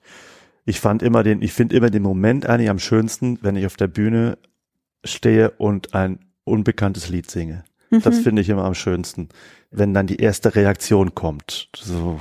Ich 0.66 0.80
fand 0.80 1.02
immer 1.04 1.24
den, 1.24 1.42
ich 1.42 1.54
finde 1.54 1.76
immer 1.76 1.90
den 1.90 2.04
Moment 2.04 2.46
eigentlich 2.46 2.70
am 2.70 2.80
schönsten, 2.80 3.40
wenn 3.42 3.56
ich 3.56 3.66
auf 3.66 3.76
der 3.76 3.88
Bühne 3.88 4.38
stehe 5.04 5.52
und 5.52 5.94
ein 5.94 6.20
unbekanntes 6.46 7.10
Lied 7.10 7.30
singe. 7.30 7.64
Das 7.92 8.18
Mhm. 8.18 8.22
finde 8.24 8.42
ich 8.42 8.50
immer 8.50 8.64
am 8.66 8.74
schönsten. 8.74 9.30
Wenn 9.72 9.94
dann 9.94 10.08
die 10.08 10.18
erste 10.18 10.56
Reaktion 10.56 11.14
kommt. 11.16 11.70
So 11.76 12.20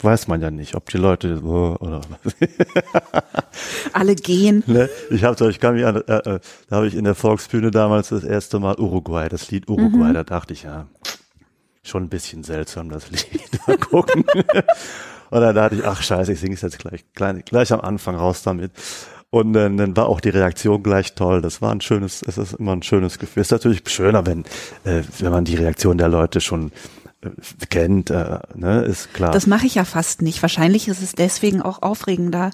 weiß 0.00 0.28
man 0.28 0.40
ja 0.40 0.50
nicht, 0.50 0.74
ob 0.74 0.88
die 0.90 0.98
Leute 0.98 1.38
so 1.38 1.76
oder 1.80 2.02
Alle 3.92 4.14
gehen. 4.14 4.62
ne? 4.66 4.88
Ich 5.10 5.24
habe 5.24 5.48
ich 5.50 5.58
kann 5.60 5.74
mich 5.74 5.84
an, 5.86 5.96
äh, 5.96 6.16
äh, 6.18 6.40
da 6.68 6.76
habe 6.76 6.86
ich 6.86 6.94
in 6.94 7.04
der 7.04 7.14
Volksbühne 7.14 7.70
damals 7.70 8.10
das 8.10 8.24
erste 8.24 8.58
Mal 8.58 8.78
Uruguay, 8.78 9.28
das 9.28 9.50
Lied 9.50 9.68
Uruguay, 9.68 10.10
Mhm. 10.10 10.14
da 10.14 10.24
dachte 10.24 10.52
ich 10.52 10.62
ja, 10.64 10.86
schon 11.82 12.04
ein 12.04 12.08
bisschen 12.08 12.42
seltsam 12.44 12.88
das 12.90 13.10
Lied. 13.10 13.48
Mal 13.66 13.78
gucken. 13.78 14.24
Und 15.30 15.40
dann 15.40 15.54
dachte 15.54 15.76
ich, 15.76 15.84
ach 15.84 16.02
scheiße, 16.02 16.32
ich 16.32 16.40
singe 16.40 16.54
es 16.54 16.62
jetzt 16.62 16.78
gleich, 16.78 17.04
gleich, 17.14 17.44
gleich 17.44 17.72
am 17.72 17.80
Anfang 17.80 18.16
raus 18.16 18.42
damit. 18.42 18.72
Und 19.30 19.52
dann, 19.52 19.76
dann 19.76 19.96
war 19.96 20.08
auch 20.08 20.20
die 20.20 20.30
Reaktion 20.30 20.82
gleich 20.82 21.14
toll. 21.14 21.42
Das 21.42 21.60
war 21.60 21.72
ein 21.72 21.80
schönes, 21.80 22.22
es 22.26 22.38
ist 22.38 22.54
immer 22.54 22.72
ein 22.72 22.82
schönes 22.82 23.18
Gefühl. 23.18 23.40
Es 23.40 23.48
ist 23.48 23.52
natürlich 23.52 23.82
schöner, 23.88 24.24
wenn, 24.24 24.44
äh, 24.84 25.02
wenn 25.18 25.32
man 25.32 25.44
die 25.44 25.56
Reaktion 25.56 25.98
der 25.98 26.08
Leute 26.08 26.40
schon 26.40 26.70
äh, 27.22 27.30
kennt, 27.68 28.10
äh, 28.10 28.38
ne, 28.54 28.82
ist 28.82 29.12
klar. 29.14 29.32
Das 29.32 29.46
mache 29.46 29.66
ich 29.66 29.74
ja 29.74 29.84
fast 29.84 30.22
nicht. 30.22 30.40
Wahrscheinlich 30.42 30.88
ist 30.88 31.02
es 31.02 31.12
deswegen 31.12 31.60
auch 31.60 31.82
aufregender 31.82 32.50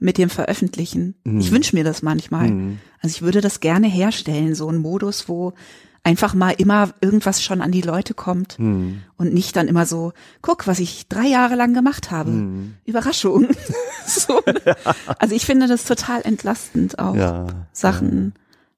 mit 0.00 0.18
dem 0.18 0.28
Veröffentlichen. 0.28 1.14
Ich 1.24 1.52
wünsche 1.52 1.76
mir 1.76 1.84
das 1.84 2.02
manchmal. 2.02 2.48
Mhm. 2.48 2.78
Also 3.00 3.14
ich 3.14 3.22
würde 3.22 3.40
das 3.40 3.60
gerne 3.60 3.86
herstellen, 3.86 4.54
so 4.54 4.68
ein 4.68 4.78
Modus, 4.78 5.28
wo 5.28 5.54
einfach 6.04 6.34
mal 6.34 6.50
immer 6.50 6.90
irgendwas 7.00 7.42
schon 7.42 7.60
an 7.62 7.72
die 7.72 7.80
Leute 7.80 8.14
kommt 8.14 8.58
Mhm. 8.58 9.00
und 9.16 9.32
nicht 9.34 9.56
dann 9.56 9.68
immer 9.68 9.86
so, 9.86 10.12
guck, 10.42 10.66
was 10.66 10.78
ich 10.78 11.08
drei 11.08 11.26
Jahre 11.26 11.54
lang 11.56 11.72
gemacht 11.74 12.10
habe. 12.10 12.30
Mhm. 12.30 12.74
Überraschung. 12.84 13.48
so. 14.06 14.40
Also 15.18 15.34
ich 15.34 15.46
finde 15.46 15.66
das 15.66 15.84
total 15.84 16.20
entlastend, 16.22 16.98
auch 16.98 17.16
ja. 17.16 17.46
Sachen 17.72 18.34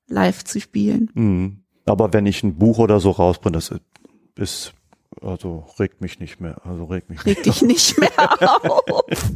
live 0.08 0.44
zu 0.44 0.60
spielen. 0.60 1.10
Mhm. 1.14 1.56
Aber 1.84 2.12
wenn 2.12 2.26
ich 2.26 2.42
ein 2.42 2.56
Buch 2.56 2.78
oder 2.78 3.00
so 3.00 3.10
rausbringe, 3.10 3.54
das 3.58 3.74
ist, 4.36 4.72
also 5.20 5.66
regt 5.80 6.00
mich 6.00 6.20
nicht 6.20 6.40
mehr, 6.40 6.64
also 6.64 6.84
regt 6.84 7.10
mich 7.10 7.24
Reg 7.26 7.42
dich 7.42 7.62
nicht 7.62 7.98
mehr 7.98 8.10
auf. 8.60 9.32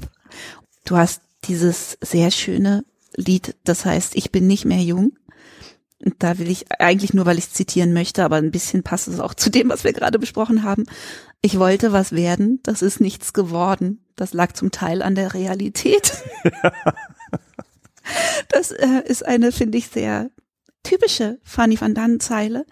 Du 0.84 0.96
hast 0.96 1.22
dieses 1.44 1.98
sehr 2.00 2.30
schöne 2.30 2.84
Lied, 3.16 3.56
das 3.64 3.84
heißt, 3.84 4.14
ich 4.14 4.30
bin 4.30 4.46
nicht 4.46 4.64
mehr 4.64 4.82
jung. 4.82 5.12
Und 6.02 6.14
da 6.18 6.38
will 6.38 6.50
ich 6.50 6.66
eigentlich 6.80 7.12
nur, 7.12 7.26
weil 7.26 7.38
ich 7.38 7.44
es 7.44 7.52
zitieren 7.52 7.92
möchte, 7.92 8.24
aber 8.24 8.36
ein 8.36 8.50
bisschen 8.50 8.82
passt 8.82 9.08
es 9.08 9.20
auch 9.20 9.34
zu 9.34 9.50
dem, 9.50 9.68
was 9.68 9.84
wir 9.84 9.92
gerade 9.92 10.18
besprochen 10.18 10.62
haben. 10.62 10.84
Ich 11.42 11.58
wollte 11.58 11.92
was 11.92 12.12
werden, 12.12 12.60
das 12.62 12.80
ist 12.82 13.00
nichts 13.00 13.32
geworden. 13.32 14.04
Das 14.16 14.32
lag 14.32 14.52
zum 14.52 14.70
Teil 14.70 15.02
an 15.02 15.14
der 15.14 15.34
Realität. 15.34 16.12
das 18.48 18.70
äh, 18.70 19.02
ist 19.06 19.26
eine, 19.26 19.52
finde 19.52 19.78
ich, 19.78 19.88
sehr 19.88 20.30
typische 20.82 21.38
Fanny 21.42 21.78
van 21.80 21.94
Dan 21.94 22.20
Zeile. 22.20 22.66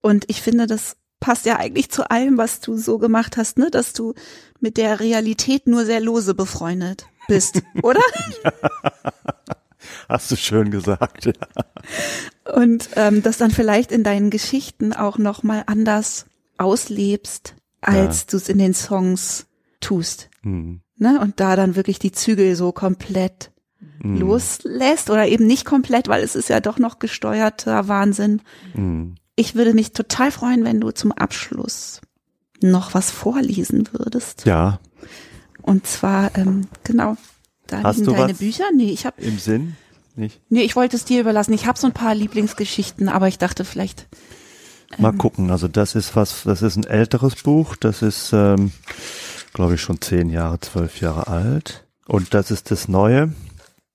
Und 0.00 0.24
ich 0.28 0.40
finde, 0.40 0.66
das 0.66 0.96
passt 1.20 1.46
ja 1.46 1.56
eigentlich 1.58 1.90
zu 1.90 2.10
allem, 2.10 2.38
was 2.38 2.60
du 2.60 2.76
so 2.76 2.98
gemacht 2.98 3.36
hast, 3.36 3.58
ne, 3.58 3.70
dass 3.70 3.92
du 3.92 4.14
mit 4.60 4.76
der 4.76 5.00
Realität 5.00 5.66
nur 5.66 5.84
sehr 5.84 6.00
lose 6.00 6.34
befreundet 6.34 7.06
bist, 7.28 7.62
oder? 7.82 8.00
Hast 10.08 10.30
du 10.30 10.36
schön 10.36 10.70
gesagt. 10.70 11.26
Ja. 11.26 12.52
Und 12.54 12.88
ähm, 12.96 13.22
das 13.22 13.38
dann 13.38 13.50
vielleicht 13.50 13.90
in 13.92 14.04
deinen 14.04 14.30
Geschichten 14.30 14.92
auch 14.92 15.18
noch 15.18 15.42
mal 15.42 15.64
anders 15.66 16.26
auslebst, 16.58 17.54
als 17.80 18.20
Ja. 18.20 18.24
du 18.30 18.36
es 18.36 18.48
in 18.48 18.58
den 18.58 18.74
Songs 18.74 19.46
tust. 19.80 20.30
Hm. 20.42 20.80
Ne? 20.96 21.20
Und 21.20 21.40
da 21.40 21.56
dann 21.56 21.76
wirklich 21.76 21.98
die 21.98 22.12
Zügel 22.12 22.56
so 22.56 22.72
komplett 22.72 23.50
Hm. 24.00 24.18
loslässt 24.18 25.10
oder 25.10 25.26
eben 25.28 25.46
nicht 25.46 25.64
komplett, 25.64 26.08
weil 26.08 26.22
es 26.22 26.34
ist 26.34 26.48
ja 26.48 26.60
doch 26.60 26.78
noch 26.78 26.98
gesteuerter 26.98 27.88
Wahnsinn. 27.88 28.40
Hm. 28.72 29.16
Ich 29.36 29.54
würde 29.54 29.74
mich 29.74 29.92
total 29.92 30.30
freuen, 30.32 30.64
wenn 30.64 30.80
du 30.80 30.90
zum 30.92 31.12
Abschluss 31.12 32.00
noch 32.62 32.94
was 32.94 33.10
vorlesen 33.10 33.88
würdest. 33.92 34.46
Ja, 34.46 34.80
Und 35.62 35.86
zwar, 35.86 36.34
ähm, 36.38 36.68
genau, 36.84 37.16
da 37.66 37.82
Hast 37.82 37.98
liegen 37.98 38.12
du 38.12 38.16
deine? 38.16 38.34
Bücher. 38.34 38.64
Nee, 38.74 38.90
ich 38.92 39.04
habe 39.04 39.20
im 39.20 39.38
Sinn 39.38 39.76
nicht. 40.16 40.40
nee, 40.48 40.62
ich 40.62 40.76
wollte 40.76 40.96
es 40.96 41.04
dir 41.04 41.20
überlassen. 41.20 41.52
Ich 41.52 41.66
habe 41.66 41.78
so 41.78 41.86
ein 41.86 41.92
paar 41.92 42.14
Lieblingsgeschichten, 42.14 43.08
aber 43.08 43.28
ich 43.28 43.38
dachte 43.38 43.64
vielleicht, 43.64 44.06
Mal 44.98 45.10
Ähm. 45.12 45.18
gucken. 45.18 45.50
Also 45.50 45.66
das 45.68 45.94
ist 45.96 46.14
was, 46.14 46.44
das 46.44 46.62
ist 46.62 46.76
ein 46.76 46.84
älteres 46.84 47.34
Buch. 47.42 47.74
Das 47.76 48.02
ist, 48.02 48.30
ähm, 48.32 48.70
glaube 49.52 49.74
ich, 49.74 49.80
schon 49.80 50.00
zehn 50.00 50.30
Jahre, 50.30 50.60
zwölf 50.60 51.00
Jahre 51.00 51.26
alt. 51.26 51.84
Und 52.06 52.34
das 52.34 52.50
ist 52.52 52.70
das 52.70 52.86
Neue. 52.86 53.32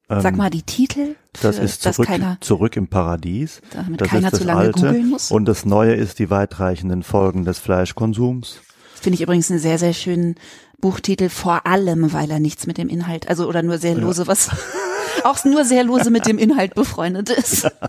Ähm, 0.10 0.20
sag 0.22 0.36
mal 0.36 0.50
die 0.50 0.64
Titel, 0.64 1.16
das 1.42 1.58
ist 1.58 1.84
zurück, 1.84 2.08
keiner, 2.08 2.38
zurück 2.42 2.76
im 2.76 2.88
Paradies. 2.90 3.62
damit 3.72 4.02
Das 4.02 4.10
keiner 4.10 4.28
ist 4.28 4.34
das 4.34 4.40
zu 4.42 4.46
lange 4.46 4.60
Alte. 4.60 4.80
googeln 4.82 5.10
muss. 5.10 5.32
Und 5.32 5.46
das 5.46 5.64
Neue 5.64 5.94
ist 5.94 6.20
die 6.20 6.30
weitreichenden 6.30 7.04
Folgen 7.04 7.46
des 7.46 7.60
Fleischkonsums. 7.60 8.60
Finde 8.96 9.16
ich 9.16 9.22
übrigens 9.22 9.50
einen 9.50 9.62
sehr, 9.62 9.80
sehr 9.80 9.94
schönen 9.94 10.36
Buchtitel, 10.82 11.30
vor 11.30 11.66
allem, 11.68 12.12
weil 12.14 12.30
er 12.32 12.40
nichts 12.40 12.68
mit 12.68 12.78
dem 12.78 12.90
Inhalt, 12.90 13.28
also 13.30 13.48
oder 13.48 13.62
nur 13.64 13.78
sehr 13.78 13.96
lose, 13.96 14.28
was 14.28 14.50
auch 15.24 15.44
nur 15.46 15.64
sehr 15.66 15.84
lose 15.84 16.10
mit 16.10 16.26
dem 16.26 16.38
Inhalt 16.38 16.76
befreundet 16.76 17.30
ist. 17.30 17.70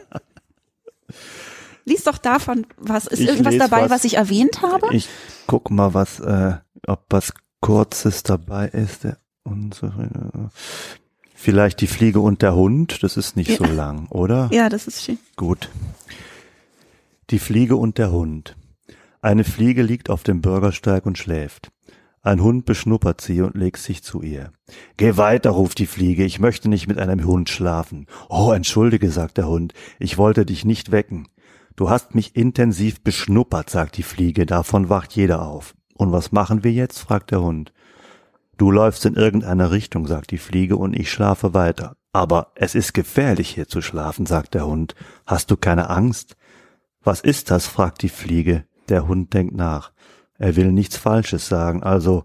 Lies 1.85 2.05
doch 2.05 2.19
davon 2.19 2.67
was. 2.77 3.07
Ist 3.07 3.19
Ich 3.21 3.29
irgendwas 3.29 3.57
dabei, 3.59 3.83
was. 3.83 3.91
was. 3.91 4.05
ich 4.05 4.15
erwähnt 4.17 4.63
habe? 4.63 4.95
Ich 4.95 5.09
guck 5.49 5.71
mal, 5.71 5.95
was, 5.95 6.21
äh, 6.21 6.55
ob 6.87 7.05
was 7.11 7.33
Kurzes 7.61 8.23
dabei 8.23 8.69
ist. 8.69 9.03
Der 9.05 9.19
unsere, 9.45 10.51
vielleicht 11.35 11.81
die 11.81 11.89
Fliege 11.89 12.21
und 12.21 12.43
der 12.43 12.55
Hund. 12.55 13.03
Das 13.03 13.17
ist 13.17 13.37
nicht 13.37 13.51
Ja. 13.51 13.57
so 13.57 13.65
lang, 13.65 14.07
oder? 14.11 14.49
Ja, 14.53 14.69
das 14.69 14.87
ist 14.87 15.03
schön. 15.03 15.19
Gut. 15.37 15.69
Die 17.31 17.41
Fliege 17.41 17.75
und 17.77 17.99
der 17.99 18.13
Hund. 18.13 18.55
Eine 19.21 19.43
Fliege 19.45 19.83
liegt 19.83 20.09
auf 20.11 20.23
dem 20.23 20.41
Bürgersteig 20.41 21.05
und 21.07 21.19
schläft. 21.19 21.71
Ein 22.25 22.41
Hund 22.41 22.67
beschnuppert 22.67 23.21
sie 23.21 23.41
und 23.41 23.57
legt 23.57 23.79
sich 23.79 24.05
zu 24.05 24.23
ihr. 24.23 24.53
Geh 24.97 25.17
weiter, 25.17 25.51
ruft 25.51 25.79
die 25.81 25.87
Fliege, 25.87 26.25
ich 26.25 26.39
möchte 26.39 26.69
nicht 26.69 26.87
mit 26.87 26.99
einem 26.99 27.25
Hund 27.25 27.51
schlafen. 27.51 28.07
Oh, 28.29 28.53
entschuldige, 28.53 29.11
sagt 29.11 29.39
der 29.39 29.49
Hund, 29.49 29.75
ich 29.99 30.19
wollte 30.19 30.47
dich 30.47 30.65
nicht 30.65 30.93
wecken. 30.93 31.27
Du 31.75 31.91
hast 31.91 32.15
mich 32.15 32.37
intensiv 32.37 33.03
beschnuppert, 33.03 33.71
sagt 33.71 33.97
die 33.97 34.05
Fliege, 34.05 34.47
davon 34.47 34.89
wacht 34.89 35.15
jeder 35.15 35.43
auf. 35.43 35.75
Und 35.95 36.13
was 36.13 36.31
machen 36.31 36.63
wir 36.63 36.71
jetzt? 36.71 36.99
fragt 37.01 37.33
der 37.33 37.43
Hund. 37.43 37.73
Du 38.57 38.71
läufst 38.71 39.05
in 39.05 39.15
irgendeine 39.15 39.73
Richtung, 39.73 40.07
sagt 40.07 40.31
die 40.31 40.39
Fliege, 40.39 40.77
und 40.77 40.95
ich 40.95 41.11
schlafe 41.11 41.55
weiter. 41.55 41.97
Aber 42.13 42.53
es 42.55 42.77
ist 42.77 42.93
gefährlich 42.93 43.51
hier 43.51 43.67
zu 43.67 43.83
schlafen, 43.83 44.27
sagt 44.27 44.55
der 44.55 44.67
Hund. 44.67 44.95
Hast 45.27 45.51
du 45.51 45.57
keine 45.57 45.91
Angst? 45.91 46.37
Was 47.03 47.21
ist 47.21 47.51
das? 47.51 47.67
fragt 47.67 48.03
die 48.03 48.09
Fliege. 48.09 48.65
Der 48.89 49.09
Hund 49.09 49.35
denkt 49.35 49.57
nach. 49.57 49.93
Er 50.43 50.57
will 50.57 50.73
nichts 50.73 50.97
Falsches 50.97 51.47
sagen, 51.47 51.85
also 51.85 52.25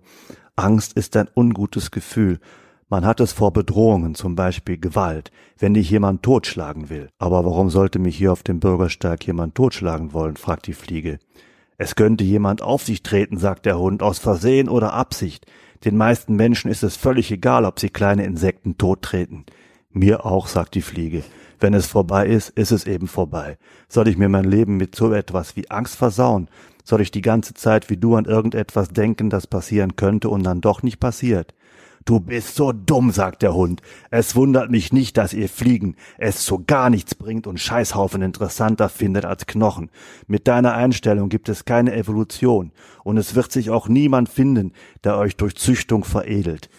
Angst 0.56 0.94
ist 0.94 1.16
ein 1.16 1.30
ungutes 1.36 1.92
Gefühl. 1.92 2.40
Man 2.90 3.06
hat 3.06 3.20
es 3.20 3.32
vor 3.32 3.54
Bedrohungen, 3.54 4.16
zum 4.16 4.34
Beispiel 4.34 4.80
Gewalt, 4.80 5.30
wenn 5.60 5.76
dich 5.76 5.92
jemand 5.92 6.24
totschlagen 6.24 6.90
will. 6.90 7.10
Aber 7.20 7.46
warum 7.46 7.70
sollte 7.70 8.00
mich 8.00 8.18
hier 8.18 8.32
auf 8.32 8.42
dem 8.42 8.60
Bürgersteig 8.60 9.28
jemand 9.28 9.54
totschlagen 9.54 10.14
wollen? 10.14 10.36
fragt 10.36 10.66
die 10.66 10.74
Fliege. 10.74 11.20
Es 11.78 11.94
könnte 11.94 12.24
jemand 12.24 12.64
auf 12.64 12.82
sich 12.82 13.04
treten, 13.04 13.38
sagt 13.38 13.68
der 13.68 13.78
Hund, 13.78 14.02
aus 14.02 14.18
Versehen 14.18 14.68
oder 14.68 14.94
Absicht. 14.94 15.46
Den 15.86 15.96
meisten 15.96 16.36
Menschen 16.36 16.72
ist 16.72 16.82
es 16.82 16.98
völlig 16.98 17.30
egal, 17.30 17.66
ob 17.66 17.80
sie 17.80 17.92
kleine 17.92 18.26
Insekten 18.26 18.80
tottreten. 18.80 19.46
Mir 19.92 20.26
auch, 20.26 20.48
sagt 20.48 20.74
die 20.74 20.82
Fliege. 20.82 21.22
Wenn 21.60 21.76
es 21.76 21.86
vorbei 21.86 22.26
ist, 22.26 22.50
ist 22.50 22.72
es 22.72 22.88
eben 22.88 23.08
vorbei. 23.08 23.60
Soll 23.88 24.08
ich 24.08 24.18
mir 24.18 24.30
mein 24.30 24.46
Leben 24.46 24.78
mit 24.78 24.96
so 24.96 25.14
etwas 25.14 25.56
wie 25.56 25.70
Angst 25.70 25.98
versauen? 25.98 26.50
Soll 26.88 27.02
ich 27.02 27.12
die 27.12 27.22
ganze 27.22 27.54
Zeit 27.54 27.90
wie 27.90 27.98
du 27.98 28.16
an 28.16 28.24
irgendetwas 28.24 28.88
denken, 28.88 29.30
das 29.30 29.46
passieren 29.46 29.98
könnte 29.98 30.30
und 30.30 30.44
dann 30.44 30.62
doch 30.62 30.84
nicht 30.84 31.02
passiert? 31.02 31.54
Du 32.06 32.22
bist 32.22 32.56
so 32.56 32.72
dumm, 32.72 33.12
sagt 33.12 33.42
der 33.42 33.54
Hund. 33.54 33.82
Es 34.10 34.38
wundert 34.38 34.72
mich 34.72 34.94
nicht, 34.94 35.18
dass 35.18 35.34
ihr 35.34 35.50
Fliegen 35.50 35.98
es 36.18 36.46
so 36.46 36.64
gar 36.66 36.90
nichts 36.90 37.14
bringt 37.14 37.46
und 37.46 37.60
Scheißhaufen 37.60 38.22
interessanter 38.22 38.88
findet 38.88 39.26
als 39.26 39.48
Knochen. 39.48 39.90
Mit 40.28 40.48
deiner 40.48 40.76
Einstellung 40.76 41.28
gibt 41.28 41.50
es 41.50 41.66
keine 41.66 41.94
Evolution 41.94 42.72
und 43.04 43.18
es 43.18 43.36
wird 43.36 43.52
sich 43.52 43.70
auch 43.70 43.90
niemand 43.90 44.30
finden, 44.30 44.72
der 45.04 45.18
euch 45.18 45.36
durch 45.36 45.58
Züchtung 45.58 46.06
veredelt. 46.06 46.70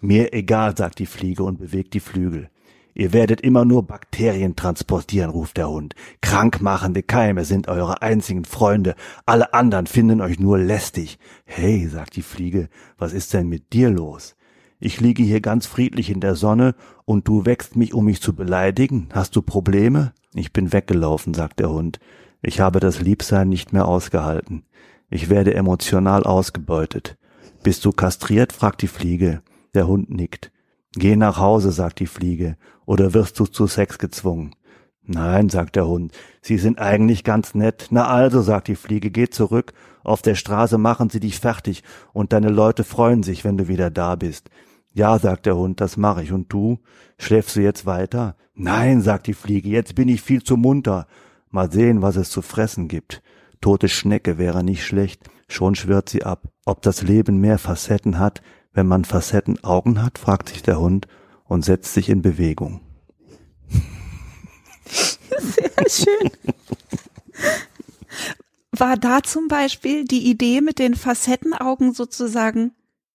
Mir 0.00 0.32
egal, 0.32 0.76
sagt 0.76 1.00
die 1.00 1.06
Fliege 1.06 1.42
und 1.42 1.58
bewegt 1.58 1.94
die 1.94 1.98
Flügel. 1.98 2.50
Ihr 3.00 3.14
werdet 3.14 3.40
immer 3.40 3.64
nur 3.64 3.86
Bakterien 3.86 4.56
transportieren, 4.56 5.30
ruft 5.30 5.56
der 5.56 5.70
Hund. 5.70 5.94
Krankmachende 6.20 7.02
Keime 7.02 7.46
sind 7.46 7.66
eure 7.66 8.02
einzigen 8.02 8.44
Freunde. 8.44 8.94
Alle 9.24 9.54
anderen 9.54 9.86
finden 9.86 10.20
euch 10.20 10.38
nur 10.38 10.58
lästig. 10.58 11.18
Hey, 11.46 11.88
sagt 11.88 12.16
die 12.16 12.20
Fliege, 12.20 12.68
was 12.98 13.14
ist 13.14 13.32
denn 13.32 13.48
mit 13.48 13.72
dir 13.72 13.88
los? 13.88 14.36
Ich 14.80 15.00
liege 15.00 15.22
hier 15.22 15.40
ganz 15.40 15.64
friedlich 15.64 16.10
in 16.10 16.20
der 16.20 16.34
Sonne 16.34 16.74
und 17.06 17.26
du 17.26 17.46
wächst 17.46 17.74
mich, 17.74 17.94
um 17.94 18.04
mich 18.04 18.20
zu 18.20 18.34
beleidigen. 18.34 19.08
Hast 19.14 19.34
du 19.34 19.40
Probleme? 19.40 20.12
Ich 20.34 20.52
bin 20.52 20.70
weggelaufen, 20.70 21.32
sagt 21.32 21.60
der 21.60 21.70
Hund. 21.70 22.00
Ich 22.42 22.60
habe 22.60 22.80
das 22.80 23.00
Liebsein 23.00 23.48
nicht 23.48 23.72
mehr 23.72 23.88
ausgehalten. 23.88 24.66
Ich 25.08 25.30
werde 25.30 25.54
emotional 25.54 26.24
ausgebeutet. 26.24 27.16
Bist 27.62 27.82
du 27.86 27.92
kastriert? 27.92 28.52
fragt 28.52 28.82
die 28.82 28.88
Fliege. 28.88 29.40
Der 29.72 29.86
Hund 29.86 30.10
nickt. 30.10 30.52
Geh 30.94 31.14
nach 31.14 31.38
Hause, 31.38 31.70
sagt 31.70 32.00
die 32.00 32.06
Fliege, 32.06 32.56
oder 32.84 33.14
wirst 33.14 33.38
du 33.38 33.46
zu 33.46 33.66
Sex 33.66 33.98
gezwungen? 33.98 34.56
Nein, 35.02 35.48
sagt 35.48 35.76
der 35.76 35.86
Hund, 35.86 36.12
Sie 36.42 36.58
sind 36.58 36.78
eigentlich 36.78 37.24
ganz 37.24 37.54
nett. 37.54 37.88
Na 37.90 38.06
also, 38.06 38.42
sagt 38.42 38.68
die 38.68 38.76
Fliege, 38.76 39.10
geh 39.10 39.28
zurück. 39.28 39.72
Auf 40.02 40.22
der 40.22 40.34
Straße 40.34 40.78
machen 40.78 41.10
sie 41.10 41.20
dich 41.20 41.38
fertig 41.38 41.82
und 42.12 42.32
deine 42.32 42.48
Leute 42.48 42.84
freuen 42.84 43.22
sich, 43.22 43.44
wenn 43.44 43.56
du 43.56 43.68
wieder 43.68 43.90
da 43.90 44.16
bist. 44.16 44.50
Ja, 44.92 45.18
sagt 45.18 45.46
der 45.46 45.56
Hund, 45.56 45.80
das 45.80 45.96
mache 45.96 46.22
ich. 46.22 46.32
Und 46.32 46.52
du? 46.52 46.78
Schläfst 47.18 47.56
du 47.56 47.60
jetzt 47.60 47.86
weiter? 47.86 48.36
Nein, 48.54 49.02
sagt 49.02 49.26
die 49.26 49.34
Fliege, 49.34 49.68
jetzt 49.68 49.94
bin 49.94 50.08
ich 50.08 50.22
viel 50.22 50.42
zu 50.42 50.56
munter. 50.56 51.06
Mal 51.50 51.70
sehen, 51.70 52.02
was 52.02 52.16
es 52.16 52.30
zu 52.30 52.42
fressen 52.42 52.88
gibt. 52.88 53.22
Tote 53.60 53.88
Schnecke 53.88 54.38
wäre 54.38 54.64
nicht 54.64 54.84
schlecht. 54.84 55.28
Schon 55.48 55.74
schwört 55.74 56.08
sie 56.08 56.24
ab. 56.24 56.48
Ob 56.64 56.82
das 56.82 57.02
Leben 57.02 57.40
mehr 57.40 57.58
Facetten 57.58 58.18
hat, 58.18 58.42
wenn 58.72 58.86
man 58.86 59.04
Facetten 59.04 59.62
Augen 59.64 60.02
hat, 60.02 60.18
fragt 60.18 60.48
sich 60.48 60.62
der 60.62 60.78
Hund 60.80 61.06
und 61.44 61.64
setzt 61.64 61.94
sich 61.94 62.08
in 62.08 62.22
Bewegung. 62.22 62.80
Sehr 64.86 65.88
schön. 65.88 66.30
War 68.72 68.96
da 68.96 69.22
zum 69.22 69.48
Beispiel 69.48 70.04
die 70.04 70.30
Idee 70.30 70.60
mit 70.60 70.78
den 70.78 70.94
Facettenaugen 70.94 71.92
sozusagen, 71.92 72.72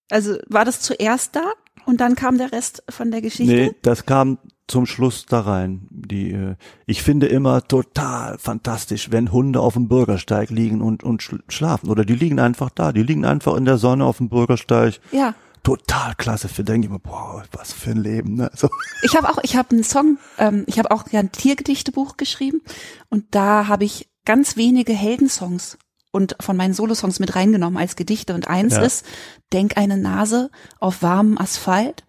also 0.09 0.37
war 0.47 0.65
das 0.65 0.81
zuerst 0.81 1.35
da 1.35 1.43
und 1.85 2.01
dann 2.01 2.15
kam 2.15 2.37
der 2.37 2.51
Rest 2.51 2.83
von 2.89 3.11
der 3.11 3.21
Geschichte? 3.21 3.53
Nee, 3.53 3.75
das 3.81 4.05
kam 4.05 4.37
zum 4.67 4.85
Schluss 4.85 5.25
da 5.27 5.41
rein. 5.41 5.87
Die, 5.91 6.31
äh, 6.31 6.55
ich 6.87 7.03
finde 7.03 7.27
immer 7.27 7.67
total 7.67 8.37
fantastisch, 8.39 9.11
wenn 9.11 9.31
Hunde 9.31 9.59
auf 9.59 9.73
dem 9.75 9.87
Bürgersteig 9.87 10.49
liegen 10.49 10.81
und, 10.81 11.03
und 11.03 11.21
schl- 11.21 11.43
schlafen. 11.49 11.89
Oder 11.89 12.03
die 12.03 12.15
liegen 12.15 12.39
einfach 12.39 12.71
da. 12.71 12.91
Die 12.91 13.03
liegen 13.03 13.25
einfach 13.25 13.55
in 13.57 13.65
der 13.65 13.77
Sonne 13.77 14.05
auf 14.05 14.17
dem 14.17 14.29
Bürgersteig. 14.29 14.99
Ja. 15.11 15.35
Total 15.65 16.13
klasse. 16.15 16.47
Für 16.47 16.63
denke 16.63 16.85
ich 16.85 16.91
mir, 16.91 16.99
boah, 16.99 17.43
was 17.51 17.73
für 17.73 17.89
ein 17.91 17.97
Leben. 17.97 18.35
Ne? 18.35 18.51
So. 18.55 18.69
Ich 19.01 19.15
habe 19.17 19.27
auch, 19.27 19.39
ich 19.41 19.55
habe 19.57 19.71
einen 19.71 19.83
Song, 19.83 20.19
ähm, 20.37 20.63
ich 20.67 20.77
habe 20.77 20.91
auch 20.91 21.05
ja 21.11 21.19
ein 21.19 21.31
Tiergedichtebuch 21.31 22.17
geschrieben 22.17 22.61
und 23.09 23.33
da 23.33 23.67
habe 23.67 23.83
ich 23.83 24.07
ganz 24.25 24.57
wenige 24.57 24.93
Heldensongs 24.93 25.79
und 26.11 26.35
von 26.39 26.55
meinen 26.55 26.75
Solosongs 26.75 27.19
mit 27.19 27.35
reingenommen 27.35 27.77
als 27.79 27.95
Gedichte 27.95 28.35
und 28.35 28.47
eins 28.47 28.75
Ja. 28.75 28.83
ist 28.83 29.05
Denk 29.53 29.75
eine 29.75 29.97
Nase 29.97 30.51
auf 30.79 31.01
warmem 31.01 31.37
Asphalt. 31.39 32.03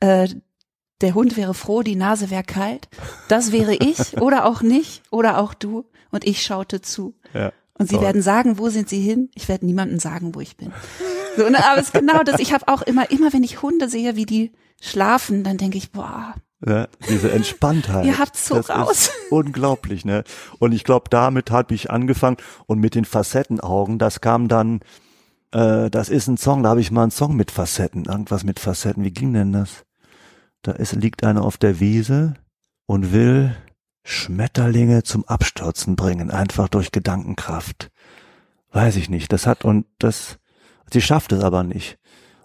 Äh, 0.00 0.28
der 1.02 1.14
Hund 1.14 1.36
wäre 1.36 1.54
froh, 1.54 1.82
die 1.82 1.96
Nase 1.96 2.30
wäre 2.30 2.44
kalt. 2.44 2.88
Das 3.28 3.52
wäre 3.52 3.74
ich 3.74 4.16
oder 4.20 4.46
auch 4.46 4.62
nicht 4.62 5.02
oder 5.10 5.38
auch 5.38 5.52
du. 5.52 5.84
Und 6.10 6.24
ich 6.26 6.42
schaute 6.42 6.80
zu. 6.80 7.14
Ja. 7.34 7.52
Und 7.80 7.88
sie 7.88 7.94
Toll. 7.94 8.04
werden 8.04 8.20
sagen, 8.20 8.58
wo 8.58 8.68
sind 8.68 8.90
sie 8.90 9.00
hin? 9.00 9.30
Ich 9.34 9.48
werde 9.48 9.64
niemandem 9.64 9.98
sagen, 10.00 10.34
wo 10.34 10.40
ich 10.40 10.58
bin. 10.58 10.70
So, 11.34 11.48
ne, 11.48 11.64
aber 11.64 11.80
es 11.80 11.86
ist 11.86 11.94
genau 11.94 12.22
das. 12.22 12.38
Ich 12.38 12.52
habe 12.52 12.68
auch 12.68 12.82
immer, 12.82 13.10
immer 13.10 13.32
wenn 13.32 13.42
ich 13.42 13.62
Hunde 13.62 13.88
sehe, 13.88 14.16
wie 14.16 14.26
die 14.26 14.52
schlafen, 14.82 15.44
dann 15.44 15.56
denke 15.56 15.78
ich, 15.78 15.90
boah, 15.90 16.34
Ja, 16.66 16.88
diese 17.08 17.32
Entspanntheit. 17.32 18.04
Ihr 18.04 18.18
habt's 18.18 18.46
so 18.46 18.56
das 18.56 18.68
raus. 18.68 19.10
Unglaublich, 19.30 20.04
ne? 20.04 20.24
Und 20.58 20.72
ich 20.72 20.84
glaube, 20.84 21.06
damit 21.08 21.50
habe 21.50 21.74
ich 21.74 21.90
angefangen 21.90 22.36
und 22.66 22.80
mit 22.80 22.94
den 22.94 23.06
Facettenaugen, 23.06 23.98
das 23.98 24.20
kam 24.20 24.48
dann, 24.48 24.80
äh, 25.52 25.88
das 25.88 26.10
ist 26.10 26.26
ein 26.28 26.36
Song, 26.36 26.62
da 26.62 26.68
habe 26.68 26.82
ich 26.82 26.90
mal 26.90 27.04
einen 27.04 27.10
Song 27.12 27.34
mit 27.34 27.50
Facetten, 27.50 28.04
irgendwas 28.04 28.44
mit 28.44 28.60
Facetten. 28.60 29.04
Wie 29.04 29.12
ging 29.12 29.32
denn 29.32 29.52
das? 29.54 29.86
Da 30.60 30.72
ist, 30.72 30.92
liegt 30.92 31.24
einer 31.24 31.44
auf 31.44 31.56
der 31.56 31.80
Wiese 31.80 32.34
und 32.84 33.14
will 33.14 33.56
Schmetterlinge 34.10 35.02
zum 35.02 35.24
Abstürzen 35.26 35.96
bringen, 35.96 36.30
einfach 36.30 36.68
durch 36.68 36.92
Gedankenkraft. 36.92 37.90
Weiß 38.72 38.96
ich 38.96 39.08
nicht. 39.08 39.32
Das 39.32 39.46
hat 39.46 39.64
und 39.64 39.86
das, 39.98 40.38
sie 40.92 41.00
schafft 41.00 41.32
es 41.32 41.42
aber 41.42 41.64
nicht. 41.64 41.98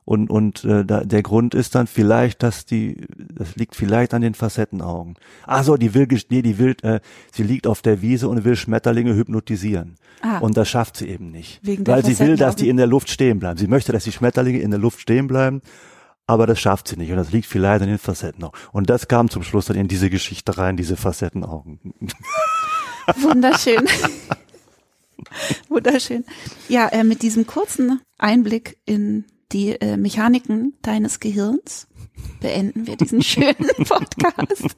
Und, 0.05 0.29
und 0.29 0.63
äh, 0.63 0.85
da, 0.85 1.03
der 1.03 1.23
Grund 1.23 1.55
ist 1.55 1.73
dann 1.73 1.87
vielleicht, 1.87 2.43
dass 2.43 2.65
die, 2.65 3.07
das 3.17 3.55
liegt 3.55 3.75
vielleicht 3.75 4.13
an 4.13 4.21
den 4.21 4.35
Facettenaugen. 4.35 5.15
Ach 5.47 5.63
so, 5.63 5.77
die 5.77 5.95
will, 5.95 6.07
nee, 6.29 6.43
die 6.43 6.59
will, 6.59 6.75
äh, 6.83 6.99
sie 7.31 7.41
liegt 7.41 7.65
auf 7.65 7.81
der 7.81 8.03
Wiese 8.03 8.29
und 8.29 8.45
will 8.45 8.55
Schmetterlinge 8.55 9.15
hypnotisieren. 9.15 9.95
Ah. 10.21 10.37
Und 10.37 10.57
das 10.57 10.69
schafft 10.69 10.97
sie 10.97 11.09
eben 11.09 11.31
nicht. 11.31 11.59
Wegen 11.63 11.87
weil 11.87 12.05
sie 12.05 12.19
will, 12.19 12.37
dass 12.37 12.55
die 12.55 12.69
in 12.69 12.77
der 12.77 12.85
Luft 12.85 13.09
stehen 13.09 13.39
bleiben. 13.39 13.57
Sie 13.57 13.67
möchte, 13.67 13.91
dass 13.91 14.03
die 14.03 14.11
Schmetterlinge 14.11 14.59
in 14.59 14.69
der 14.69 14.79
Luft 14.79 15.01
stehen 15.01 15.25
bleiben, 15.25 15.61
aber 16.27 16.47
das 16.47 16.59
schafft 16.59 16.87
sie 16.87 16.97
nicht. 16.97 17.11
Und 17.11 17.17
das 17.17 17.31
liegt 17.31 17.47
vielleicht 17.47 17.81
an 17.81 17.87
den 17.89 17.97
Facettenaugen. 17.97 18.57
Und 18.71 18.89
das 18.89 19.07
kam 19.07 19.29
zum 19.29 19.43
Schluss 19.43 19.65
dann 19.65 19.77
in 19.77 19.87
diese 19.87 20.09
Geschichte 20.09 20.57
rein, 20.57 20.77
diese 20.77 20.97
Facettenaugen. 20.97 21.79
Wunderschön. 23.17 23.85
Wunderschön. 25.69 26.23
Ja, 26.69 26.87
äh, 26.89 27.03
mit 27.03 27.21
diesem 27.21 27.45
kurzen 27.47 28.01
Einblick 28.17 28.77
in 28.85 29.25
die 29.51 29.69
äh, 29.79 29.97
Mechaniken 29.97 30.73
deines 30.81 31.19
Gehirns 31.19 31.87
beenden 32.41 32.87
wir 32.87 32.95
diesen 32.97 33.21
schönen 33.23 33.55
Podcast. 33.87 34.75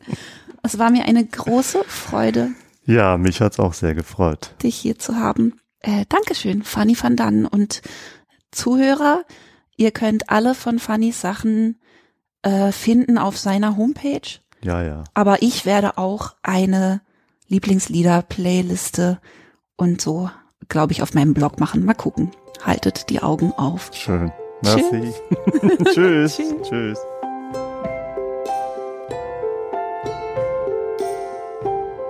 Es 0.63 0.77
war 0.79 0.89
mir 0.89 1.05
eine 1.05 1.25
große 1.25 1.83
Freude, 1.87 2.49
Ja, 2.85 3.17
mich 3.17 3.39
hat's 3.41 3.59
auch 3.59 3.73
sehr 3.73 3.95
gefreut. 3.95 4.55
dich 4.63 4.75
hier 4.75 4.97
zu 4.99 5.15
haben. 5.15 5.53
Äh, 5.79 6.05
Dankeschön, 6.09 6.63
Fanny 6.63 6.97
van 6.99 7.15
Dannen 7.15 7.45
und 7.45 7.81
Zuhörer. 8.51 9.23
Ihr 9.77 9.91
könnt 9.91 10.29
alle 10.29 10.55
von 10.55 10.79
Fannys 10.79 11.21
Sachen 11.21 11.79
äh, 12.41 12.71
finden 12.71 13.17
auf 13.17 13.37
seiner 13.37 13.77
Homepage. 13.77 14.39
Ja, 14.63 14.81
ja. 14.83 15.03
Aber 15.13 15.41
ich 15.41 15.65
werde 15.65 15.97
auch 15.97 16.35
eine 16.41 17.01
Lieblingslieder-Playliste 17.47 19.19
und 19.75 20.01
so, 20.01 20.29
glaube 20.67 20.91
ich, 20.93 21.01
auf 21.01 21.13
meinem 21.13 21.33
Blog 21.33 21.59
machen. 21.59 21.85
Mal 21.85 21.93
gucken. 21.93 22.31
Haltet 22.63 23.09
die 23.09 23.21
Augen 23.21 23.53
auf. 23.53 23.91
Schön. 23.93 24.31
Merci. 24.63 25.13
Tschüss. 25.85 26.35
Tschüss. 26.37 26.41
Tschüss. 26.63 26.99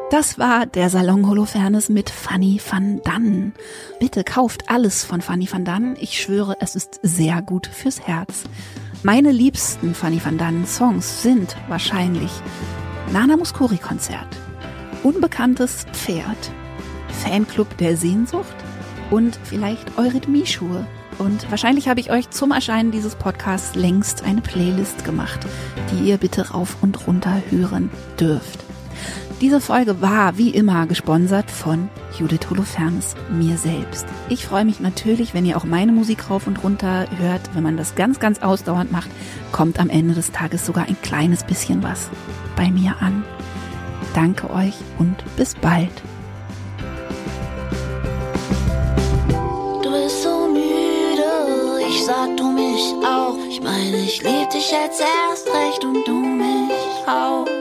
Das 0.10 0.40
war 0.40 0.66
der 0.66 0.90
Salon 0.90 1.28
Holofernes 1.28 1.90
mit 1.90 2.10
Fanny 2.10 2.62
van 2.66 3.02
Dannen. 3.02 3.54
Bitte 4.00 4.24
kauft 4.24 4.70
alles 4.70 5.04
von 5.04 5.20
Fanny 5.20 5.50
van 5.52 5.66
Dannen. 5.66 5.98
Ich 6.00 6.22
schwöre, 6.22 6.56
es 6.62 6.78
ist 6.78 7.02
sehr 7.04 7.42
gut 7.42 7.68
fürs 7.68 8.00
Herz. 8.00 8.46
Meine 9.04 9.34
liebsten 9.34 9.94
Fanny 9.94 10.22
van 10.24 10.38
Dannen 10.38 10.66
Songs 10.66 11.24
sind 11.24 11.58
wahrscheinlich 11.68 12.32
Nana 13.12 13.36
Muscuri 13.36 13.78
Konzert, 13.78 14.30
Unbekanntes 15.04 15.86
Pferd, 15.92 16.52
Fanclub 17.10 17.78
der 17.78 17.98
Sehnsucht 17.98 18.56
und 19.12 19.38
vielleicht 19.44 19.98
Eurythmieschuhe. 19.98 20.88
Und 21.18 21.52
wahrscheinlich 21.52 21.90
habe 21.90 22.00
ich 22.00 22.12
euch 22.12 22.30
zum 22.30 22.52
Erscheinen 22.52 22.92
dieses 22.92 23.16
Podcasts 23.16 23.76
längst 23.76 24.24
eine 24.24 24.40
Playlist 24.40 25.04
gemacht, 25.04 25.42
die 25.92 26.08
ihr 26.08 26.18
bitte 26.18 26.52
rauf 26.52 26.78
und 26.82 27.08
runter 27.08 27.42
hören 27.50 27.90
dürft. 28.18 28.67
Diese 29.40 29.62
Folge 29.62 30.02
war 30.02 30.40
wie 30.40 30.50
immer 30.50 30.88
gesponsert 30.88 31.52
von 31.52 31.90
Judith 32.18 32.50
Holofernes, 32.50 33.14
mir 33.30 33.58
selbst. 33.58 34.08
Ich 34.30 34.48
freue 34.48 34.66
mich 34.66 34.80
natürlich, 34.80 35.36
wenn 35.36 35.46
ihr 35.46 35.58
auch 35.58 35.64
meine 35.64 35.92
Musik 35.92 36.32
rauf 36.32 36.48
und 36.48 36.64
runter 36.64 37.06
hört. 37.20 37.42
Wenn 37.54 37.62
man 37.62 37.78
das 37.78 37.94
ganz, 37.94 38.20
ganz 38.20 38.42
ausdauernd 38.42 38.92
macht, 38.92 39.12
kommt 39.52 39.80
am 39.80 39.92
Ende 39.92 40.16
des 40.16 40.32
Tages 40.32 40.66
sogar 40.66 40.88
ein 40.88 40.98
kleines 41.04 41.44
bisschen 41.44 41.84
was 41.84 42.10
bei 42.56 42.72
mir 42.72 42.96
an. 43.00 43.24
Danke 44.16 44.50
euch 44.50 44.74
und 44.98 45.16
bis 45.36 45.54
bald. 45.54 46.02
Du 49.84 49.92
bist 49.92 50.24
so 50.24 50.48
müde, 50.48 51.88
ich 51.88 52.04
sag 52.04 52.36
du 52.38 52.52
mich 52.52 52.92
auch. 53.06 53.38
Ich 53.48 53.62
meine, 53.62 53.98
ich 53.98 54.24
lieb 54.24 54.50
dich 54.50 54.72
jetzt 54.72 55.00
erst 55.00 55.48
recht 55.48 55.86
und 55.86 56.08
du 56.08 56.16
mich 56.16 57.08
auch. 57.08 57.57